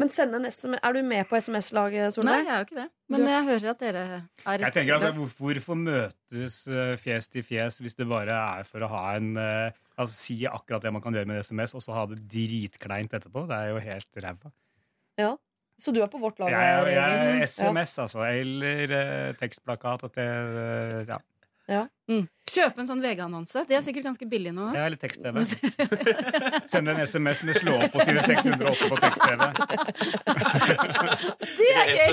Men 0.00 0.08
send 0.14 0.34
en 0.38 0.46
SMS 0.48 0.80
Er 0.82 0.96
du 0.96 1.02
med 1.04 1.28
på 1.28 1.36
SMS-laget, 1.36 2.14
Solveig? 2.16 2.40
Nei, 2.40 2.46
jeg 2.46 2.54
er 2.54 2.62
jo 2.62 2.66
ikke 2.68 2.78
det. 2.80 2.86
Men 3.12 3.20
Du- 3.20 3.26
jeg 3.30 3.44
hører 3.50 3.70
at 3.74 3.78
dere 3.84 4.04
er 4.46 4.58
Jeg 4.64 4.72
tenker 4.72 4.94
at 4.96 5.14
hvor- 5.14 5.34
Hvorfor 5.40 5.76
møtes 5.76 6.56
eh, 6.72 6.96
fjes 6.96 7.28
til 7.28 7.42
fjes 7.44 7.78
hvis 7.84 7.94
det 7.98 8.08
bare 8.08 8.32
er 8.60 8.64
for 8.64 8.80
å 8.80 8.88
ha 8.88 9.04
en 9.16 9.36
eh, 9.36 9.70
Altså 10.00 10.14
Si 10.16 10.38
akkurat 10.48 10.80
det 10.82 10.92
man 10.94 11.02
kan 11.04 11.12
gjøre 11.12 11.26
med 11.28 11.36
en 11.36 11.44
SMS, 11.44 11.74
og 11.76 11.82
så 11.84 11.92
ha 11.92 12.06
det 12.06 12.22
dritkleint 12.32 13.12
etterpå? 13.12 13.46
Det 13.46 13.56
er 13.58 13.68
jo 13.74 13.78
helt 13.84 14.08
ræva. 14.24 14.50
Så 15.80 15.92
du 15.96 16.02
er 16.02 16.08
på 16.12 16.18
vårt 16.20 16.38
lag? 16.38 16.50
Jeg, 16.52 16.92
jeg, 16.92 17.40
jeg, 17.40 17.48
SMS, 17.48 17.98
altså. 18.02 18.20
Eller 18.28 18.90
eh, 18.92 19.32
tekstplakat. 19.40 20.04
At 20.04 20.12
det, 20.18 20.26
eh, 21.08 21.16
ja. 21.70 21.86
Kjøpe 22.50 22.82
en 22.82 22.88
sånn 22.88 23.02
VG-annonse. 23.04 23.62
Det 23.68 23.76
er 23.78 23.82
sikkert 23.84 24.08
ganske 24.08 24.26
billig 24.26 24.50
nå. 24.56 24.64
Ja, 24.74 24.88
eller 24.88 24.98
tekst-TV. 24.98 25.38
Send 26.72 26.90
en 26.90 26.98
SMS 27.04 27.44
med 27.46 27.60
'slå 27.60 27.76
opp' 27.78 27.94
på 27.94 28.02
side 28.02 28.24
608 28.26 28.88
på 28.90 28.98
tekst-TV. 29.04 29.40
Det 31.60 31.68
er 31.78 31.92
gøy! 31.94 32.10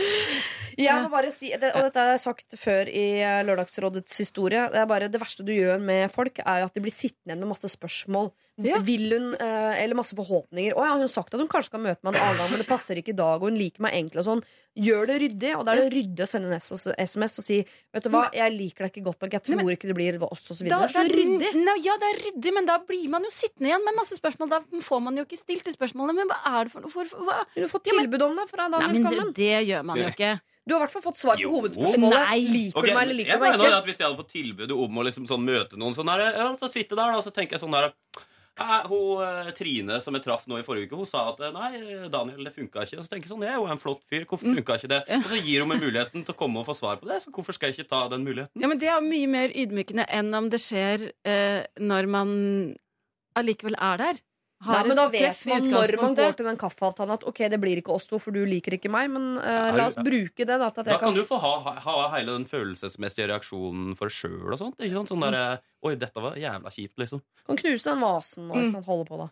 Jeg 0.86 1.00
må 1.00 1.08
bare 1.08 1.30
si, 1.32 1.48
det, 1.56 1.70
og 1.72 1.86
dette 1.86 2.02
har 2.02 2.10
jeg 2.12 2.20
sagt 2.20 2.58
før 2.60 2.90
i 2.92 3.06
eh, 3.24 3.38
Lørdagsrådets 3.48 4.18
historie. 4.20 4.66
Det, 4.74 4.82
er 4.82 4.88
bare, 4.90 5.08
det 5.08 5.20
verste 5.22 5.46
du 5.46 5.54
gjør 5.54 5.80
med 5.80 6.12
folk, 6.12 6.42
er 6.44 6.66
at 6.66 6.74
de 6.76 6.82
blir 6.84 6.92
sittende 6.92 7.32
igjen 7.32 7.40
med 7.46 7.54
masse 7.54 7.70
spørsmål. 7.72 8.28
Ja. 8.56 8.78
Vil 8.80 9.10
hun, 9.12 9.34
eh, 9.34 9.82
Eller 9.82 9.94
masse 9.94 10.16
forhåpninger. 10.16 10.72
Å 10.72 10.84
ja, 10.86 10.92
hun 10.94 11.04
har 11.04 11.08
sagt 11.12 11.34
at 11.34 11.40
hun 11.40 11.48
kanskje 11.48 11.68
skal 11.68 11.80
møte 11.80 12.00
meg 12.06 12.14
en 12.16 12.22
annen 12.22 12.38
gang, 12.40 12.50
men 12.50 12.58
det 12.62 12.66
passer 12.68 12.96
ikke 12.96 13.12
i 13.12 13.16
dag, 13.18 13.42
og 13.42 13.50
hun 13.50 13.58
liker 13.58 13.82
meg 13.84 13.92
egentlig 13.92 14.22
og 14.22 14.28
sånn. 14.30 14.42
Gjør 14.76 15.06
det 15.10 15.16
ryddig, 15.20 15.50
og 15.56 15.64
da 15.66 15.72
er 15.72 15.82
det 15.84 15.92
ryddig 15.92 16.24
å 16.24 16.28
sende 16.28 16.48
en 16.52 16.60
SMS 16.60 17.38
og 17.40 17.44
si 17.44 17.58
Vet 17.92 18.04
du 18.04 18.10
hva, 18.12 18.26
jeg 18.32 18.52
liker 18.52 18.84
deg 18.86 18.92
ikke 18.92 19.04
godt 19.04 19.20
nok, 19.24 19.30
jeg 19.32 19.40
Nei, 19.40 19.46
tror 19.48 19.56
men- 19.56 19.76
ikke 19.76 19.88
det 19.88 19.96
blir 19.96 20.22
oss, 20.22 20.50
og 20.50 20.56
så 20.56 20.68
Da, 20.68 20.86
videre. 20.86 20.88
Så 20.88 21.04
ryddig. 21.08 21.52
Ne, 21.54 21.76
ja, 21.84 21.96
det 22.00 22.08
er 22.12 22.18
ryddig, 22.30 22.54
men 22.54 22.66
da 22.66 22.78
blir 22.78 23.08
man 23.08 23.22
jo 23.24 23.30
sittende 23.30 23.68
igjen 23.72 23.84
med 23.84 23.94
masse 23.96 24.16
spørsmål. 24.16 24.48
Da 24.48 24.60
får 24.80 25.02
man 25.02 25.16
jo 25.16 25.24
ikke 25.24 25.38
stilt 25.38 25.64
de 25.64 25.72
spørsmålene. 25.72 26.14
Men 26.16 26.28
hva 26.28 26.40
er 26.60 26.64
det 26.64 26.72
for 26.72 26.80
noe? 26.80 26.90
for 26.90 27.04
hva? 27.04 27.44
Du 27.54 27.60
men- 27.60 27.68
tilbud 27.68 28.22
om 28.22 28.36
det 28.36 28.48
fra 28.50 28.68
Nei, 28.68 28.80
Daniel 28.80 29.02
men 29.02 29.12
det, 29.12 29.34
det 29.34 29.66
gjør 29.68 29.84
man 29.84 29.96
jo 29.98 30.04
ikke. 30.04 30.40
Du 30.66 30.74
har 30.74 30.80
i 30.82 30.86
hvert 30.86 30.90
fall 30.96 31.02
fått 31.12 31.16
svar 31.20 31.36
på 31.36 31.42
Jo. 31.46 31.50
hovedspørsmålet. 31.60 32.26
Nei. 32.26 32.38
Liker 32.42 32.78
okay, 32.78 32.90
du 32.90 32.94
meg, 32.96 33.02
eller 33.06 33.14
liker 33.14 33.32
du 33.32 33.38
meg 33.38 33.52
mener 33.52 33.64
ikke? 33.70 33.76
at 33.78 33.84
Hvis 33.86 33.98
jeg 33.98 34.06
hadde 34.08 34.18
fått 34.18 34.32
tilbudet 34.34 34.72
om 34.84 34.98
å 34.98 35.04
liksom 35.06 35.26
sånn 35.28 35.44
møte 35.46 35.78
noen 35.78 35.94
sånn 35.94 36.08
her, 36.10 36.18
ja, 36.34 36.56
så 36.56 36.66
sitte 36.68 36.96
der 36.98 37.12
da, 37.14 37.20
så 37.22 37.30
tenker 37.32 37.52
jeg 37.54 37.60
sånn 37.60 37.70
der 37.70 37.92
«Hæ, 37.92 37.92
hun, 38.56 39.22
eh, 39.22 39.50
Trine 39.56 39.98
som 40.00 40.16
jeg 40.16 40.24
traff 40.24 40.46
nå 40.48 40.58
i 40.60 40.64
forrige 40.64 40.88
uke, 40.88 41.00
hun 41.02 41.08
sa 41.08 41.26
at 41.30 41.42
eh, 41.44 41.52
nei, 41.52 42.08
Daniel, 42.12 42.44
det 42.46 42.54
funka 42.54 42.86
ikke. 42.86 43.00
Og 43.00 43.04
så 43.04 43.12
tenker 43.12 43.28
jeg 43.28 43.34
sånn, 43.34 43.44
jeg 43.44 43.52
er 43.52 43.60
jo 43.60 43.68
en 43.72 43.82
flott 43.82 44.04
fyr, 44.08 44.24
hvorfor 44.24 44.54
funka 44.56 44.78
ikke 44.80 44.92
det? 44.94 45.02
Og 45.18 45.28
så 45.32 45.40
gir 45.42 45.64
hun 45.64 45.72
meg 45.72 45.82
muligheten 45.84 46.24
til 46.24 46.34
å 46.34 46.38
komme 46.38 46.62
og 46.62 46.68
få 46.70 46.76
svar 46.78 47.00
på 47.02 47.10
det, 47.10 47.20
så 47.24 47.32
hvorfor 47.34 47.56
skal 47.56 47.70
jeg 47.70 47.78
ikke 47.80 47.92
ta 47.92 48.06
den 48.12 48.24
muligheten? 48.26 48.62
Ja, 48.62 48.70
men 48.70 48.80
Det 48.80 48.88
er 48.92 49.04
mye 49.04 49.28
mer 49.28 49.52
ydmykende 49.52 50.06
enn 50.08 50.32
om 50.36 50.48
det 50.52 50.62
skjer 50.64 51.10
eh, 51.28 51.66
når 51.80 52.08
man 52.10 52.32
allikevel 53.36 53.76
er 53.76 54.00
der. 54.00 54.22
Har 54.66 54.80
Nei, 54.80 54.88
men 54.90 54.98
da 54.98 55.06
vet 55.12 55.40
man 55.50 55.68
når 55.72 55.92
man 56.02 56.16
går 56.18 56.36
til 56.38 56.48
den 56.50 56.58
kaffeavtalen 56.60 57.14
at 57.16 57.24
ok, 57.30 57.40
det 57.52 57.60
blir 57.62 57.80
ikke 57.80 57.94
oss 57.94 58.06
to, 58.10 58.18
for 58.22 58.34
du 58.36 58.42
liker 58.48 58.76
ikke 58.76 58.90
meg, 58.92 59.08
men 59.14 59.36
uh, 59.38 59.70
la 59.76 59.86
oss 59.88 59.96
bruke 59.96 60.42
det. 60.44 60.46
Da, 60.60 60.68
til 60.74 60.84
at 60.84 60.90
Da 60.92 60.98
kan 61.02 61.14
du 61.16 61.22
få 61.28 61.38
ha, 61.42 61.52
ha, 61.64 61.76
ha 61.86 62.10
hele 62.16 62.34
den 62.36 62.46
følelsesmessige 62.50 63.30
reaksjonen 63.32 63.96
for 63.98 64.10
deg 64.10 64.18
sjøl 64.18 64.52
og 64.52 64.58
sånt. 64.60 64.78
Ikke 64.82 64.98
sant? 64.98 65.12
Sånn 65.14 65.24
der, 65.24 65.62
Oi, 65.86 65.94
dette 66.00 66.22
var 66.22 66.36
jævla 66.40 66.70
kjipt, 66.74 66.96
liksom. 66.98 67.22
kan 67.46 67.58
knuse 67.60 67.90
den 67.92 68.00
vasen 68.02 68.50
og 68.50 68.56
Mm. 68.56 68.82
holde 68.84 69.04
på, 69.06 69.18
da. 69.20 69.28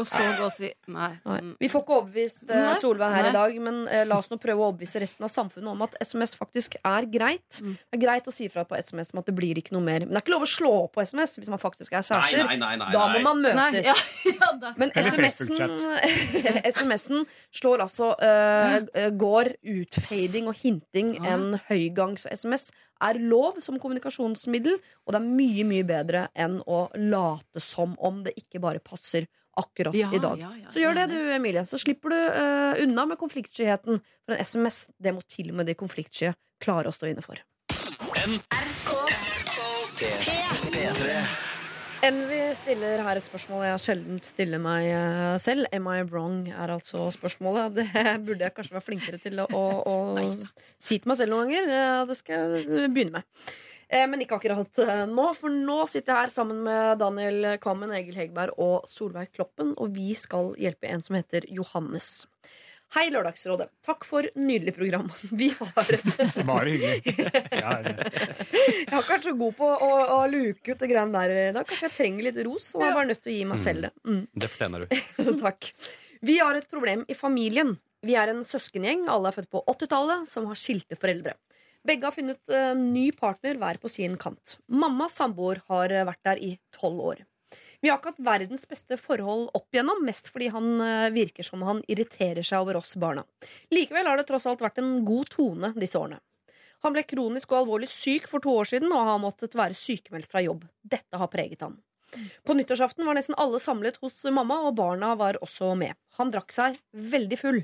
Og 0.00 0.06
så 0.08 0.22
gå 0.38 0.46
og 0.46 0.52
si 0.54 0.70
nei. 0.88 1.10
Nei. 1.28 1.38
Mm. 1.44 1.50
Vi 1.60 1.68
får 1.68 1.82
ikke 1.84 1.96
overbevist 1.98 2.48
uh, 2.48 2.70
Solveig 2.80 3.12
her 3.12 3.26
Nei. 3.26 3.32
i 3.32 3.36
dag, 3.36 3.56
men 3.66 3.80
uh, 3.90 3.98
la 4.08 4.16
oss 4.22 4.30
nå 4.32 4.38
prøve 4.40 4.62
å 4.62 4.70
overbevise 4.70 5.02
resten 5.02 5.26
av 5.26 5.32
samfunnet 5.32 5.68
om 5.74 5.84
at 5.84 5.96
SMS 6.00 6.32
faktisk 6.38 6.78
er 6.80 7.08
greit. 7.12 7.60
Mm. 7.60 7.74
Det 7.76 7.98
er 7.98 8.02
greit 8.06 8.30
å 8.30 8.34
si 8.34 8.48
fra 8.52 8.64
på 8.68 8.78
SMS 8.80 9.12
om 9.12 9.20
at 9.20 9.28
det 9.28 9.34
blir 9.36 9.60
ikke 9.60 9.74
noe 9.76 9.84
mer. 9.84 10.06
Men 10.06 10.14
det 10.14 10.22
er 10.22 10.24
ikke 10.24 10.34
lov 10.36 10.46
å 10.46 10.50
slå 10.52 10.72
opp 10.86 10.94
på 10.96 11.04
SMS 11.04 11.36
hvis 11.42 11.52
man 11.52 11.60
faktisk 11.62 11.92
er 11.92 12.06
kjærester. 12.08 12.48
nei, 12.62 12.76
Da 12.94 13.04
må 13.12 13.20
man 13.26 13.42
Nei, 13.44 13.52
møtes. 13.58 13.90
ja, 13.90 13.96
ja. 14.32 14.72
Men 14.80 14.94
SMS-en 14.96 15.76
SMS-en 16.72 17.26
slår 17.60 17.84
altså 17.84 18.12
uh, 18.16 18.78
Går 19.18 19.52
utfading 19.74 20.48
og 20.50 20.56
hinting 20.62 21.12
Ja. 21.18 21.34
enn 21.34 21.58
høygangs. 21.68 22.24
SMS 22.32 22.70
er 23.02 23.18
lov 23.20 23.58
som 23.64 23.76
kommunikasjonsmiddel, 23.82 24.76
og 25.04 25.12
det 25.14 25.18
er 25.18 25.26
mye, 25.26 25.64
mye 25.68 25.86
bedre 25.86 26.26
enn 26.38 26.60
å 26.70 26.84
late 26.96 27.60
som 27.62 27.96
om 27.98 28.22
det 28.24 28.34
ikke 28.38 28.60
bare 28.62 28.82
passer 28.84 29.26
akkurat 29.60 29.94
Ja, 29.96 30.08
i 30.14 30.18
dag. 30.22 30.38
ja, 30.40 30.50
ja, 30.62 30.70
så 30.72 30.80
gjør 30.80 30.94
det, 31.00 31.08
du, 31.12 31.18
Emilie. 31.36 31.64
Så 31.68 31.78
slipper 31.82 32.14
du 32.14 32.16
uh, 32.16 32.82
unna 32.84 33.04
med 33.10 33.18
konfliktskyheten. 33.20 34.00
For 34.24 34.34
en 34.36 34.44
SMS 34.44 34.86
det 35.02 35.12
må 35.16 35.20
til 35.28 35.50
og 35.52 35.60
med 35.60 35.66
de 35.68 35.74
konfliktsky 35.78 36.32
klare 36.62 36.88
å 36.88 36.94
stå 36.96 37.10
inne 37.10 37.24
for. 37.24 37.40
P3. 40.72 41.16
Envy 42.02 42.38
stiller 42.58 42.98
her 43.06 43.18
et 43.20 43.22
spørsmål 43.26 43.60
jeg 43.68 43.82
sjelden 43.84 44.16
stiller 44.26 44.58
meg 44.62 44.88
eh, 44.90 45.36
selv. 45.42 45.68
Am 45.76 45.86
I 45.92 46.00
wrong? 46.10 46.40
er 46.50 46.72
altså 46.74 47.04
spørsmålet. 47.14 47.76
Det 47.78 47.86
burde 48.26 48.42
jeg 48.48 48.54
kanskje 48.56 48.74
være 48.74 48.86
flinkere 48.88 49.20
til 49.22 49.38
å, 49.38 49.46
å, 49.54 49.66
å 49.86 50.24
si 50.82 50.98
til 50.98 51.06
meg 51.12 51.20
selv 51.20 51.36
noen 51.36 51.52
ganger. 51.52 51.70
Eh, 51.76 52.00
Det 52.10 52.16
skal 52.18 52.56
jeg 52.58 52.90
begynne 52.96 53.20
med. 53.20 53.54
Eh, 53.92 54.06
Men 54.08 54.24
ikke 54.24 54.38
akkurat 54.40 54.82
eh, 54.82 55.04
nå, 55.10 55.28
for 55.36 55.52
nå 55.52 55.82
sitter 55.90 56.14
jeg 56.14 56.26
her 56.26 56.32
sammen 56.32 56.62
med 56.64 56.98
Daniel 57.02 57.54
Kvammen, 57.62 57.92
Egil 57.98 58.16
Hegberg 58.16 58.56
og 58.62 58.88
Solveig 58.90 59.32
Kloppen, 59.36 59.74
og 59.76 59.92
vi 59.96 60.14
skal 60.18 60.54
hjelpe 60.60 60.88
en 60.90 61.04
som 61.04 61.18
heter 61.18 61.44
Johannes. 61.52 62.22
Hei, 62.92 63.06
Lørdagsrådet. 63.08 63.70
Takk 63.86 64.04
for 64.04 64.26
nydelig 64.36 64.74
program. 64.76 65.06
Vi 65.40 65.46
har 65.56 65.92
et 65.94 66.02
Bare 66.50 66.74
hyggelig. 66.74 67.14
Jeg 67.48 67.62
har 67.64 67.86
ikke 68.98 69.14
vært 69.14 69.24
så 69.24 69.32
god 69.40 69.54
på 69.56 69.70
å, 69.72 69.88
å 70.12 70.18
luke 70.28 70.74
ut 70.74 70.82
det 70.82 70.90
greiene 70.90 71.22
der 71.22 71.32
i 71.32 71.54
dag. 71.56 71.64
Kanskje 71.70 71.88
jeg 71.88 71.94
trenger 71.96 72.26
litt 72.28 72.40
ros, 72.44 72.66
og 72.76 72.84
er 72.84 72.92
bare 72.98 73.08
nødt 73.08 73.22
til 73.24 73.32
å 73.32 73.36
gi 73.38 73.46
meg 73.48 73.62
selv 73.64 73.86
det. 73.86 73.92
Mm. 74.04 74.20
Det 74.44 74.50
fortjener 74.52 74.84
du. 74.84 74.92
Takk. 75.46 75.70
Vi 76.20 76.36
har 76.42 76.60
et 76.60 76.68
problem 76.68 77.06
i 77.08 77.16
familien. 77.16 77.72
Vi 78.04 78.18
er 78.20 78.34
en 78.34 78.44
søskengjeng, 78.44 79.06
alle 79.08 79.32
er 79.32 79.38
født 79.40 79.48
på 79.56 79.64
80-tallet, 79.72 80.28
som 80.28 80.50
har 80.52 80.60
skilte 80.60 80.98
foreldre. 81.00 81.32
Begge 81.86 82.06
har 82.06 82.14
funnet 82.14 82.52
uh, 82.52 82.72
ny 82.78 83.08
partner 83.16 83.58
hver 83.58 83.80
på 83.82 83.90
sin 83.90 84.14
kant. 84.20 84.58
Mamma, 84.70 85.08
samboer, 85.10 85.64
har 85.72 85.90
eh, 85.90 86.06
vært 86.06 86.22
der 86.28 86.38
i 86.42 86.52
tolv 86.74 87.02
år. 87.12 87.22
Vi 87.82 87.90
har 87.90 87.98
ikke 87.98 88.12
hatt 88.12 88.22
verdens 88.22 88.62
beste 88.70 88.94
forhold 89.00 89.48
opp 89.58 89.74
igjennom, 89.74 90.04
mest 90.06 90.30
fordi 90.30 90.52
han 90.54 90.76
eh, 90.78 91.08
virker 91.14 91.46
som 91.46 91.64
han 91.66 91.82
irriterer 91.90 92.46
seg 92.46 92.62
over 92.62 92.78
oss 92.78 92.94
barna. 92.94 93.24
Likevel 93.74 94.06
har 94.06 94.20
det 94.20 94.28
tross 94.28 94.46
alt 94.46 94.62
vært 94.62 94.78
en 94.78 95.00
god 95.08 95.32
tone 95.34 95.72
disse 95.74 95.98
årene. 95.98 96.22
Han 96.86 96.94
ble 96.94 97.02
kronisk 97.06 97.50
og 97.50 97.64
alvorlig 97.64 97.88
syk 97.90 98.28
for 98.30 98.42
to 98.42 98.54
år 98.62 98.70
siden 98.70 98.94
og 98.94 99.06
har 99.06 99.18
måttet 99.22 99.58
være 99.58 99.78
sykemeldt 99.78 100.30
fra 100.30 100.42
jobb. 100.42 100.62
Dette 100.82 101.18
har 101.18 101.30
preget 101.30 101.62
han. 101.66 101.76
På 102.46 102.54
nyttårsaften 102.54 103.06
var 103.06 103.16
nesten 103.16 103.38
alle 103.40 103.58
samlet 103.62 103.98
hos 104.02 104.18
mamma, 104.30 104.58
og 104.68 104.76
barna 104.76 105.14
var 105.18 105.38
også 105.42 105.72
med. 105.78 105.96
Han 106.18 106.30
drakk 106.34 106.52
seg 106.54 106.78
veldig 106.92 107.38
full. 107.40 107.62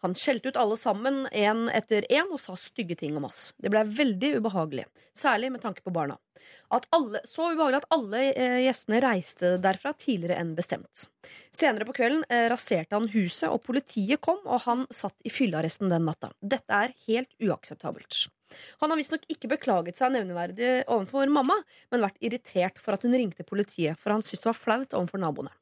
Han 0.00 0.14
skjelte 0.16 0.48
ut 0.48 0.58
alle 0.60 0.76
sammen 0.80 1.26
én 1.32 1.66
etter 1.76 2.06
én 2.08 2.30
og 2.32 2.40
sa 2.40 2.56
stygge 2.56 2.96
ting 3.02 3.16
om 3.18 3.26
oss. 3.28 3.50
Det 3.60 3.68
ble 3.72 3.82
veldig 3.84 4.32
ubehagelig, 4.40 4.86
særlig 5.16 5.52
med 5.52 5.62
tanke 5.64 5.84
på 5.84 5.92
barna. 5.92 6.16
Alle, 6.70 7.20
så 7.28 7.50
ubehagelig 7.50 7.82
at 7.82 7.88
alle 7.92 8.22
eh, 8.30 8.56
gjestene 8.64 9.02
reiste 9.04 9.52
derfra 9.60 9.92
tidligere 9.92 10.38
enn 10.40 10.54
bestemt. 10.56 11.08
Senere 11.52 11.84
på 11.88 11.96
kvelden 11.98 12.24
eh, 12.32 12.46
raserte 12.52 12.96
han 12.96 13.10
huset, 13.12 13.50
og 13.50 13.64
politiet 13.66 14.22
kom, 14.24 14.40
og 14.46 14.64
han 14.64 14.86
satt 14.94 15.20
i 15.26 15.32
fyllearresten 15.34 15.92
den 15.92 16.06
natta. 16.08 16.32
Dette 16.40 16.84
er 16.86 16.96
helt 17.08 17.34
uakseptabelt. 17.42 18.28
Han 18.80 18.90
har 18.90 18.98
visstnok 18.98 19.26
ikke 19.30 19.50
beklaget 19.52 20.00
seg 20.00 20.14
nevneverdig 20.14 20.70
overfor 20.90 21.30
mamma, 21.30 21.60
men 21.92 22.06
vært 22.06 22.22
irritert 22.24 22.80
for 22.82 22.96
at 22.96 23.04
hun 23.06 23.14
ringte 23.14 23.46
politiet, 23.46 23.98
for 24.00 24.14
han 24.14 24.24
syntes 24.24 24.46
det 24.46 24.50
var 24.52 24.62
flaut 24.62 24.96
overfor 24.96 25.22
naboene. 25.22 25.52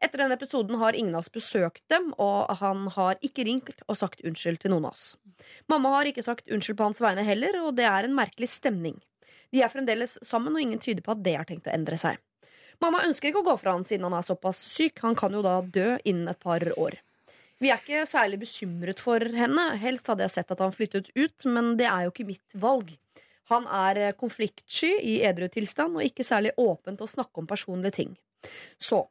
Etter 0.00 0.22
denne 0.22 0.36
episoden 0.38 0.78
har 0.80 0.96
ingen 0.96 1.14
av 1.14 1.20
oss 1.20 1.32
besøkt 1.32 1.82
dem, 1.92 2.08
og 2.16 2.48
han 2.62 2.86
har 2.94 3.20
ikke 3.24 3.44
ringt 3.44 3.82
og 3.86 3.98
sagt 4.00 4.22
unnskyld 4.24 4.62
til 4.62 4.72
noen 4.72 4.88
av 4.88 4.96
oss. 4.96 5.12
Mamma 5.68 5.92
har 5.98 6.08
ikke 6.08 6.24
sagt 6.24 6.48
unnskyld 6.48 6.78
på 6.78 6.88
hans 6.88 7.02
vegne 7.04 7.24
heller, 7.26 7.60
og 7.60 7.76
det 7.76 7.84
er 7.88 8.08
en 8.08 8.16
merkelig 8.16 8.48
stemning. 8.54 8.96
De 9.52 9.60
er 9.60 9.72
fremdeles 9.72 10.16
sammen, 10.24 10.56
og 10.56 10.62
ingen 10.62 10.80
tyder 10.80 11.04
på 11.04 11.12
at 11.12 11.22
det 11.26 11.36
har 11.36 11.48
tenkt 11.48 11.68
å 11.68 11.74
endre 11.74 12.00
seg. 12.00 12.16
Mamma 12.80 13.02
ønsker 13.04 13.28
ikke 13.28 13.42
å 13.42 13.48
gå 13.50 13.58
fra 13.60 13.76
han 13.76 13.84
siden 13.84 14.06
han 14.08 14.16
er 14.16 14.24
såpass 14.24 14.62
syk, 14.72 15.02
han 15.04 15.18
kan 15.18 15.36
jo 15.36 15.44
da 15.44 15.58
dø 15.60 15.98
innen 16.08 16.32
et 16.32 16.40
par 16.40 16.64
år. 16.80 16.96
Vi 17.60 17.68
er 17.68 17.82
ikke 17.82 18.06
særlig 18.08 18.38
bekymret 18.40 19.02
for 19.04 19.20
henne, 19.20 19.66
helst 19.82 20.08
hadde 20.08 20.24
jeg 20.24 20.32
sett 20.38 20.54
at 20.54 20.62
han 20.64 20.72
flyttet 20.72 21.10
ut, 21.12 21.44
men 21.44 21.74
det 21.76 21.90
er 21.90 22.06
jo 22.06 22.14
ikke 22.14 22.30
mitt 22.30 22.56
valg. 22.56 22.94
Han 23.52 23.66
er 23.68 24.00
eh, 24.00 24.16
konfliktsky 24.16 24.94
i 24.96 25.18
edru 25.28 25.50
tilstand 25.52 25.98
og 25.98 26.06
ikke 26.06 26.24
særlig 26.24 26.54
åpen 26.56 26.96
til 26.96 27.04
å 27.04 27.12
snakke 27.18 27.42
om 27.42 27.50
personlige 27.50 27.98
ting. 27.98 28.14
Så 28.80 29.02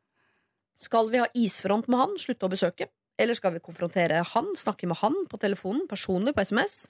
skal 0.79 1.09
vi 1.11 1.19
ha 1.21 1.27
isfront 1.35 1.89
med 1.91 1.99
han, 1.99 2.15
slutte 2.21 2.47
å 2.47 2.51
besøke? 2.53 2.87
Eller 3.19 3.35
skal 3.35 3.51
vi 3.57 3.59
konfrontere 3.59 4.21
han, 4.23 4.53
snakke 4.55 4.87
med 4.87 4.95
han 5.01 5.15
på 5.27 5.37
telefonen, 5.41 5.87
personlig 5.91 6.31
på 6.37 6.45
SMS? 6.47 6.85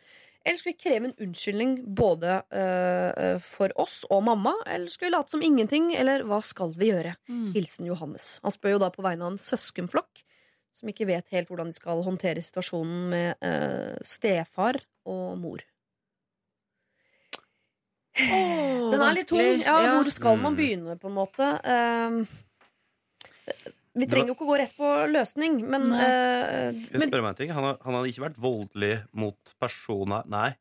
Eller 0.46 0.60
skal 0.62 0.72
vi 0.76 0.78
kreve 0.80 1.10
en 1.10 1.16
unnskyldning 1.26 1.72
både 1.98 2.36
øh, 2.54 3.40
for 3.42 3.74
oss 3.82 4.04
og 4.14 4.22
mamma? 4.28 4.54
Eller 4.70 4.88
skal 4.94 5.10
vi 5.10 5.16
late 5.16 5.34
som 5.34 5.42
ingenting? 5.44 5.90
Eller 5.98 6.22
hva 6.30 6.38
skal 6.46 6.76
vi 6.78 6.92
gjøre? 6.94 7.16
Mm. 7.28 7.50
Hilsen 7.58 7.90
Johannes. 7.90 8.36
Han 8.46 8.54
spør 8.54 8.78
jo 8.78 8.82
da 8.86 8.92
på 8.94 9.04
vegne 9.04 9.26
av 9.26 9.34
en 9.34 9.42
søskenflokk 9.42 10.22
som 10.80 10.88
ikke 10.94 11.10
vet 11.10 11.34
helt 11.34 11.50
hvordan 11.50 11.74
de 11.74 11.76
skal 11.80 12.04
håndtere 12.06 12.46
situasjonen 12.46 13.10
med 13.12 13.42
øh, 13.44 13.98
stefar 14.06 14.78
og 15.10 15.34
mor. 15.42 15.66
Den 18.20 19.02
er 19.02 19.16
litt 19.18 19.30
tung. 19.30 19.42
Ja, 19.64 19.76
Ja. 19.84 19.96
Hvor 19.98 20.10
skal 20.12 20.38
man 20.38 20.54
Mm. 20.54 20.58
begynne, 20.58 20.96
på 21.00 21.08
en 21.08 21.16
måte? 21.18 21.50
Um, 21.66 22.28
vi 23.96 24.06
trenger 24.06 24.28
jo 24.28 24.36
ikke 24.36 24.48
gå 24.48 24.58
rett 24.60 24.76
på 24.78 24.90
løsning, 25.12 25.62
men, 25.68 25.92
uh, 25.92 26.72
jeg 26.72 26.92
men 27.00 27.10
spørre 27.10 27.22
meg 27.26 27.30
en 27.30 27.36
ting? 27.36 27.50
Han, 27.52 27.64
har- 27.64 27.78
han 27.84 27.94
hadde 27.94 28.10
ikke 28.14 28.26
vært 28.30 28.38
voldelig 28.40 29.04
mot 29.14 29.54
personer 29.60 30.24
Nei. 30.30 30.56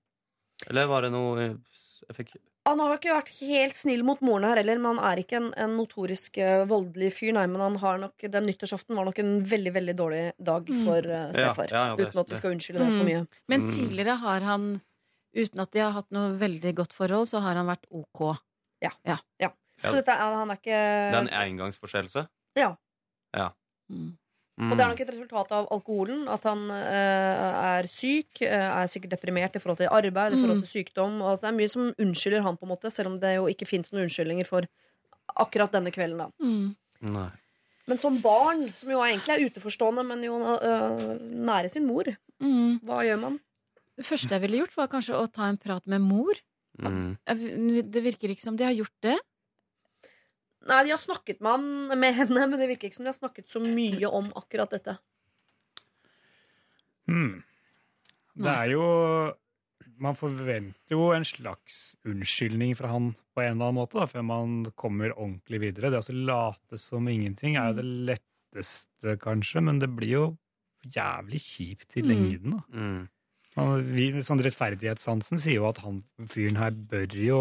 Eller 0.68 0.86
var 0.90 1.02
det 1.02 1.12
noe 1.12 1.38
jeg 1.38 2.14
fikk 2.16 2.36
han 2.68 2.80
har 2.80 2.98
ikke 2.98 3.14
vært 3.14 3.30
helt 3.40 3.74
snill 3.78 4.02
mot 4.04 4.20
moren 4.20 4.44
her 4.44 4.56
heller, 4.60 4.76
men 4.76 4.98
han 4.98 5.04
er 5.08 5.22
ikke 5.22 5.36
en, 5.38 5.46
en 5.56 5.70
notorisk 5.78 6.36
eh, 6.36 6.66
voldelig 6.68 7.14
fyr. 7.16 7.32
Nei, 7.32 7.46
men 7.48 7.62
han 7.62 7.76
har 7.80 7.96
nok, 8.02 8.12
den 8.28 8.44
nyttårsaften 8.44 8.94
var 8.98 9.06
nok 9.08 9.18
en 9.22 9.30
veldig 9.48 9.72
veldig 9.72 9.94
dårlig 9.96 10.24
dag 10.36 10.68
Mm. 10.68 10.82
for 10.84 10.98
uh, 11.08 11.30
stefar. 11.32 11.70
Ja, 11.72 11.86
ja, 11.86 11.94
ja, 11.96 12.04
uten 12.04 12.20
at 12.20 12.28
vi 12.28 12.36
skal 12.36 12.52
unnskylde 12.52 12.82
det 12.82 12.90
for 12.92 13.06
Mm. 13.06 13.08
mye. 13.08 13.22
Men 13.48 13.60
Mm. 13.62 13.70
tidligere 13.72 14.18
har 14.20 14.40
han, 14.44 14.82
uten 15.34 15.60
at 15.64 15.70
de 15.72 15.78
har 15.80 15.92
hatt 15.96 16.10
noe 16.12 16.36
veldig 16.36 16.74
godt 16.74 16.92
forhold, 16.92 17.24
så 17.32 17.40
har 17.40 17.54
han 17.56 17.66
vært 17.72 17.86
OK. 17.88 18.36
Så 18.82 18.90
Ja. 19.08 19.16
dette 19.94 20.10
er, 20.12 20.34
han 20.34 20.50
er 20.50 20.56
ikke 20.56 20.76
Det 21.08 21.16
er 21.16 21.24
en 21.24 21.28
engangsforseelse? 21.48 22.28
Mm. 23.34 24.16
Mm. 24.58 24.72
Og 24.72 24.76
det 24.76 24.82
er 24.84 24.88
nok 24.90 25.00
et 25.00 25.10
resultat 25.14 25.52
av 25.54 25.68
alkoholen. 25.70 26.24
At 26.28 26.42
han 26.44 26.64
eh, 26.70 27.42
er 27.78 27.86
syk, 27.86 28.42
eh, 28.42 28.50
er 28.82 28.86
sikkert 28.90 29.10
deprimert 29.14 29.54
i 29.54 29.60
forhold 29.62 29.78
til 29.78 29.88
arbeid, 29.88 30.34
i 30.34 30.40
forhold 30.40 30.58
Mm. 30.58 30.62
til 30.66 30.72
sykdom. 30.84 31.20
Og 31.22 31.30
altså, 31.30 31.46
det 31.46 31.52
er 31.52 31.58
mye 31.60 31.70
som 31.70 31.94
unnskylder 31.98 32.42
han, 32.42 32.56
på 32.56 32.66
en 32.66 32.72
måte 32.74 32.90
selv 32.90 33.06
om 33.12 33.18
det 33.22 33.36
jo 33.36 33.46
ikke 33.46 33.66
finnes 33.70 33.92
noen 33.92 34.08
unnskyldninger 34.08 34.46
for 34.46 34.66
akkurat 35.38 35.70
denne 35.72 35.92
kvelden. 35.94 36.18
da 36.18 36.30
Mm. 36.42 36.76
Nei. 37.02 37.30
Men 37.86 37.98
som 37.98 38.18
barn, 38.20 38.72
som 38.74 38.90
jo 38.90 38.98
egentlig 38.98 39.30
er 39.38 39.46
uteforstående, 39.48 40.04
men 40.04 40.22
jo 40.22 40.34
øh, 40.36 41.18
nære 41.22 41.70
sin 41.70 41.86
mor, 41.86 42.04
Mm. 42.40 42.80
hva 42.84 43.02
gjør 43.06 43.20
man? 43.20 43.40
Det 43.96 44.04
første 44.06 44.28
jeg 44.30 44.40
ville 44.42 44.58
gjort, 44.58 44.76
var 44.76 44.88
kanskje 44.88 45.14
å 45.14 45.32
ta 45.32 45.48
en 45.48 45.56
prat 45.56 45.86
med 45.86 46.00
mor. 46.00 46.34
Mm. 46.78 47.16
Det 47.26 48.02
virker 48.02 48.28
ikke 48.30 48.42
som 48.42 48.56
de 48.56 48.64
har 48.64 48.72
gjort 48.74 48.94
det. 49.02 49.18
Nei, 50.68 50.82
De 50.84 50.90
har 50.92 51.00
snakket 51.00 51.40
med, 51.40 51.50
han, 51.52 51.98
med 52.00 52.14
henne, 52.14 52.46
men 52.48 52.58
det 52.60 52.68
virker 52.68 52.88
ikke 52.90 52.98
som 53.00 53.06
de 53.08 53.12
har 53.12 53.18
snakket 53.18 53.48
så 53.48 53.60
mye 53.64 54.10
om 54.12 54.30
akkurat 54.36 54.70
dette. 54.76 54.98
Hmm. 57.08 57.42
Det 58.38 58.52
er 58.54 58.72
jo 58.76 58.82
Man 59.98 60.14
forventer 60.14 60.92
jo 60.94 61.08
en 61.10 61.24
slags 61.26 61.96
unnskyldning 62.06 62.76
fra 62.78 62.86
han 62.92 63.08
på 63.34 63.42
en 63.42 63.56
eller 63.56 63.64
annen 63.72 63.78
måte, 63.80 63.98
da, 63.98 64.04
før 64.06 64.22
man 64.28 64.52
kommer 64.78 65.10
ordentlig 65.16 65.58
videre. 65.64 65.90
Det 65.90 65.98
å 65.98 66.06
så 66.06 66.14
late 66.14 66.78
som 66.78 67.08
ingenting 67.10 67.56
er 67.58 67.72
jo 67.72 67.78
det 67.80 67.86
letteste, 68.12 69.16
kanskje, 69.18 69.62
men 69.66 69.80
det 69.82 69.88
blir 69.90 70.12
jo 70.12 70.22
jævlig 70.86 71.40
kjipt 71.42 71.96
i 71.98 72.02
Mm. 72.04 72.08
lengden. 72.12 72.50
da. 72.52 72.62
Mm. 72.78 73.08
Og 73.58 73.82
vi, 73.90 74.06
sånn 74.22 74.38
rettferdighetssansen 74.46 75.38
sier 75.42 75.58
jo 75.58 75.66
at 75.68 75.78
han 75.82 76.04
fyren 76.30 76.56
her 76.62 76.70
bør 76.70 77.18
jo 77.26 77.40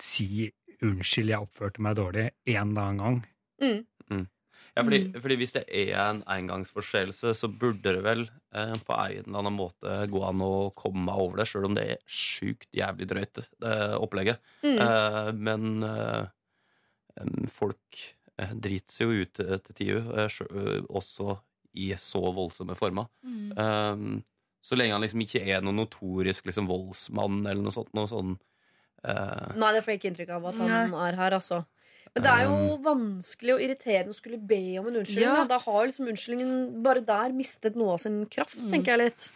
si 0.00 0.50
'unnskyld, 0.82 1.28
jeg 1.30 1.38
oppførte 1.40 1.80
meg 1.80 1.96
dårlig' 1.96 2.30
annen 2.58 2.98
gang. 2.98 3.26
Mm. 3.62 3.86
Ja, 4.74 4.82
fordi, 4.84 4.98
Mm. 5.12 5.20
fordi 5.20 5.36
hvis 5.36 5.52
det 5.52 5.64
er 5.68 5.98
en 6.10 6.22
engangsforseelse, 6.26 7.34
så 7.36 7.48
burde 7.48 7.82
det 7.92 8.02
vel 8.02 8.22
eh, 8.54 8.72
på 8.86 8.94
en 8.96 9.24
eller 9.26 9.38
annen 9.42 9.52
måte 9.58 10.08
gå 10.08 10.22
an 10.24 10.40
å 10.40 10.72
komme 10.74 11.04
meg 11.04 11.14
over 11.14 11.36
det, 11.36 11.46
sjøl 11.50 11.66
om 11.66 11.74
det 11.74 11.84
er 11.90 11.98
sjukt 12.08 12.68
jævlig 12.72 13.06
drøyt, 13.10 13.34
det 13.60 13.74
opplegget. 14.00 14.38
Mm. 14.64 14.78
Eh, 14.78 15.32
men 15.32 15.82
eh, 15.82 16.26
folk 17.52 18.00
eh, 18.38 18.54
driter 18.54 18.94
seg 18.96 19.10
jo 19.12 19.26
ut 19.26 19.32
til, 19.34 19.74
tider, 19.76 20.08
eh, 20.16 20.24
eh, 20.40 20.80
også 20.88 21.36
i 21.74 21.90
så 22.00 22.22
voldsomme 22.32 22.76
former. 22.76 23.06
Mm. 23.24 24.22
Så 24.62 24.76
lenge 24.76 24.92
han 24.94 25.02
liksom 25.02 25.20
ikke 25.24 25.42
er 25.48 25.60
noen 25.64 25.80
notorisk 25.82 26.46
liksom, 26.46 26.68
voldsmann 26.68 27.40
eller 27.46 27.62
noe 27.64 27.72
sånt. 27.74 27.92
Noe 27.96 28.06
sånn, 28.08 28.36
eh, 29.04 29.54
Nei, 29.58 29.70
det 29.74 29.82
får 29.84 29.92
jeg 29.94 30.00
ikke 30.00 30.10
inntrykk 30.12 30.34
av 30.38 30.50
at 30.50 30.58
han 30.62 30.94
er 31.06 31.18
her, 31.20 31.38
altså. 31.38 31.62
Men 32.12 32.24
det 32.26 32.32
er 32.32 32.42
jo 32.44 32.56
vanskelig 32.84 33.54
og 33.54 33.62
irriterende 33.64 34.12
å 34.12 34.16
skulle 34.18 34.36
be 34.36 34.60
om 34.80 34.90
en 34.90 34.98
unnskyldning. 35.00 35.24
Ja. 35.24 35.46
Da. 35.48 35.58
har 35.64 35.86
liksom 35.88 36.10
unnskyldningen 36.12 36.82
bare 36.84 37.00
der 37.08 37.32
mistet 37.32 37.78
noe 37.80 37.94
av 37.94 38.02
sin 38.04 38.26
kraft, 38.26 38.58
Mm. 38.60 38.70
tenker 38.74 38.92
jeg 38.92 38.98
litt. 39.06 39.30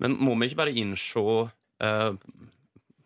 Men 0.00 0.16
må 0.16 0.32
vi 0.40 0.48
ikke 0.48 0.62
bare 0.62 0.72
innse 0.72 1.20
uh, 1.20 2.14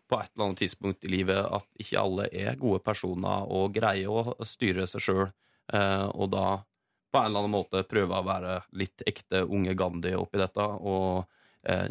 på 0.09 0.19
et 0.21 0.31
eller 0.33 0.45
annet 0.45 0.61
tidspunkt 0.63 1.03
i 1.05 1.11
livet 1.11 1.37
at 1.37 1.67
ikke 1.77 1.99
alle 1.99 2.29
er 2.31 2.55
gode 2.55 2.79
personer 2.81 3.43
og 3.51 3.73
greier 3.75 4.09
å 4.09 4.45
styre 4.47 4.87
seg 4.87 5.03
sjøl, 5.03 5.27
og 5.69 6.31
da 6.33 6.45
på 7.11 7.19
en 7.19 7.25
eller 7.27 7.43
annen 7.43 7.53
måte 7.53 7.83
prøve 7.85 8.17
å 8.17 8.25
være 8.25 8.55
litt 8.73 9.03
ekte 9.05 9.43
unge 9.45 9.75
Gandhi 9.77 10.15
oppi 10.17 10.39
dette 10.41 10.63
og 10.63 11.27
uh, 11.69 11.87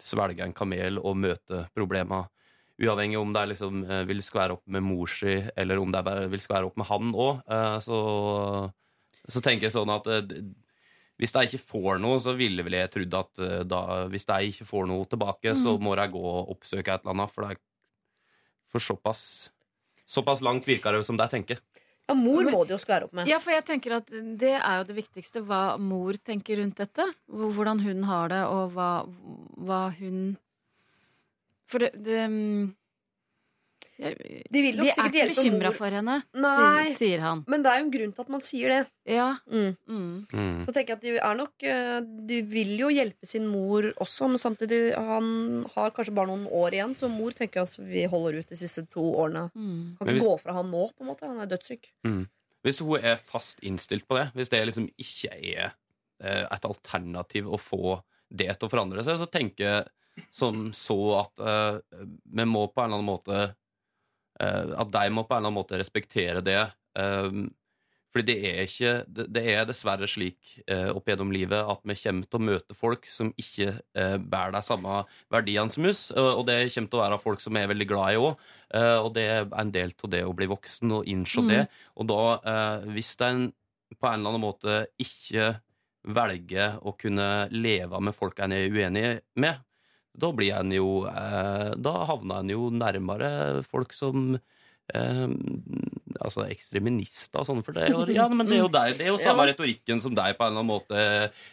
svelge 0.00 0.44
en 0.44 0.52
kamel 0.56 0.98
og 0.98 1.16
møte 1.16 1.62
problemer. 1.76 2.26
Uavhengig 2.80 3.18
om 3.20 3.32
de 3.36 3.44
liksom, 3.50 3.84
eh, 3.84 4.06
vil 4.08 4.22
skvære 4.24 4.56
opp 4.56 4.64
med 4.72 4.84
mor 4.86 5.10
si, 5.12 5.36
eller 5.56 5.82
om 5.82 5.92
det 5.92 6.00
er, 6.00 6.26
vil 6.32 6.40
skvære 6.40 6.70
opp 6.70 6.80
med 6.80 6.88
han 6.88 7.10
òg, 7.12 7.42
så, 7.84 8.00
så 9.28 9.42
tenker 9.44 9.68
jeg 9.68 9.74
sånn 9.76 9.92
at 9.92 10.08
eh, 10.08 10.40
hvis 11.20 11.34
de 11.36 11.42
ikke 11.44 11.60
får 11.60 11.98
noe, 12.00 12.16
så 12.22 12.32
ville 12.36 12.64
vel 12.64 12.78
jeg 12.78 12.92
trodd 12.94 13.16
at 13.18 13.42
eh, 13.44 13.62
da, 13.68 13.80
hvis 14.08 14.24
de 14.30 14.38
ikke 14.48 14.66
får 14.68 14.86
noe 14.88 15.04
tilbake, 15.10 15.52
så 15.58 15.76
må 15.76 15.92
de 15.98 16.06
gå 16.14 16.22
og 16.24 16.54
oppsøke 16.54 16.94
et 16.94 17.04
eller 17.04 17.12
annet. 17.12 17.34
For, 17.34 17.44
det 17.44 17.58
er, 17.58 17.60
for 18.72 18.86
såpass, 18.86 19.22
såpass 20.08 20.40
langt 20.44 20.68
virker 20.68 20.96
det 20.96 21.04
som 21.04 21.20
de 21.20 21.28
tenker. 21.28 21.60
Ja, 22.08 22.16
mor 22.16 22.48
må 22.48 22.64
det 22.64 22.72
jo 22.74 22.80
skvære 22.80 23.06
opp 23.06 23.12
med. 23.18 23.28
Ja, 23.28 23.36
for 23.42 23.52
jeg 23.52 23.66
tenker 23.68 23.98
at 24.00 24.08
det 24.10 24.56
er 24.56 24.80
jo 24.80 24.86
det 24.88 24.96
viktigste. 24.96 25.44
Hva 25.46 25.76
mor 25.78 26.16
tenker 26.24 26.58
rundt 26.58 26.80
dette. 26.80 27.04
Hvordan 27.28 27.84
hun 27.84 28.00
har 28.08 28.32
det, 28.32 28.40
og 28.48 28.72
hva, 28.74 28.90
hva 29.60 29.82
hun 30.00 30.32
For 31.70 31.78
det, 31.82 31.92
det 32.02 32.24
mm, 32.28 32.74
jeg- 34.00 34.46
De 34.50 34.62
vil 34.64 34.76
De 34.80 34.88
er 34.88 35.08
ikke 35.10 35.26
bekymra 35.28 35.70
for 35.76 35.90
henne, 35.92 36.22
Nei. 36.34 36.92
sier, 36.96 37.20
han. 37.20 37.44
Men 37.46 37.62
det 37.62 37.70
er 37.70 37.78
jo 37.80 37.84
en 37.84 37.90
grunn 37.92 38.12
til 38.16 38.22
at 38.24 38.30
man 38.32 38.40
sier 38.40 38.68
det. 38.72 38.78
Ja. 39.12 39.26
Mm. 39.50 39.76
Mm. 39.86 40.64
Så 40.64 40.72
tenker 40.72 40.94
jeg 40.94 40.96
at 40.96 41.04
de 41.04 41.14
er 41.18 41.34
nok 41.36 41.52
eh, 41.68 42.00
De 42.30 42.40
vil 42.48 42.72
jo 42.80 42.88
hjelpe 42.88 43.26
sin 43.28 43.46
mor 43.46 43.82
også, 44.00 44.28
men 44.30 44.38
samtidig 44.40 44.94
Han 44.96 45.66
har 45.74 45.90
kanskje 45.92 46.14
bare 46.16 46.30
noen 46.32 46.46
år 46.48 46.72
igjen, 46.78 46.94
så 46.96 47.10
mor 47.12 47.30
tenker 47.36 47.62
at 47.66 47.76
vi 47.78 48.06
holder 48.08 48.40
ut 48.40 48.48
de 48.48 48.56
siste 48.56 48.86
to 48.90 49.00
årene. 49.14 49.50
Mm. 49.54 49.96
Kan 49.98 50.06
ikke 50.08 50.16
hvis- 50.16 50.24
gå 50.30 50.40
fra 50.40 50.52
han 50.54 50.70
nå, 50.70 50.88
på 50.96 51.00
en 51.04 51.06
måte. 51.12 51.26
Han 51.28 51.40
er 51.40 51.46
dødssyk. 51.46 51.90
Hvis 52.64 52.80
hun 52.80 52.98
er 53.04 53.16
fast 53.16 53.60
innstilt 53.62 54.06
på 54.08 54.16
det, 54.18 54.32
hvis 54.34 54.48
det 54.50 54.66
liksom 54.66 54.88
ikke 54.98 55.32
er 55.56 55.72
eh, 56.22 56.44
et 56.52 56.64
alternativ 56.64 57.46
å 57.48 57.56
få 57.60 58.02
det 58.30 58.58
til 58.58 58.68
å 58.68 58.70
forandre 58.70 59.02
seg, 59.04 59.16
så 59.18 59.26
tenker 59.30 59.64
jeg 59.64 59.86
som 60.30 60.68
så 60.76 60.98
at 61.20 61.42
uh, 61.42 61.78
vi 62.24 62.44
må 62.48 62.66
på 62.68 62.82
en 62.82 62.90
eller 62.90 63.00
annen 63.00 63.08
måte 63.08 63.38
uh, 64.40 64.74
At 64.80 64.92
de 64.92 65.06
må 65.12 65.24
på 65.24 65.34
en 65.34 65.40
eller 65.40 65.50
annen 65.50 65.58
måte 65.60 65.80
respektere 65.80 66.42
det. 66.44 66.60
Uh, 66.98 67.48
fordi 68.10 68.26
det 68.32 68.38
er 68.48 68.64
ikke 68.66 68.92
Det, 69.06 69.26
det 69.30 69.42
er 69.52 69.68
dessverre 69.68 70.08
slik 70.10 70.56
uh, 70.70 70.90
opp 70.96 71.06
gjennom 71.06 71.30
livet 71.30 71.60
at 71.62 71.84
vi 71.86 71.94
kommer 72.00 72.26
til 72.26 72.40
å 72.40 72.48
møte 72.48 72.74
folk 72.74 73.06
som 73.06 73.30
ikke 73.38 73.76
uh, 73.78 74.16
bærer 74.18 74.56
de 74.56 74.62
samme 74.66 75.04
verdiene 75.30 75.70
som 75.70 75.86
oss, 75.86 76.08
og 76.10 76.40
og 76.40 76.44
det 76.48 76.58
kommer 76.74 76.90
til 76.90 76.98
å 76.98 77.04
være 77.04 77.22
folk 77.22 77.44
som 77.44 77.60
er 77.60 77.70
veldig 77.70 77.88
glad 77.92 78.16
i 78.16 78.18
òg. 78.18 78.50
og 79.04 79.14
det 79.14 79.24
er 79.26 79.48
en 79.58 79.70
del 79.74 79.94
av 80.04 80.10
det 80.10 80.24
å 80.26 80.34
bli 80.34 80.46
voksen 80.50 80.92
og 80.98 81.06
innse 81.10 81.42
Mm. 81.42 81.48
det. 81.48 81.62
Og 81.96 82.06
da, 82.06 82.82
hvis 82.94 83.16
en 83.26 83.52
på 83.98 84.06
en 84.06 84.20
eller 84.20 84.30
annen 84.30 84.44
måte 84.44 84.86
ikke 85.02 85.60
velger 86.06 86.78
å 86.86 86.94
kunne 86.98 87.48
leve 87.52 88.00
med 88.00 88.14
folk 88.16 88.38
en 88.40 88.54
er 88.56 88.70
uenig 88.70 89.20
med, 89.36 89.60
da 90.20 90.30
blir 90.36 90.54
en 90.58 90.72
jo 90.74 90.90
eh, 91.10 91.70
Da 91.80 91.92
havner 92.10 92.42
en 92.44 92.52
jo 92.52 92.68
nærmere 92.74 93.30
folk 93.66 93.92
som 93.96 94.34
eh, 94.94 95.26
altså 96.20 96.44
ekstreminister 96.50 97.40
og 97.40 97.46
sånn, 97.48 97.60
for 97.64 97.76
det 97.76 97.86
er 97.86 97.94
jo, 97.94 98.02
ja, 98.12 98.26
men 98.28 98.48
det 98.48 98.58
er 98.58 98.62
jo, 98.64 98.70
deg, 98.78 98.96
det 98.98 99.06
er 99.06 99.12
jo 99.14 99.20
samme 99.22 99.46
Ja. 99.46 99.52
retorikken 99.52 100.02
som 100.04 100.16
deg 100.18 100.36
på 100.38 100.44
en 100.46 100.52
eller 100.52 100.64
annen 100.64 100.72
måte 100.72 101.04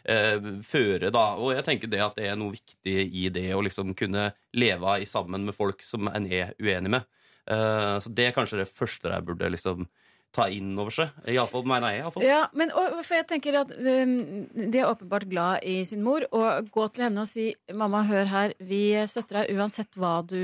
eh, 0.10 0.50
fører, 0.68 1.08
da. 1.14 1.28
Og 1.40 1.54
jeg 1.56 1.66
tenker 1.68 1.92
det 1.92 2.02
at 2.04 2.18
det 2.20 2.28
er 2.32 2.40
noe 2.40 2.56
viktig 2.58 2.98
i 3.24 3.28
det 3.34 3.48
å 3.56 3.62
liksom 3.66 3.94
kunne 3.98 4.30
leve 4.58 4.98
i 5.02 5.08
sammen 5.10 5.46
med 5.48 5.56
folk 5.58 5.86
som 5.86 6.10
en 6.12 6.28
er 6.28 6.52
uenig 6.60 6.92
med. 6.98 7.08
Eh, 7.48 7.96
så 8.04 8.12
det 8.12 8.30
er 8.30 8.36
kanskje 8.36 8.60
det 8.64 8.68
første 8.72 9.14
jeg 9.14 9.28
burde 9.30 9.54
liksom 9.54 9.88
ta 10.36 10.48
inn 10.54 10.74
over 10.78 10.94
seg. 10.94 11.14
Iallfall 11.32 11.66
mener 11.68 11.94
jeg. 11.94 12.00
i 12.00 12.04
alle 12.06 12.14
fall. 12.14 12.26
Ja, 12.26 12.40
men 12.58 12.72
og, 12.78 13.00
for 13.08 13.18
jeg 13.18 13.28
tenker 13.30 13.58
at 13.62 13.72
um, 13.74 14.16
De 14.54 14.82
er 14.82 14.90
åpenbart 14.90 15.28
glad 15.32 15.66
i 15.68 15.80
sin 15.88 16.04
mor. 16.06 16.26
Og 16.36 16.70
gå 16.74 16.88
til 16.94 17.08
henne 17.08 17.24
og 17.24 17.30
si 17.30 17.48
'mamma, 17.74 18.04
hør 18.08 18.30
her, 18.32 18.56
vi 18.60 18.82
støtter 19.10 19.42
deg 19.42 19.58
uansett 19.58 19.98
hva 19.98 20.20
du, 20.28 20.38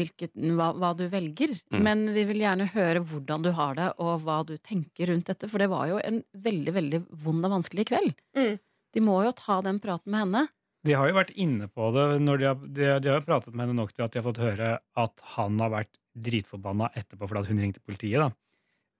hvilket, 0.00 0.34
hva, 0.56 0.72
hva 0.74 0.94
du 0.98 1.06
velger'. 1.12 1.58
Mm. 1.70 1.82
Men 1.86 2.06
vi 2.16 2.26
vil 2.30 2.42
gjerne 2.44 2.70
høre 2.74 3.04
hvordan 3.04 3.46
du 3.46 3.52
har 3.56 3.76
det, 3.78 3.92
og 3.98 4.24
hva 4.24 4.40
du 4.46 4.56
tenker 4.56 5.12
rundt 5.12 5.30
dette. 5.30 5.50
For 5.50 5.62
det 5.62 5.70
var 5.72 5.90
jo 5.92 6.00
en 6.02 6.22
veldig, 6.34 6.74
veldig 6.80 7.04
vond 7.26 7.44
og 7.46 7.58
vanskelig 7.60 7.86
kveld. 7.92 8.16
Mm. 8.36 8.58
De 8.94 9.04
må 9.04 9.20
jo 9.22 9.36
ta 9.36 9.60
den 9.62 9.78
praten 9.82 10.10
med 10.10 10.26
henne. 10.26 10.48
De 10.86 10.96
har 10.96 11.10
jo 11.10 11.18
vært 11.18 11.34
inne 11.36 11.68
på 11.68 11.90
det 11.92 12.04
når 12.24 12.40
de 12.40 12.46
har, 12.48 12.60
de, 12.78 12.86
de 13.04 13.10
har 13.12 13.24
pratet 13.26 13.52
med 13.52 13.66
henne 13.66 13.76
nok 13.82 13.92
til 13.92 14.06
at 14.06 14.14
de 14.14 14.20
har 14.20 14.24
fått 14.24 14.40
høre 14.40 14.70
at 14.80 15.26
han 15.36 15.58
har 15.60 15.74
vært 15.74 15.92
dritforbanna 16.16 16.88
etterpå 16.96 17.28
fordi 17.28 17.52
hun 17.52 17.60
ringte 17.62 17.82
politiet. 17.84 18.22
da. 18.22 18.30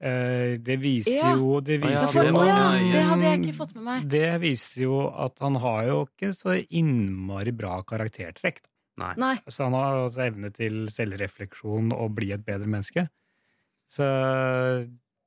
Eh, 0.00 0.56
det 0.64 0.78
viser 0.80 1.12
Ja. 1.18 1.34
jo 1.36 1.60
Det 1.60 1.76
viser 1.82 1.92
ja, 1.92 2.06
for, 2.08 2.24
jo 2.24 2.88
det 2.88 3.02
hadde 3.04 3.26
jeg 3.26 3.40
ikke 3.42 3.56
fått 3.58 3.74
med 3.76 3.84
meg. 3.84 4.08
Det 4.08 4.30
viser 4.40 4.82
jo 4.86 5.00
at 5.12 5.38
han 5.44 5.58
har 5.60 5.84
jo 5.90 5.98
ikke 6.08 6.32
så 6.32 6.56
innmari 6.56 7.52
bra 7.52 7.82
karaktertrekk. 7.84 8.62
Nei. 9.00 9.12
Nei. 9.20 9.34
Så 9.48 9.68
han 9.68 9.76
har 9.76 10.00
også 10.06 10.24
evne 10.26 10.50
til 10.56 10.86
selvrefleksjon 10.92 11.92
og 11.92 12.14
bli 12.16 12.32
et 12.32 12.44
bedre 12.44 12.68
menneske. 12.68 13.06
Så 13.90 14.04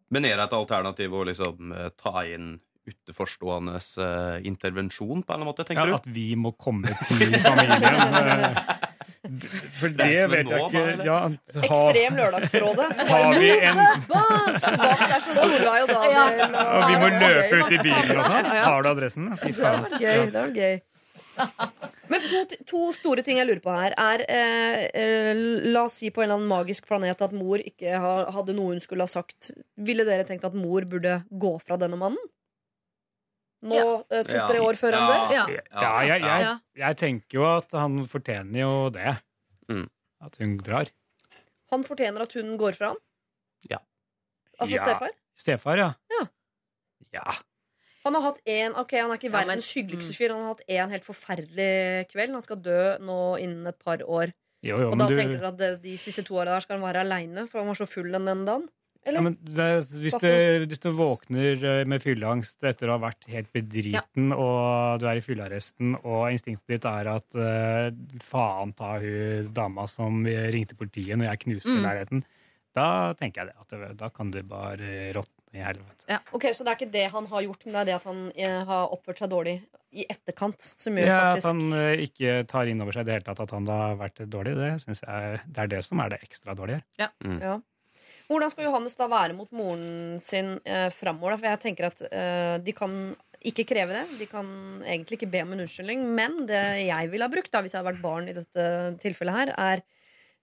Men 0.09 0.26
er 0.26 0.38
det 0.38 0.45
et 0.49 0.57
alternativ 0.57 1.13
å 1.13 1.24
liksom 1.26 1.71
eh, 1.74 1.89
ta 1.97 2.26
inn 2.30 2.55
utenforstående 2.84 3.78
eh, 3.80 4.41
intervensjon, 4.49 5.24
på 5.24 5.32
en 5.32 5.38
eller 5.38 5.39
annen 5.39 5.49
måte, 5.53 5.65
tenker 5.67 5.88
ja, 5.88 5.93
du? 5.93 6.01
at 6.01 6.09
vi 6.11 6.34
må 6.36 6.51
komme 6.59 6.91
til 7.07 7.38
familien. 7.45 8.57
For 9.80 9.88
det 9.88 9.97
Det 9.97 10.24
vet 10.34 10.49
jeg 10.51 10.59
nå, 10.59 10.65
ikke. 10.67 10.82
da. 10.99 11.03
Ja, 11.07 11.17
ha- 11.30 11.61
Ekstrem 11.67 12.17
Lørdagsrådet. 12.19 12.88
Har 13.13 13.36
vi 13.39 13.51
en 13.55 13.80
Bak 14.09 14.57
der 14.59 15.19
står 15.24 15.38
Solveig 15.39 15.86
og 15.86 15.93
Daniel. 15.93 16.57
Og 16.63 16.88
vi 16.89 16.97
må 17.03 17.11
løpe 17.13 17.61
ut 17.61 17.71
i 17.71 17.80
bilen 17.86 18.17
og 18.19 18.26
sånn? 18.28 18.49
Har 18.51 18.84
du 18.84 18.89
adressen? 18.91 19.30
Fy 19.39 19.53
Det 19.53 19.61
var 19.63 19.86
faen. 19.86 20.01
gøy. 20.01 20.26
Det 20.28 20.41
var 20.41 20.51
gøy. 20.57 20.82
Men 22.13 22.26
to, 22.30 22.41
to 22.69 22.82
store 22.93 23.24
ting 23.26 23.39
jeg 23.39 23.47
lurer 23.49 23.61
på 23.63 23.74
her, 23.74 23.95
er 23.97 24.21
eh, 24.30 24.84
eh, 24.93 25.39
La 25.74 25.86
oss 25.88 25.95
si 26.03 26.11
på 26.13 26.21
en 26.21 26.28
eller 26.28 26.38
annen 26.41 26.51
magisk 26.51 26.86
planet 26.91 27.24
at 27.26 27.32
mor 27.34 27.63
ikke 27.63 27.95
hadde 28.03 28.53
noe 28.53 28.76
hun 28.76 28.84
skulle 28.84 29.07
ha 29.07 29.09
sagt. 29.09 29.49
Ville 29.82 30.05
dere 30.05 30.28
tenkt 30.30 30.45
at 30.45 30.53
mor 30.53 30.86
burde 30.86 31.21
gå 31.32 31.55
fra 31.63 31.80
denne 31.82 31.97
mannen? 31.97 32.19
Nå, 33.64 33.76
Ja. 33.80 34.03
eh, 34.11 34.24
to-tre 34.28 34.59
år 34.59 34.75
før 34.75 34.92
han 34.97 35.08
dør? 35.09 35.32
Ja. 35.32 35.46
Ja, 35.71 35.92
jeg, 36.09 36.21
jeg, 36.21 36.59
jeg 36.82 36.97
tenker 37.00 37.38
jo 37.39 37.46
at 37.47 37.71
han 37.79 38.01
fortjener 38.12 38.59
jo 38.59 38.89
det. 38.92 39.13
Mm. 39.71 39.86
At 40.21 40.36
hun 40.42 40.58
drar. 40.59 40.89
Han 41.71 41.83
fortjener 41.88 42.21
at 42.28 42.33
hun 42.38 42.58
går 42.59 42.75
fra 42.75 42.92
han? 42.93 43.00
Ja. 43.71 43.79
Altså 44.59 44.75
Ja. 44.75 44.83
stefar? 44.83 45.09
Stefar, 45.39 45.78
ja. 45.79 45.93
Ja. 46.12 46.28
Ja. 47.13 47.33
Han 48.04 48.16
har 48.16 48.21
hatt 48.28 48.42
en, 48.46 48.75
ok, 48.75 48.92
han 49.00 49.12
er 49.12 49.16
ikke 49.17 49.29
Ja, 49.32 49.38
men- 49.38 49.47
verdens 49.47 49.71
hyggeligste 49.74 50.13
fyr. 50.17 50.29
Han 50.36 50.42
har 50.43 50.55
hatt 50.55 50.63
en 50.67 50.89
helt 50.92 51.05
forferdelig 51.08 52.09
kveld. 52.12 52.33
Han 52.33 52.43
skal 52.43 52.58
dø 52.58 52.97
nå 53.00 53.39
innen 53.39 53.66
et 53.67 53.79
par 53.79 53.97
år. 54.04 54.33
Jo, 54.62 54.78
jo, 54.78 54.92
Og 54.92 54.97
men 54.97 55.00
da 55.00 55.08
du 55.08 55.16
tenker 55.16 55.39
du 55.39 55.46
at 55.47 55.82
de 55.82 55.97
siste 55.97 56.24
to 56.25 56.36
åra 56.36 56.46
der 56.55 56.59
skal 56.62 56.79
han 56.79 56.86
være 56.93 57.01
aleine, 57.04 57.47
for 57.50 57.59
han 57.59 57.67
var 57.67 57.75
så 57.75 57.88
full 57.88 58.12
den 58.12 58.25
den 58.25 58.46
dagen? 58.46 58.70
Eller? 59.05 59.20
ja, 59.20 59.24
men 59.25 59.38
det, 59.43 59.67
hvis, 60.00 60.16
du, 60.21 60.30
hvis 60.67 60.80
du 60.84 60.89
våkner 60.96 61.63
eh, 61.67 61.82
med 61.89 62.01
fylleangst 62.04 62.63
etter 62.63 62.88
å 62.88 62.96
ha 62.97 63.01
vært 63.04 63.28
helt 63.32 63.51
bedriten, 63.55 64.32
og 64.32 65.01
du 65.01 65.08
er 65.09 65.20
i 65.20 65.25
fyllearresten, 65.25 65.97
og 66.04 66.30
instinktet 66.32 66.78
ditt 66.78 66.88
er 66.88 67.09
at 67.12 67.36
uh, 67.36 67.89
faen 68.24 68.71
ta 68.78 68.96
hun 69.04 69.51
dama 69.54 69.86
som 69.92 70.24
ringte 70.25 70.78
politiet 70.80 71.20
når 71.20 71.32
jeg 71.34 71.43
knuste 71.47 71.70
Mm. 71.74 71.84
leiligheten, 71.84 72.24
da 72.74 72.88
tenker 73.20 73.43
jeg 73.43 73.51
det. 73.51 73.55
At 73.62 73.70
det, 73.75 73.92
da 74.00 74.09
kan 74.09 74.32
du 74.34 74.39
bare 74.47 75.12
råtne 75.13 75.54
i 75.54 75.62
helvete. 75.62 76.17
Ok, 76.34 76.47
Så 76.55 76.63
det 76.66 76.71
er 76.71 76.80
ikke 76.80 76.92
det 76.96 77.04
han 77.13 77.28
har 77.30 77.43
gjort, 77.46 77.66
men 77.66 77.74
det 77.75 77.82
er 77.84 77.86
det 77.92 77.96
at 78.00 78.08
han 78.09 78.21
eh, 78.36 78.63
har 78.66 78.93
oppført 78.96 79.20
seg 79.21 79.30
dårlig 79.30 79.59
i 79.93 80.08
etterkant, 80.09 80.58
som 80.58 80.96
gjør 80.97 81.05
Ja, 81.05 81.20
At 81.36 81.46
han 81.46 81.59
eh, 81.78 82.01
ikke 82.08 82.39
tar 82.50 82.66
inn 82.71 82.82
over 82.82 82.96
seg 82.96 83.05
i 83.05 83.12
det 83.12 83.20
hele 83.20 83.28
tatt 83.28 83.43
at 83.46 83.54
han 83.54 83.67
da 83.70 83.75
har 83.84 84.00
vært 84.00 84.24
dårlig, 84.25 84.55
det 84.58 84.71
synes 84.82 85.04
jeg 85.05 85.43
det 85.46 85.62
er 85.67 85.70
det 85.75 85.84
som 85.86 86.01
er 86.01 86.16
det 86.16 86.20
ekstra 86.25 86.55
dårlige. 86.58 86.82
her. 86.97 87.12
Ja. 87.43 87.59
Hvordan 88.29 88.51
skal 88.54 88.70
Johannes 88.70 88.95
da 89.00 89.09
være 89.12 89.36
mot 89.37 89.51
moren 89.55 90.20
sin 90.24 90.55
eh, 90.63 90.89
framover? 90.95 91.37
For 91.37 91.50
jeg 91.50 91.63
tenker 91.66 91.89
at 91.89 92.04
eh, 92.09 92.58
de 92.63 92.75
kan 92.75 92.95
ikke 93.43 93.66
kreve 93.67 93.97
det. 93.97 94.04
De 94.21 94.28
kan 94.32 94.47
egentlig 94.86 95.20
ikke 95.20 95.32
be 95.33 95.41
om 95.43 95.51
en 95.55 95.66
unnskyldning. 95.66 96.05
Men 96.16 96.45
det 96.47 96.62
jeg 96.86 97.12
ville 97.12 97.28
ha 97.28 97.32
brukt, 97.32 97.51
da, 97.51 97.63
hvis 97.63 97.75
jeg 97.75 97.82
hadde 97.82 97.91
vært 97.91 98.05
barn 98.05 98.29
i 98.32 98.37
dette 98.37 98.67
tilfellet 99.04 99.39
her, 99.39 99.54
er 99.59 99.83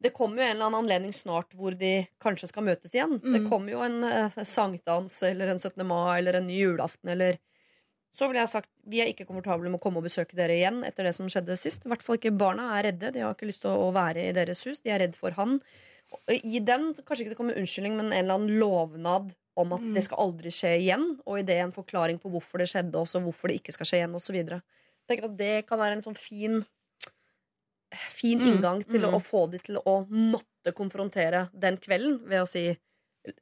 det 0.01 0.15
kommer 0.17 0.41
jo 0.41 0.47
en 0.47 0.55
eller 0.55 0.69
annen 0.71 0.81
anledning 0.87 1.13
snart 1.13 1.53
hvor 1.57 1.75
de 1.77 2.07
kanskje 2.25 2.49
skal 2.49 2.65
møtes 2.65 2.95
igjen. 2.97 3.19
Det 3.21 3.43
kommer 3.51 3.75
jo 3.75 3.83
en 3.85 4.05
eh, 4.09 4.39
sankthans 4.49 5.19
eller 5.29 5.53
en 5.53 5.61
17. 5.61 5.85
mai 5.85 6.19
eller 6.19 6.39
en 6.39 6.49
ny 6.49 6.57
julaften 6.63 7.13
eller 7.17 7.41
Så 8.11 8.27
ville 8.27 8.41
jeg 8.43 8.51
sagt 8.51 8.71
vi 8.91 8.99
er 9.01 9.13
ikke 9.13 9.27
komfortable 9.29 9.69
med 9.71 9.79
å 9.79 9.83
komme 9.83 10.01
og 10.01 10.09
besøke 10.09 10.35
dere 10.35 10.57
igjen 10.57 10.81
etter 10.89 11.07
det 11.07 11.13
som 11.15 11.29
skjedde 11.31 11.55
sist. 11.57 11.85
I 11.87 11.93
hvert 11.93 12.03
fall 12.03 12.17
ikke 12.19 12.33
barna 12.35 12.73
er 12.79 12.89
redde. 12.89 13.13
De 13.15 13.21
har 13.23 13.37
ikke 13.37 13.47
lyst 13.47 13.63
til 13.63 13.71
å 13.71 13.93
være 13.95 14.25
i 14.25 14.33
deres 14.35 14.65
hus. 14.67 14.81
De 14.81 14.91
er 14.91 15.05
redd 15.05 15.15
for 15.15 15.37
han. 15.37 15.61
I 16.31 16.59
den, 16.63 16.91
kanskje 16.95 17.25
ikke 17.25 17.35
det 17.35 17.39
kommer 17.39 17.59
unnskyldning, 17.59 17.95
men 17.99 18.11
en 18.11 18.25
eller 18.25 18.39
annen 18.39 18.59
lovnad 18.61 19.31
om 19.61 19.75
at 19.77 19.87
det 19.95 20.03
skal 20.07 20.23
aldri 20.25 20.53
skje 20.55 20.75
igjen. 20.81 21.07
Og 21.27 21.41
i 21.41 21.47
det 21.47 21.59
en 21.63 21.75
forklaring 21.75 22.21
på 22.23 22.33
hvorfor 22.33 22.63
det 22.63 22.71
skjedde, 22.73 22.99
og 22.99 23.25
hvorfor 23.27 23.51
det 23.51 23.61
ikke 23.61 23.75
skal 23.77 23.89
skje 23.89 24.03
igjen, 24.03 24.17
osv. 24.19 24.39
Tenker 25.11 25.27
at 25.27 25.39
det 25.39 25.55
kan 25.69 25.81
være 25.81 25.99
en 25.99 26.07
sånn 26.07 26.19
fin 26.19 26.61
Fin 27.91 28.39
Mm, 28.39 28.47
inngang 28.47 28.85
til 28.87 29.03
å, 29.03 29.09
mm. 29.11 29.17
å 29.17 29.19
få 29.19 29.41
de 29.51 29.59
til 29.59 29.81
å 29.83 29.95
måtte 30.07 30.71
konfrontere 30.79 31.49
den 31.51 31.75
kvelden 31.83 32.21
ved 32.31 32.45
å 32.45 32.47
si 32.47 32.69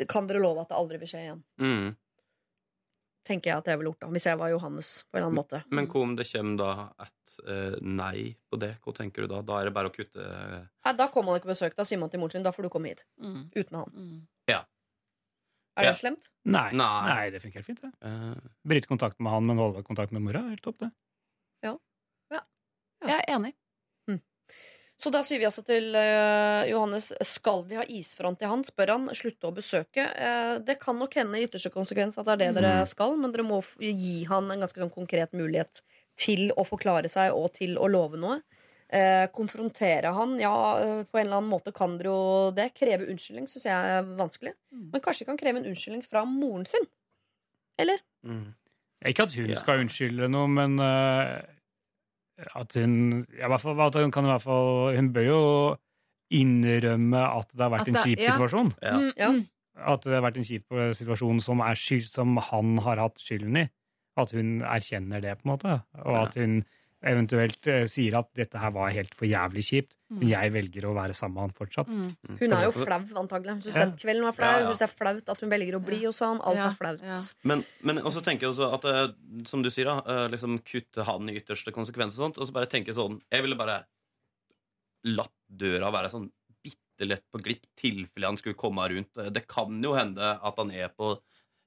Kan 0.09 0.27
dere 0.27 0.41
love 0.41 0.63
at 0.63 0.71
det 0.73 0.79
aldri 0.79 0.99
vil 1.03 1.11
skje 1.11 1.21
igjen? 1.21 1.43
Mm. 1.61 1.91
Tenker 3.29 3.51
jeg 3.53 3.61
at 3.61 3.67
jeg 3.69 3.79
ville 3.79 3.91
gjort 3.93 4.01
da 4.07 4.09
Hvis 4.15 4.25
jeg 4.31 4.39
var 4.41 4.49
Johannes 4.55 4.91
på 5.05 5.19
en 5.19 5.21
eller 5.21 5.27
annen 5.29 5.37
måte. 5.43 5.59
Men 5.77 5.87
hva 5.93 6.01
om 6.07 6.15
det 6.17 6.25
kommer 6.31 6.57
da 6.63 6.71
et 7.05 7.35
eh, 7.53 7.75
nei 7.85 8.23
på 8.49 8.57
det? 8.63 8.71
Hva 8.81 8.95
tenker 8.97 9.27
du 9.27 9.29
da? 9.35 9.43
Da 9.45 9.59
er 9.61 9.69
det 9.69 9.75
bare 9.77 9.91
å 9.91 9.95
kutte 9.95 10.25
eh, 10.25 10.63
Nei, 10.89 10.95
da 10.97 11.09
kommer 11.13 11.35
han 11.35 11.43
ikke 11.43 11.51
på 11.51 11.55
besøk. 11.55 11.77
Da 11.77 11.85
sier 11.85 12.01
man 12.01 12.09
til 12.13 12.23
moren 12.23 12.39
sin 12.39 12.47
da 12.47 12.55
får 12.57 12.65
du 12.67 12.71
komme 12.73 12.95
hit. 12.95 13.05
Mm. 13.21 13.43
Uten 13.53 13.77
han. 13.83 13.93
Mm. 13.93 14.23
Ja. 14.49 14.63
Er 15.79 15.91
det 15.91 15.93
Ja. 15.93 15.99
slemt? 16.01 16.31
Nei. 16.49 16.71
Nei. 16.73 16.89
Nei, 17.13 17.27
det 17.31 17.43
funker 17.45 17.61
helt 17.61 17.69
fint. 17.69 17.83
det. 17.85 17.93
eh, 18.09 18.49
Bryte 18.67 18.89
kontakt 18.91 19.21
med 19.21 19.31
han, 19.37 19.45
men 19.47 19.61
holde 19.61 19.85
kontakt 19.87 20.11
med 20.17 20.25
mora. 20.25 20.43
Helt 20.49 20.65
topp, 20.65 20.81
det. 20.87 20.91
Jeg 23.07 23.15
er 23.15 23.29
enig. 23.37 23.53
Så 24.99 25.13
da 25.15 25.21
sier 25.23 25.39
vi 25.39 25.47
altså 25.47 25.63
til 25.63 25.93
eh, 25.95 26.65
Johannes 26.73 27.13
Skal 27.23 27.61
vi 27.69 27.77
ha 27.79 27.85
isfront 27.87 28.41
til 28.41 28.51
han? 28.51 28.65
Spør 28.67 28.91
han. 28.97 29.05
Slutte 29.15 29.47
å 29.47 29.55
besøke. 29.55 30.03
Eh, 30.11 30.57
det 30.67 30.79
kan 30.83 30.99
nok 30.99 31.15
hende 31.21 31.39
i 31.39 31.45
ytterste 31.47 31.71
konsekvens 31.71 32.19
at 32.19 32.27
det 32.27 32.35
er 32.35 32.41
det 32.43 32.49
dere 32.65 32.87
skal, 32.91 33.15
men 33.21 33.31
dere 33.35 33.47
må 33.47 33.61
f- 33.63 33.77
gi 33.79 34.25
han 34.27 34.51
en 34.51 34.65
ganske 34.65 34.81
sånn 34.83 34.91
konkret 34.95 35.37
mulighet 35.39 35.83
til 36.19 36.49
å 36.59 36.65
forklare 36.67 37.07
seg 37.13 37.31
og 37.37 37.53
til 37.55 37.77
å 37.79 37.87
love 37.87 38.19
noe. 38.19 38.41
Eh, 38.91 39.29
konfrontere 39.31 40.11
han. 40.17 40.35
Ja, 40.43 40.55
eh, 40.83 41.03
på 41.07 41.21
en 41.21 41.27
eller 41.29 41.39
annen 41.43 41.53
måte 41.53 41.71
kan 41.77 41.95
dere 42.01 42.11
jo 42.11 42.51
det. 42.57 42.71
Kreve 42.75 43.07
unnskyldning 43.07 43.47
syns 43.47 43.69
jeg 43.69 43.93
er 43.99 44.03
vanskelig. 44.19 44.55
Men 44.73 45.05
kanskje 45.05 45.23
de 45.23 45.29
kan 45.31 45.39
kreve 45.39 45.61
en 45.63 45.69
unnskyldning 45.71 46.03
fra 46.09 46.25
moren 46.27 46.67
sin? 46.67 46.89
Eller? 47.79 48.03
mm. 48.27 48.49
Ikke 49.07 49.29
at 49.29 49.35
hun 49.39 49.47
Ja. 49.53 49.61
skal 49.61 49.79
unnskylde 49.85 50.27
noe, 50.27 50.49
men 50.51 50.75
øh, 50.83 51.39
at 52.55 52.75
hun 52.79 53.25
ja, 53.35 53.49
hvert 53.51 53.61
fall, 53.65 53.81
at 53.83 53.99
hun 53.99 54.13
kan 54.15 54.27
i 54.27 54.31
hvert 54.33 54.45
fall 54.45 54.97
Hun 54.97 55.13
bør 55.13 55.27
jo 55.27 55.41
innrømme 56.31 57.21
at 57.25 57.49
det 57.55 57.65
har 57.65 57.73
vært 57.73 57.89
det, 57.89 57.95
en 57.95 58.03
kjip 58.05 58.21
ja. 58.23 58.35
situasjon. 58.35 58.73
Ja. 58.85 58.97
Mm, 58.99 59.13
Ja. 59.17 59.31
mm. 59.33 59.47
At 59.79 60.03
det 60.05 60.13
har 60.17 60.25
vært 60.27 60.39
en 60.41 60.45
kjip 60.49 60.75
øh, 60.75 60.91
situasjon 60.95 61.39
som, 61.41 61.61
er 61.63 61.79
skyld, 61.79 62.09
som 62.11 62.37
han 62.51 62.79
har 62.83 62.99
hatt 62.99 63.21
skylden 63.23 63.57
i. 63.61 63.69
At 64.19 64.33
hun 64.35 64.59
erkjenner 64.67 65.23
det, 65.23 65.37
på 65.39 65.47
en 65.47 65.53
måte. 65.55 65.77
Og 66.03 66.13
Ja. 66.17 66.23
at 66.27 66.35
hun 66.35 66.65
eventuelt 67.07 67.67
øh, 67.71 67.85
sier 67.87 68.17
at 68.19 68.29
dette 68.35 68.59
her 68.59 68.73
var 68.75 68.91
helt 68.91 69.15
for 69.15 69.27
jævlig 69.31 69.63
kjipt, 69.63 69.95
Mm. 70.09 70.19
men 70.23 70.29
jeg 70.31 70.53
velger 70.55 70.85
å 70.89 70.95
være 70.97 71.13
sammen 71.13 71.35
med 71.37 71.43
han 71.43 71.51
fortsatt. 71.53 71.89
Mm. 71.93 72.39
Hun 72.41 72.53
er 72.57 72.63
jo 72.65 72.71
flau, 72.73 72.99
antagelig. 73.21 73.53
Hun 73.53 73.61
syns 73.61 73.75
Ja. 73.77 73.85
den 73.85 73.93
kvelden 74.01 74.23
var 74.25 74.33
flau. 74.33 74.47
Ja, 74.49 74.59
ja. 74.61 74.65
Hun 74.67 74.73
syns 74.75 74.83
er 74.87 74.95
flaut 74.97 75.29
at 75.29 75.41
hun 75.45 75.51
velger 75.53 75.77
å 75.77 75.85
bli 75.85 75.99
hos 76.07 76.19
han. 76.25 76.41
Alt 76.41 76.57
Ja, 76.57 76.69
er 76.71 76.77
flaut. 76.79 77.03
ja. 77.05 77.19
Men, 77.45 77.63
men 77.83 77.99
også 77.99 78.23
tenker 78.25 78.47
jeg 78.49 78.55
også 78.57 78.73
at 78.73 78.85
eh, 78.89 79.13
Som 79.47 79.63
du 79.63 79.69
sier, 79.69 79.85
da 79.85 79.99
eh, 80.01 80.29
liksom 80.33 80.57
kutte 80.65 81.05
han 81.05 81.29
i 81.29 81.37
ytterste 81.39 81.71
konsekvens 81.77 82.17
og 82.17 82.25
sånt. 82.25 82.39
Og 82.41 82.49
så 82.49 82.53
bare 82.57 82.67
tenke 82.73 82.95
sånn 82.97 83.21
Jeg 83.31 83.43
ville 83.45 83.55
bare 83.61 83.85
latt 85.05 85.35
døra 85.49 85.93
være 85.93 86.11
sånn 86.13 86.31
bitte 86.65 87.07
lett 87.07 87.25
på 87.31 87.41
glipp 87.45 87.67
tilfelle 87.79 88.27
han 88.33 88.37
skulle 88.41 88.57
komme 88.59 88.89
rundt. 88.91 89.13
Eh, 89.21 89.29
Det 89.31 89.47
kan 89.47 89.77
jo 89.83 89.93
hende 89.93 90.39
at 90.41 90.57
han 90.57 90.71
er 90.73 90.89
på 90.89 91.19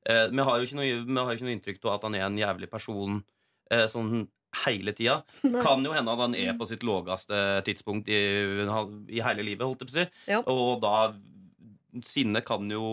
eh, 0.09 0.27
Vi 0.33 0.41
har 0.41 0.57
jo 0.59 0.65
ikke 0.65 0.81
noe, 0.81 1.25
har 1.25 1.35
ikke 1.37 1.45
noe 1.47 1.55
inntrykk 1.59 1.85
av 1.85 1.93
at 1.99 2.03
han 2.09 2.15
er 2.15 2.25
en 2.25 2.37
jævlig 2.41 2.69
person 2.73 3.23
eh, 3.69 3.85
sånn 3.87 4.27
hele 4.65 4.93
tida. 4.97 5.21
Kan 5.65 5.85
jo 5.85 5.93
hende 5.95 6.13
at 6.13 6.23
han 6.25 6.35
er 6.35 6.55
på 6.59 6.67
sitt 6.69 6.83
lågeste 6.87 7.61
tidspunkt 7.67 8.09
i, 8.11 8.19
i 9.09 9.23
hele 9.23 9.45
livet, 9.47 9.65
holdt 9.65 9.85
jeg 9.85 9.89
på 9.89 9.95
å 9.95 9.99
si. 9.99 10.07
Ja. 10.31 10.43
Og 10.51 10.81
da 10.83 10.95
Sinne 12.07 12.39
kan 12.39 12.69
jo 12.71 12.85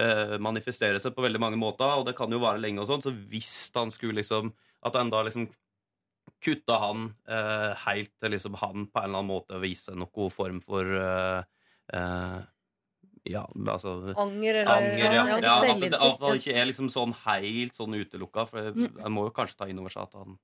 uh, 0.00 0.36
manifestere 0.40 0.96
seg 1.02 1.12
på 1.12 1.20
veldig 1.20 1.40
mange 1.42 1.58
måter, 1.60 1.90
og 1.98 2.06
det 2.08 2.14
kan 2.16 2.32
jo 2.32 2.38
vare 2.40 2.62
lenge 2.62 2.80
og 2.80 2.88
sånn, 2.88 3.02
så 3.04 3.12
hvis 3.12 3.68
han 3.76 3.92
skulle 3.92 4.22
liksom 4.22 4.54
At 4.88 4.96
han 4.96 5.12
da 5.12 5.20
liksom 5.26 5.50
kutta 6.42 6.78
han 6.80 7.04
uh, 7.28 7.76
helt 7.84 8.10
til 8.22 8.32
liksom 8.34 8.56
han 8.62 8.86
på 8.88 9.02
en 9.02 9.10
eller 9.10 9.20
annen 9.20 9.30
måte 9.30 9.60
viser 9.62 9.98
noe 9.98 10.30
form 10.32 10.62
for 10.64 10.88
uh, 10.96 11.42
Ja, 13.28 13.44
altså 13.68 14.14
Anger 14.16 14.62
eller 14.62 14.72
Anger, 14.72 15.04
ja. 15.04 15.12
ja, 15.12 15.36
ja 15.44 15.52
at 15.74 15.84
det 15.84 15.92
ja. 15.92 16.32
ikke 16.40 16.56
er 16.56 16.70
liksom 16.72 16.88
sånn 16.90 17.12
helt 17.26 17.76
sånn 17.76 17.94
utelukka. 18.00 18.48
For 18.48 18.72
Mm. 18.72 18.96
en 18.96 19.12
må 19.12 19.28
jo 19.28 19.36
kanskje 19.36 19.60
ta 19.60 19.68
inn 19.68 19.78
over 19.82 19.92
seg 19.92 20.08
at 20.08 20.16
han 20.22 20.40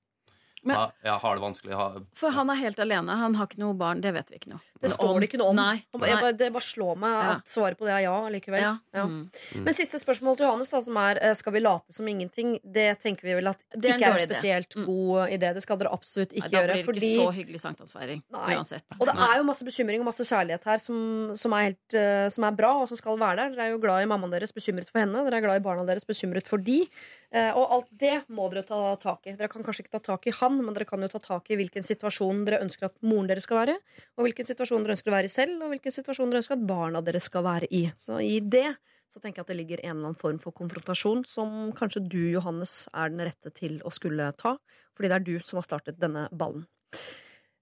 Men- 0.63 0.75
ha, 0.75 0.91
ja, 1.03 1.17
har 1.17 1.35
det 1.35 1.41
vanskelig. 1.43 1.73
Ha, 1.73 1.99
For 2.13 2.31
han 2.31 2.49
er 2.49 2.55
helt 2.55 2.79
alene. 2.79 3.09
Han 3.17 3.35
har 3.35 3.47
ikke 3.47 3.59
noe 3.59 3.73
barn. 3.73 4.01
Det 4.01 4.13
vet 4.13 4.29
vi 4.29 4.35
ikke 4.39 4.49
noe. 4.49 4.59
Det 4.81 4.89
står 4.91 5.19
det 5.19 5.29
ikke 5.29 5.39
noe 5.39 5.49
om. 5.49 5.55
Nei. 5.55 5.83
Jeg 5.91 5.99
Nei. 6.01 6.21
bare, 6.21 6.33
det 6.33 6.53
bare 6.53 6.63
slår 6.63 6.95
meg 6.97 7.11
Ja. 7.11 7.31
at 7.35 7.45
svaret 7.51 7.77
på 7.77 7.83
det 7.85 7.91
er 7.97 8.03
ja 8.07 8.29
likevel. 8.29 8.61
Ja. 8.61 8.77
Ja. 8.93 9.05
Mm. 9.05 9.29
Men 9.65 9.73
siste 9.73 9.99
spørsmål 9.99 10.37
til 10.37 10.45
Johannes, 10.47 10.69
da, 10.69 10.79
som 10.79 10.95
er 10.97 11.19
eh, 11.21 11.33
skal 11.33 11.51
vi 11.53 11.59
late 11.59 11.91
som 11.93 12.07
ingenting, 12.07 12.59
det 12.63 12.99
tenker 13.01 13.23
vi 13.23 13.33
vel 13.35 13.47
at 13.51 13.63
Det 13.75 13.91
er 13.91 13.97
ikke 13.99 14.07
er 14.07 14.19
en 14.19 14.27
spesielt 14.29 14.69
idé. 14.75 14.79
Mm. 14.79 14.85
god 14.85 15.29
idé. 15.35 15.53
Det 15.53 15.63
skal 15.63 15.77
dere 15.77 15.91
absolutt 15.91 16.31
ikke 16.31 16.45
ikke 16.47 16.51
da 16.51 16.57
gjøre. 16.61 16.71
blir 16.73 16.75
det 16.79 16.85
Fordi, 16.85 16.99
ikke 16.99 17.27
så 17.27 17.33
hyggelig 17.35 17.59
sankthansfeiring. 17.61 18.23
Uansett. 18.31 18.83
og 18.99 19.05
det 19.07 19.15
er 19.15 19.37
jo 19.37 19.43
masse 19.43 19.63
bekymring 19.67 19.99
og 19.99 20.05
masse 20.05 20.23
kjærlighet 20.23 20.63
her 20.63 20.77
som, 20.77 21.35
som, 21.35 21.53
er 21.53 21.63
helt, 21.69 21.93
uh, 21.93 22.29
som 22.29 22.43
er 22.45 22.51
bra, 22.55 22.71
og 22.81 22.87
som 22.87 22.97
skal 22.97 23.17
være 23.19 23.35
der. 23.35 23.49
Dere 23.55 23.67
er 23.67 23.71
jo 23.71 23.79
glad 23.79 24.03
i 24.03 24.05
mammaen 24.07 24.31
deres, 24.31 24.51
bekymret 24.55 24.89
for 24.89 24.99
henne. 24.99 25.25
Dere 25.27 25.37
er 25.39 25.41
glad 25.41 25.59
i 25.59 25.63
barna 25.63 25.85
deres, 25.85 26.05
bekymret 26.05 26.47
for 26.47 26.57
de. 26.57 26.87
Eh, 27.29 27.51
og 27.53 27.73
alt 27.75 27.89
det 28.01 28.15
må 28.33 28.47
dere 28.49 28.65
ta 28.65 28.77
tak 28.97 29.27
i. 29.29 29.35
Dere 29.37 29.49
kan 29.51 29.65
kanskje 29.65 29.85
ikke 29.85 29.99
ta 29.99 30.01
tak 30.11 30.25
i 30.29 30.33
han, 30.33 30.57
men 30.63 30.73
dere 30.73 30.87
kan 30.89 31.03
jo 31.05 31.11
ta 31.11 31.21
tak 31.21 31.51
i 31.53 31.57
hvilken 31.59 31.85
situasjon 31.85 32.45
dere 32.47 32.61
ønsker 32.65 32.89
at 32.89 32.95
moren 33.05 33.29
deres 33.29 33.45
skal 33.45 33.61
være, 33.61 33.75
og 34.17 34.25
hvilken 34.25 34.49
situasjon 34.49 34.85
dere 34.85 34.97
ønsker 34.97 35.11
å 35.11 35.17
være 35.17 35.29
i 35.29 35.35
selv, 35.35 35.59
og 35.61 35.75
hvilken 35.75 35.93
situasjon 35.93 36.31
dere 36.31 36.41
ønsker 36.41 36.57
at 36.57 36.69
barna 36.71 37.03
deres 37.05 37.29
skal 37.29 37.45
være 37.45 37.69
i. 37.69 37.83
Så 37.99 38.17
i 38.25 38.39
det 38.41 38.71
så 39.09 39.21
tenker 39.21 39.41
jeg 39.41 39.45
at 39.45 39.51
det 39.51 39.59
ligger 39.59 39.79
en 39.83 39.91
eller 39.91 40.11
annen 40.11 40.17
form 40.17 40.39
for 40.41 40.57
konfrontasjon 40.57 41.23
som 41.29 41.69
kanskje 41.77 42.05
du, 42.09 42.21
Johannes, 42.33 42.73
er 42.93 43.13
den 43.13 43.25
rette 43.25 43.49
til 43.57 43.79
å 43.85 43.93
skulle 43.93 44.31
ta, 44.37 44.57
fordi 44.97 45.09
det 45.09 45.17
er 45.17 45.25
du 45.25 45.39
som 45.45 45.57
har 45.61 45.65
startet 45.65 46.01
denne 46.01 46.27
ballen. 46.33 46.65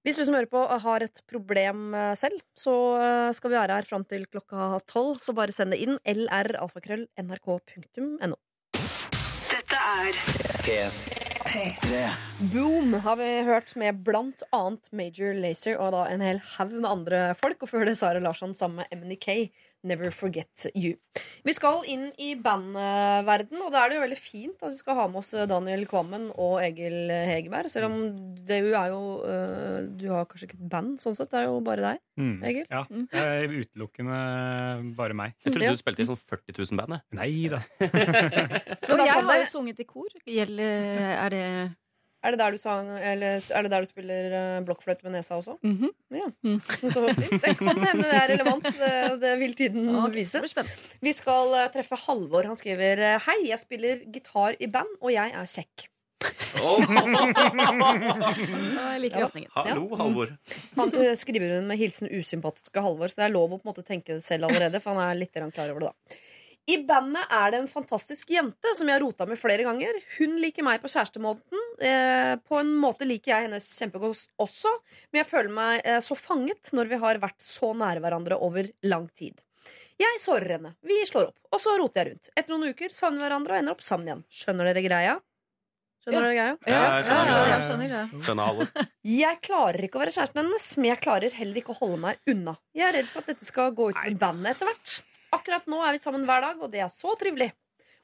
Hvis 0.07 0.19
du 0.19 0.23
som 0.23 0.35
hører 0.37 0.47
på 0.47 0.61
har 0.63 1.03
et 1.03 1.19
problem 1.27 1.91
eh, 1.91 2.15
selv, 2.15 2.39
så 2.55 2.95
eh, 3.01 3.33
skal 3.35 3.51
vi 3.51 3.59
være 3.59 3.75
her 3.75 3.83
fram 3.89 4.05
til 4.07 4.23
klokka 4.31 4.79
tolv. 4.87 5.19
Så 5.19 5.35
bare 5.35 5.51
send 5.51 5.75
det 5.75 5.83
inn. 5.83 5.99
lralfakrøll.nrk.no. 6.07 8.39
Dette 9.77 10.73
er 10.73 10.93
P3. 11.45 11.97
Boom 12.49 12.95
har 13.03 13.17
vi 13.19 13.27
hørt 13.45 13.75
med 13.77 13.99
blant 14.07 14.41
annet 14.55 14.89
Major 14.89 15.35
Lazer 15.37 15.77
og 15.77 15.91
da 15.93 16.07
en 16.09 16.23
hel 16.25 16.39
haug 16.55 16.73
med 16.73 16.87
andre 16.89 17.19
folk. 17.37 17.61
Og 17.61 17.69
før 17.69 17.85
det 17.85 17.93
Sara 17.99 18.21
Larsson 18.23 18.55
sammen 18.57 18.81
med 18.81 19.03
MNK. 19.03 19.51
Never 19.83 20.09
Forget 20.11 20.65
You. 20.75 20.95
Vi 21.45 21.53
skal 21.55 21.83
inn 21.89 22.07
i 22.21 22.31
bandverden, 22.35 23.61
og 23.63 23.71
da 23.71 23.83
er 23.85 23.89
det 23.91 23.97
jo 23.99 24.03
veldig 24.03 24.17
fint 24.19 24.63
at 24.65 24.73
vi 24.73 24.79
skal 24.79 24.97
ha 24.97 25.05
med 25.11 25.21
oss 25.21 25.31
Daniel 25.49 25.85
Kvammen 25.89 26.27
og 26.35 26.57
Egil 26.63 27.11
Hegerberg. 27.11 27.69
Selv 27.71 27.89
om 27.91 27.95
det 28.47 28.59
jo 28.65 28.73
er 28.77 28.89
jo 28.91 29.01
uh, 29.23 29.79
Du 29.97 30.07
har 30.11 30.25
kanskje 30.29 30.49
ikke 30.49 30.57
et 30.59 30.67
band, 30.73 30.97
sånn 31.01 31.15
sett. 31.17 31.29
Det 31.31 31.39
er 31.43 31.47
jo 31.49 31.59
bare 31.65 31.85
deg. 31.93 32.03
Mm. 32.19 32.35
Egil? 32.51 32.65
Ja, 32.73 32.83
det 32.89 33.23
er 33.23 33.55
utelukkende 33.61 34.21
bare 34.97 35.17
meg. 35.17 35.35
jeg 35.45 35.53
trodde 35.53 35.69
Ja. 35.69 35.73
du 35.77 35.81
spilte 35.83 36.03
i 36.05 36.09
sånn 36.09 36.19
40 36.19 36.57
000 36.57 36.81
band. 36.81 36.97
jeg. 36.97 37.03
Nei 37.17 37.31
da. 37.53 37.61
Men 38.87 38.97
da 38.97 39.03
kan 39.03 39.05
jeg 39.07 39.27
har 39.29 39.41
jo 39.43 39.49
sunget 39.51 39.83
i 39.83 39.87
kor. 39.89 40.09
Gjelder, 40.27 41.11
er 41.17 41.29
det 41.33 41.43
Er 42.27 42.35
det 42.35 42.41
der 42.41 42.51
du 42.51 42.57
sang 42.59 42.89
Eller 42.99 43.37
er 43.39 43.61
det 43.63 43.69
der 43.71 43.85
du 43.85 43.87
spiller 43.87 44.33
uh, 44.35 44.59
blokkfløyte 44.67 45.05
med 45.07 45.13
nesa 45.15 45.37
også? 45.39 45.53
Mhm. 45.63 45.93
Ja. 46.11 46.27
Mm. 46.43 46.59
Så 46.93 46.99
det 47.07 47.53
kan 47.55 47.71
hende 47.71 48.03
det 48.03 48.11
er 48.17 48.27
relevant. 48.33 48.67
Det, 48.67 48.91
det 49.23 49.31
vil 49.39 49.53
tiden 49.55 49.87
Ok, 49.95 50.11
vise. 50.17 50.41
Vi 51.03 51.11
skal 51.15 51.53
eh, 51.55 51.69
treffe 51.73 51.95
Halvor. 52.03 52.43
Han 52.51 52.59
skriver 52.59 52.99
eh, 53.13 53.19
Hei, 53.29 53.39
jeg 53.49 53.59
spiller 53.63 53.95
gitar 54.11 54.51
i 54.59 54.67
band, 54.71 54.91
og 54.99 55.11
jeg 55.15 55.31
er 55.35 55.47
kjekk. 55.57 55.87
Oh, 56.57 56.81
Jeg 56.81 56.89
liker 59.03 59.19
Ja. 59.21 59.25
åpningen. 59.27 59.51
Hallo, 59.53 59.83
Halvor. 59.99 60.31
Han 60.79 60.89
eh, 60.97 61.13
skriver 61.19 61.51
hun 61.57 61.67
med 61.69 61.77
hilsen 61.79 62.07
usympatiske 62.09 62.81
Halvor, 62.81 63.07
så 63.11 63.15
det 63.21 63.27
er 63.27 63.35
lov 63.35 63.51
å 63.53 63.59
på 63.59 63.65
en 63.67 63.71
måte 63.71 63.85
tenke 63.85 64.15
det 64.17 64.23
selv 64.25 64.43
allerede. 64.49 64.77
For 64.81 64.89
han 64.97 65.03
er 65.05 65.19
litt 65.19 65.33
klar 65.37 65.69
over 65.73 65.81
det 65.85 65.91
da 65.91 65.95
I 66.67 66.77
bandet 66.83 67.29
er 67.31 67.51
det 67.53 67.59
en 67.61 67.69
fantastisk 67.71 68.29
jente 68.33 68.73
som 68.75 68.89
jeg 68.89 68.97
har 68.97 69.03
rota 69.05 69.25
med 69.29 69.39
flere 69.39 69.63
ganger. 69.63 69.95
Hun 70.17 70.33
liker 70.43 70.65
meg 70.67 70.81
på 70.83 70.89
kjærestemåten. 70.91 71.61
Eh, 71.79 72.33
på 72.43 72.57
en 72.59 72.73
måte 72.75 73.07
liker 73.07 73.31
jeg 73.31 73.45
hennes 73.47 73.67
kjempegodt 73.79 74.25
også, 74.43 74.73
men 75.13 75.21
jeg 75.21 75.29
føler 75.29 75.53
meg 75.55 75.85
eh, 75.87 76.01
så 76.03 76.17
fanget 76.19 76.73
når 76.75 76.91
vi 76.91 76.99
har 77.05 77.21
vært 77.23 77.39
så 77.45 77.71
nære 77.77 78.03
hverandre 78.03 78.39
over 78.43 78.67
lang 78.83 79.07
tid. 79.15 79.39
Jeg 79.97 80.19
sårer 80.21 80.57
henne. 80.57 80.73
Vi 80.85 80.99
slår 81.09 81.31
opp. 81.31 81.39
Og 81.55 81.63
så 81.63 81.77
roter 81.79 82.03
jeg 82.03 82.11
rundt. 82.17 82.27
Etter 82.37 82.53
noen 82.53 82.75
uker 82.75 82.91
savner 82.93 83.23
vi 83.23 83.25
hverandre 83.29 83.55
og 83.55 83.63
ender 83.63 83.73
opp 83.77 83.87
sammen 83.87 84.11
igjen. 84.11 84.25
Skjønner 84.29 84.67
dere 84.69 84.83
greia? 84.85 85.15
Skjønner 86.03 86.19
Ja. 86.19 86.27
dere 86.27 86.35
greia? 86.37 86.57
Ja, 86.67 86.83
jeg 86.99 87.07
skjønner 87.07 87.31
ja, 87.31 87.47
jeg 87.55 87.63
skjønner 87.65 87.95
det. 87.95 88.03
Skjønner 88.27 88.51
alle. 88.51 88.67
Jeg 89.17 89.39
klarer 89.47 89.87
ikke 89.87 89.97
å 89.97 90.03
være 90.03 90.13
kjæresten 90.13 90.43
hennes, 90.43 90.67
men 90.77 90.89
jeg 90.91 90.99
klarer 91.07 91.33
heller 91.39 91.61
ikke 91.63 91.71
å 91.73 91.79
holde 91.79 91.97
meg 92.03 92.19
unna. 92.29 92.53
Jeg 92.75 92.85
er 92.91 92.95
redd 92.99 93.09
for 93.09 93.23
at 93.23 93.31
dette 93.31 93.47
skal 93.47 93.71
gå 93.75 93.89
ut 93.93 93.99
med 94.03 94.19
bandet 94.21 94.51
etter 94.53 94.67
hvert. 94.69 94.95
Akkurat 95.35 95.65
nå 95.67 95.81
er 95.83 95.95
vi 95.97 95.99
sammen 96.03 96.23
hver 96.27 96.41
dag, 96.45 96.61
og 96.63 96.71
det 96.71 96.79
er 96.85 96.91
så 96.93 97.15
trivelig. 97.19 97.51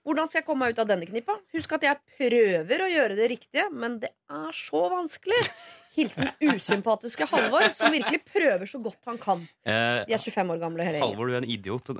Hvordan 0.03 0.27
skal 0.27 0.41
jeg 0.41 0.47
komme 0.49 0.65
meg 0.65 0.73
ut 0.75 0.81
av 0.83 0.89
denne 0.89 1.07
knippa? 1.07 1.37
Husk 1.55 1.77
at 1.77 1.85
jeg 1.87 1.99
prøver 2.17 2.81
å 2.83 2.89
gjøre 2.91 3.15
det 3.15 3.29
riktige, 3.31 3.69
men 3.71 3.99
det 4.01 4.09
er 4.27 4.51
så 4.57 4.81
vanskelig. 4.91 5.39
Hilsen 5.93 6.31
usympatiske 6.41 7.27
Halvor, 7.29 7.67
som 7.77 7.93
virkelig 7.93 8.23
prøver 8.25 8.65
så 8.67 8.79
godt 8.83 8.97
han 9.07 9.19
kan. 9.21 9.43
Eh, 9.63 10.01
De 10.09 10.15
er 10.17 10.19
25 10.19 10.51
år 10.55 10.59
gamle 10.63 10.87
hele. 10.87 10.99
Halvor, 11.03 11.29
du 11.29 11.35
er 11.37 11.43
en 11.43 11.47
idiot. 11.53 11.91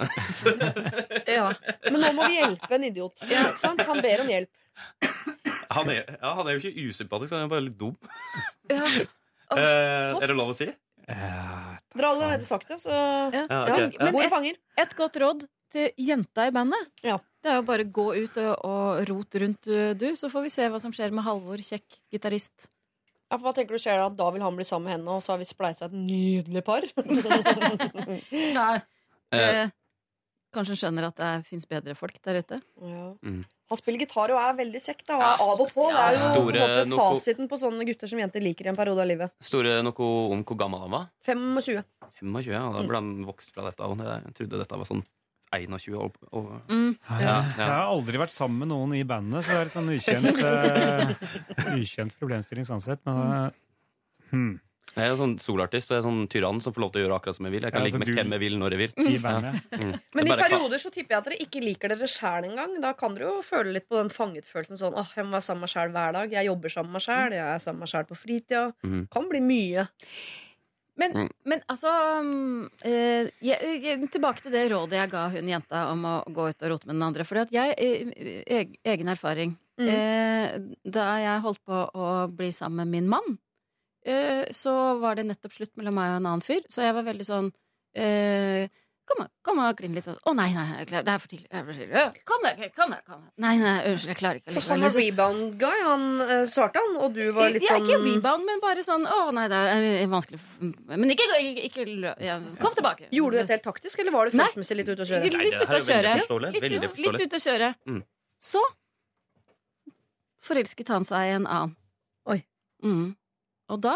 Ja. 1.30 1.52
Men 1.86 2.00
nå 2.02 2.10
må 2.18 2.28
vi 2.28 2.40
hjelpe 2.42 2.74
en 2.76 2.88
idiot. 2.90 3.24
Ikke 3.28 3.44
sant? 3.62 3.84
Han 3.88 4.02
ber 4.04 4.24
om 4.26 4.32
hjelp. 4.34 4.50
Han 5.78 5.90
er, 5.94 6.02
ja, 6.10 6.32
han 6.40 6.48
er 6.50 6.58
jo 6.58 6.64
ikke 6.72 6.88
usympatisk, 6.90 7.36
han 7.38 7.46
er 7.46 7.52
bare 7.54 7.68
litt 7.70 7.78
dum. 7.80 7.94
Ja. 8.72 8.82
Eh, 9.54 10.10
er 10.18 10.26
det 10.26 10.36
lov 10.38 10.50
å 10.52 10.58
si? 10.58 10.66
Eh, 11.06 11.73
Dere 11.94 12.08
har 12.10 12.16
allerede 12.16 12.46
sagt 12.48 12.68
det, 12.72 12.80
så 12.82 12.90
Ja. 12.90 13.44
Ja, 13.50 13.60
ja. 13.88 14.12
Bordet 14.12 14.30
fanger. 14.34 14.58
Et 14.82 14.96
godt 14.98 15.20
råd 15.22 15.46
til 15.74 15.92
jenta 15.98 16.48
i 16.48 16.54
bandet. 16.56 16.90
Ja. 17.06 17.20
Det 17.44 17.52
er 17.52 17.56
jo 17.60 17.66
bare 17.68 17.84
gå 17.84 18.06
ut 18.16 18.38
og, 18.40 18.54
og 18.66 19.10
rote 19.10 19.40
rundt, 19.44 19.68
uh, 19.68 19.92
du, 20.00 20.08
så 20.16 20.30
får 20.32 20.46
vi 20.46 20.52
se 20.54 20.68
hva 20.72 20.80
som 20.80 20.94
skjer 20.96 21.12
med 21.12 21.26
Halvor, 21.26 21.60
kjekk 21.60 21.98
gitarist. 22.14 22.70
Ja, 23.30 23.38
for 23.40 23.48
hva 23.50 23.54
tenker 23.58 23.74
du 23.76 23.82
skjer 23.82 23.98
da? 24.00 24.10
Da 24.14 24.30
vil 24.32 24.44
han 24.46 24.56
bli 24.56 24.66
sammen 24.68 24.86
med 24.88 24.94
henne, 24.98 25.16
og 25.18 25.24
så 25.26 25.34
har 25.34 25.40
vi 25.42 25.48
spleisa 25.50 25.88
et 25.90 25.96
nydelig 25.98 26.62
par? 26.64 26.86
Nei. 28.32 28.76
Eh, 29.34 29.64
Eh, 29.64 29.70
kanskje 30.54 30.76
han 30.76 30.80
skjønner 30.84 31.08
at 31.10 31.18
det 31.18 31.32
fins 31.48 31.66
bedre 31.66 31.96
folk 31.98 32.20
der 32.22 32.38
ute. 32.44 32.60
Ja. 32.86 33.08
Mm. 33.26 33.40
Han 33.74 33.80
spiller 33.82 34.04
gitar 34.06 34.34
og 34.36 34.40
er 34.44 34.54
veldig 34.62 34.82
kjekk. 34.84 35.02
Da, 35.10 35.18
og 35.18 35.24
er 35.26 35.44
av 35.48 35.64
og 35.66 35.74
på. 35.74 35.88
Det 35.90 36.04
er 36.04 36.14
jo 36.14 36.20
på 36.20 36.28
en 36.30 36.36
Store 36.38 36.62
måte 36.62 36.86
noe- 36.94 37.08
fasiten 37.18 37.50
på 37.50 37.60
sånne 37.64 37.88
gutter 37.90 38.12
som 38.14 38.22
jenter 38.22 38.46
liker 38.46 38.70
i 38.70 38.72
en 38.74 38.78
periode 38.78 39.02
av 39.02 39.10
livet. 39.10 39.34
Store 39.42 39.80
noe 39.84 40.08
om 40.38 40.44
hvor 40.46 40.58
gammel 40.62 40.86
han 40.86 40.94
var? 40.94 41.10
25. 41.26 41.82
25, 42.22 42.54
ja. 42.54 42.62
Da 42.78 42.86
ble 42.86 43.02
han 43.02 43.12
vokst 43.26 43.50
fra 43.56 43.66
dette. 43.66 43.82
og 43.82 43.98
Jeg 43.98 44.34
trodde 44.38 44.62
dette 44.62 44.78
var 44.78 44.86
sånn 44.86 45.04
21 45.54 45.98
år. 45.98 46.12
Og, 46.34 46.46
Mm. 46.70 46.96
Ja, 47.10 47.18
Jeg 47.18 47.58
ja. 47.58 47.66
har 47.66 47.90
aldri 47.94 48.18
vært 48.18 48.32
sammen 48.34 48.60
med 48.64 48.68
noen 48.70 48.94
i 48.98 49.04
bandet, 49.04 49.44
så 49.46 49.52
det 49.52 49.60
er 49.60 49.66
et 49.66 49.76
sånn 49.76 49.92
ukjent, 49.94 50.44
eh, 50.50 51.76
ukjent 51.78 52.16
problemstilling 52.20 52.66
sånn 52.66 52.82
sett. 52.82 53.02
Men 53.06 53.20
eh, 53.46 53.50
hmm, 54.32 54.60
jeg 54.96 55.12
er 55.12 55.16
sånn 55.18 55.40
solartist, 55.42 55.88
så 55.90 55.96
jeg 55.96 56.04
er 56.04 56.08
sånn 56.08 56.28
tyrann 56.30 56.62
som 56.62 56.74
får 56.74 56.82
lov 56.84 56.92
til 56.94 57.02
å 57.02 57.06
gjøre 57.08 57.18
akkurat 57.20 57.36
som 57.36 57.46
jeg 57.46 57.54
vil. 57.56 57.64
Jeg 57.64 57.72
kan 57.74 57.82
Ja, 57.82 57.86
ligge 57.88 58.00
med 58.00 58.08
du- 58.08 58.14
hvem 58.14 58.32
jeg 58.32 58.40
vil, 58.40 58.58
når 58.60 58.70
jeg 58.72 58.80
vil. 58.80 58.92
i 59.08 59.18
Mm. 59.18 60.00
Men 60.14 60.28
i 60.28 60.32
er 60.32 60.38
perioder 60.44 60.78
så 60.80 60.92
tipper 60.92 61.10
jeg 61.16 61.18
at 61.18 61.26
dere 61.26 61.40
ikke 61.42 61.64
liker 61.64 61.88
dere 61.90 62.08
sjæl 62.08 62.46
engang. 62.50 62.80
Da 62.82 62.94
kan 62.94 63.16
dere 63.16 63.28
jo 63.32 63.42
føle 63.42 63.74
litt 63.74 63.90
på 63.90 63.98
den 63.98 64.10
fangetfølelsen 64.10 64.78
sånn 64.78 64.94
åh, 64.96 65.10
jeg 65.16 65.26
må 65.26 65.32
være 65.32 65.42
sammen 65.48 65.62
med 65.62 65.70
meg 65.70 65.74
sjæl 65.76 65.92
hver 65.92 66.14
dag. 66.14 66.32
Jeg 66.32 66.46
jobber 66.46 66.70
sammen 66.70 66.92
med 66.92 67.02
meg 67.02 67.08
sjæl, 67.08 67.32
jeg 67.32 67.56
er 67.56 67.60
sammen 67.60 67.80
med 67.80 67.88
meg 67.88 67.94
sjæl 67.94 68.08
på 68.08 68.18
fritida. 68.18 68.74
Mm. 68.84 69.10
Kan 69.10 69.30
bli 69.30 69.40
mye. 69.42 69.88
Men, 70.96 71.12
Mm. 71.12 71.30
men 71.46 71.62
altså 71.68 71.90
um, 72.20 72.70
eh, 72.86 73.26
jeg, 73.42 73.82
jeg, 73.82 74.12
Tilbake 74.12 74.44
til 74.44 74.52
det 74.52 74.70
rådet 74.72 74.92
jeg 75.00 75.10
ga 75.10 75.28
hun 75.30 75.48
jenta 75.50 75.88
om 75.92 76.04
å 76.06 76.24
gå 76.30 76.50
ut 76.50 76.62
og 76.62 76.70
rote 76.70 76.86
med 76.86 76.94
den 76.94 77.02
andre. 77.08 77.24
Fordi 77.26 77.42
at 77.42 77.52
jeg, 77.52 77.74
eh, 78.46 78.66
egen 78.86 79.08
erfaring 79.10 79.58
Mm. 79.80 79.88
eh, 79.90 80.60
Da 80.88 81.18
jeg 81.18 81.42
holdt 81.42 81.58
på 81.68 81.92
å 81.96 82.28
bli 82.30 82.52
sammen 82.52 82.76
med 82.86 82.88
min 82.90 83.08
mann, 83.10 83.40
eh, 84.06 84.46
så 84.52 85.00
var 85.02 85.16
det 85.20 85.28
nettopp 85.28 85.54
slutt 85.56 85.76
mellom 85.80 85.96
meg 86.00 86.14
og 86.14 86.22
en 86.22 86.30
annen 86.32 86.46
fyr. 86.46 86.64
Så 86.70 86.84
jeg 86.86 86.96
var 86.96 87.06
veldig 87.08 87.28
sånn 87.28 87.52
eh, 87.96 88.68
Kom 89.44 89.60
og, 89.60 89.74
klin 89.76 89.92
litt 89.92 90.06
sånn. 90.06 90.16
Å 90.16 90.32
nei, 90.32 90.46
nei, 90.56 90.64
jeg 90.78 90.88
klarer- 90.88 91.04
det 91.04 91.12
er 91.12 91.20
for 91.20 91.28
tidlig. 91.28 91.50
Øh, 91.52 92.14
Kom 92.24 92.46
deg, 92.46 92.62
kom 92.74 92.94
deg. 92.94 93.10
Nei, 93.36 93.58
nei, 93.60 93.74
unnskyld, 93.90 94.08
jeg 94.14 94.16
klarer 94.16 94.40
ikke. 94.40 94.54
Så 94.56 94.62
han 94.64 94.80
var 94.80 94.90
Liksom- 94.90 95.02
rebound 95.04 95.58
guy, 95.60 95.82
han 95.84 96.22
eh, 96.22 96.46
svarte 96.48 96.80
han, 96.80 96.96
og 97.04 97.14
du 97.14 97.32
var 97.34 97.50
litt 97.52 97.64
ja, 97.64 97.76
sånn 97.76 97.84
ikke 97.84 98.00
rebound, 98.00 98.46
men 98.46 98.62
bare 98.62 98.80
sånn 98.80 99.04
Å 99.06 99.34
nei, 99.34 99.48
det 99.52 99.60
er 99.60 100.08
vanskelig 100.08 100.40
Men 100.88 101.12
ikke, 101.12 101.28
ikke, 101.36 101.84
ikke 101.84 102.16
ja, 102.24 102.40
Kom 102.62 102.74
tilbake. 102.74 103.10
Gjorde 103.12 103.32
du 103.32 103.38
dette 103.42 103.58
helt 103.58 103.68
taktisk, 103.68 104.00
eller 104.00 104.12
var 104.16 104.26
du 104.32 104.38
følelsesmessig 104.38 104.78
litt 104.78 104.88
ute 104.88 105.04
å 105.04 105.10
kjøre? 105.12 105.24
Litt 105.24 105.60
ute 105.60 105.68
å 105.68 105.84
kjøre. 105.84 106.16
Litt, 107.04 107.22
ute 107.28 107.36
å 107.36 107.44
kjøre. 107.44 107.76
Mm. 107.86 108.04
Så 108.40 108.64
forelsket 110.44 110.88
han 110.88 111.04
seg 111.04 111.28
i 111.28 111.36
en 111.36 111.46
annen. 111.48 111.76
Oi. 112.32 112.40
Mm. 112.84 113.16
Og 113.74 113.82
da 113.82 113.96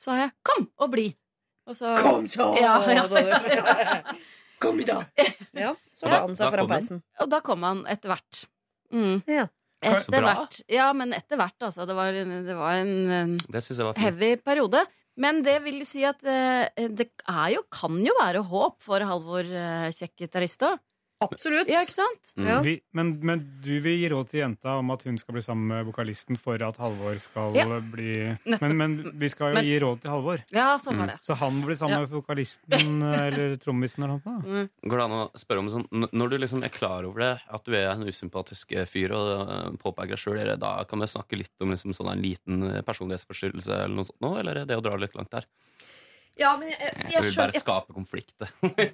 sa 0.00 0.16
jeg 0.18 0.32
'kom 0.42 0.66
og 0.78 0.90
bli'. 0.92 1.14
Og 1.68 1.76
så 1.76 1.94
så! 2.28 2.46
Ja, 2.60 2.80
ja. 2.90 4.02
Kom 4.60 4.80
i 4.80 4.84
dag! 4.84 5.06
Ja, 5.56 5.74
så 5.96 6.08
la 6.10 6.20
han 6.26 6.34
seg 6.36 6.50
foran 6.52 6.68
peisen. 6.68 7.02
Og 7.20 7.30
da 7.32 7.40
kom 7.40 7.62
han 7.64 7.84
etter 7.88 8.12
hvert. 8.12 8.44
Mm. 8.92 9.22
Ja. 9.30 9.46
Etter 9.80 10.20
hvert. 10.26 10.58
Ja, 10.68 10.90
men 10.92 11.14
etter 11.16 11.38
hvert, 11.40 11.56
altså. 11.64 11.86
Det 11.88 11.96
var, 11.96 12.12
en- 12.12 12.44
det 12.44 12.56
var 12.56 12.72
en, 12.82 13.10
en 13.10 13.38
Det 13.38 13.62
jeg 13.64 13.78
var 13.80 13.94
heavy 13.96 14.36
periode. 14.36 14.82
Men 15.20 15.42
det 15.42 15.62
vil 15.64 15.80
si 15.88 16.04
at 16.04 16.20
eh, 16.24 16.68
det 16.88 17.08
er 17.28 17.48
jo, 17.54 17.62
kan 17.72 17.96
jo 18.04 18.12
være 18.20 18.42
håp 18.46 18.78
for 18.84 19.00
Halvor 19.04 19.44
uh, 19.48 19.88
kjekk 19.92 20.14
gitarist 20.26 20.62
òg. 20.64 20.78
Absolutt. 21.20 21.68
Ja, 21.68 21.82
ikke 21.84 21.92
sant? 21.92 22.30
Mm. 22.38 22.46
Ja. 22.48 22.60
vi, 22.64 22.72
men, 22.96 23.10
men 23.28 23.40
du 23.60 23.74
vil 23.84 23.98
gi 24.00 24.08
råd 24.08 24.30
til 24.30 24.40
jenta 24.40 24.78
om 24.80 24.90
at 24.94 25.02
hun 25.04 25.18
skal 25.20 25.34
bli 25.36 25.42
sammen 25.44 25.66
med 25.68 25.84
vokalisten 25.90 26.38
for 26.40 26.62
at 26.64 26.78
Halvor 26.80 27.18
skal 27.20 27.54
Ja. 27.58 27.66
bli 27.80 28.38
men, 28.60 28.76
men 28.78 28.94
vi 29.20 29.28
skal 29.28 29.50
jo 29.52 29.58
Men- 29.58 29.64
gi 29.68 29.78
råd 29.84 30.00
til 30.00 30.10
Halvor. 30.14 30.42
Ja, 30.50 30.76
sånn 30.80 30.94
Mm. 30.96 30.98
var 31.02 31.06
det. 31.12 31.18
Så 31.22 31.36
han 31.36 31.60
blir 31.62 31.76
sammen 31.76 31.98
Ja. 31.98 32.00
med 32.06 32.10
vokalisten 32.10 33.02
eller 33.02 33.56
trommisen 33.56 34.04
eller 34.04 34.16
noe. 34.16 34.22
sånt. 34.24 34.46
Mm. 34.46 34.70
Går 34.88 34.96
det 34.96 35.04
an 35.04 35.10
å 35.18 35.30
spørre 35.36 35.58
om 35.58 35.68
sånn 35.68 36.08
Når 36.12 36.30
du 36.30 36.38
liksom 36.38 36.64
er 36.64 36.68
klar 36.70 37.04
over 37.04 37.20
det, 37.20 37.40
at 37.52 37.64
du 37.64 37.74
er 37.74 37.90
en 37.92 38.02
usympatisk 38.08 38.72
eh, 38.72 38.84
fyr 38.86 39.12
og 39.12 39.48
uh, 39.50 39.70
påpeker 39.76 40.16
deg 40.16 40.18
sjøl, 40.18 40.58
da 40.58 40.84
kan 40.84 40.98
vi 41.00 41.06
snakke 41.06 41.36
litt 41.36 41.52
om 41.60 41.70
liksom 41.70 41.92
sånn 41.92 42.10
en 42.12 42.22
liten 42.22 42.62
eh, 42.76 42.80
personlighetsforstyrrelse 42.82 43.68
eller 43.84 43.94
noe 43.94 44.04
sånt 44.08 44.20
nå, 44.20 44.38
eller 44.40 44.56
er 44.62 44.64
det 44.64 44.76
å 44.78 44.82
dra 44.82 44.96
litt 44.96 45.14
langt 45.14 45.30
der? 45.30 45.44
Ja, 46.38 46.52
men 46.56 46.70
jeg, 46.70 46.78
jeg, 46.78 46.92
Jeg 46.94 47.12
jeg, 47.12 47.32
skjønner, 47.32 47.36
bare 47.40 47.56
jeg, 47.56 47.64
skape 47.64 47.96
konflikt. 47.96 48.44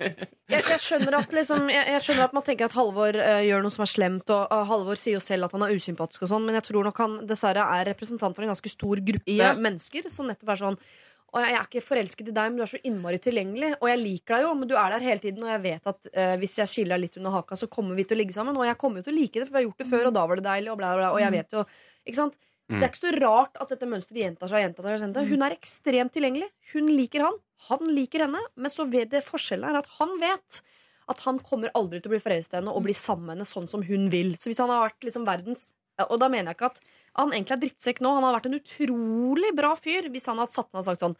jeg, 0.57 0.79
skjønner 0.83 1.19
at 1.21 1.35
liksom, 1.37 1.69
jeg, 1.71 1.89
jeg 1.95 2.05
skjønner 2.07 2.29
at 2.29 2.37
man 2.37 2.47
tenker 2.47 2.69
at 2.69 2.77
Halvor 2.77 3.19
uh, 3.21 3.41
gjør 3.47 3.67
noe 3.67 3.75
som 3.75 3.85
er 3.85 3.93
slemt, 3.93 4.33
og 4.35 4.55
uh, 4.55 4.63
Halvor 4.71 5.01
sier 5.01 5.19
jo 5.19 5.25
selv 5.25 5.49
at 5.49 5.57
han 5.57 5.67
er 5.67 5.75
usympatisk 5.77 6.27
og 6.27 6.33
sånn, 6.33 6.47
men 6.49 6.59
jeg 6.59 6.69
tror 6.71 6.89
nok 6.89 7.03
han 7.05 7.19
dessverre 7.29 7.67
er 7.77 7.91
representant 7.93 8.37
for 8.37 8.47
en 8.47 8.55
ganske 8.55 8.73
stor 8.73 9.03
gruppe 9.11 9.37
Ja. 9.37 9.53
mennesker 9.59 10.09
som 10.13 10.31
nettopp 10.31 10.57
er 10.57 10.65
sånn 10.65 10.81
og 11.37 11.43
jeg 11.45 11.53
er 11.53 11.67
ikke 11.67 11.83
forelsket 11.85 12.31
i 12.31 12.33
deg, 12.33 12.49
men 12.49 12.57
du 12.57 12.63
er 12.65 12.71
så 12.71 12.79
innmari 12.87 13.19
tilgjengelig. 13.21 13.75
Og 13.83 13.91
jeg 13.91 14.01
liker 14.01 14.39
deg 14.39 14.45
jo, 14.47 14.53
men 14.57 14.71
du 14.71 14.73
er 14.79 14.95
der 14.95 15.05
hele 15.05 15.21
tiden. 15.21 15.43
Og 15.45 15.51
jeg 15.53 15.63
vet 15.67 15.91
at 15.91 16.09
uh, 16.09 16.35
hvis 16.41 16.55
jeg 16.63 16.71
skiller 16.73 16.97
deg 16.97 17.03
litt 17.03 17.19
under 17.21 17.35
haka, 17.35 17.59
så 17.61 17.69
kommer 17.69 17.99
vi 17.99 18.07
til 18.09 18.17
å 18.17 18.21
ligge 18.23 18.37
sammen. 18.37 18.57
Og 18.57 18.65
jeg 18.65 18.79
kommer 18.81 19.03
jo 19.03 19.09
til 19.09 19.13
å 19.13 19.19
like 19.19 19.43
det, 19.43 19.49
for 19.49 19.59
vi 19.59 19.61
har 19.61 19.67
gjort 19.67 19.83
det 19.83 19.89
før, 19.91 20.09
og 20.09 20.17
da 20.17 20.23
var 20.31 20.41
det 20.41 20.47
deilig, 20.47 20.71
og 20.73 20.79
bla, 20.81 20.95
bla, 20.95 21.03
bla. 21.03 21.11
Og 21.13 21.21
jeg 21.21 21.35
vet 21.35 21.59
jo 21.59 21.65
Ikke 22.07 22.21
sant? 22.23 22.39
Mm. 22.67 22.81
Det 22.81 22.83
er 22.83 22.91
ikke 22.91 23.03
så 23.03 23.13
rart 23.15 23.61
at 23.63 23.71
dette 23.71 23.89
mønsteret 23.89 24.23
gjentar 24.25 24.51
seg. 24.51 24.65
gjentar 24.65 24.87
seg, 24.87 24.97
gjentar. 25.05 25.29
Hun 25.31 25.45
er 25.47 25.55
ekstremt 25.55 26.15
tilgjengelig. 26.17 26.49
Hun 26.73 26.91
liker 26.91 27.27
han. 27.29 27.39
Han 27.69 27.93
liker 27.95 28.27
henne. 28.27 28.43
Men 28.59 28.73
så 28.73 28.89
vet 28.91 29.13
det 29.13 29.23
forskjellen 29.27 29.69
er 29.71 29.79
at 29.81 29.91
han 30.01 30.17
vet 30.23 30.63
at 31.07 31.23
han 31.23 31.39
kommer 31.47 31.71
aldri 31.79 32.01
til 32.03 32.11
å 32.11 32.17
bli 32.17 32.23
forelsket 32.23 32.57
i 32.57 32.59
henne 32.59 32.75
og 32.75 32.83
bli 32.83 32.95
sammen 32.97 33.29
med 33.29 33.37
henne 33.37 33.49
sånn 33.49 33.69
som 33.71 33.85
hun 33.87 34.09
vil. 34.11 34.35
Så 34.35 34.51
hvis 34.51 34.61
han 34.63 34.73
har 34.73 34.89
vært 34.89 35.07
liksom 35.07 35.27
verdens 35.29 35.69
Og 36.11 36.19
da 36.21 36.27
mener 36.29 36.51
jeg 36.51 36.59
ikke 36.59 36.69
at 36.75 36.81
han 37.17 37.31
egentlig 37.33 37.55
er 37.55 37.61
drittsekk 37.63 38.03
nå. 38.05 38.11
Han 38.17 38.27
hadde 38.27 38.37
vært 38.37 38.49
en 38.51 38.59
utrolig 38.59 39.53
bra 39.57 39.71
fyr 39.79 40.11
hvis 40.13 40.27
han 40.29 40.43
hadde 40.43 40.53
satt 40.53 40.73
ned 40.73 40.83
og 40.83 40.89
sagt 40.91 41.05
sånn 41.05 41.17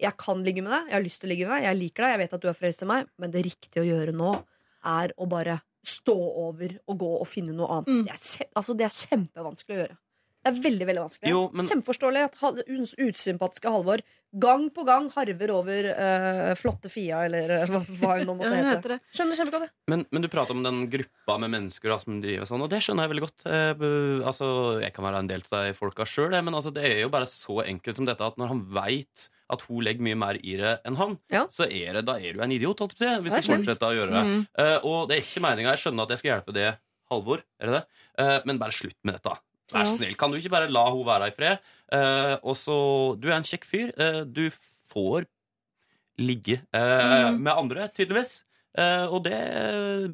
Jeg 0.00 0.14
kan 0.22 0.44
ligge 0.46 0.62
med 0.64 0.72
deg, 0.72 0.86
jeg 0.88 0.96
har 0.96 1.04
lyst 1.04 1.20
til 1.20 1.28
å 1.28 1.32
ligge 1.34 1.48
med 1.48 1.56
deg, 1.56 1.66
jeg 1.66 1.80
liker 1.82 2.04
deg, 2.04 2.14
jeg 2.14 2.22
vet 2.22 2.36
at 2.36 2.44
du 2.44 2.48
er 2.48 2.56
forelsket 2.60 2.86
i 2.86 2.88
meg, 2.92 3.08
men 3.18 3.34
det 3.34 3.42
riktige 3.44 3.82
å 3.82 3.88
gjøre 3.88 4.14
nå 4.14 4.30
er 4.86 5.12
å 5.18 5.26
bare 5.28 5.58
stå 5.84 6.14
over 6.46 6.76
og 6.86 7.00
gå 7.02 7.08
og 7.18 7.26
finne 7.28 7.56
noe 7.56 7.68
annet. 7.74 7.90
Mm. 7.90 8.04
Det, 8.06 8.14
er, 8.14 8.50
altså, 8.60 8.76
det 8.78 8.86
er 8.86 8.94
kjempevanskelig 8.94 9.74
å 9.74 9.80
gjøre. 9.82 9.98
Det 10.48 10.56
er 10.58 10.62
veldig 10.70 10.86
veldig 10.88 11.02
vanskelig. 11.04 11.30
Jo, 11.34 11.42
men- 11.52 11.68
Kjempeforståelig 11.68 12.24
at 12.28 12.38
usympatiske 12.98 13.68
Halvor 13.70 14.02
gang 14.38 14.66
på 14.76 14.84
gang 14.84 15.06
harver 15.14 15.50
over 15.54 15.86
uh, 15.88 16.50
flotte 16.60 16.90
Fia, 16.92 17.22
eller 17.24 17.48
eh, 17.48 17.70
hva, 17.70 17.78
hva 17.80 18.10
hun 18.18 18.26
nå 18.28 18.34
måtte 18.36 18.50
hete. 18.58 18.74
heter 18.74 18.92
det. 18.92 18.98
Skjønner 19.16 19.38
kjempegodt 19.38 19.62
det. 19.64 19.70
Men, 19.88 20.02
men 20.12 20.24
du 20.24 20.28
prater 20.28 20.52
om 20.52 20.60
den 20.66 20.82
gruppa 20.92 21.38
med 21.40 21.52
mennesker 21.54 21.88
da, 21.94 21.96
som 22.02 22.18
driver 22.20 22.44
sånn, 22.50 22.60
og 22.66 22.68
det 22.68 22.82
skjønner 22.84 23.06
jeg 23.06 23.12
veldig 23.14 23.24
godt. 23.24 23.46
Uh, 23.48 24.26
altså, 24.28 24.50
jeg 24.84 24.92
kan 24.92 25.06
være 25.08 25.22
en 25.24 25.30
del 25.32 25.46
av 25.48 25.64
de 25.70 25.72
folka 25.78 26.04
sjøl, 26.04 26.36
men 26.44 26.58
altså, 26.60 26.74
det 26.76 26.84
er 26.90 27.00
jo 27.06 27.08
bare 27.14 27.28
så 27.32 27.62
enkelt 27.64 28.02
som 28.02 28.08
dette 28.10 28.28
at 28.28 28.36
når 28.36 28.52
han 28.52 28.62
veit 28.76 29.28
at 29.48 29.64
hun 29.64 29.80
legger 29.80 30.04
mye 30.04 30.20
mer 30.20 30.36
i 30.44 30.58
det 30.60 30.74
enn 30.84 31.00
han, 31.00 31.16
Ja. 31.32 31.46
så 31.48 31.64
er 31.64 31.96
det, 31.96 32.04
da 32.04 32.18
er 32.20 32.36
du 32.36 32.42
en 32.44 32.52
idiot, 32.52 32.84
holdt 32.84 32.98
jeg 33.00 33.08
på 33.08 33.08
å 33.08 33.16
si, 33.16 33.22
hvis 33.24 33.32
Det 33.32 33.44
du 33.48 33.54
fortsetter 33.56 33.88
å 33.88 33.96
gjøre 33.96 34.12
det. 34.12 34.24
Mm. 34.28 34.42
Eh, 34.60 34.78
og 34.84 35.08
det 35.08 35.16
er 35.16 35.24
ikke 35.24 35.40
meninga. 35.40 35.72
Jeg 35.72 35.86
skjønner 35.86 36.04
at 36.04 36.12
jeg 36.12 36.20
skal 36.20 36.32
hjelpe 36.34 36.52
det 36.52 36.68
Halvor, 37.08 37.40
er 37.56 37.70
det 37.70 37.78
det? 37.78 37.84
Eh, 38.20 38.38
men 38.44 38.58
bare 38.60 38.76
slutt 38.76 38.98
med 39.08 39.16
dette. 39.16 39.32
Vær 39.72 39.84
så 39.84 39.96
snill. 39.98 40.16
Kan 40.18 40.32
du 40.32 40.38
ikke 40.38 40.52
bare 40.52 40.70
la 40.72 40.84
hun 40.88 41.04
være 41.06 41.28
i 41.30 41.34
fred? 41.36 41.64
Eh, 41.92 42.34
og 42.42 42.56
så 42.56 42.78
Du 43.20 43.28
er 43.28 43.38
en 43.38 43.46
kjekk 43.46 43.66
fyr. 43.68 43.92
Eh, 43.96 44.22
du 44.24 44.48
får 44.88 45.28
ligge 46.18 46.60
eh, 46.74 47.30
mm. 47.30 47.40
med 47.42 47.52
andre, 47.52 47.88
tydeligvis. 47.94 48.42
Eh, 48.78 49.06
og 49.06 49.22
det 49.26 49.38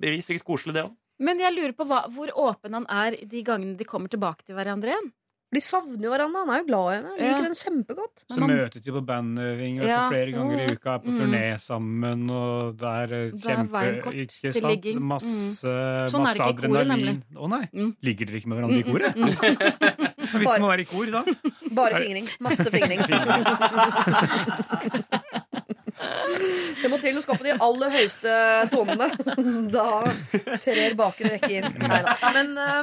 blir 0.00 0.20
sikkert 0.24 0.46
koselig, 0.46 0.76
det 0.76 0.86
òg. 0.86 0.94
Men 1.24 1.38
jeg 1.38 1.54
lurer 1.54 1.74
på 1.78 1.86
hva, 1.86 2.04
hvor 2.10 2.32
åpen 2.50 2.74
han 2.74 2.86
er 2.90 3.16
de 3.30 3.42
gangene 3.46 3.78
de 3.78 3.86
kommer 3.86 4.10
tilbake 4.10 4.42
til 4.42 4.58
hverandre 4.58 4.90
igjen. 4.90 5.12
De 5.54 5.60
savner 5.62 6.02
jo 6.02 6.10
hverandre. 6.10 6.40
Han 6.42 6.50
er 6.50 6.58
jo 6.62 6.66
glad 6.66 6.86
i 6.88 6.94
henne. 6.96 7.10
Liker 7.14 7.30
Ja. 7.30 7.36
henne 7.44 7.58
kjempegodt. 7.60 8.16
Så 8.34 8.38
møtes 8.42 8.82
de 8.82 8.90
på 8.96 9.02
bandøving 9.06 9.74
Ja. 9.86 10.08
flere 10.10 10.32
ganger 10.34 10.58
i 10.64 10.66
uka, 10.74 10.94
er 10.94 10.98
på 11.04 11.08
Mm. 11.14 11.18
turné 11.20 11.44
sammen, 11.62 12.30
og 12.30 12.76
det 12.76 12.88
er 12.88 13.04
eh, 13.14 13.30
Da 13.30 13.50
er 13.50 13.56
kjempe 13.56 13.78
Ikke 14.14 14.52
sant? 14.52 14.84
Masse, 15.00 15.24
Mm. 15.24 15.44
Masse, 15.54 15.62
Sånn 16.10 16.20
er 16.20 16.24
masse 16.24 16.38
det 16.38 16.56
koret, 16.58 16.80
adrenalin. 16.84 17.22
Å 17.36 17.48
nei. 17.48 17.64
Mm. 17.74 17.92
Ligger 18.02 18.24
dere 18.26 18.36
ikke 18.40 18.48
med 18.50 18.56
hverandre 18.58 18.78
i 18.78 18.82
koret? 18.82 19.14
Mm, 19.14 19.20
mm, 20.34 20.34
er 20.34 20.58
med 20.58 20.66
å 20.66 20.72
være 20.72 20.80
i 20.80 20.88
kor 20.90 21.06
da? 21.06 21.22
Bare 21.78 21.94
fingring. 22.02 22.26
Masse 22.40 22.68
fingring. 22.70 23.00
Det 26.82 26.90
må 26.90 26.98
til 27.00 27.16
å 27.16 27.22
skape 27.24 27.44
de 27.46 27.54
aller 27.64 27.92
høyeste 27.94 28.34
tonene. 28.72 29.06
Da 29.72 29.86
trer 30.60 30.94
baken 30.98 31.30
rekke 31.36 31.50
inn. 31.60 31.68
Neida. 31.80 32.16
Men 32.34 32.58
eh, 32.58 32.82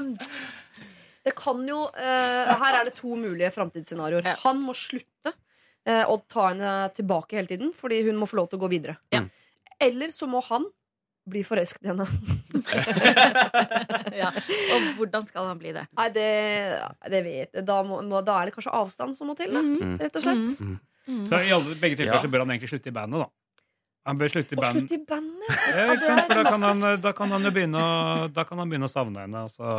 det 1.25 1.35
kan 1.37 1.61
jo 1.67 1.83
eh, 1.93 2.51
Her 2.63 2.79
er 2.79 2.89
det 2.89 2.95
to 2.97 3.15
mulige 3.19 3.51
framtidsscenarioer. 3.53 4.31
Han 4.45 4.61
må 4.65 4.73
slutte 4.77 5.33
eh, 5.85 6.03
å 6.03 6.17
ta 6.29 6.49
henne 6.49 6.75
tilbake 6.97 7.37
hele 7.37 7.51
tiden, 7.51 7.73
fordi 7.77 8.01
hun 8.07 8.19
må 8.21 8.29
få 8.29 8.41
lov 8.41 8.51
til 8.51 8.61
å 8.61 8.63
gå 8.65 8.71
videre. 8.73 8.97
Ja. 9.13 9.23
Eller 9.81 10.13
så 10.13 10.29
må 10.29 10.41
han 10.49 10.65
bli 11.31 11.43
forelsket 11.45 11.85
i 11.85 11.91
henne. 11.91 12.07
ja. 14.21 14.31
Og 14.73 14.87
hvordan 14.97 15.27
skal 15.27 15.51
han 15.51 15.59
bli 15.61 15.73
det? 15.75 15.85
Nei, 15.97 16.07
det, 16.15 16.29
det 17.13 17.21
vet 17.27 17.59
jeg. 17.59 17.65
Da, 17.67 17.81
må, 17.85 18.01
da 18.25 18.39
er 18.39 18.49
det 18.49 18.55
kanskje 18.55 18.73
avstand 18.73 19.17
som 19.17 19.29
må 19.29 19.37
til, 19.37 19.53
da, 19.53 19.61
mm. 19.61 19.99
rett 20.01 20.17
og 20.17 20.25
slett. 20.25 20.55
Mhm. 20.65 20.79
Så 21.27 21.39
i 21.43 21.53
alle, 21.53 21.75
begge 21.81 21.97
tilfeller 21.97 22.19
Ja. 22.19 22.23
så 22.23 22.29
bør 22.31 22.43
han 22.43 22.53
egentlig 22.53 22.69
slutte 22.71 22.89
i 22.89 22.95
bandet, 22.95 23.23
da. 23.23 23.29
Han 24.09 24.17
bør 24.17 24.31
slutte 24.33 24.55
i 24.55 24.57
bandet. 24.57 24.73
band. 24.73 24.89
slutt 24.89 24.97
i 24.97 25.05
bandet! 25.09 25.47
Ja, 25.51 25.85
For 26.25 26.33
da 26.33 26.43
kan, 26.45 26.63
han, 26.65 27.01
da 27.01 27.11
kan 27.17 27.33
han 27.35 27.45
jo 27.45 27.51
begynne 27.53 27.81
å, 27.81 28.27
da 28.33 28.45
kan 28.49 28.61
han 28.61 28.69
begynne 28.71 28.89
å 28.89 28.91
savne 28.91 29.25
henne, 29.25 29.43
og 29.45 29.53
så, 29.53 29.73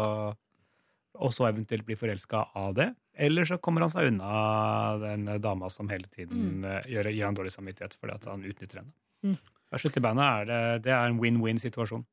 og 1.21 1.33
så 1.35 1.49
eventuelt 1.49 1.85
bli 1.87 1.97
forelska 1.99 2.47
av 2.59 2.75
det. 2.79 2.89
Eller 3.13 3.45
så 3.49 3.59
kommer 3.61 3.85
han 3.85 3.93
seg 3.93 4.09
unna 4.09 4.97
den 5.03 5.27
dama 5.45 5.69
som 5.71 5.91
hele 5.93 6.09
tiden 6.09 6.63
mm. 6.63 6.89
gjør, 6.89 7.11
gir 7.13 7.27
han 7.29 7.37
dårlig 7.37 7.53
samvittighet 7.53 7.97
fordi 7.99 8.17
han 8.31 8.47
utnytter 8.49 8.81
henne. 8.81 8.95
Mm. 9.27 9.37
Så 9.73 9.83
slutt 9.85 9.99
i 10.01 10.05
bandet 10.05 10.25
er 10.25 10.49
det, 10.49 10.63
det 10.89 10.95
er 10.97 11.09
en 11.09 11.21
win-win-situasjon. 11.21 12.05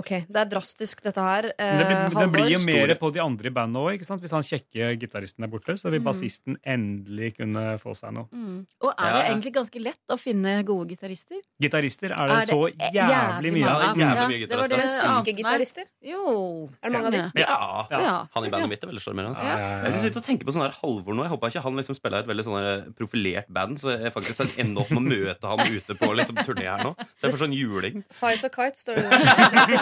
Ok, 0.00 0.08
det 0.24 0.38
er 0.40 0.46
drastisk, 0.48 1.02
dette 1.04 1.20
her. 1.20 1.50
Men 1.58 1.78
det, 1.78 1.84
blir, 1.84 1.96
Eh, 2.00 2.14
det 2.22 2.28
blir 2.32 2.48
jo 2.54 2.60
mer 2.64 2.94
på 2.96 3.10
de 3.12 3.20
andre 3.20 3.50
i 3.50 3.52
bandet 3.52 3.76
òg. 3.76 3.98
Hvis 4.00 4.32
han 4.32 4.40
kjekke 4.42 4.86
gitaristen 4.96 5.44
er 5.44 5.48
borte, 5.52 5.74
så 5.76 5.90
vil 5.92 6.00
Mm. 6.00 6.06
bassisten 6.08 6.56
endelig 6.64 7.36
kunne 7.36 7.76
få 7.78 7.92
seg 7.94 8.14
noe. 8.16 8.24
Mm. 8.32 8.64
Og 8.80 8.94
er 8.96 9.12
det 9.12 9.22
egentlig 9.28 9.52
ganske 9.52 9.82
lett 9.84 10.00
å 10.08 10.16
finne 10.18 10.64
gode 10.64 10.88
gitarister? 10.96 11.36
Gitarister 11.60 12.08
er 12.10 12.24
det, 12.26 12.32
Er 12.32 12.46
det 12.46 12.48
så 12.48 12.62
jævlig 12.72 13.12
jævlig 13.12 13.52
mye 13.52 13.60
Ja, 13.60 13.74
av. 13.74 13.82
er 13.82 14.00
jævlig 14.00 14.28
mye 14.32 14.48
det 14.48 14.56
var 14.56 14.68
gitarister. 14.68 14.76
det 14.80 14.90
syke. 14.90 15.12
Synkegitarister? 15.12 15.84
Jo. 16.02 16.70
Er 16.82 16.88
det 16.88 16.92
mange 16.92 17.06
av 17.06 17.12
dem? 17.12 17.32
Ja. 17.36 17.86
Ja. 17.90 18.00
Ja. 18.00 18.26
Han 18.34 18.44
i 18.44 18.48
bandet 18.48 18.68
mitt 18.70 18.82
er 18.82 18.88
veldig 18.88 19.02
sjarmerende. 19.04 19.36
Altså. 19.36 19.44
ja, 19.44 19.82
Jeg 19.84 19.92
ja. 19.92 20.00
sitter 20.02 20.16
og 20.16 20.24
tenker 20.24 20.44
på 20.48 20.52
sånn 20.56 20.62
her 20.64 20.72
Halvor 20.80 21.12
nå. 21.14 21.22
Jeg 21.28 21.32
håper 21.36 21.46
ikke 21.52 21.62
han 21.68 21.76
liksom 21.76 21.96
spiller 22.00 22.18
et 22.24 22.26
veldig 22.32 22.44
sånn 22.48 22.94
profilert 22.96 23.46
band, 23.52 23.76
så 23.78 23.92
jeg 24.00 24.12
faktisk 24.12 24.58
ender 24.58 24.80
opp 24.80 24.90
med 24.90 25.04
å 25.04 25.06
møte 25.12 25.44
han 25.52 25.60
ute 25.68 25.92
på 26.00 26.16
liksom 26.16 26.36
turné 26.40 26.64
her 26.64 26.80
nå. 26.82 26.96
Så 27.20 27.28
jeg 27.28 27.32
får 27.36 27.44
sånn 27.44 27.52
juling. 27.52 28.04
Highs 28.22 28.44
og 28.48 28.52
Kite 28.56 28.80
står 28.80 28.96
det. 28.96 29.81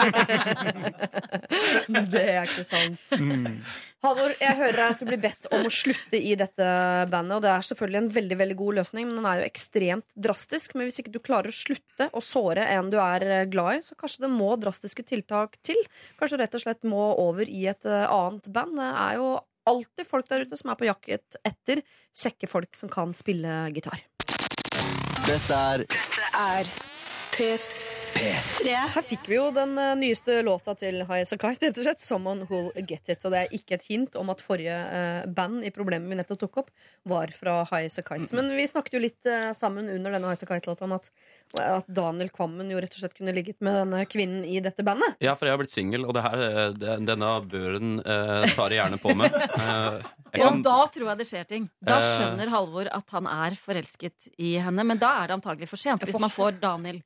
det 2.11 2.23
er 2.23 2.45
ikke 2.47 2.65
sant. 2.65 3.01
Mm. 3.19 3.61
Halvor, 4.01 4.33
jeg 4.41 4.57
hører 4.57 4.81
at 4.87 5.01
du 5.01 5.05
blir 5.05 5.19
bedt 5.21 5.45
om 5.53 5.67
å 5.67 5.71
slutte 5.73 6.17
i 6.17 6.33
dette 6.39 6.65
bandet. 7.11 7.35
Og 7.37 7.43
det 7.43 7.51
er 7.53 7.67
selvfølgelig 7.67 7.99
en 8.01 8.09
veldig 8.15 8.37
veldig 8.39 8.57
god 8.61 8.79
løsning, 8.79 9.03
men 9.09 9.19
den 9.19 9.27
er 9.29 9.41
jo 9.41 9.49
ekstremt 9.51 10.17
drastisk. 10.27 10.73
Men 10.75 10.89
hvis 10.89 10.99
ikke 11.03 11.13
du 11.13 11.21
klarer 11.21 11.51
å 11.51 11.55
slutte 11.55 12.09
å 12.09 12.23
såre 12.25 12.65
en 12.73 12.89
du 12.91 12.97
er 13.01 13.27
eh, 13.27 13.45
glad 13.51 13.71
i, 13.77 13.85
så 13.85 13.97
kanskje 13.99 14.25
det 14.25 14.33
må 14.33 14.49
drastiske 14.61 15.05
tiltak 15.05 15.59
til. 15.65 15.79
Kanskje 16.19 16.37
du 16.39 16.43
rett 16.43 16.57
og 16.57 16.65
slett 16.65 16.83
må 16.89 17.03
over 17.21 17.45
i 17.45 17.67
et 17.71 17.85
eh, 17.85 18.07
annet 18.09 18.49
band. 18.53 18.73
Det 18.81 18.89
er 19.05 19.13
jo 19.21 19.29
alltid 19.69 20.09
folk 20.09 20.25
der 20.31 20.47
ute 20.47 20.57
som 20.57 20.73
er 20.73 20.79
på 20.79 20.89
jakt 20.89 21.37
etter 21.45 21.83
kjekke 22.17 22.49
folk 22.49 22.73
som 22.79 22.89
kan 22.91 23.13
spille 23.17 23.67
gitar. 23.75 24.01
Dette 25.27 25.61
er 25.61 25.85
er 26.41 26.65
P3. 27.31 27.90
Her 28.15 29.03
fikk 29.05 29.25
vi 29.29 29.37
jo 29.37 29.47
den 29.55 29.73
eh, 29.79 29.93
nyeste 29.97 30.39
låta 30.45 30.73
til 30.77 31.01
High 31.07 31.23
As 31.23 31.31
Kite, 31.33 31.69
rett 31.69 31.77
og 31.79 31.85
slett. 31.85 32.01
'Someone 32.03 32.45
Who'll 32.49 32.71
Get 32.87 33.09
It'. 33.09 33.23
Og 33.25 33.31
det 33.33 33.39
er 33.45 33.55
ikke 33.55 33.77
et 33.77 33.85
hint 33.89 34.15
om 34.19 34.29
at 34.33 34.41
forrige 34.43 34.73
eh, 34.75 35.25
band 35.31 35.63
i 35.65 35.71
problemet 35.73 36.09
vi 36.11 36.17
nettopp 36.19 36.41
tok 36.43 36.57
opp, 36.63 36.69
var 37.07 37.31
fra 37.37 37.61
High 37.71 37.87
As 37.89 37.97
Kite. 38.01 38.29
Men 38.37 38.51
vi 38.57 38.67
snakket 38.69 38.97
jo 38.97 39.03
litt 39.03 39.25
eh, 39.29 39.51
sammen 39.57 39.89
under 39.89 40.11
denne 40.17 40.27
High 40.29 40.37
As 40.37 40.43
A 40.45 40.49
Kite-låta 40.51 40.85
om 40.85 40.95
at, 40.97 41.09
at 41.61 41.87
Daniel 41.87 42.29
Kvammen 42.33 42.69
jo 42.71 42.79
rett 42.83 42.93
og 42.93 43.01
slett 43.03 43.17
kunne 43.17 43.33
ligget 43.35 43.59
med 43.63 43.79
denne 43.81 44.03
kvinnen 44.09 44.45
i 44.45 44.59
dette 44.63 44.85
bandet. 44.85 45.17
Ja, 45.23 45.35
for 45.39 45.47
jeg 45.49 45.55
har 45.55 45.61
blitt 45.63 45.73
singel, 45.73 46.05
og 46.05 46.13
det 46.17 46.25
her, 46.27 46.45
det, 46.77 46.97
denne 47.07 47.31
børen 47.49 47.97
eh, 48.03 48.49
tar 48.55 48.75
jeg 48.75 48.81
gjerne 48.83 49.01
på 49.01 49.15
meg. 49.17 49.31
Eh, 50.31 50.45
Og 50.47 50.61
da 50.63 50.77
tror 50.87 51.09
jeg 51.09 51.17
det 51.19 51.25
skjer 51.27 51.47
ting. 51.49 51.63
Da 51.83 51.97
skjønner 51.99 52.47
Halvor 52.53 52.87
at 52.87 53.09
han 53.11 53.25
er 53.27 53.51
forelsket 53.59 54.29
i 54.39 54.53
henne. 54.63 54.85
Men 54.87 54.95
da 55.01 55.09
er 55.19 55.27
det 55.27 55.35
antagelig 55.35 55.67
for 55.67 55.75
sent, 55.81 56.05
hvis 56.07 56.15
man 56.23 56.31
får 56.31 56.55
Daniel. 56.61 57.01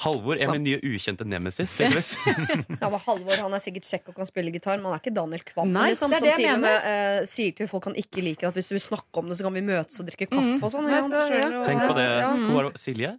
Halvor 0.00 0.38
er 0.40 0.48
min 0.52 0.62
nye 0.64 0.78
ukjente 0.80 1.26
nemesis. 1.28 1.74
Ja, 1.80 2.88
men 2.88 3.00
Halvor 3.04 3.36
han 3.42 3.52
er 3.56 3.62
sikkert 3.62 3.84
kjekk 3.88 4.08
og 4.12 4.16
kan 4.20 4.28
spille 4.28 4.52
gitar, 4.54 4.78
men 4.80 4.88
han 4.90 4.96
er 4.96 5.02
ikke 5.02 5.12
Daniel 5.16 5.42
Kvam 5.44 5.72
Nei, 5.74 5.90
liksom, 5.92 6.10
det 6.12 6.16
er 6.16 6.20
som 6.20 6.28
det 6.30 6.36
til 6.40 6.52
og 6.54 6.62
med 6.64 6.86
eh, 6.92 7.20
sier 7.28 7.56
til 7.58 7.68
folk 7.70 7.88
han 7.90 7.98
ikke 8.00 8.24
liker, 8.24 8.48
at 8.48 8.56
hvis 8.56 8.70
du 8.72 8.76
vil 8.78 8.84
snakke 8.84 9.20
om 9.22 9.28
det, 9.28 9.36
så 9.40 9.44
kan 9.48 9.56
vi 9.58 9.64
møtes 9.66 10.00
og 10.00 10.08
drikke 10.08 10.30
kaffe 10.32 10.56
og 10.64 10.72
sånn. 10.72 10.88
Nei, 10.88 10.96
Ja, 10.96 11.02
så- 11.08 11.26
så 11.28 11.64
Tenk 11.68 11.84
på 11.84 11.96
det. 12.00 12.06
Ja. 12.24 12.30
Hvor 12.36 12.56
var 12.62 12.70
det? 12.70 12.80
Silje? 12.80 13.12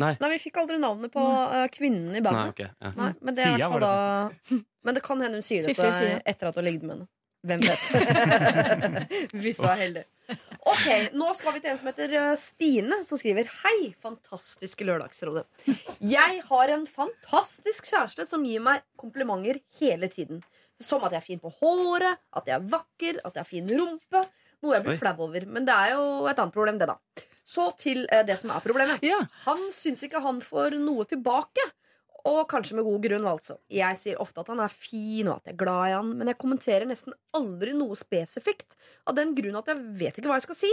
Nei. 0.00 0.14
Nei, 0.22 0.28
vi 0.32 0.38
fikk 0.40 0.56
aldri 0.62 0.78
navnet 0.80 1.12
på 1.12 1.20
uh, 1.20 1.66
kvinnen 1.74 2.14
i 2.14 2.20
Nei, 2.20 2.24
bandet. 2.24 2.54
ok. 2.54 2.60
Ja. 2.80 2.92
Nei, 2.96 3.10
men 3.20 3.34
det 3.36 3.44
er 3.44 3.56
Fia 3.58 3.68
hvert 3.68 3.74
fall 3.74 3.82
da 3.84 4.60
Men 4.86 4.96
det 4.96 5.02
kan 5.04 5.20
hende 5.20 5.36
hun 5.36 5.44
sier 5.44 5.66
det 5.66 5.74
etter 5.76 6.48
at 6.48 6.54
du 6.54 6.60
har 6.62 6.64
ligget 6.64 6.86
med 6.86 6.94
henne. 6.94 7.08
Hvem 7.46 7.62
vet? 7.64 7.84
Hvis 9.42 9.60
du 9.60 9.66
er 9.68 9.78
heldig. 9.80 10.02
Ok, 10.68 10.86
Nå 11.16 11.30
skal 11.34 11.54
vi 11.56 11.62
til 11.64 11.72
en 11.72 11.78
som 11.80 11.88
heter 11.88 12.12
eh, 12.18 12.32
Stine, 12.38 12.98
som 13.08 13.18
skriver 13.18 13.48
Hei, 13.62 13.92
fantastiske 14.02 14.84
Lørdagsrådet. 14.86 15.46
Jeg 16.04 16.42
har 16.50 16.74
en 16.74 16.84
fantastisk 16.86 17.88
kjæreste 17.90 18.26
som 18.28 18.44
gir 18.46 18.62
meg 18.64 18.84
komplimenter 19.00 19.62
hele 19.80 20.10
tiden. 20.12 20.44
Som 20.80 21.02
at 21.04 21.16
jeg 21.16 21.22
er 21.22 21.26
fin 21.26 21.40
på 21.42 21.52
håret, 21.58 22.20
at 22.36 22.46
jeg 22.48 22.56
er 22.58 22.68
vakker, 22.76 23.18
at 23.24 23.34
jeg 23.34 23.42
har 23.42 23.48
fin 23.48 23.72
rumpe. 23.72 24.22
Noe 24.60 24.76
jeg 24.76 24.84
blir 24.86 25.00
flau 25.00 25.16
over. 25.26 25.48
Men 25.48 25.66
det 25.68 25.74
er 25.74 25.96
jo 25.96 26.06
et 26.28 26.38
annet 26.40 26.54
problem, 26.54 26.80
det, 26.80 26.88
da. 26.92 27.26
Så 27.50 27.70
til 27.80 28.04
eh, 28.12 28.22
det 28.28 28.36
som 28.40 28.52
er 28.52 28.62
problemet. 28.64 29.04
Han 29.48 29.70
syns 29.74 30.04
ikke 30.06 30.20
han 30.24 30.44
får 30.44 30.76
noe 30.80 31.08
tilbake. 31.08 31.64
Og 32.28 32.40
kanskje 32.50 32.76
med 32.76 32.84
god 32.84 33.04
grunn, 33.06 33.26
altså. 33.30 33.56
Jeg 33.72 33.96
sier 34.00 34.20
ofte 34.20 34.42
at 34.42 34.50
han 34.52 34.60
er 34.60 34.72
fin, 34.72 35.28
og 35.28 35.38
at 35.38 35.48
jeg 35.48 35.54
er 35.54 35.60
glad 35.62 35.84
i 35.88 35.94
han, 35.96 36.10
men 36.18 36.28
jeg 36.28 36.40
kommenterer 36.40 36.88
nesten 36.88 37.16
aldri 37.36 37.72
noe 37.76 37.96
spesifikt, 37.96 38.76
av 39.08 39.16
den 39.16 39.32
grunn 39.38 39.56
at 39.60 39.70
jeg 39.72 39.84
vet 40.02 40.18
ikke 40.20 40.28
hva 40.28 40.40
jeg 40.40 40.48
skal 40.50 40.60
si. 40.60 40.72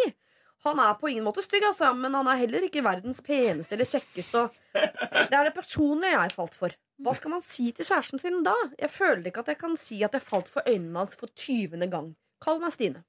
Han 0.66 0.82
er 0.82 0.98
på 1.00 1.12
ingen 1.12 1.24
måte 1.28 1.44
stygg, 1.46 1.64
altså, 1.70 1.94
men 1.96 2.16
han 2.18 2.28
er 2.28 2.42
heller 2.42 2.66
ikke 2.66 2.84
verdens 2.84 3.22
peneste 3.24 3.78
eller 3.78 3.88
kjekkeste. 3.88 4.48
Det 4.74 5.38
er 5.38 5.48
det 5.48 5.56
personlige 5.56 6.18
jeg 6.18 6.36
falt 6.36 6.58
for. 6.58 6.76
Hva 7.06 7.14
skal 7.14 7.36
man 7.36 7.44
si 7.46 7.70
til 7.78 7.86
kjæresten 7.86 8.22
sin 8.22 8.42
da? 8.46 8.56
Jeg 8.80 8.90
føler 8.90 9.30
ikke 9.30 9.44
at 9.46 9.52
jeg 9.54 9.62
kan 9.62 9.78
si 9.78 10.00
at 10.06 10.18
jeg 10.18 10.26
falt 10.26 10.50
for 10.50 10.66
øynene 10.66 10.98
hans 10.98 11.14
for 11.20 11.30
tyvende 11.38 11.88
gang. 11.92 12.10
Kall 12.44 12.60
meg 12.62 12.74
Stine. 12.74 13.04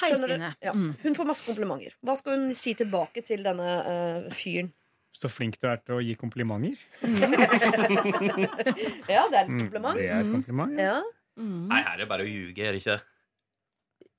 Hei, 0.00 0.08
Skjønner 0.08 0.32
Stine. 0.32 0.52
Ja. 0.64 0.72
Mm. 0.72 0.94
Hun 1.02 1.18
får 1.18 1.28
masse 1.28 1.44
komplimenter. 1.44 1.96
Hva 2.00 2.16
skal 2.16 2.38
hun 2.38 2.54
si 2.56 2.72
tilbake 2.78 3.24
til 3.26 3.44
denne 3.44 3.74
uh, 3.84 4.30
fyren? 4.32 4.72
Så 5.16 5.28
flink 5.28 5.58
du 5.60 5.66
er 5.68 5.80
til 5.82 5.96
å 5.98 6.02
gi 6.04 6.14
komplimenter. 6.18 6.76
Ja, 9.10 9.24
det 9.28 9.36
er 9.36 9.42
et 9.42 9.48
Mm, 9.50 9.58
kompliment. 9.64 9.96
Det 9.98 10.06
er 10.08 10.20
et 10.20 10.30
kompliment. 10.32 10.78
Ja. 10.78 10.84
Ja. 11.00 11.02
Mm. 11.40 11.66
Nei, 11.70 11.80
her 11.82 11.92
er 11.94 11.98
det 12.02 12.08
bare 12.10 12.24
å 12.26 12.28
ljuge, 12.28 12.62
er 12.66 12.72
det 12.76 12.80
ikke? 12.82 12.98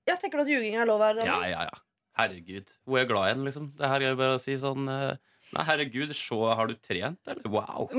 Jeg 0.10 0.20
tenker 0.22 0.42
du 0.42 0.44
at 0.44 0.50
ljuging 0.52 0.76
er 0.82 0.88
lov 0.90 1.02
her? 1.06 1.20
Ja, 1.26 1.40
ja, 1.48 1.62
ja. 1.70 1.78
Herregud. 2.18 2.72
Hun 2.88 2.98
er 3.00 3.06
glad 3.08 3.30
i 3.30 3.34
en, 3.36 3.46
liksom. 3.48 3.70
Det 3.78 3.88
her 3.88 4.02
er 4.04 4.10
jo 4.14 4.18
bare 4.20 4.38
å 4.38 4.42
si 4.42 4.56
sånn 4.60 4.88
eh, 4.92 5.14
Nei, 5.52 5.64
herregud, 5.68 6.14
se, 6.16 6.36
har 6.56 6.68
du 6.72 6.76
trent, 6.80 7.20
eller? 7.28 7.48
Wow. 7.52 7.90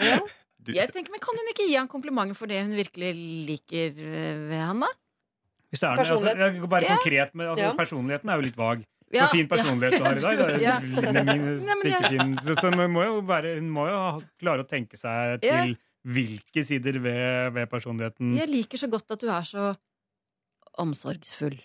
Ja. 0.00 0.16
Du, 0.60 0.70
Jeg 0.72 0.88
tenker, 0.94 1.10
men 1.12 1.20
Kan 1.20 1.36
hun 1.36 1.48
ikke 1.50 1.66
gi 1.68 1.74
han 1.76 1.88
komplimenter 1.90 2.36
for 2.38 2.48
det 2.48 2.60
hun 2.62 2.72
virkelig 2.78 3.10
liker 3.48 3.98
eh, 4.00 4.38
ved 4.48 4.60
han, 4.62 4.80
da? 4.86 4.88
Hvis 5.70 5.82
det 5.82 5.88
er, 5.90 6.00
altså, 6.00 6.30
jeg 6.40 6.60
går 6.62 6.70
bare 6.72 6.88
konkret 6.94 7.34
men 7.36 7.50
altså, 7.52 7.66
Ja. 7.66 7.72
Personligheten 7.76 8.30
er 8.32 8.40
jo 8.40 8.46
litt 8.46 8.56
vag. 8.58 8.78
Så 9.10 9.26
fin 9.32 9.48
personlighet 9.50 9.98
du 9.98 10.04
har 10.04 10.18
i 10.18 10.22
dag. 10.22 10.38
Da. 10.38 10.58
Ja. 10.68 10.76
Min. 10.80 12.36
Så, 12.44 12.54
så 12.54 12.70
hun 12.70 12.92
må 12.94 13.02
jo 13.04 13.20
være, 13.26 13.56
hun 13.58 13.70
må 13.74 13.88
jo 13.90 14.00
klare 14.40 14.62
å 14.62 14.68
tenke 14.68 14.98
seg 15.00 15.42
Ja. 15.46 15.62
til 15.64 15.76
hvilke 16.06 16.62
sider 16.64 16.96
ved, 17.02 17.50
ved 17.56 17.68
personligheten 17.68 18.36
Jeg 18.38 18.48
liker 18.48 18.80
så 18.80 18.88
godt 18.88 19.10
at 19.10 19.20
du 19.20 19.28
er 19.28 19.44
så 19.44 19.72
omsorgsfull. 20.80 21.58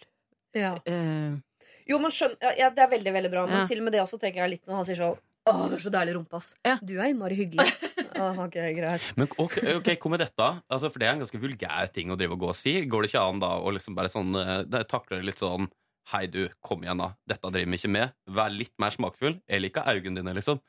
Ja. 0.56 0.74
Uh, 0.88 1.38
Jo, 1.86 2.00
men 2.02 2.10
skjønn, 2.12 2.34
ja, 2.42 2.56
ja, 2.58 2.70
Det 2.74 2.82
er 2.82 2.90
veldig 2.96 3.14
veldig 3.14 3.32
bra, 3.32 3.46
men 3.46 3.62
Ja. 3.62 3.68
til 3.70 3.80
og 3.80 3.86
med 3.86 3.94
det 3.94 4.02
også 4.02 4.20
tenker 4.20 4.42
jeg 4.42 4.56
litt 4.56 4.66
når 4.66 4.76
han 4.82 4.86
sier 4.90 5.00
sånn 5.04 5.22
Å, 5.46 5.70
du 5.70 5.76
er 5.78 5.84
så 5.84 5.92
deilig 5.94 6.16
rumpe, 6.16 6.34
ass. 6.40 6.56
Ja. 6.66 6.80
Du 6.82 6.96
er 6.98 7.12
innmari 7.12 7.36
hyggelig. 7.38 7.70
ah, 8.18 8.34
okay, 8.48 8.74
greit. 8.74 9.04
Men 9.16 9.30
ok, 9.38 9.60
okay 9.78 9.96
hvor 10.02 10.10
med 10.10 10.24
dette? 10.24 10.48
Altså, 10.74 10.90
for 10.90 10.98
det 10.98 11.06
er 11.06 11.14
en 11.14 11.22
ganske 11.22 11.38
vulgær 11.38 11.92
ting 11.94 12.10
å 12.10 12.18
drive 12.18 12.34
og 12.34 12.42
gå 12.42 12.50
og 12.50 12.58
si. 12.58 12.74
Går 12.90 13.06
det 13.06 13.12
ikke 13.12 13.22
an 13.22 13.44
da 13.44 13.52
å 13.62 13.70
liksom 13.76 13.94
bare 13.94 14.10
sånn 14.10 14.34
eh, 14.34 14.64
da 14.66 14.82
det 14.82 15.20
litt 15.22 15.38
sånn 15.38 15.70
Hei, 16.14 16.28
du, 16.30 16.44
kom 16.62 16.84
igjen, 16.86 17.00
da. 17.02 17.12
Dette 17.26 17.50
driver 17.50 17.72
vi 17.74 17.78
ikke 17.80 17.90
med. 17.90 18.12
Vær 18.30 18.52
litt 18.54 18.74
mer 18.82 18.94
smakfull. 18.94 19.40
Jeg 19.50 19.64
liker 19.64 19.88
øynene 19.90 20.20
dine, 20.22 20.36
liksom. 20.38 20.60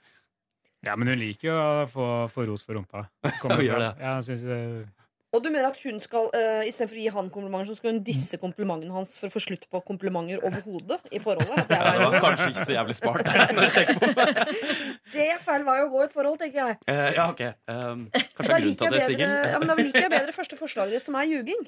Ja, 0.87 0.95
men 0.97 1.11
hun 1.13 1.19
liker 1.21 1.51
jo 1.51 1.57
å 1.57 1.89
få, 1.91 2.07
få 2.33 2.47
ros 2.49 2.65
for 2.65 2.79
rumpa. 2.79 3.09
Ja, 3.45 3.59
gjør 3.61 3.83
det. 3.83 3.91
Ja, 4.01 4.15
synes, 4.25 4.47
eh, 4.49 5.05
Og 5.37 5.43
du 5.45 5.51
mener 5.51 5.69
at 5.69 5.81
hun 5.85 5.99
skal, 6.01 6.31
uh, 6.33 6.63
istedenfor 6.65 6.97
å 6.97 7.03
gi 7.03 7.13
han 7.13 7.29
komplimenter, 7.35 7.69
så 7.69 7.77
skal 7.77 7.93
hun 7.93 8.01
disse 8.07 8.39
komplimentene 8.41 8.95
hans 8.95 9.17
for 9.21 9.29
å 9.29 9.35
få 9.35 9.43
slutt 9.45 9.67
på 9.69 9.81
komplimenter 9.85 10.41
overhodet 10.47 11.01
i 11.13 11.21
forholdet? 11.21 11.67
Det, 11.69 11.77
er 11.85 11.99
Det 11.99 12.05
var 12.07 12.17
gå? 12.17 12.21
kanskje 12.25 12.49
ikke 12.55 12.67
så 12.71 12.77
jævlig 12.79 12.97
smart. 12.97 13.29
det. 13.29 14.37
det 15.17 15.27
er 15.35 15.43
feil 15.45 15.67
vei 15.69 15.79
å 15.85 15.91
gå 15.93 16.01
i 16.01 16.07
et 16.09 16.15
forhold, 16.17 16.39
tenker 16.41 16.63
jeg. 16.63 16.79
Uh, 16.89 17.11
ja, 17.19 17.27
ok. 17.29 17.43
Um, 17.69 18.07
kanskje 18.15 18.47
det 18.47 18.47
er 18.47 18.55
grunnen 18.55 18.71
liker 18.71 18.87
til 18.87 18.87
at 18.87 18.97
jeg 18.97 19.03
er 19.03 19.03
bedre, 19.03 19.11
singel. 19.11 19.35
ja, 19.53 19.61
men 19.61 19.69
da 19.75 19.77
liker 19.83 20.07
jeg 20.07 20.15
bedre 20.17 20.37
første 20.39 20.61
forslaget 20.65 20.97
ditt, 20.97 21.05
som 21.11 21.21
er 21.21 21.29
ljuging. 21.35 21.67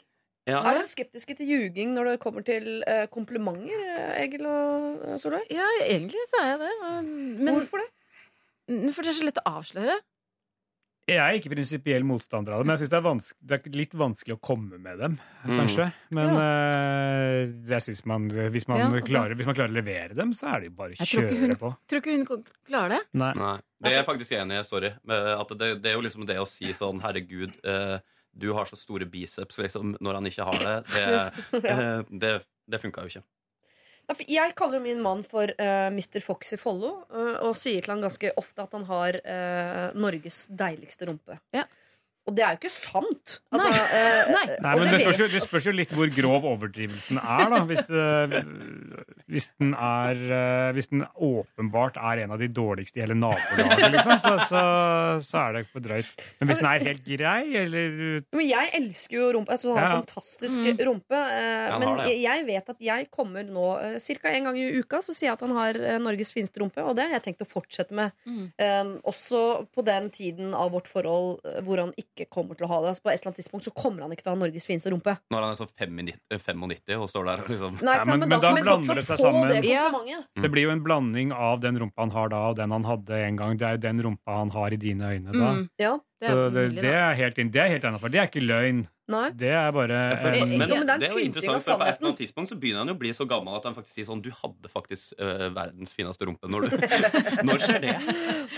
Ja. 0.49 0.62
Er 0.65 0.79
dere 0.79 0.89
skeptiske 0.89 1.35
til 1.37 1.51
ljuging 1.53 1.93
når 1.93 2.15
det 2.15 2.19
kommer 2.23 2.45
til 2.47 2.81
eh, 2.89 3.05
komplimenter, 3.12 3.83
eh, 3.95 4.23
Egil 4.25 4.47
og 4.49 5.03
eh, 5.05 5.16
Solveig? 5.20 5.45
Ja, 5.53 5.66
egentlig 5.85 6.23
så 6.31 6.41
er 6.41 6.55
jeg 6.55 6.61
det. 6.62 6.75
Men, 6.89 7.51
Hvorfor 7.53 7.83
det? 7.85 7.91
For 8.97 9.05
det 9.05 9.12
er 9.12 9.19
så 9.19 9.27
lett 9.29 9.43
å 9.43 9.51
avsløre. 9.59 9.99
Jeg 11.09 11.16
er 11.25 11.39
ikke 11.39 11.49
prinsipiell 11.55 12.05
motstander 12.05 12.53
av 12.53 12.61
det, 12.61 12.66
men 12.69 12.75
jeg 12.77 12.83
syns 12.83 12.91
det, 12.93 12.99
er 12.99 13.47
det 13.49 13.57
er 13.73 13.77
litt 13.81 13.95
vanskelig 13.97 14.35
å 14.37 14.41
komme 14.45 14.77
med 14.85 14.99
dem, 15.01 15.15
kanskje. 15.47 15.87
Men 16.12 16.35
eh, 16.37 17.55
jeg 17.70 17.85
synes 17.87 18.03
man, 18.11 18.27
hvis, 18.29 18.66
man 18.69 18.83
Ja, 18.83 18.89
okay. 18.93 19.07
klarer, 19.09 19.33
hvis 19.39 19.49
man 19.49 19.57
klarer 19.57 19.73
å 19.73 19.79
levere 19.79 20.19
dem, 20.19 20.35
så 20.37 20.51
er 20.53 20.61
det 20.61 20.69
jo 20.69 20.75
bare 20.83 20.99
å 20.99 21.09
kjøre 21.09 21.39
hun- 21.41 21.57
på. 21.62 21.70
Tror 21.89 22.03
ikke 22.05 22.16
hun 22.19 22.45
klarer 22.69 22.93
det. 22.99 23.01
Nei. 23.25 23.33
Nei. 23.41 23.55
Det 23.81 23.93
er 23.93 23.97
jeg 24.03 24.09
faktisk 24.11 24.37
enig 24.37 24.61
i. 24.61 24.66
Sorry. 24.69 24.93
At 25.09 25.57
det, 25.57 25.70
det 25.81 25.93
er 25.93 25.97
jo 25.97 26.05
liksom 26.05 26.27
det 26.29 26.37
å 26.43 26.47
si 26.51 26.69
sånn 26.77 27.01
Herregud, 27.01 27.57
eh, 27.65 27.97
du 28.32 28.50
har 28.56 28.68
så 28.68 28.76
store 28.78 29.09
biceps, 29.10 29.59
liksom, 29.59 29.96
når 30.00 30.20
han 30.20 30.30
ikke 30.30 30.46
har 30.46 30.62
det. 30.62 30.76
Det, 31.59 31.68
ja. 31.68 32.02
det, 32.09 32.32
det 32.68 32.80
funka 32.82 33.05
jo 33.05 33.12
ikke. 33.12 33.26
Jeg 34.24 34.55
kaller 34.56 34.78
jo 34.78 34.84
min 34.86 35.02
mann 35.05 35.20
for 35.26 35.50
uh, 35.60 35.88
Mr. 35.92 36.22
Fox 36.24 36.55
i 36.56 36.59
Follo, 36.60 36.94
uh, 37.12 37.44
og 37.44 37.56
sier 37.60 37.84
til 37.84 37.92
han 37.92 38.05
ganske 38.05 38.30
ofte 38.40 38.64
at 38.64 38.76
han 38.76 38.86
har 38.88 39.18
uh, 39.20 39.98
Norges 40.00 40.46
deiligste 40.48 41.10
rumpe. 41.10 41.36
Og 42.28 42.34
det 42.36 42.44
er 42.44 42.55
jo 42.55 42.60
ikke 42.60 42.70
sant! 42.74 43.38
Altså, 43.48 43.70
Nei. 43.72 43.84
eh, 43.96 44.30
Nei. 44.36 44.44
Nei, 44.60 44.72
men 44.82 44.90
det 44.92 45.00
spørs, 45.00 45.20
jo, 45.22 45.28
det 45.32 45.40
spørs 45.46 45.68
jo 45.70 45.72
litt 45.72 45.94
hvor 45.96 46.10
grov 46.12 46.44
overdrivelsen 46.52 47.20
er, 47.22 47.44
da. 47.55 47.60
Hvis, 47.70 47.88
uh, 47.88 48.98
hvis, 49.32 49.46
den 49.60 49.70
er, 49.74 50.20
uh, 50.28 50.68
hvis 50.76 50.90
den 50.92 51.05
åpenbart 51.16 51.96
er 52.00 52.22
en 52.24 52.34
av 52.36 52.40
de 52.42 52.48
dårligste 52.52 53.00
i 53.00 53.05
hele 53.05 53.16
nabolaget, 53.18 53.88
liksom, 53.94 54.20
så, 54.24 54.34
så, 54.50 54.62
så 55.24 55.40
er 55.46 55.56
det 55.59 55.64
for 55.72 55.84
drøyt. 55.84 56.10
Men 56.40 56.50
hvis 56.52 56.60
den 56.62 56.68
er 56.70 56.84
helt 56.90 57.05
grei, 57.09 57.40
eller 57.62 57.96
Men 58.38 58.44
jeg 58.48 58.72
elsker 58.80 59.18
jo 59.20 59.30
rumpe. 59.38 59.55
Altså, 59.56 59.70
du 59.70 59.74
han 59.74 59.82
har 59.82 59.88
Ja. 59.88 60.00
fantastisk 60.02 60.56
Mm. 60.59 60.78
rumpe. 60.88 61.14
Uh, 61.14 61.68
ja, 61.68 61.76
men 61.78 61.90
det, 62.00 62.05
jeg, 62.10 62.20
jeg 62.24 62.44
vet 62.48 62.70
at 62.72 62.80
jeg 62.82 63.06
kommer 63.14 63.44
nå 63.46 63.66
uh, 63.78 63.96
ca. 64.00 64.32
en 64.34 64.48
gang 64.48 64.56
i 64.59 64.66
uka 64.80 64.98
så 65.05 65.14
sier 65.14 65.28
jeg 65.30 65.36
at 65.36 65.42
han 65.44 65.52
har 65.56 65.76
eh, 65.78 65.98
Norges 66.02 66.32
fineste 66.34 66.60
rumpe, 66.60 66.82
og 66.82 66.96
det 66.98 67.05
har 67.06 67.14
jeg 67.18 67.24
tenkt 67.28 67.44
å 67.44 67.48
fortsette 67.48 67.94
med. 67.96 68.12
Mm. 68.26 68.46
Eh, 68.59 68.90
også 69.09 69.40
på 69.74 69.84
den 69.86 70.09
tiden 70.14 70.55
av 70.56 70.72
vårt 70.74 70.88
forhold 70.90 71.38
eh, 71.46 71.60
hvor 71.66 71.80
han 71.82 71.92
ikke 72.00 72.18
kommer 72.27 72.59
til 72.59 72.66
å 72.66 72.70
ha 72.73 72.81
det. 72.82 72.93
Altså 72.93 73.05
på 73.05 73.12
et 73.12 73.20
eller 73.20 73.31
annet 73.31 73.40
tidspunkt 73.43 73.69
så 73.69 73.73
kommer 73.77 74.03
han 74.03 74.15
ikke 74.15 74.24
til 74.24 74.32
å 74.32 74.35
ha 74.35 74.40
Norges 74.43 74.66
fineste 74.66 74.90
rumpe. 74.90 75.15
Når 75.31 75.47
han 75.47 75.55
er 75.55 75.61
sånn 75.61 75.70
95 75.78 76.59
95 76.59 77.05
og 77.05 77.09
står 77.12 77.31
der 77.31 77.45
og 77.45 77.53
liksom 77.53 77.78
Nei, 77.78 77.97
sant? 78.03 78.12
men, 78.19 78.32
da 78.32 78.40
da 78.43 78.53
blander 78.57 79.01
det 79.01 79.07
seg 79.07 79.23
sammen. 79.23 79.53
det 79.53 79.62
ja. 79.69 79.86
Det 80.35 80.51
blir 80.53 80.69
jo 80.69 80.74
en 80.74 80.82
blanding 80.85 81.32
av 81.36 81.62
den 81.62 81.78
rumpa 81.81 82.07
han 82.07 82.15
har 82.16 82.32
da, 82.35 82.43
og 82.51 82.59
den 82.59 82.74
han 82.74 82.86
hadde 82.89 83.23
en 83.28 83.40
gang. 83.40 83.57
Det 83.61 83.69
er 83.69 83.78
jo 83.78 83.82
den 83.86 84.03
rumpa 84.09 84.39
han 84.40 84.53
har 84.57 84.74
i 84.74 84.81
dine 84.81 85.15
øyne 85.15 85.35
da. 85.35 85.53
Mm. 85.55 85.65
Ja, 85.81 85.95
det 86.20 86.28
er, 86.28 86.39
det, 86.51 86.62
det 86.82 86.93
er 86.99 87.12
helt 87.15 87.36
det 87.55 87.61
er 87.62 87.69
helt 87.73 87.85
innafor. 87.86 88.11
Det 88.11 88.19
er 88.19 88.27
ikke 88.27 88.43
løgn. 88.43 88.81
Nei. 89.09 89.31
Det 89.39 89.49
er 89.55 89.70
bare 89.73 89.99
For, 90.20 90.35
men, 90.35 90.51
men, 90.59 90.69
Jo, 90.69 90.78
men 90.82 90.89
det 91.01 91.07
er 91.09 91.15
jo 91.15 91.23
interessant, 91.24 91.62
for 91.65 91.78
på 91.81 91.86
et 91.86 91.95
eller 92.01 92.09
annet 92.11 92.19
tidspunkt 92.20 92.51
så 92.51 92.57
begynner 92.61 92.82
han 92.82 92.90
jo 92.90 92.97
å 92.97 93.01
bli 93.01 93.12
så 93.16 93.24
gammel 93.31 93.55
at 93.57 93.65
han 93.70 93.77
faktisk 93.77 93.95
sier 93.97 94.09
sånn 94.11 94.20
Du 94.20 94.28
hadde 94.36 94.69
faktisk 94.73 95.15
uh, 95.23 95.47
verdens 95.55 95.95
fineste 95.97 96.27
rumpe. 96.28 96.51
Når, 96.51 96.66
du, 96.66 96.77
når 97.49 97.62
skjer 97.65 97.81
det? 97.86 97.95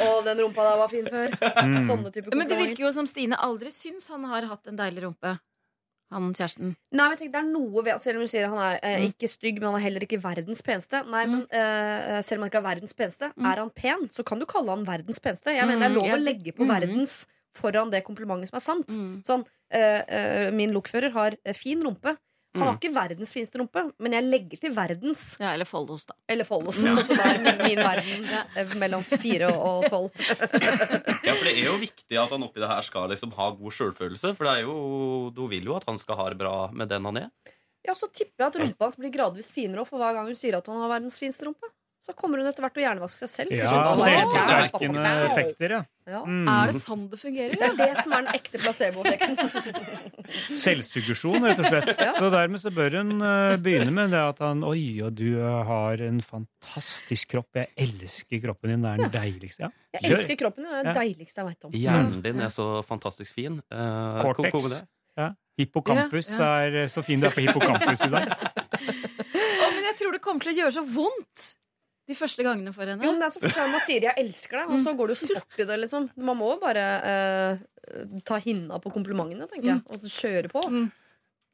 Og 0.09 0.25
den 0.27 0.43
rumpa 0.43 0.65
der 0.67 0.81
var 0.81 0.91
fin 0.91 1.07
før. 1.13 1.37
Mm. 1.61 1.77
Sånne 1.87 2.11
type 2.17 2.35
Men 2.35 2.49
det 2.51 2.59
virker 2.65 2.87
jo 2.89 2.91
som 2.97 3.07
Stine 3.07 3.39
aldri 3.39 3.71
syns 3.77 4.09
han 4.11 4.25
har 4.33 4.49
hatt 4.51 4.67
en 4.73 4.81
deilig 4.81 5.05
rumpe. 5.07 5.37
Han 6.11 6.33
kjæresten. 6.35 6.73
Nei, 6.91 7.05
men 7.07 7.19
tenk, 7.21 7.31
det 7.31 7.39
er 7.39 7.45
noe 7.47 7.83
ved 7.87 8.01
Selv 8.03 8.19
om 8.19 8.25
du 8.27 8.31
sier 8.33 8.49
han 8.51 8.59
er 8.59 8.81
eh, 8.83 8.97
Mm. 8.99 9.13
ikke 9.13 9.29
stygg, 9.31 9.61
men 9.63 9.69
han 9.71 9.77
er 9.79 9.85
heller 9.85 10.03
ikke 10.09 10.19
verdens 10.19 10.59
peneste. 10.67 11.05
Nei, 11.07 11.21
men 11.31 11.45
eh, 11.55 12.17
Selv 12.27 12.41
om 12.41 12.49
han 12.49 12.51
ikke 12.51 12.59
er 12.65 12.67
verdens 12.67 12.97
peneste, 12.99 13.29
er 13.39 13.61
han 13.63 13.71
pen, 13.71 14.09
så 14.11 14.25
kan 14.27 14.43
du 14.43 14.47
kalle 14.51 14.75
han 14.75 14.83
verdens 14.89 15.23
peneste. 15.23 15.55
Jeg 15.55 15.69
mener 15.71 15.85
Det 15.87 15.93
er 15.93 15.95
lov 16.01 16.09
Mm, 16.11 16.17
å 16.17 16.25
legge 16.25 16.57
på 16.59 16.67
Mm. 16.67 16.73
verdens 16.75 17.15
foran 17.57 17.91
det 17.93 18.05
komplimentet 18.07 18.51
som 18.53 18.57
er 18.61 18.65
sant. 18.65 18.91
Sånn, 19.27 19.47
eh, 19.73 20.03
eh, 20.07 20.51
Min 20.55 20.73
lokfører 20.75 21.13
har 21.15 21.37
eh, 21.45 21.55
fin 21.57 21.81
rumpe. 21.83 22.17
Han 22.55 22.65
har 22.67 22.73
Mm. 22.75 22.79
ikke 22.81 22.95
verdens 22.97 23.31
fineste 23.33 23.61
rumpe, 23.61 23.93
men 24.03 24.11
jeg 24.17 24.25
legger 24.27 24.59
til 24.59 24.73
verdens. 24.75 25.37
Ja, 25.39 25.53
eller 25.55 25.65
Follos, 25.65 26.03
da. 26.09 26.17
Eller 26.29 26.43
Follos, 26.43 26.81
som 27.07 27.21
er 27.23 27.39
min, 27.39 27.61
min 27.63 27.79
verden 27.79 28.25
ja. 28.27 28.41
mellom 28.75 29.05
fire 29.07 29.53
og 29.55 29.85
tolv. 29.87 30.11
Ja, 31.27 31.35
for 31.37 31.45
det 31.47 31.53
er 31.55 31.69
jo 31.69 31.77
viktig 31.79 32.19
at 32.19 32.33
han 32.35 32.43
oppi 32.43 32.59
det 32.59 32.67
her 32.73 32.83
skal 32.83 33.07
liksom 33.13 33.31
ha 33.39 33.51
god 33.55 33.77
sjølfølelse. 33.77 34.33
For 34.35 34.49
det 34.49 34.55
er 34.57 34.65
jo, 34.67 35.31
du 35.31 35.45
vil 35.53 35.69
jo 35.71 35.77
at 35.79 35.87
han 35.87 35.99
skal 36.03 36.19
ha 36.19 36.27
det 36.33 36.41
bra 36.43 36.55
med 36.75 36.91
den 36.91 37.07
han 37.07 37.21
er. 37.23 37.29
Ja, 37.87 37.95
så 37.95 38.11
tipper 38.13 38.43
jeg 38.43 38.49
at 38.51 38.59
rumpa 38.65 38.89
hans 38.89 38.99
blir 38.99 39.15
gradvis 39.15 39.53
finere 39.55 39.87
for 39.87 40.03
hver 40.03 40.19
gang 40.19 40.27
hun 40.27 40.35
sier 40.37 40.59
at 40.59 40.67
han 40.67 40.83
har 40.83 40.91
verdens 40.91 41.21
fineste 41.23 41.47
rumpe. 41.47 41.71
Så 42.01 42.15
kommer 42.17 42.41
hun 42.41 42.47
etter 42.49 42.65
hvert 42.65 42.73
til 42.73 42.81
å 42.81 42.85
hjernevaske 42.87 43.27
seg 43.27 43.29
selv. 43.29 43.51
Ja, 43.53 43.71
selvforsterkende 44.01 45.01
Wow. 45.05 45.25
effekter, 45.27 45.75
ja. 45.75 45.81
Ja. 46.09 46.21
Mm. 46.25 46.47
Er 46.49 46.71
det 46.71 46.79
sånn 46.81 47.03
det 47.13 47.19
fungerer? 47.21 47.53
Det 47.61 47.67
er 47.67 47.75
det 47.77 47.89
som 48.01 48.15
er 48.17 48.23
den 48.25 48.31
ekte 48.39 48.59
placeboeffekten. 48.63 49.37
Selvsuggesjon, 50.65 51.45
rett 51.45 51.61
og 51.61 51.69
slett. 51.69 51.93
Så 52.17 52.31
dermed 52.33 52.63
så 52.63 52.73
bør 52.75 52.97
hun 53.01 53.13
eh, 53.21 53.57
begynne 53.63 53.93
med 53.95 54.15
det 54.15 54.23
at 54.31 54.41
han 54.45 54.65
Oi, 54.67 54.81
og 55.05 55.13
du 55.19 55.27
eh, 55.43 55.61
har 55.69 56.03
en 56.07 56.23
fantastisk 56.25 57.35
kropp. 57.37 57.51
Jeg 57.61 57.71
elsker 57.85 58.43
kroppen 58.47 58.73
din. 58.75 58.83
Det 58.87 58.95
er 58.95 59.05
den 59.05 59.15
deiligste. 59.19 59.69
Ja. 59.69 59.71
Jeg 60.01 60.15
elsker 60.17 60.41
kroppen 60.41 60.65
din. 60.65 60.73
Det 60.73 60.81
er 60.81 60.89
det 60.89 60.95
Ja. 60.95 60.99
deiligste 61.03 61.43
jeg 61.45 61.51
veit 61.53 61.69
om. 61.69 61.77
Hjernen 61.85 62.25
din 62.25 62.41
er 62.49 62.53
så 62.57 62.69
fantastisk 62.87 63.37
fin. 63.37 63.61
Uh, 63.69 64.23
Cortex. 64.25 64.81
Ja. 65.21 65.33
Hippocampus 65.61 66.31
Ja, 66.33 66.51
ja. 66.65 66.85
er 66.87 66.89
så 66.89 67.03
fin 67.05 67.21
du 67.21 67.27
er 67.29 67.35
på 67.35 67.43
hippocampus 67.45 68.07
i 68.07 68.11
dag. 68.11 68.31
Å, 68.33 69.67
men 69.75 69.85
jeg 69.91 69.97
tror 70.01 70.15
det 70.17 70.23
kommer 70.25 70.47
til 70.47 70.55
å 70.55 70.61
gjøre 70.63 70.73
så 70.81 70.85
vondt 70.87 71.51
de 72.11 72.17
første 72.19 72.47
gangene 72.47 72.73
for 72.75 72.89
henne. 72.89 73.05
Jo, 73.05 73.13
men 73.15 73.23
det 73.23 73.29
er 73.29 73.35
så 73.37 73.43
første 73.45 73.61
gang 73.63 73.75
man 73.75 73.85
sier 73.85 74.07
'jeg 74.09 74.19
elsker 74.25 74.59
deg', 74.61 74.73
og 74.75 74.81
så 74.83 74.97
går 74.99 75.13
du 75.13 75.15
sport 75.15 75.61
i 75.63 75.69
det. 75.69 75.79
liksom 75.85 76.11
Man 76.17 76.37
må 76.37 76.55
jo 76.55 76.59
bare 76.63 76.87
eh, 77.13 77.63
ta 78.27 78.41
hinna 78.43 78.81
på 78.83 78.93
komplimentene, 78.93 79.47
tenker 79.51 79.69
jeg, 79.75 79.83
og 79.87 79.97
så 80.03 80.11
kjøre 80.11 80.51
på. 80.51 80.65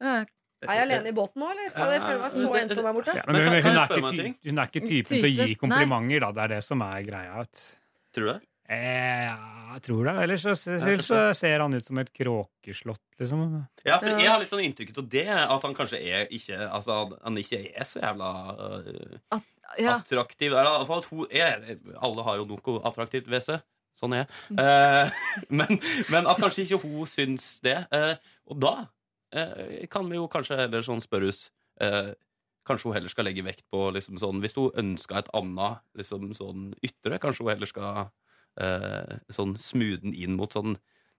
Ja. 0.01 0.25
Er 0.65 0.73
jeg 0.73 0.85
alene 0.87 1.11
i 1.11 1.13
båten 1.13 1.37
nå, 1.37 1.51
eller? 1.53 1.69
Ja, 1.69 1.85
jeg 1.93 2.01
føler 2.01 2.21
meg 2.23 2.31
så 2.33 2.53
ensom 2.57 2.85
her 2.89 2.93
borte. 2.97 3.13
Ja, 3.13 3.23
men 3.27 3.35
hun, 3.35 3.47
hun, 3.61 3.77
er 3.77 3.91
ikke 3.91 4.09
ty 4.09 4.49
hun 4.49 4.57
er 4.57 4.71
ikke 4.71 4.87
typen 4.87 5.19
til 5.21 5.27
å 5.27 5.33
gi 5.45 5.57
komplimenter, 5.61 6.23
da. 6.23 6.31
Det 6.33 6.43
er 6.43 6.53
det 6.55 6.63
som 6.65 6.81
er 6.81 7.03
greia. 7.05 7.35
Vet. 7.37 7.65
Tror 8.17 8.25
du 8.25 8.31
det? 8.31 8.39
Eh, 8.73 9.27
jeg 9.77 9.83
tror 9.85 10.09
det. 10.09 10.15
Ellers 10.23 10.43
så, 10.43 10.55
så 10.57 11.19
ser 11.37 11.61
han 11.63 11.77
ut 11.77 11.85
som 11.85 12.01
et 12.01 12.09
kråkeslott, 12.09 13.03
liksom. 13.21 13.43
Ja, 13.85 13.99
for 14.01 14.09
Jeg 14.09 14.27
har 14.27 14.41
litt 14.41 14.49
sånn 14.49 14.65
inntrykk 14.65 14.97
av 14.97 15.07
det, 15.13 15.27
at 15.29 15.67
han 15.69 15.77
kanskje 15.77 16.01
er 16.01 16.25
ikke 16.33 16.57
Altså, 16.65 16.97
han 17.21 17.37
ikke 17.39 17.61
er 17.69 17.87
så 17.87 18.01
jævla 18.01 18.31
øh, 18.57 19.45
ja. 19.79 19.97
attraktiv. 19.97 20.53
Eller, 20.53 20.69
i 20.69 20.77
hvert 20.77 20.91
fall 20.91 21.03
at 21.03 21.09
hun 21.11 21.25
er, 21.31 21.97
alle 22.03 22.27
har 22.27 22.39
jo 22.39 22.47
noe 22.51 22.77
attraktivt 22.87 23.29
ved 23.31 23.43
seg. 23.45 23.65
Sånn 23.97 24.13
er 24.13 24.23
jeg. 24.23 24.59
Eh, 24.61 25.23
men, 25.59 25.79
men 26.13 26.29
at 26.29 26.39
kanskje 26.41 26.67
ikke 26.67 26.81
hun 26.85 27.09
syns 27.09 27.57
det. 27.65 27.79
Eh, 27.95 28.13
og 28.51 28.61
da 28.61 28.75
eh, 29.33 29.83
kan 29.91 30.07
vi 30.09 30.19
jo 30.19 30.29
kanskje 30.31 30.59
heller 30.61 30.85
sånn 30.85 31.03
spørres 31.03 31.47
eh, 31.83 32.13
Kanskje 32.67 32.89
hun 32.89 32.97
heller 32.97 33.11
skal 33.11 33.23
legge 33.29 33.45
vekt 33.47 33.63
på 33.71 33.85
liksom 33.95 34.17
sånn 34.19 34.41
Hvis 34.43 34.57
hun 34.57 34.73
ønsker 34.75 35.21
et 35.21 35.29
annet 35.37 35.79
liksom 35.95 36.33
sånn 36.35 36.73
ytre, 36.83 37.15
kanskje 37.23 37.45
hun 37.45 37.51
heller 37.53 37.69
skal 37.69 38.09
eh, 38.59 39.13
sånn 39.31 39.55
smoothe 39.61 40.03
den 40.03 40.17
inn 40.17 40.35
mot 40.35 40.51
sånn 40.51 40.75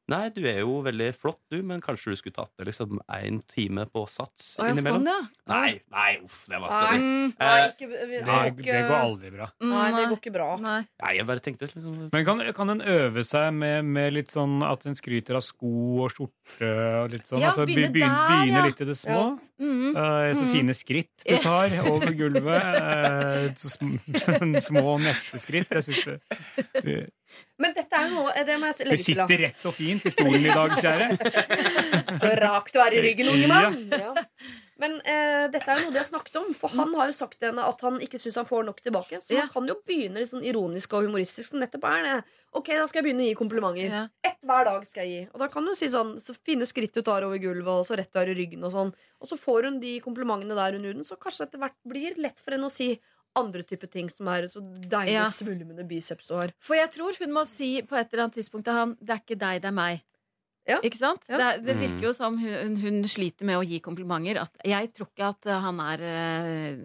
Nei, 0.08 0.30
du 0.32 0.40
er 0.48 0.62
jo 0.62 0.78
veldig 0.86 1.10
flott, 1.14 1.40
du, 1.52 1.58
men 1.62 1.82
kanskje 1.84 2.14
du 2.14 2.16
skulle 2.16 2.32
tatt 2.38 2.50
det 2.56 2.64
liksom 2.70 2.96
én 3.12 3.42
time 3.52 3.84
på 3.92 4.06
sats 4.08 4.54
Å, 4.56 4.64
ja, 4.64 4.70
innimellom? 4.72 5.02
sånn, 5.04 5.10
ja. 5.12 5.18
Nei, 5.52 5.80
nei, 5.92 6.12
uff, 6.24 6.38
det 6.48 6.60
var 6.62 6.70
Nei, 6.72 6.78
stødig. 6.78 7.02
nei, 7.38 7.58
Eh, 7.58 7.68
ikke, 7.68 7.88
vi- 7.88 7.98
Det, 7.98 8.24
det 8.24 8.64
ikke- 8.64 8.88
går 8.88 8.96
aldri 9.02 9.30
bra. 9.34 9.50
Nei, 9.60 9.90
det 9.92 10.08
går 10.08 10.16
ikke 10.20 10.32
bra. 10.32 10.48
Nei. 10.56 10.78
Nei, 11.02 11.12
jeg 11.18 11.26
bare 11.26 11.40
tenkte 11.40 11.68
liksom 11.68 12.08
Men 12.12 12.24
kan, 12.24 12.52
kan 12.54 12.70
en 12.70 12.80
øve 12.80 13.24
seg 13.24 13.52
med, 13.52 13.84
med 13.84 14.12
litt 14.14 14.28
sånn 14.32 14.62
at 14.64 14.86
en 14.86 14.94
skryter 14.94 15.36
av 15.36 15.42
sko 15.44 16.04
og 16.06 16.10
skjorte 16.10 16.72
og 17.04 17.10
litt 17.12 17.26
sånn? 17.28 17.40
Ja, 17.40 17.50
altså, 17.52 17.66
begynne 17.68 17.92
begynne, 17.92 18.08
der, 18.08 18.32
begynne 18.32 18.62
ja. 18.62 18.64
litt 18.66 18.80
i 18.80 18.84
det 18.88 18.96
små? 18.96 19.38
Mm 19.60 19.74
-hmm. 19.74 19.96
uh, 19.96 20.34
så 20.34 20.42
Mhm. 20.44 20.52
fine 20.52 20.74
skritt 20.74 21.24
du 21.26 21.36
tar 21.42 21.68
over 21.90 22.12
gulvet. 22.14 22.62
Uh, 22.62 23.54
så 23.58 23.68
sm 23.68 23.96
små, 24.70 24.98
nette 25.02 25.38
skritt. 25.38 25.68
Jeg 25.68 25.82
synes 25.84 26.04
det, 26.04 26.20
du, 26.84 27.10
Men 27.58 27.74
dette 27.74 27.98
er 27.98 28.12
noe 28.12 28.32
Det 28.46 28.56
må 28.60 28.68
jeg 28.70 28.86
du 28.86 28.90
legge 28.92 29.04
til. 29.04 29.18
da. 29.18 29.26
sitter 29.26 29.44
rett 29.48 29.66
og 29.66 29.74
fint 29.74 30.06
i 30.06 30.14
stolen 30.14 30.46
i 30.46 30.54
dag, 30.54 30.76
kjære. 30.78 31.08
Så 32.22 32.32
rak 32.38 32.72
du 32.74 32.78
er 32.84 32.94
i 32.98 33.04
ryggen, 33.08 33.30
unge 33.34 33.50
mann! 33.50 33.78
Ja. 33.92 34.12
Men 34.78 34.92
eh, 35.02 35.48
dette 35.50 35.66
er 35.66 35.80
jo 35.80 35.88
noe 35.88 35.94
de 35.94 35.98
har 35.98 36.06
snakket 36.06 36.36
om, 36.38 36.52
for 36.54 36.70
han 36.78 36.92
har 36.94 37.08
jo 37.10 37.14
sagt 37.18 37.40
til 37.40 37.48
henne 37.50 37.64
at 37.66 37.80
han 37.82 37.96
ikke 38.04 38.20
syns 38.22 38.36
han 38.38 38.46
får 38.46 38.62
nok 38.68 38.78
tilbake. 38.84 39.18
Så 39.24 39.34
man 39.34 39.50
kan 39.50 39.66
jo 39.66 39.74
begynne 39.88 40.22
litt 40.22 40.30
sånn 40.30 40.46
ironisk 40.46 40.94
og 40.94 41.08
humoristisk. 41.08 41.50
som 41.50 41.58
nettopp 41.64 41.88
er 41.90 42.04
det 42.06 42.12
Ok, 42.54 42.70
da 42.72 42.86
skal 42.88 43.02
jeg 43.02 43.08
begynne 43.08 43.26
å 43.26 43.28
gi 43.28 43.34
komplimenter. 43.36 43.96
Ett 44.24 44.38
hver 44.46 44.64
dag 44.70 44.86
skal 44.86 45.02
jeg 45.04 45.10
gi. 45.10 45.26
Og 45.34 45.42
da 45.42 45.48
kan 45.52 45.66
du 45.66 45.74
si 45.76 45.90
sånn 45.92 46.14
Så 46.22 46.32
fine 46.38 46.64
skritt 46.70 46.94
du 46.94 47.02
tar 47.02 47.26
over 47.26 47.42
gulvet, 47.42 47.74
og 47.74 47.84
så 47.90 47.98
rett 47.98 48.12
du 48.14 48.22
er 48.22 48.30
i 48.30 48.38
ryggen, 48.38 48.62
og 48.64 48.72
sånn. 48.72 48.94
Og 49.18 49.28
så 49.28 49.36
får 49.36 49.66
hun 49.68 49.80
de 49.82 49.98
komplimentene 50.04 50.54
der 50.56 50.78
under 50.78 50.94
huden, 50.94 51.04
så 51.04 51.18
kanskje 51.18 51.48
etter 51.48 51.58
hvert 51.58 51.76
blir 51.90 52.14
lett 52.22 52.38
for 52.38 52.54
henne 52.54 52.70
å 52.70 52.72
si 52.72 52.92
andre 53.36 53.62
typer 53.62 53.90
ting 53.90 54.08
som 54.10 54.28
er 54.28 54.46
så 54.48 54.60
deilig 54.62 55.12
Ja. 55.12 55.24
svulmende 55.24 55.86
biceps 55.86 56.26
du 56.26 56.34
har. 56.34 56.52
For 56.58 56.74
jeg 56.76 56.90
tror 56.90 57.16
hun 57.20 57.32
må 57.32 57.44
si 57.46 57.82
på 57.82 57.96
et 57.98 58.12
eller 58.12 58.24
annet 58.24 58.34
tidspunkt 58.38 58.64
til 58.64 58.72
han 58.74 58.96
Det 59.02 59.10
er 59.10 59.20
ikke 59.22 59.38
deg, 59.38 59.62
det 59.62 59.68
er 59.68 59.72
meg. 59.72 60.02
Ja. 60.68 60.80
Ikke 60.84 60.98
sant? 60.98 61.24
Ja. 61.30 61.38
Det, 61.56 61.64
det 61.64 61.76
Mm. 61.76 61.80
virker 61.80 62.02
jo 62.02 62.12
som 62.12 62.36
hun, 62.36 62.76
hun 62.76 63.02
sliter 63.04 63.44
med 63.44 63.56
å 63.56 63.64
gi 63.64 63.80
komplimenter. 63.80 64.36
At 64.42 64.52
jeg 64.64 64.92
tror 64.92 65.06
ikke 65.08 65.28
at 65.28 65.44
han 65.64 65.80
er 65.80 66.02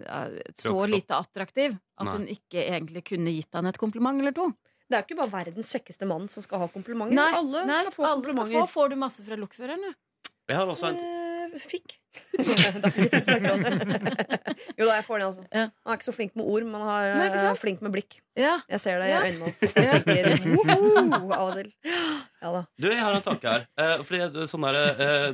uh, 0.08 0.38
så 0.56 0.86
lite 0.88 1.10
attraktiv 1.18 1.74
at 1.98 2.06
Nei. 2.06 2.12
hun 2.16 2.26
ikke 2.26 2.62
egentlig 2.64 3.04
kunne 3.04 3.34
gitt 3.34 3.52
han 3.52 3.66
et 3.66 3.76
kompliment 3.76 4.18
eller 4.20 4.32
to. 4.32 4.48
Det 4.88 4.96
er 4.96 5.02
jo 5.02 5.08
ikke 5.14 5.20
bare 5.20 5.44
verdens 5.44 5.72
kjekkeste 5.74 6.06
mann 6.06 6.28
som 6.28 6.42
skal 6.42 6.60
ha 6.60 6.68
komplimenter. 6.68 7.12
Nei, 7.16 7.32
alle 7.34 7.66
nei, 7.66 7.80
skal 7.82 7.92
få 7.92 8.04
alle 8.04 8.22
skal 8.22 8.34
komplimenter. 8.34 8.66
få. 8.66 8.72
Får 8.72 8.88
du 8.90 8.96
masse 8.96 9.22
fra 9.24 9.36
lokføreren, 9.36 9.80
du? 9.80 9.94
Jeg 10.48 10.56
har 10.56 10.66
også 10.66 10.88
en 10.92 10.96
Eh, 11.54 11.58
fikk. 11.60 11.98
Jeg 12.38 12.74
jo 14.78 14.86
da, 14.88 14.94
jeg 14.98 15.04
får 15.06 15.18
den, 15.20 15.26
altså. 15.28 15.42
Ja. 15.54 15.64
Han 15.84 15.92
er 15.94 15.98
ikke 15.98 16.08
så 16.08 16.14
flink 16.16 16.32
med 16.38 16.44
ord, 16.50 16.64
men 16.66 16.80
han 16.82 16.90
er 16.90 17.14
Nei, 17.20 17.28
eh, 17.38 17.54
flink 17.60 17.78
med 17.84 17.92
blikk. 17.94 18.12
Ja. 18.34 18.56
Jeg 18.68 18.80
ser 18.82 18.98
det 18.98 19.06
i 19.06 19.10
Ja. 19.12 19.20
øynene 19.22 19.44
hans. 19.46 19.60
Han 19.76 20.02
tenker 20.02 20.42
woho 21.14 21.30
av 21.32 21.48
og 21.48 21.54
til. 21.60 21.68
Ja. 22.44 22.60
Du, 22.82 22.86
jeg 22.90 22.98
har 23.00 23.14
en 23.16 23.22
tanke 23.24 23.46
her. 23.48 23.62
Eh, 23.78 24.02
fordi 24.04 24.18
jeg- 24.20 24.48
sånn 24.50 24.64
der, 24.66 24.74
eh, 24.90 25.32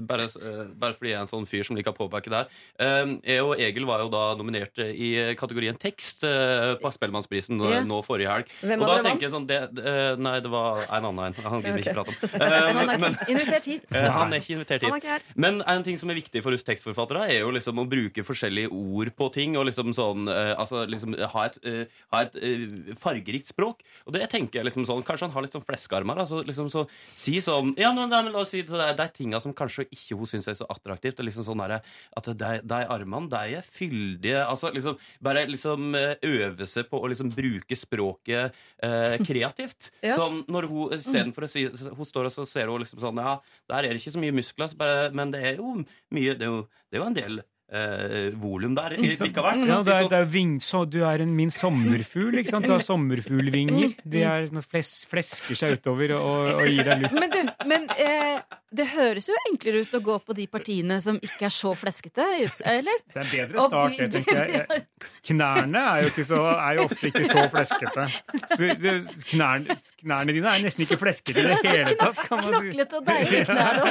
bare, 0.00 0.24
eh, 0.24 0.64
bare 0.74 0.94
fordi 0.96 1.08
jeg 1.12 1.18
er 1.18 1.20
en 1.20 1.26
sånn 1.30 1.46
fyr 1.46 1.62
som 1.68 1.76
liker 1.76 1.92
å 1.92 1.96
påpeke 1.98 2.30
her 2.32 2.46
Eh, 2.80 3.06
jeg 3.28 3.40
og 3.44 3.60
Egil 3.60 3.84
var 3.86 4.00
jo 4.00 4.08
da 4.10 4.34
nominert 4.34 4.78
i 4.80 5.34
kategorien 5.38 5.76
tekst 5.78 6.24
eh, 6.24 6.74
på 6.82 6.90
Spellemannsprisen 6.96 7.56
nå, 7.60 7.70
Ja. 7.70 7.80
nå 7.84 8.00
forrige 8.04 8.28
helg. 8.32 8.46
Hvem 8.62 8.80
og 8.82 8.86
da 8.88 8.98
tenker 9.04 9.22
jeg 9.28 9.32
sånn 9.36 9.46
det, 9.46 9.60
det, 9.74 9.84
eh, 9.86 10.16
Nei, 10.16 10.40
det 10.40 10.50
var 10.50 10.80
en 10.88 11.04
annen 11.12 11.24
en. 11.26 11.34
Han 11.44 11.62
gidder 11.62 11.74
vi 11.76 11.80
ikke 11.84 11.94
prate 12.00 12.08
om. 12.08 12.14
Eh, 12.42 12.72
Han 12.72 12.88
er 12.90 12.98
men, 12.98 13.12
ikke 13.14 13.30
invitert 13.36 13.64
hit. 13.66 13.84
eh, 13.94 14.08
han 14.10 14.32
er 14.32 14.36
ikke 14.40 14.52
invitert 14.56 14.82
Han 14.82 14.90
er 14.90 14.94
hit. 14.94 15.02
ikke 15.04 15.12
her. 15.12 15.20
Men 15.36 15.62
en 15.68 15.82
ting 15.86 15.96
som 16.02 16.10
er 16.12 16.18
viktig 16.18 16.42
for 16.44 16.54
oss 16.54 16.64
tekstforfattere, 16.66 17.24
er 17.30 17.40
jo 17.42 17.52
liksom 17.54 17.80
å 17.80 17.86
bruke 17.88 18.24
forskjellige 18.26 18.72
ord 18.74 19.12
på 19.18 19.28
ting. 19.34 19.56
Og 19.58 19.66
liksom 19.68 19.92
sånn 19.96 20.28
uh, 20.30 20.54
Altså 20.58 20.84
liksom 20.88 21.16
ha 21.16 21.44
et, 21.48 21.58
uh, 21.64 22.00
ha 22.14 22.22
et 22.26 22.36
uh, 22.38 22.92
fargerikt 23.00 23.52
språk. 23.52 23.82
Og 24.06 24.16
det 24.16 24.26
tenker 24.32 24.60
jeg 24.60 24.68
liksom 24.68 24.86
sånn 24.88 25.04
Kanskje 25.06 25.28
han 25.28 25.34
har 25.36 25.46
litt 25.46 25.56
sånn 25.56 25.66
fleskearmer. 25.66 26.22
Altså 26.24 26.42
liksom 26.46 26.70
så 26.72 26.84
Si 27.08 27.38
sånn 27.44 27.74
Ja, 27.80 27.92
men, 27.94 28.10
nei, 28.12 28.22
men 28.26 28.34
la 28.34 28.42
oss 28.44 28.52
si 28.54 28.64
det 28.66 28.80
er 28.82 28.96
de 28.98 29.08
tinga 29.14 29.40
som 29.42 29.54
kanskje 29.56 29.86
ikke 29.90 30.18
hun 30.18 30.30
syns 30.30 30.50
er 30.50 30.58
så 30.58 30.68
attraktivt. 30.72 31.20
Er 31.20 31.28
liksom 31.28 31.46
sånn 31.46 31.62
derre 31.62 31.82
At 32.18 32.30
de, 32.30 32.52
de 32.66 32.82
armene, 32.82 33.30
de 33.32 33.58
er 33.58 33.66
fyldige. 33.66 34.42
Altså 34.44 34.72
liksom 34.74 34.98
Bare 35.22 35.46
liksom 35.50 35.94
øve 35.94 36.68
seg 36.68 36.88
på 36.90 37.00
å 37.00 37.10
liksom 37.10 37.32
bruke 37.34 37.76
språket 37.78 38.56
kreativt. 39.28 39.90
Ja. 40.02 40.16
Sånn 40.18 40.42
når 40.50 40.68
hun 40.70 40.96
istedenfor 40.96 41.46
å 41.46 41.50
si 41.50 41.66
Hun 41.68 42.08
står 42.08 42.28
og 42.28 42.34
så 42.34 42.46
ser 42.48 42.70
hun 42.70 42.82
liksom 42.82 43.00
sånn 43.02 43.20
Ja, 43.22 43.36
der 43.70 43.86
er 43.86 43.94
det 43.94 44.02
ikke 44.02 44.14
så 44.14 44.22
mye 44.22 44.34
muskler, 44.34 44.72
men 45.14 45.32
det 45.34 45.42
er 45.52 45.60
jo 45.60 45.82
mye. 46.14 46.36
Det 46.38 46.46
er 46.48 46.52
jo, 46.52 46.62
det 46.90 46.98
er 47.00 47.06
en 47.06 47.18
del 47.18 47.42
eh, 47.72 48.32
volum 48.38 48.74
der 48.76 48.96
likevel. 48.98 49.66
Ja, 49.68 49.78
det 49.84 49.94
er, 49.94 50.08
det 50.10 50.18
er 50.18 50.28
ving, 50.30 50.56
så, 50.62 50.84
du 50.88 51.02
er 51.08 51.22
en 51.24 51.34
min 51.36 51.52
sommerfugl, 51.52 52.40
ikke 52.42 52.54
sant? 52.54 52.66
Du 52.68 52.74
har 52.74 52.84
sommerfuglvinger. 52.90 53.94
De 54.04 54.24
er, 54.26 54.48
når 54.54 54.66
fles, 54.66 54.94
flesker 55.10 55.58
seg 55.58 55.78
utover 55.78 56.16
og, 56.18 56.52
og 56.56 56.66
gir 56.68 56.88
deg 56.88 57.00
luft. 57.04 57.18
Men, 57.18 57.32
du, 57.32 57.68
men 57.70 57.88
eh, 57.96 58.42
det 58.72 58.88
høres 58.94 59.28
jo 59.28 59.36
enklere 59.50 59.84
ut 59.84 59.96
å 59.98 60.02
gå 60.04 60.18
på 60.26 60.36
de 60.36 60.46
partiene 60.52 60.98
som 61.04 61.18
ikke 61.22 61.48
er 61.48 61.54
så 61.54 61.74
fleskete, 61.78 62.26
eller? 62.72 63.02
Det 63.12 63.20
er 63.20 63.24
en 63.26 63.32
bedre 63.36 63.66
start, 63.68 63.98
det, 63.98 64.10
tenker 64.16 64.54
jeg. 64.56 64.84
Knærne 65.32 65.82
er 65.92 66.04
jo, 66.04 66.12
ikke 66.12 66.26
så, 66.28 66.42
er 66.54 66.78
jo 66.78 66.86
ofte 66.88 67.10
ikke 67.10 67.24
så 67.28 67.46
fleskete. 67.52 68.06
Så 68.52 68.70
det, 68.80 68.94
knærne, 69.32 69.76
knærne 70.02 70.36
dine 70.36 70.54
er 70.56 70.64
nesten 70.64 70.86
ikke 70.86 71.00
fleskete 71.02 71.42
i 71.42 71.48
det 71.50 71.58
hele 71.68 71.96
tatt, 72.00 72.22
kan 72.28 72.40
man 72.40 72.48
si. 72.48 72.72
Knoklete 72.72 73.00
og 73.00 73.06
deilige 73.08 73.44
knær. 73.50 73.82
da. 73.82 73.88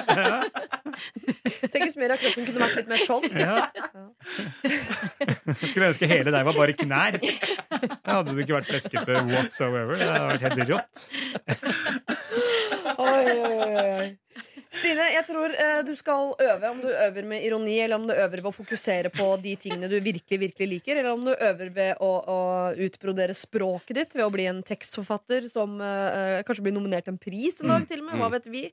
Tenk 1.72 1.86
hvis 1.86 1.98
mer 2.02 2.16
av 2.16 2.22
kroppen 2.22 2.48
kunne 2.48 2.64
vært 2.66 2.80
litt 2.82 2.90
mer 2.92 3.04
sånn. 3.06 3.28
Ja. 3.38 3.58
Jeg 5.52 5.70
skulle 5.70 5.92
ønske 5.92 6.10
hele 6.10 6.34
deg 6.34 6.48
var 6.48 6.58
bare 6.58 6.76
knær. 6.78 7.20
Da 7.22 8.18
hadde 8.20 8.34
det 8.34 8.46
ikke 8.46 8.58
vært 8.60 8.72
fleskete 8.72 9.24
whatsoever. 9.30 9.96
Det 10.00 10.10
hadde 10.10 10.32
vært 10.32 10.46
helt 10.48 10.62
rått. 10.72 10.96
Oi, 13.02 13.26
oi, 13.32 13.86
oi. 13.86 14.10
Stine, 14.72 15.04
jeg 15.12 15.26
tror 15.28 15.52
eh, 15.52 15.80
du 15.84 15.92
skal 16.00 16.30
øve. 16.32 16.70
Om 16.70 16.80
du 16.80 16.88
øver 16.88 17.26
med 17.28 17.44
ironi, 17.44 17.76
eller 17.84 18.00
om 18.00 18.06
du 18.08 18.14
øver 18.14 18.40
ved 18.40 18.48
å 18.48 18.54
fokusere 18.56 19.12
på 19.12 19.28
de 19.44 19.58
tingene 19.60 19.90
du 19.92 19.98
virkelig 20.00 20.40
virkelig 20.46 20.68
liker, 20.78 21.02
eller 21.02 21.12
om 21.12 21.26
du 21.28 21.34
øver 21.34 21.74
ved 21.76 22.00
å, 22.00 22.12
å 22.24 22.40
utbrodere 22.88 23.36
språket 23.36 24.00
ditt 24.00 24.16
ved 24.16 24.24
å 24.24 24.32
bli 24.32 24.48
en 24.48 24.62
tekstforfatter 24.64 25.50
som 25.52 25.76
uh, 25.84 26.40
kanskje 26.48 26.70
blir 26.70 26.76
nominert 26.78 27.08
til 27.08 27.18
en 27.18 27.20
pris 27.20 27.60
en 27.60 27.74
dag, 27.74 27.88
til 27.90 28.00
og 28.00 28.08
med. 28.08 28.22
Hva 28.22 28.32
vet 28.38 28.48
vi? 28.54 28.64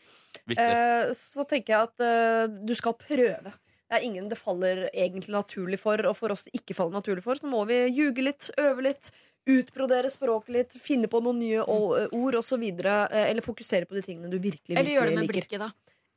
Eh, 0.54 1.10
så 1.18 1.46
tenker 1.50 1.74
jeg 1.74 1.90
at 1.90 2.06
uh, 2.06 2.44
du 2.46 2.76
skal 2.78 2.94
prøve. 3.02 3.58
Det 3.88 3.96
er 3.96 4.04
ingen 4.04 4.28
det 4.28 4.36
faller 4.36 4.88
egentlig 4.92 5.32
naturlig 5.32 5.78
for, 5.80 5.96
og 6.06 6.16
for 6.16 6.34
oss 6.34 6.44
det 6.44 6.52
ikke 6.60 6.74
faller 6.76 6.98
naturlig 7.00 7.22
for, 7.24 7.34
så 7.40 7.48
må 7.48 7.62
vi 7.66 7.78
ljuge 7.88 8.22
litt, 8.26 8.50
øve 8.60 8.82
litt. 8.84 9.10
Utbrodere 9.48 10.10
språket 10.12 10.52
litt, 10.52 10.74
finne 10.76 11.08
på 11.08 11.22
noen 11.24 11.38
nye 11.40 11.62
o- 11.64 12.08
ord 12.12 12.34
osv. 12.36 12.66
Eller 12.84 13.40
fokusere 13.40 13.86
på 13.88 13.96
de 13.96 14.02
tingene 14.04 14.28
du 14.28 14.36
virkelig, 14.38 14.76
Eller 14.76 14.90
gjøre 14.92 15.08
det 15.08 15.14
virkelig 15.14 15.16
med 15.16 15.24
liker. 15.24 15.48
blikket, 15.48 15.58
da. 15.64 15.70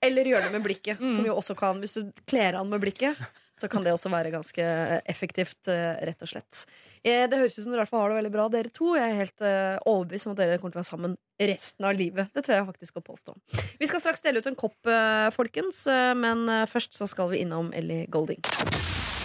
Eller 0.03 0.23
gjøre 0.25 0.43
det 0.43 0.51
med 0.51 0.63
blikket. 0.65 0.99
Mm. 0.99 1.11
Som 1.15 1.25
jo 1.29 1.35
også 1.39 1.55
kan, 1.55 1.79
Hvis 1.79 1.93
du 1.95 2.11
kler 2.27 2.59
an 2.59 2.67
med 2.69 2.81
blikket, 2.83 3.15
så 3.61 3.69
kan 3.71 3.85
det 3.85 3.93
også 3.93 4.09
være 4.11 4.31
ganske 4.33 4.65
effektivt, 5.09 5.59
eh, 5.71 5.99
rett 6.09 6.21
og 6.25 6.31
slett. 6.31 6.65
Eh, 7.05 7.27
Det 7.29 7.37
høres 7.39 7.57
ut 7.57 7.63
som 7.63 7.71
dere 7.71 7.81
i 7.81 7.83
hvert 7.85 7.91
fall 7.93 8.01
har 8.03 8.09
det 8.13 8.19
veldig 8.21 8.33
bra, 8.33 8.47
dere 8.49 8.69
to. 8.73 8.95
Jeg 8.97 9.07
er 9.11 9.19
helt 9.21 9.41
eh, 9.45 9.77
overbevist 9.85 10.27
om 10.27 10.33
at 10.35 10.41
dere 10.41 10.57
kommer 10.61 10.73
til 10.75 10.79
å 10.79 10.83
være 10.83 10.91
sammen 10.91 11.15
resten 11.41 11.85
av 11.85 11.95
livet. 11.97 12.29
Det 12.35 12.43
tør 12.45 12.59
jeg 12.59 12.67
faktisk 12.73 12.99
å 13.01 13.05
påstå. 13.05 13.35
Vi 13.81 13.87
skal 13.89 14.03
straks 14.03 14.21
dele 14.25 14.41
ut 14.41 14.47
en 14.51 14.59
kopp, 14.59 14.77
eh, 14.89 15.29
folkens, 15.35 15.85
eh, 15.87 16.13
men 16.17 16.47
eh, 16.49 16.65
først 16.69 16.97
så 16.97 17.07
skal 17.09 17.29
vi 17.33 17.41
innom 17.45 17.71
Ellie 17.73 18.05
Golding. 18.11 18.41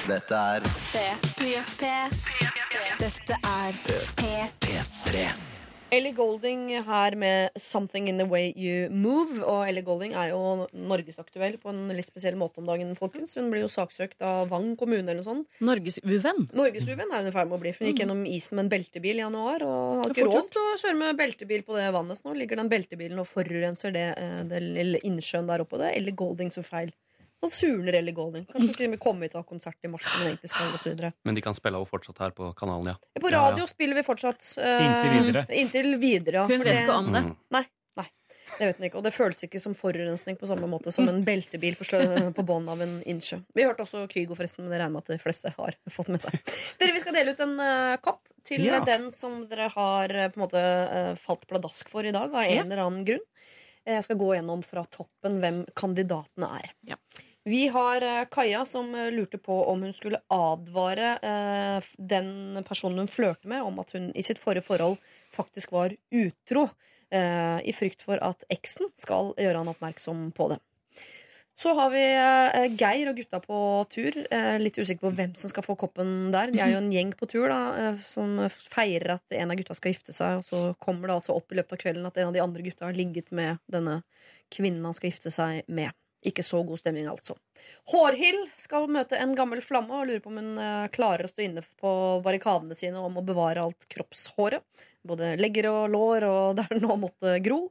Dette 0.07 0.39
er 0.39 0.61
Dette 3.01 3.41
er 3.43 3.73
P3. 4.17 5.56
Ellie 5.95 6.11
Golding 6.11 6.83
her 6.83 7.15
med 7.15 7.51
'Something 7.55 8.09
In 8.09 8.19
The 8.19 8.27
Way 8.27 8.53
You 8.57 8.89
Move'. 8.91 9.39
Og 9.45 9.69
Ellie 9.69 9.85
Golding 9.87 10.15
er 10.15 10.33
jo 10.33 10.67
norgesaktuell 10.75 11.59
på 11.63 11.71
en 11.71 11.93
litt 11.95 12.09
spesiell 12.09 12.35
måte 12.35 12.59
om 12.59 12.67
dagen. 12.67 12.91
folkens 12.99 13.37
Hun 13.39 13.53
blir 13.53 13.63
jo 13.63 13.71
saksøkt 13.71 14.21
av 14.21 14.51
Vang 14.51 14.75
kommune 14.77 15.07
eller 15.07 15.23
noe 15.23 15.29
sånt. 15.29 15.47
Norges 15.61 16.01
uvenn. 16.03 16.49
Norgesuvenn 16.51 17.13
er 17.13 17.23
hun 17.23 17.31
i 17.31 17.31
ferd 17.31 17.47
med 17.47 17.59
å 17.59 17.63
bli. 17.63 17.73
For 17.73 17.85
hun 17.85 17.93
gikk 17.93 18.03
gjennom 18.03 18.27
isen 18.27 18.57
med 18.57 18.65
en 18.65 18.73
beltebil 18.75 19.15
i 19.15 19.23
januar. 19.23 19.63
Og 19.63 20.03
har 20.03 20.11
ikke 20.11 20.27
råd 20.27 20.51
til 20.51 20.67
å 20.67 20.77
kjøre 20.83 20.99
med 21.05 21.17
beltebil 21.23 21.63
på 21.63 21.79
det 21.79 21.93
vannet. 21.95 22.19
Så 22.19 22.27
nå 22.27 22.35
ligger 22.35 22.57
den 22.57 22.73
beltebilen 22.73 23.23
og 23.23 23.31
forurenser 23.31 23.95
det, 23.95 24.09
eh, 24.19 24.43
det 24.43 24.63
lille 24.67 24.99
innsjøen 25.07 25.47
der 25.47 25.63
oppe. 25.63 25.79
Det 25.79 25.87
er 25.87 25.99
Ellie 26.01 26.19
Golding 26.19 26.51
som 26.51 26.67
feil. 26.67 26.91
Sånn 27.43 27.53
surner 27.53 27.99
eller 27.99 28.15
Golding. 28.17 28.47
Kanskje 28.49 28.71
ikke 28.73 28.91
vi 28.95 28.99
komme 29.03 29.27
hit 29.27 29.35
og 29.37 29.43
ha 29.45 29.49
konsert 29.51 29.77
i 29.85 29.91
mars. 29.93 30.07
Men, 30.25 30.39
skal, 30.49 30.71
og 30.73 30.81
så 30.81 30.89
videre. 30.95 31.13
Men 31.29 31.37
de 31.37 31.43
kan 31.45 31.55
spille 31.59 31.77
henne 31.77 31.91
fortsatt 31.91 32.19
her 32.25 32.31
på 32.37 32.49
kanalen, 32.57 32.95
ja. 32.95 33.21
På 33.21 33.29
Ja, 33.29 33.37
ja. 33.37 33.43
radio 33.51 33.67
spiller 33.69 33.99
vi 33.99 34.05
fortsatt. 34.07 34.47
Uh, 34.57 34.85
Inntil 34.87 35.17
videre. 35.27 35.47
Inntil 35.53 35.91
videre 36.01 36.41
ja. 36.41 36.47
Hun 36.49 36.65
vet 36.65 36.81
ikke 36.81 36.97
om 36.97 37.11
det. 37.13 37.23
Mm. 37.27 37.35
Nei, 37.53 37.63
nei, 38.01 38.07
det 38.57 38.71
vet 38.71 38.81
hun 38.81 38.87
ikke. 38.89 38.99
Og 39.03 39.05
det 39.05 39.13
føles 39.13 39.45
ikke 39.45 39.61
som 39.61 39.77
forurensning 39.77 40.39
på 40.41 40.49
samme 40.49 40.71
måte 40.73 40.95
som 40.97 41.09
en 41.13 41.21
beltebil 41.29 41.77
på, 41.77 41.85
på 42.39 42.47
bånn 42.49 42.71
av 42.73 42.81
en 42.87 42.97
innsjø. 43.05 43.43
Vi 43.55 43.69
hørte 43.69 43.85
også 43.85 44.07
Kygo, 44.09 44.33
forresten, 44.39 44.65
men 44.65 44.73
det 44.73 44.81
regner 44.81 44.97
med 44.97 45.05
at 45.05 45.13
de 45.19 45.21
fleste 45.21 45.53
har 45.59 45.77
fått 45.93 46.09
med 46.09 46.25
seg. 46.25 46.41
Dere, 46.81 46.97
Vi 46.97 47.05
skal 47.05 47.19
dele 47.21 47.37
ut 47.37 47.45
en 47.45 47.55
uh, 47.61 47.99
kopp 48.01 48.23
til 48.47 48.65
Ja. 48.65 48.81
den 48.87 49.11
som 49.13 49.41
dere 49.51 49.69
har 49.75 50.09
eh, 50.15 50.29
på 50.31 50.39
en 50.39 50.45
måte 50.45 50.61
falt 51.19 51.49
pladask 51.51 51.89
for 51.91 52.07
i 52.07 52.13
dag, 52.15 52.31
av 52.31 52.45
en 52.45 52.53
Ja. 52.55 52.63
eller 52.63 52.79
annen 52.85 53.05
grunn. 53.05 53.25
Jeg 53.87 54.05
skal 54.05 54.19
gå 54.19 54.33
gjennom 54.35 54.63
fra 54.67 54.83
toppen 54.91 55.39
hvem 55.43 55.63
kandidatene 55.79 56.49
er. 56.59 56.73
Ja. 56.91 56.99
Vi 57.47 57.69
har 57.71 58.03
eh, 58.03 58.25
Kaja 58.31 58.65
som 58.67 58.89
eh, 58.95 59.13
lurte 59.15 59.39
på 59.39 59.61
om 59.71 59.85
hun 59.87 59.93
skulle 59.95 60.19
advare 60.35 61.13
eh, 61.23 61.91
den 61.97 62.65
personen 62.67 63.05
hun 63.05 63.11
flørte 63.11 63.47
med, 63.47 63.63
om 63.63 63.79
at 63.79 63.95
hun 63.95 64.09
i 64.19 64.25
sitt 64.27 64.41
forrige 64.43 64.67
forhold 64.67 64.99
faktisk 65.35 65.71
var 65.77 65.95
utro. 66.11 66.67
eh, 67.15 67.61
I 67.63 67.75
frykt 67.77 68.03
for 68.03 68.19
at 68.19 68.43
eksen 68.51 68.91
skal 68.99 69.31
gjøre 69.39 69.63
han 69.63 69.71
oppmerksom 69.71 70.33
på 70.35 70.49
det. 70.51 70.59
Så 71.57 71.73
har 71.73 71.89
vi 71.91 72.03
eh, 72.05 72.67
Geir 72.77 73.09
og 73.09 73.17
gutta 73.17 73.39
på 73.41 73.59
tur. 73.89 74.17
Eh, 74.31 74.57
litt 74.61 74.77
usikker 74.77 75.07
på 75.07 75.13
hvem 75.17 75.33
som 75.41 75.49
skal 75.49 75.65
få 75.65 75.77
koppen 75.81 76.29
der. 76.35 76.53
De 76.53 76.61
er 76.61 76.75
jo 76.75 76.83
en 76.83 76.91
gjeng 76.93 77.15
på 77.17 77.29
tur 77.33 77.47
da, 77.49 77.61
eh, 77.81 78.01
som 78.05 78.43
feirer 78.53 79.15
at 79.15 79.37
en 79.39 79.55
av 79.55 79.57
gutta 79.57 79.77
skal 79.79 79.95
gifte 79.95 80.13
seg. 80.13 80.43
Og 80.43 80.45
så 80.45 80.61
kommer 80.83 81.09
det 81.09 81.17
altså 81.17 81.37
opp 81.39 81.55
i 81.55 81.57
løpet 81.57 81.79
av 81.79 81.81
kvelden 81.81 82.11
at 82.11 82.21
en 82.21 82.29
av 82.29 82.37
de 82.37 82.45
andre 82.45 82.67
gutta 82.67 82.91
har 82.91 82.99
ligget 82.99 83.33
med 83.33 83.63
denne 83.73 84.03
kvinnen 84.53 84.85
han 84.85 84.97
skal 84.97 85.09
gifte 85.09 85.33
seg 85.33 85.65
med. 85.73 85.97
Ikke 86.27 86.43
så 86.45 86.61
god 86.67 86.81
stemning, 86.83 87.07
altså. 87.09 87.37
Hårhild 87.93 88.49
skal 88.61 88.89
møte 88.91 89.17
en 89.17 89.33
gammel 89.39 89.63
flamme 89.65 89.95
og 89.97 90.09
lurer 90.09 90.23
på 90.25 90.33
om 90.33 90.41
hun 90.43 90.57
eh, 90.61 90.89
klarer 90.93 91.25
å 91.25 91.31
stå 91.31 91.45
inne 91.45 91.65
på 91.81 91.93
barrikadene 92.25 92.77
sine 92.77 93.01
om 93.01 93.17
å 93.17 93.25
bevare 93.25 93.63
alt 93.65 93.89
kroppshåret. 93.93 94.65
Både 95.07 95.37
legger 95.41 95.71
og 95.71 95.87
lår 95.95 96.27
og 96.29 96.57
der 96.61 96.75
det 96.75 96.83
nå 96.85 96.99
måtte 97.01 97.39
gro. 97.45 97.63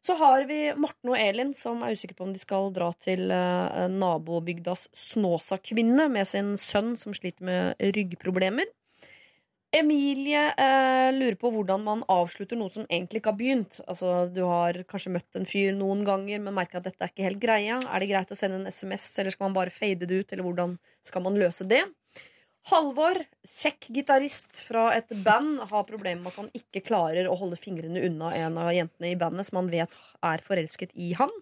Så 0.00 0.16
har 0.16 0.46
vi 0.48 0.70
Morten 0.80 1.12
og 1.12 1.18
Elin 1.20 1.50
som 1.56 1.82
er 1.84 1.92
usikre 1.92 2.16
på 2.16 2.24
om 2.24 2.32
de 2.32 2.40
skal 2.40 2.70
dra 2.72 2.88
til 2.96 3.28
eh, 3.34 3.86
nabobygdas 3.92 4.88
Snåsakvinne 4.96 6.08
med 6.12 6.28
sin 6.28 6.54
sønn 6.60 6.94
som 7.00 7.12
sliter 7.16 7.44
med 7.44 7.90
ryggproblemer. 7.96 8.70
Emilie 9.76 10.48
eh, 10.58 11.12
lurer 11.14 11.36
på 11.38 11.52
hvordan 11.54 11.84
man 11.84 12.00
avslutter 12.10 12.58
noe 12.58 12.72
som 12.74 12.88
egentlig 12.88 13.20
ikke 13.20 13.30
har 13.30 13.38
begynt. 13.38 13.78
Altså, 13.86 14.24
Du 14.32 14.42
har 14.48 14.80
kanskje 14.88 15.12
møtt 15.14 15.38
en 15.38 15.46
fyr 15.46 15.76
noen 15.78 16.02
ganger, 16.06 16.40
men 16.42 16.56
merker 16.56 16.80
at 16.80 16.88
dette 16.88 17.06
er 17.06 17.12
ikke 17.12 17.28
helt 17.28 17.42
greia. 17.44 17.76
Er 17.78 18.02
det 18.02 18.10
greit 18.10 18.32
å 18.34 18.38
sende 18.38 18.58
en 18.58 18.72
SMS, 18.72 19.12
eller 19.20 19.36
skal 19.36 19.50
man 19.50 19.58
bare 19.60 19.74
fade 19.74 20.08
det 20.08 20.24
ut? 20.24 20.32
Eller 20.32 20.48
hvordan 20.48 20.74
skal 21.06 21.22
man 21.28 21.38
løse 21.38 21.68
det? 21.70 21.84
Halvor, 22.68 23.16
kjekk 23.46 23.86
gitarist 23.94 24.58
fra 24.62 24.90
et 24.92 25.08
band, 25.24 25.62
har 25.70 25.86
problemer 25.88 26.20
med 26.20 26.34
at 26.34 26.40
han 26.42 26.50
ikke 26.54 26.82
klarer 26.90 27.26
å 27.26 27.36
holde 27.40 27.56
fingrene 27.58 28.02
unna 28.04 28.34
en 28.36 28.58
av 28.60 28.74
jentene 28.76 29.14
i 29.14 29.18
bandet 29.18 29.48
som 29.48 29.62
han 29.62 29.70
vet 29.72 29.96
er 30.28 30.44
forelsket 30.44 30.92
i 30.94 31.14
han. 31.18 31.32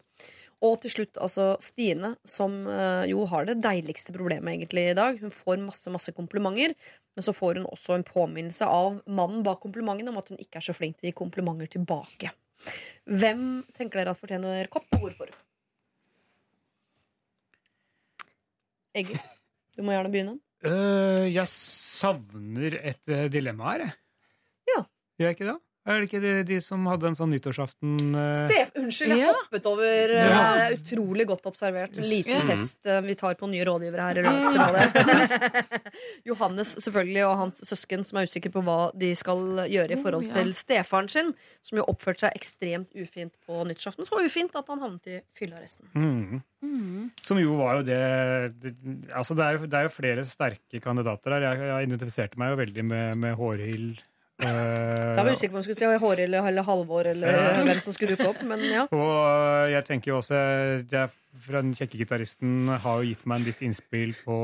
Og 0.65 0.79
til 0.83 0.91
slutt 0.91 1.19
altså 1.23 1.53
Stine, 1.63 2.15
som 2.27 2.55
eh, 2.71 3.05
jo 3.11 3.27
har 3.31 3.47
det 3.47 3.61
deiligste 3.63 4.15
problemet 4.15 4.57
egentlig 4.57 4.89
i 4.89 4.97
dag. 4.99 5.19
Hun 5.21 5.35
får 5.35 5.61
masse 5.63 5.91
masse 5.95 6.15
komplimenter, 6.15 6.75
men 7.15 7.27
så 7.27 7.35
får 7.35 7.61
hun 7.61 7.69
også 7.69 7.95
en 7.95 8.07
påminnelse 8.07 8.67
av 8.67 8.99
mannen 9.07 9.45
bak 9.47 9.61
komplimentene 9.63 10.11
om 10.11 10.19
at 10.23 10.33
hun 10.33 10.41
ikke 10.41 10.63
er 10.63 10.67
så 10.71 10.75
flink 10.75 10.99
til 10.99 11.09
å 11.09 11.13
gi 11.13 11.19
komplimenter 11.19 11.71
tilbake. 11.77 12.33
Hvem 13.07 13.45
tenker 13.75 14.01
dere 14.01 14.15
at 14.15 14.19
fortjener 14.19 14.71
kopp, 14.73 14.91
og 14.97 15.07
hvorfor? 15.07 15.31
Egil, 18.99 19.19
du 19.77 19.85
må 19.87 19.95
gjerne 19.95 20.11
begynne. 20.11 20.39
Øh, 20.67 21.35
jeg 21.35 21.49
savner 21.49 22.75
et 22.83 23.13
eh, 23.15 23.29
dilemma 23.33 23.71
her, 23.73 23.79
jeg. 23.85 23.93
Ja. 24.73 24.83
Gjør 25.19 25.27
jeg 25.29 25.37
ikke 25.37 25.51
det? 25.53 25.59
Er 25.89 26.03
det 26.03 26.09
ikke 26.11 26.21
de, 26.21 26.33
de 26.45 26.59
som 26.65 26.85
hadde 26.91 27.09
en 27.09 27.17
sånn 27.17 27.31
nyttårsaften 27.33 27.95
uh... 28.13 28.27
Stef, 28.43 28.75
unnskyld, 28.77 29.15
jeg 29.15 29.23
Ja. 29.25 29.31
hoppet 29.39 29.69
over. 29.71 30.13
eh, 30.13 30.29
Ja. 30.29 30.39
Uh, 30.39 30.63
er 30.67 30.77
utrolig 30.77 31.25
godt 31.31 31.47
observert. 31.49 31.97
En 31.97 32.05
liten 32.05 32.43
mm. 32.43 32.51
test 32.51 32.85
uh, 32.91 32.99
vi 33.07 33.17
tar 33.17 33.39
på 33.41 33.49
nye 33.49 33.65
rådgivere 33.65 34.09
her 34.11 34.21
i 34.21 34.25
Lørdagsrådet. 34.27 35.49
Johannes 36.29 36.75
selvfølgelig 36.85 37.25
og 37.29 37.35
hans 37.43 37.63
søsken 37.67 38.05
som 38.07 38.21
er 38.21 38.29
usikre 38.29 38.53
på 38.55 38.63
hva 38.67 38.79
de 38.99 39.13
skal 39.19 39.65
gjøre 39.71 39.95
i 39.95 39.99
Oh, 39.99 40.03
forhold 40.05 40.29
ja. 40.29 40.37
til 40.43 40.53
stefaren 40.55 41.09
sin, 41.11 41.33
som 41.65 41.81
jo 41.81 41.87
oppførte 41.91 42.27
seg 42.27 42.37
ekstremt 42.39 42.93
ufint 42.99 43.35
på 43.49 43.65
nyttårsaften. 43.67 44.07
Så 44.07 44.21
ufint 44.23 44.55
at 44.59 44.69
han 44.71 44.85
havnet 44.85 45.09
i 45.11 45.21
fyllearresten. 45.39 45.89
mm. 45.97 46.43
Mm. 46.59 47.11
Som 47.23 47.39
jo 47.39 47.55
var 47.55 47.77
jo 47.79 47.83
det, 47.87 47.99
det 48.59 48.73
Altså, 49.15 49.37
det 49.39 49.45
er 49.45 49.53
jo, 49.59 49.67
det 49.71 49.77
er 49.79 49.85
jo 49.87 49.93
flere 49.95 50.25
sterke 50.27 50.81
kandidater 50.83 51.37
her. 51.37 51.45
Jeg, 51.53 51.61
jeg 51.71 51.87
identifiserte 51.87 52.41
meg 52.41 52.51
jo 52.51 52.59
veldig 52.65 52.85
med, 52.89 53.19
med 53.23 53.37
Hårhild. 53.39 54.01
Eh, 54.43 55.15
Jeg 55.19 55.25
var 55.27 55.33
usikker 55.33 55.53
på 55.53 55.57
om 55.57 55.63
jeg 55.63 55.69
skulle 55.69 55.79
si 55.79 56.03
Håre 56.05 56.27
eller 56.27 56.67
Halvor 56.67 57.09
eller 57.11 57.63
hvem 57.67 57.81
som 57.83 57.95
skulle 57.95 58.17
dukke 58.17 58.29
opp, 58.33 58.43
men 58.47 58.65
ja. 58.67 58.85
Og 58.95 59.73
jeg 59.73 59.85
tenker 59.89 60.13
jo 60.13 60.19
også 60.21 60.43
jeg, 60.91 61.09
fra 61.39 61.63
Den 61.63 61.75
kjekke 61.77 62.01
gitaristen 62.01 62.71
har 62.83 63.01
jo 63.01 63.09
gitt 63.11 63.25
meg 63.29 63.41
en 63.41 63.47
litt 63.49 63.63
innspill 63.67 64.15
på 64.25 64.37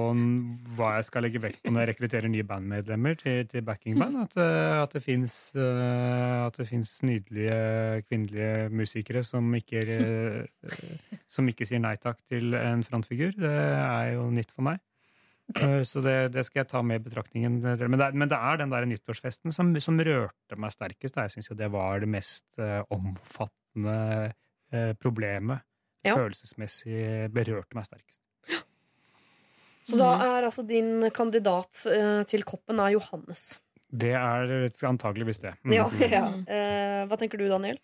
hva 0.76 0.94
jeg 0.98 1.08
skal 1.08 1.26
legge 1.26 1.42
vekt 1.42 1.62
på 1.64 1.72
når 1.74 1.84
jeg 1.84 1.90
rekrutterer 1.92 2.32
nye 2.32 2.46
bandmedlemmer 2.46 3.18
til, 3.20 3.42
til 3.50 3.66
backingband. 3.66 4.20
At, 4.24 4.38
eh, 4.40 4.78
at 4.82 4.94
det 4.94 5.04
fins 5.04 5.36
At 5.58 6.60
nydelige 7.04 8.04
kvinnelige 8.08 8.70
musikere 8.74 9.24
som 9.26 9.48
ikke, 9.58 9.84
eh, 9.84 11.18
som 11.30 11.48
ikke 11.50 11.66
sier 11.68 11.82
nei 11.82 11.96
takk 12.02 12.20
til 12.30 12.54
en 12.58 12.84
frontfigur. 12.86 13.34
Det 13.38 13.54
er 13.54 14.14
jo 14.14 14.28
nytt 14.34 14.52
for 14.54 14.66
meg. 14.70 14.82
Eh, 15.60 15.82
Så 15.84 16.00
det, 16.04 16.32
det 16.32 16.44
skal 16.46 16.62
jeg 16.62 16.70
ta 16.70 16.82
med 16.82 17.02
i 17.02 17.04
betraktningen. 17.04 17.60
Men 17.60 17.98
det 18.00 18.10
men 18.14 18.30
det 18.30 18.38
er 18.38 18.60
den 18.62 18.72
der 18.72 18.86
nyttårsfesten 18.88 19.52
som, 19.52 19.74
som 19.80 20.00
rørte 20.00 20.56
meg 20.56 20.72
sterkest. 20.72 21.16
Jeg 21.20 21.34
syns 21.34 21.50
jo 21.50 21.58
det 21.58 21.70
var 21.74 22.00
det 22.00 22.08
mest 22.10 22.46
eh, 22.58 22.80
omfattende 22.94 23.98
eh, 24.72 24.92
problemet. 25.00 25.64
Ja. 26.04 26.16
Følelsesmessig 26.18 27.30
berørte 27.32 27.76
meg 27.76 27.86
sterkest. 27.88 28.20
Så 29.84 29.98
da 30.00 30.14
er 30.24 30.46
altså 30.48 30.64
din 30.64 31.10
kandidat 31.12 31.82
eh, 31.92 32.22
til 32.28 32.44
koppen 32.48 32.80
er 32.80 32.94
Johannes. 32.94 33.58
Det 33.94 34.14
er 34.16 34.70
antageligvis 34.88 35.42
det. 35.44 35.52
Mm. 35.62 35.74
Ja, 35.76 35.84
ja. 36.16 36.24
Eh, 36.48 37.02
hva 37.10 37.18
tenker 37.20 37.38
du, 37.40 37.44
Daniel? 37.52 37.78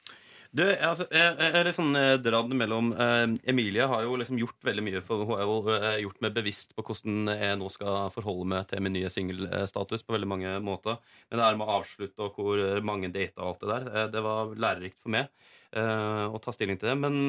Du, 0.51 0.64
altså, 0.66 1.05
jeg, 1.14 1.35
jeg 1.39 1.55
er 1.55 1.66
litt 1.66 1.77
sånn 1.77 1.94
eh, 1.94 2.16
dradd 2.18 2.51
mellom 2.59 2.89
eh, 2.90 3.20
Emilie 3.52 3.85
har 3.86 4.02
jo 4.02 4.16
liksom 4.18 4.39
gjort 4.40 4.59
veldig 4.66 4.82
mye 4.82 5.02
for 5.06 5.22
Hun 5.22 5.36
har 5.39 5.44
jo 5.47 5.59
eh, 5.77 6.01
gjort 6.02 6.18
meg 6.24 6.35
bevisst 6.35 6.74
på 6.74 6.82
hvordan 6.89 7.31
jeg 7.31 7.60
nå 7.60 7.68
skal 7.70 8.10
forholde 8.10 8.48
meg 8.51 8.66
til 8.70 8.82
min 8.82 8.97
nye 8.97 9.12
singelstatus 9.14 10.02
på 10.02 10.16
veldig 10.16 10.31
mange 10.32 10.56
måter. 10.66 10.98
Men 11.31 11.39
det 11.39 11.47
her 11.47 11.60
med 11.60 11.70
å 11.70 11.77
avslutte 11.78 12.27
og 12.27 12.40
hvor 12.40 12.82
mange 12.82 13.12
dater 13.14 13.44
og 13.44 13.52
alt 13.52 13.62
det 13.62 13.70
der, 13.70 13.89
eh, 13.94 14.10
det 14.16 14.24
var 14.27 14.51
lærerikt 14.66 14.98
for 14.98 15.14
meg 15.14 15.31
eh, 15.70 16.27
å 16.27 16.43
ta 16.43 16.56
stilling 16.56 16.82
til 16.82 16.90
det. 16.90 16.98
Men 16.98 17.20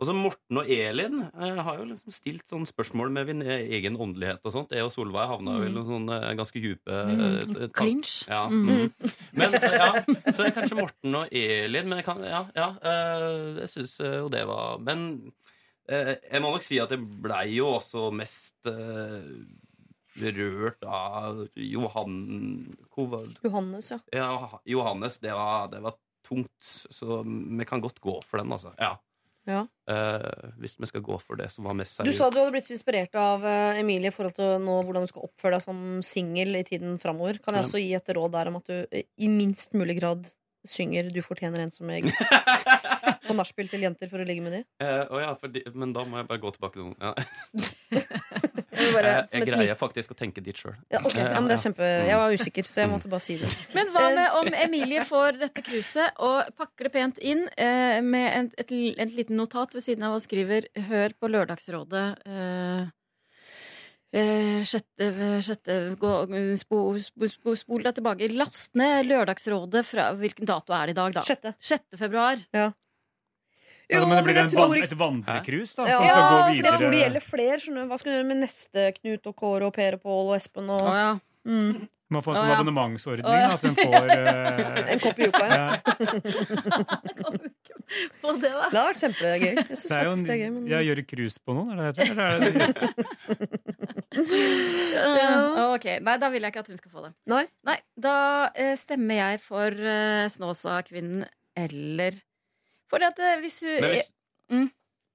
også 0.00 0.14
Morten 0.16 0.60
og 0.60 0.70
Elin 0.72 1.18
eh, 1.28 1.58
har 1.60 1.78
jo 1.80 1.86
liksom 1.90 2.14
stilt 2.14 2.48
sånn 2.48 2.66
spørsmål 2.68 3.12
med 3.12 3.28
min 3.28 3.44
egen 3.44 3.98
åndelighet 4.00 4.44
og 4.48 4.54
sånt. 4.54 4.72
Jeg 4.74 4.86
og 4.86 4.92
Solveig 4.94 5.28
havna 5.28 5.58
jo 5.58 5.68
i 5.68 5.72
noen 5.74 5.88
sånne 5.90 6.18
eh, 6.24 6.36
ganske 6.38 6.62
dype 6.64 7.00
eh, 7.12 7.66
Clinch. 7.76 8.14
Ja. 8.30 8.46
Mm. 8.48 8.70
Mm. 8.70 9.14
Men 9.36 9.56
ja, 9.56 9.90
Så 10.00 10.38
det 10.40 10.48
er 10.48 10.56
kanskje 10.56 10.80
Morten 10.80 11.18
og 11.20 11.36
Elin. 11.42 11.90
Men 11.90 12.00
jeg 12.00 12.08
kan, 12.08 12.22
ja, 12.24 12.44
ja 12.56 12.70
eh, 12.80 13.60
jeg 13.60 13.72
syns 13.74 13.96
eh, 14.04 14.18
jo 14.22 14.30
det 14.32 14.42
var 14.48 14.80
Men 14.84 15.08
eh, 15.90 16.14
jeg 16.16 16.44
må 16.44 16.54
nok 16.54 16.64
si 16.64 16.80
at 16.80 16.94
jeg 16.96 17.04
blei 17.24 17.46
jo 17.58 17.74
også 17.76 18.08
mest 18.16 18.70
eh, 18.70 19.28
rørt 20.20 20.84
av 20.84 21.44
Johan 21.54 22.16
hvor? 22.90 23.28
Johannes, 23.44 23.92
ja. 23.92 24.00
Ja, 24.16 24.60
Johannes. 24.68 25.20
Det 25.20 25.36
var, 25.36 25.68
det 25.72 25.84
var 25.84 26.00
tungt. 26.26 26.72
Så 26.90 27.22
vi 27.24 27.68
kan 27.68 27.84
godt 27.84 28.00
gå 28.00 28.16
for 28.24 28.40
den, 28.40 28.52
altså. 28.52 28.72
Ja. 28.80 28.96
Ja. 29.48 29.62
Uh, 29.90 30.50
hvis 30.60 30.76
vi 30.78 30.86
skal 30.86 31.02
gå 31.02 31.16
for 31.22 31.38
det 31.40 31.48
som 31.50 31.64
var 31.66 31.74
mest 31.74 32.02
Du 32.06 32.12
sa 32.14 32.28
du 32.30 32.38
hadde 32.38 32.52
blitt 32.54 32.68
inspirert 32.70 33.16
av 33.18 33.42
uh, 33.42 33.78
Emilie 33.80 34.12
i 34.12 34.14
forhold 34.14 34.36
til 34.36 34.60
nå, 34.62 34.76
hvordan 34.86 35.06
du 35.06 35.10
skal 35.10 35.24
oppføre 35.26 35.56
deg 35.56 35.64
som 35.64 35.80
singel 36.06 36.60
i 36.60 36.66
tiden 36.66 36.98
framover. 37.00 37.40
Kan 37.42 37.56
jeg 37.56 37.66
også 37.66 37.80
gi 37.80 37.94
et 37.96 38.12
råd 38.16 38.36
der 38.36 38.52
om 38.52 38.60
at 38.60 38.68
du 38.70 38.76
eh, 38.84 39.08
i 39.16 39.30
minst 39.32 39.74
mulig 39.74 39.98
grad 40.00 40.28
synger 40.68 41.08
'Du 41.08 41.22
fortjener 41.24 41.62
en 41.64 41.72
som 41.72 41.88
meg' 41.88 42.10
på 43.26 43.36
nachspiel 43.36 43.70
til 43.72 43.86
jenter 43.86 44.10
for 44.12 44.20
å 44.20 44.28
ligge 44.28 44.44
med 44.44 44.58
dem? 44.58 44.64
Uh, 44.82 45.08
oh 45.08 45.20
ja, 45.22 45.32
men 45.72 45.96
da 45.96 46.04
må 46.04 46.20
jeg 46.20 46.28
bare 46.28 46.42
gå 46.42 46.52
tilbake 46.52 46.76
til 46.76 46.90
noen. 46.90 47.00
Ja. 47.00 48.49
Bare, 48.94 49.12
jeg, 49.14 49.28
jeg 49.34 49.48
greier 49.48 49.78
faktisk 49.78 50.14
å 50.14 50.16
tenke 50.18 50.42
dit 50.44 50.56
sjøl. 50.56 50.76
ja, 50.92 51.00
okay. 51.02 51.22
ja, 51.22 51.38
men 51.38 51.48
det 51.50 51.56
er 51.56 51.64
kjempe 51.64 51.88
Jeg 52.08 52.20
var 52.20 52.36
usikker, 52.36 52.68
så 52.68 52.82
jeg 52.84 52.90
måtte 52.92 53.10
bare 53.12 53.24
si 53.24 53.36
det. 53.40 53.50
Men 53.76 53.90
hva 53.94 54.06
med 54.16 54.38
om 54.40 54.54
Emilie 54.66 55.04
får 55.06 55.40
dette 55.40 55.64
kruset 55.66 56.22
og 56.26 56.54
pakker 56.58 56.88
det 56.88 56.94
pent 56.94 57.20
inn 57.22 57.44
eh, 57.56 57.98
med 58.04 58.28
en, 58.30 58.48
et, 58.60 58.72
et 59.04 59.12
liten 59.16 59.38
notat 59.40 59.74
ved 59.76 59.84
siden 59.84 60.06
av 60.08 60.16
og 60.16 60.24
skriver 60.24 60.70
'Hør 60.88 61.16
på 61.20 61.30
Lørdagsrådet'. 61.30 62.08
Eh, 62.26 62.90
eh, 64.20 64.60
sjette, 64.66 65.10
sjette 65.46 65.78
gå, 66.00 66.12
spo, 66.60 66.82
spo, 66.98 67.30
spo, 67.34 67.56
Spol 67.58 67.86
deg 67.86 67.98
tilbake. 67.98 68.30
Last 68.34 68.78
ned 68.78 69.08
Lørdagsrådet 69.10 69.84
fra 69.86 70.12
Hvilken 70.18 70.48
dato 70.48 70.74
er 70.76 70.90
det 70.90 70.96
i 70.96 71.00
dag, 71.00 71.18
da? 71.20 71.26
Sjette. 71.26 71.54
6. 71.60 71.98
februar. 72.00 72.42
Altså, 73.90 74.08
men 74.08 74.16
det 74.16 74.24
blir 74.26 74.36
jeg 74.38 74.44
en 74.46 74.50
tror 74.52 74.74
et 74.78 74.98
vandrekrus 74.98 75.72
da, 75.74 75.86
ja, 75.88 75.96
som 75.96 76.04
skal 76.06 76.20
gå 76.22 76.40
videre. 76.50 76.70
jeg 76.70 76.80
tror 76.80 76.90
det 76.94 77.00
gjelder 77.00 77.24
flere. 77.24 77.56
Skjønner. 77.60 77.88
Hva 77.90 77.96
skal 78.00 78.10
du 78.10 78.16
gjøre 78.16 78.28
med 78.28 78.38
neste 78.44 78.84
Knut 79.00 79.30
og 79.30 79.34
Kåre 79.40 79.70
og 79.70 79.74
Per 79.76 79.96
og 79.98 80.04
Pål 80.04 80.30
og 80.30 80.36
Espen 80.36 80.70
og 80.70 80.86
ja. 80.86 81.08
mm, 81.48 81.72
Man 82.14 82.24
får 82.24 82.32
en 82.34 82.38
sånn 82.40 82.52
abonnementsordning. 82.54 83.26
Å, 83.26 83.34
ja. 83.34 83.48
At 83.56 83.62
hun 83.66 83.74
får 83.78 84.04
uh... 84.10 84.90
en 84.94 85.02
kopp 85.02 85.18
i 85.18 85.28
uka? 85.30 85.44
Ja. 85.50 85.66
på 88.22 88.34
det, 88.42 88.52
da. 88.54 88.70
Det 88.70 88.78
har 88.78 88.86
vært 88.88 89.02
kjempegøy. 89.02 89.52
Jeg 89.58 89.66
syns 89.74 89.90
jo 89.90 89.98
faktisk 89.98 90.22
en, 90.22 90.26
det 90.26 90.34
er 90.36 90.40
gøy. 90.44 90.50
Men... 90.54 90.62
Jeg 90.70 90.88
gjør 90.90 91.04
krus 91.10 91.34
på 91.42 91.50
noen, 91.58 91.68
er 91.74 91.76
det 91.80 91.84
det 91.86 91.90
heter? 91.90 92.14
Eller 92.14 92.24
er 92.30 92.40
det 92.46 92.62
Ja. 95.20 95.34
Ok, 95.70 95.86
Nei, 96.02 96.16
da 96.22 96.30
vil 96.32 96.42
jeg 96.46 96.54
ikke 96.54 96.64
at 96.64 96.72
hun 96.72 96.80
skal 96.80 96.94
få 96.94 97.04
det. 97.08 97.12
Nei. 97.30 97.44
Nei, 97.66 97.78
Da 97.98 98.16
uh, 98.54 98.74
stemmer 98.78 99.22
jeg 99.24 99.42
for 99.44 99.70
uh, 99.74 100.26
Snåsa-kvinnen 100.30 101.26
eller 101.58 102.18
For 102.90 103.02
at 103.06 103.18
eh, 103.22 103.36
hvis 103.44 103.60
du 103.62 103.70
Men 103.80 103.90
hvis, 103.94 104.08
Mm. 104.50 104.70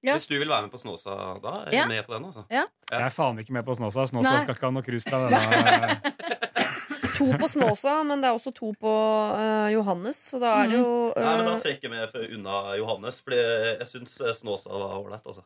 Ja. 0.06 0.14
hvis 0.16 0.26
du 0.30 0.38
vil 0.38 0.48
være 0.48 0.62
med 0.62 0.70
på 0.72 0.78
Snåsa 0.80 1.14
da, 1.42 1.52
er 1.66 1.72
Ja. 1.74 1.86
med 1.86 2.06
på 2.06 2.14
den. 2.14 2.24
altså 2.24 2.44
Jeg 2.50 2.66
er 2.90 3.10
faen 3.10 3.38
ikke 3.38 3.52
med 3.52 3.64
på 3.66 3.74
Snåsa. 3.76 4.06
Snåsa 4.08 4.30
Nei. 4.32 4.40
skal 4.44 4.54
ikke 4.54 4.64
ha 4.66 4.70
noe 4.70 4.82
cruise 4.86 5.08
fra 5.08 5.28
denne. 5.28 6.00
To 7.16 7.32
på 7.40 7.48
Snåsa, 7.48 8.02
men 8.04 8.20
det 8.20 8.28
er 8.28 8.34
også 8.36 8.52
to 8.54 8.72
på 8.80 8.92
eh, 9.40 9.72
Johannes. 9.72 10.16
Så 10.32 10.38
da 10.40 10.50
er 10.62 10.68
det 10.68 10.78
jo 10.80 11.12
Nei, 11.16 11.36
men 11.36 11.44
Da 11.48 11.54
eh, 11.56 11.60
trekker 11.64 11.88
jeg 11.88 11.90
meg 11.90 12.10
for- 12.12 12.34
unna 12.36 12.76
Johannes, 12.76 13.20
Fordi 13.24 13.36
jeg 13.40 13.86
syns 13.88 14.16
Snåsa 14.40 14.68
var 14.72 14.96
ålreit. 15.00 15.24
Altså. 15.24 15.42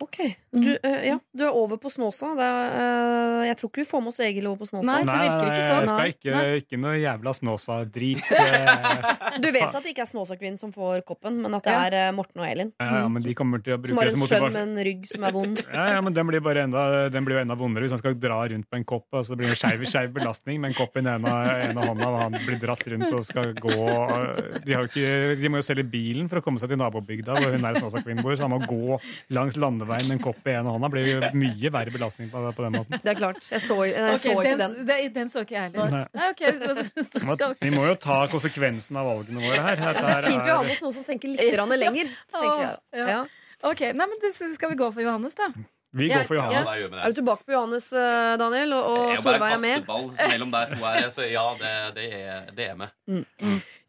Ok. 0.00 0.16
Du, 0.50 0.70
eh, 0.82 1.02
ja, 1.10 1.18
du 1.36 1.42
er 1.44 1.52
over 1.54 1.76
på 1.76 1.90
Snåsa. 1.92 2.30
Det 2.38 2.44
er, 2.46 2.70
eh, 2.80 3.42
jeg 3.50 3.56
tror 3.60 3.68
ikke 3.70 3.82
vi 3.82 3.88
får 3.90 4.00
med 4.00 4.08
oss 4.10 4.20
Egil 4.24 4.46
over 4.48 4.62
på 4.62 4.68
Snåsa. 4.70 4.86
Nei, 4.88 5.00
så 5.04 5.16
virker 5.20 5.42
det 5.44 5.50
ikke 5.52 5.66
sånn. 5.66 5.80
Jeg 5.84 5.90
skal 5.90 6.12
ikke, 6.14 6.30
Nei. 6.34 6.60
ikke 6.62 6.78
noe 6.80 6.94
jævla 6.96 7.34
Snåsa-drit. 7.36 8.30
eh, 8.40 9.36
Du 9.44 9.48
vet 9.52 9.68
at 9.68 9.84
det 9.84 9.92
ikke 9.92 10.04
er 10.06 10.08
Snåsa-kvinnen 10.10 10.56
som 10.58 10.72
får 10.72 11.04
koppen, 11.06 11.36
men 11.44 11.54
at 11.58 11.68
det 11.68 11.74
er 11.76 11.96
eh, 11.98 12.12
Morten 12.16 12.40
og 12.40 12.48
Elin. 12.48 12.72
Ja, 12.80 13.02
ja, 13.04 13.10
men 13.12 13.22
de 13.26 13.34
kommer 13.36 13.60
til 13.62 13.76
å 13.76 13.80
Som 13.86 14.00
har 14.00 14.08
det 14.08 14.14
en 14.16 14.16
sønn 14.16 14.24
motivasjon. 14.24 14.56
med 14.56 14.62
en 14.64 14.84
rygg 14.88 15.04
som 15.12 15.28
er 15.28 15.36
vond. 15.36 15.62
Ja, 15.80 15.84
ja, 15.94 16.00
men 16.02 16.16
den 16.16 16.26
blir, 16.32 16.40
bare 16.48 16.64
enda, 16.64 16.86
den 17.12 17.28
blir 17.28 17.36
jo 17.36 17.42
enda 17.44 17.54
vondere 17.60 17.84
hvis 17.84 17.92
han 17.94 18.00
skal 18.00 18.16
dra 18.18 18.40
rundt 18.50 18.66
på 18.72 18.80
en 18.80 18.88
kopp. 18.88 19.06
Altså, 19.12 19.36
det 19.36 19.44
blir 19.44 19.52
en 19.52 19.60
skeiv, 19.60 19.84
skeiv 19.88 20.10
belastning 20.16 20.58
med 20.64 20.72
en 20.72 20.78
kopp 20.80 20.96
i 20.96 21.04
den 21.04 21.12
ene, 21.12 21.36
ene 21.68 21.84
hånda, 21.86 22.08
og 22.08 22.18
han 22.24 22.40
blir 22.40 22.58
dratt 22.64 22.82
rundt 22.90 23.12
og 23.12 23.22
skal 23.28 23.52
gå. 23.60 23.76
og 23.76 24.64
De, 24.64 24.72
har 24.74 24.88
jo 24.88 24.90
ikke, 24.90 25.36
de 25.44 25.52
må 25.52 25.60
jo 25.60 25.68
selge 25.68 25.84
bilen 25.92 26.32
for 26.32 26.40
å 26.40 26.44
komme 26.48 26.60
seg 26.62 26.72
til 26.72 26.80
nabobygda, 26.80 27.36
hvor 27.36 27.52
hun 27.54 27.68
er 27.68 27.80
Snåsa-kvinnen 27.84 28.24
bor, 28.24 28.32
så 28.40 28.48
han 28.48 28.56
må 28.56 28.60
gå 28.64 28.98
langs 29.36 29.60
landeveien 29.60 29.89
med 29.90 30.16
en 30.16 30.22
kopp 30.22 30.46
i 30.46 30.54
ene 30.54 30.74
hånda. 30.74 30.90
Det 30.90 30.94
blir 30.94 31.08
jo 31.10 31.32
mye 31.40 31.72
verre 31.74 31.94
belastning 31.94 32.30
på, 32.32 32.44
på 32.56 32.66
den 32.66 32.78
måten. 32.78 33.02
Det 33.02 33.12
er 33.14 33.18
klart. 33.18 33.42
Jeg 33.50 33.64
så, 33.64 33.76
jeg 33.88 33.96
okay, 33.96 34.20
så 34.22 34.36
ikke 34.36 34.54
den, 34.62 34.76
den. 34.86 35.10
den. 35.16 35.32
så 35.32 35.44
ikke 35.46 35.56
jeg 35.56 35.70
heller. 35.70 35.96
Nei. 35.96 36.04
Nei, 36.20 36.30
ok, 36.34 36.44
så, 36.62 37.02
så 37.08 37.24
Må- 37.26 37.36
skal 37.38 37.56
Vi 37.60 37.72
må 37.74 37.88
jo 37.88 37.98
ta 38.06 38.20
konsekvensen 38.32 39.00
av 39.00 39.10
valgene 39.10 39.42
våre 39.44 39.66
her. 39.66 39.82
Dette 39.82 40.06
er 40.14 40.30
Fint 40.30 40.46
vi 40.46 40.54
har 40.54 40.64
med 40.64 40.76
oss 40.76 40.84
noen 40.86 40.96
som 41.00 41.10
tenker 41.10 41.34
litt 41.34 41.58
lenger. 41.58 42.14
Tenker 42.36 42.64
jeg. 42.64 42.80
Ja. 43.02 43.10
Ja. 43.16 43.20
Ok, 43.60 43.84
nei, 43.92 44.06
men 44.08 44.16
det, 44.22 44.32
skal 44.38 44.72
vi 44.72 44.80
gå 44.80 44.88
for 44.94 45.04
Johannes, 45.04 45.36
da? 45.36 45.50
Vi 45.92 46.08
går 46.08 46.24
for. 46.24 46.34
Johannes. 46.38 46.68
Ja, 46.68 46.76
ja. 46.86 47.02
Er 47.02 47.10
du 47.10 47.18
tilbake 47.18 47.44
på 47.44 47.52
Johannes, 47.52 47.92
eh, 47.92 48.38
Daniel? 48.38 48.72
Og, 48.72 48.84
og 48.84 49.10
Jeg 49.10 49.18
Solveig 49.24 49.52
er 49.56 49.58
med? 49.58 49.74
kaster 49.74 49.86
ball 49.90 50.30
mellom 50.32 50.52
der 50.54 50.70
to 50.70 50.84
er 50.86 51.08
så 51.10 51.26
ja, 51.26 51.46
det, 51.58 51.72
det, 51.96 52.06
er, 52.20 52.44
det 52.56 52.68
er 52.70 52.76
med. 52.78 52.94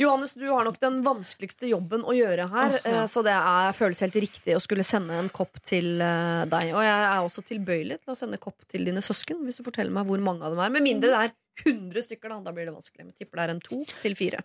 Johannes, 0.01 0.33
du 0.33 0.47
har 0.49 0.65
nok 0.65 0.79
den 0.81 1.01
vanskeligste 1.05 1.69
jobben 1.69 2.05
å 2.07 2.15
gjøre 2.15 2.47
her, 2.51 2.73
oh, 2.73 2.79
ja. 2.79 3.01
eh, 3.01 3.05
så 3.09 3.23
det 3.25 3.35
er, 3.35 3.75
føles 3.77 4.01
helt 4.05 4.17
riktig 4.23 4.55
å 4.57 4.63
skulle 4.63 4.85
sende 4.87 5.19
en 5.19 5.29
kopp 5.33 5.61
til 5.65 6.01
eh, 6.01 6.41
deg. 6.49 6.73
Og 6.73 6.85
jeg 6.85 7.05
er 7.05 7.21
også 7.21 7.45
tilbøyelig 7.47 8.01
til 8.01 8.13
å 8.13 8.17
sende 8.17 8.41
kopp 8.41 8.65
til 8.71 8.87
dine 8.87 9.03
søsken, 9.05 9.43
hvis 9.45 9.61
du 9.61 9.65
forteller 9.67 9.93
meg 9.95 10.09
hvor 10.09 10.23
mange 10.23 10.47
av 10.47 10.55
dem 10.55 10.63
er. 10.63 10.73
Med 10.73 10.85
mindre 10.87 11.11
det 11.11 11.21
er 11.27 11.35
100 11.61 12.05
stykker, 12.07 12.31
da. 12.31 12.39
Da 12.47 12.53
blir 12.55 12.65
det 12.69 12.73
vanskelig. 12.73 13.05
Men 13.05 13.13
tipper 13.13 13.37
det 13.37 13.43
er 13.43 13.53
en 13.53 13.61
to 13.61 13.81
til 14.01 14.15
fire. 14.17 14.39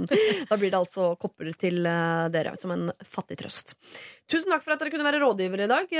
da 0.50 0.58
blir 0.60 0.68
det 0.68 0.78
altså 0.78 1.14
kopper 1.20 1.50
til 1.58 1.88
eh, 1.88 2.26
dere, 2.34 2.54
som 2.60 2.74
en 2.76 2.92
fattig 3.02 3.40
trøst. 3.40 3.74
Tusen 4.30 4.52
takk 4.52 4.62
for 4.66 4.76
at 4.76 4.84
dere 4.84 4.94
kunne 4.94 5.08
være 5.08 5.22
rådgivere 5.24 5.66
i 5.66 5.72
dag. 5.72 5.96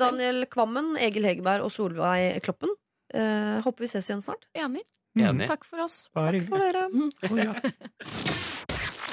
Daniel 0.00 0.46
Kvammen, 0.52 0.94
Egil 1.02 1.28
Hegerberg 1.28 1.66
og 1.66 1.74
Solveig 1.74 2.40
Kloppen. 2.46 2.72
Eh, 3.12 3.60
håper 3.64 3.84
vi 3.84 3.90
ses 3.92 4.08
igjen 4.08 4.24
snart. 4.24 4.46
Enig. 4.56 4.86
Enig. 5.18 5.46
Takk 5.46 5.64
for 5.64 5.82
oss. 5.84 6.08
Bare 6.14 6.40
For 6.40 6.58
dere. 6.58 6.88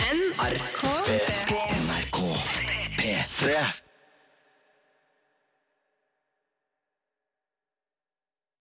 NRK 0.10 0.82
NRK 1.70 2.20
P3. 2.98 3.89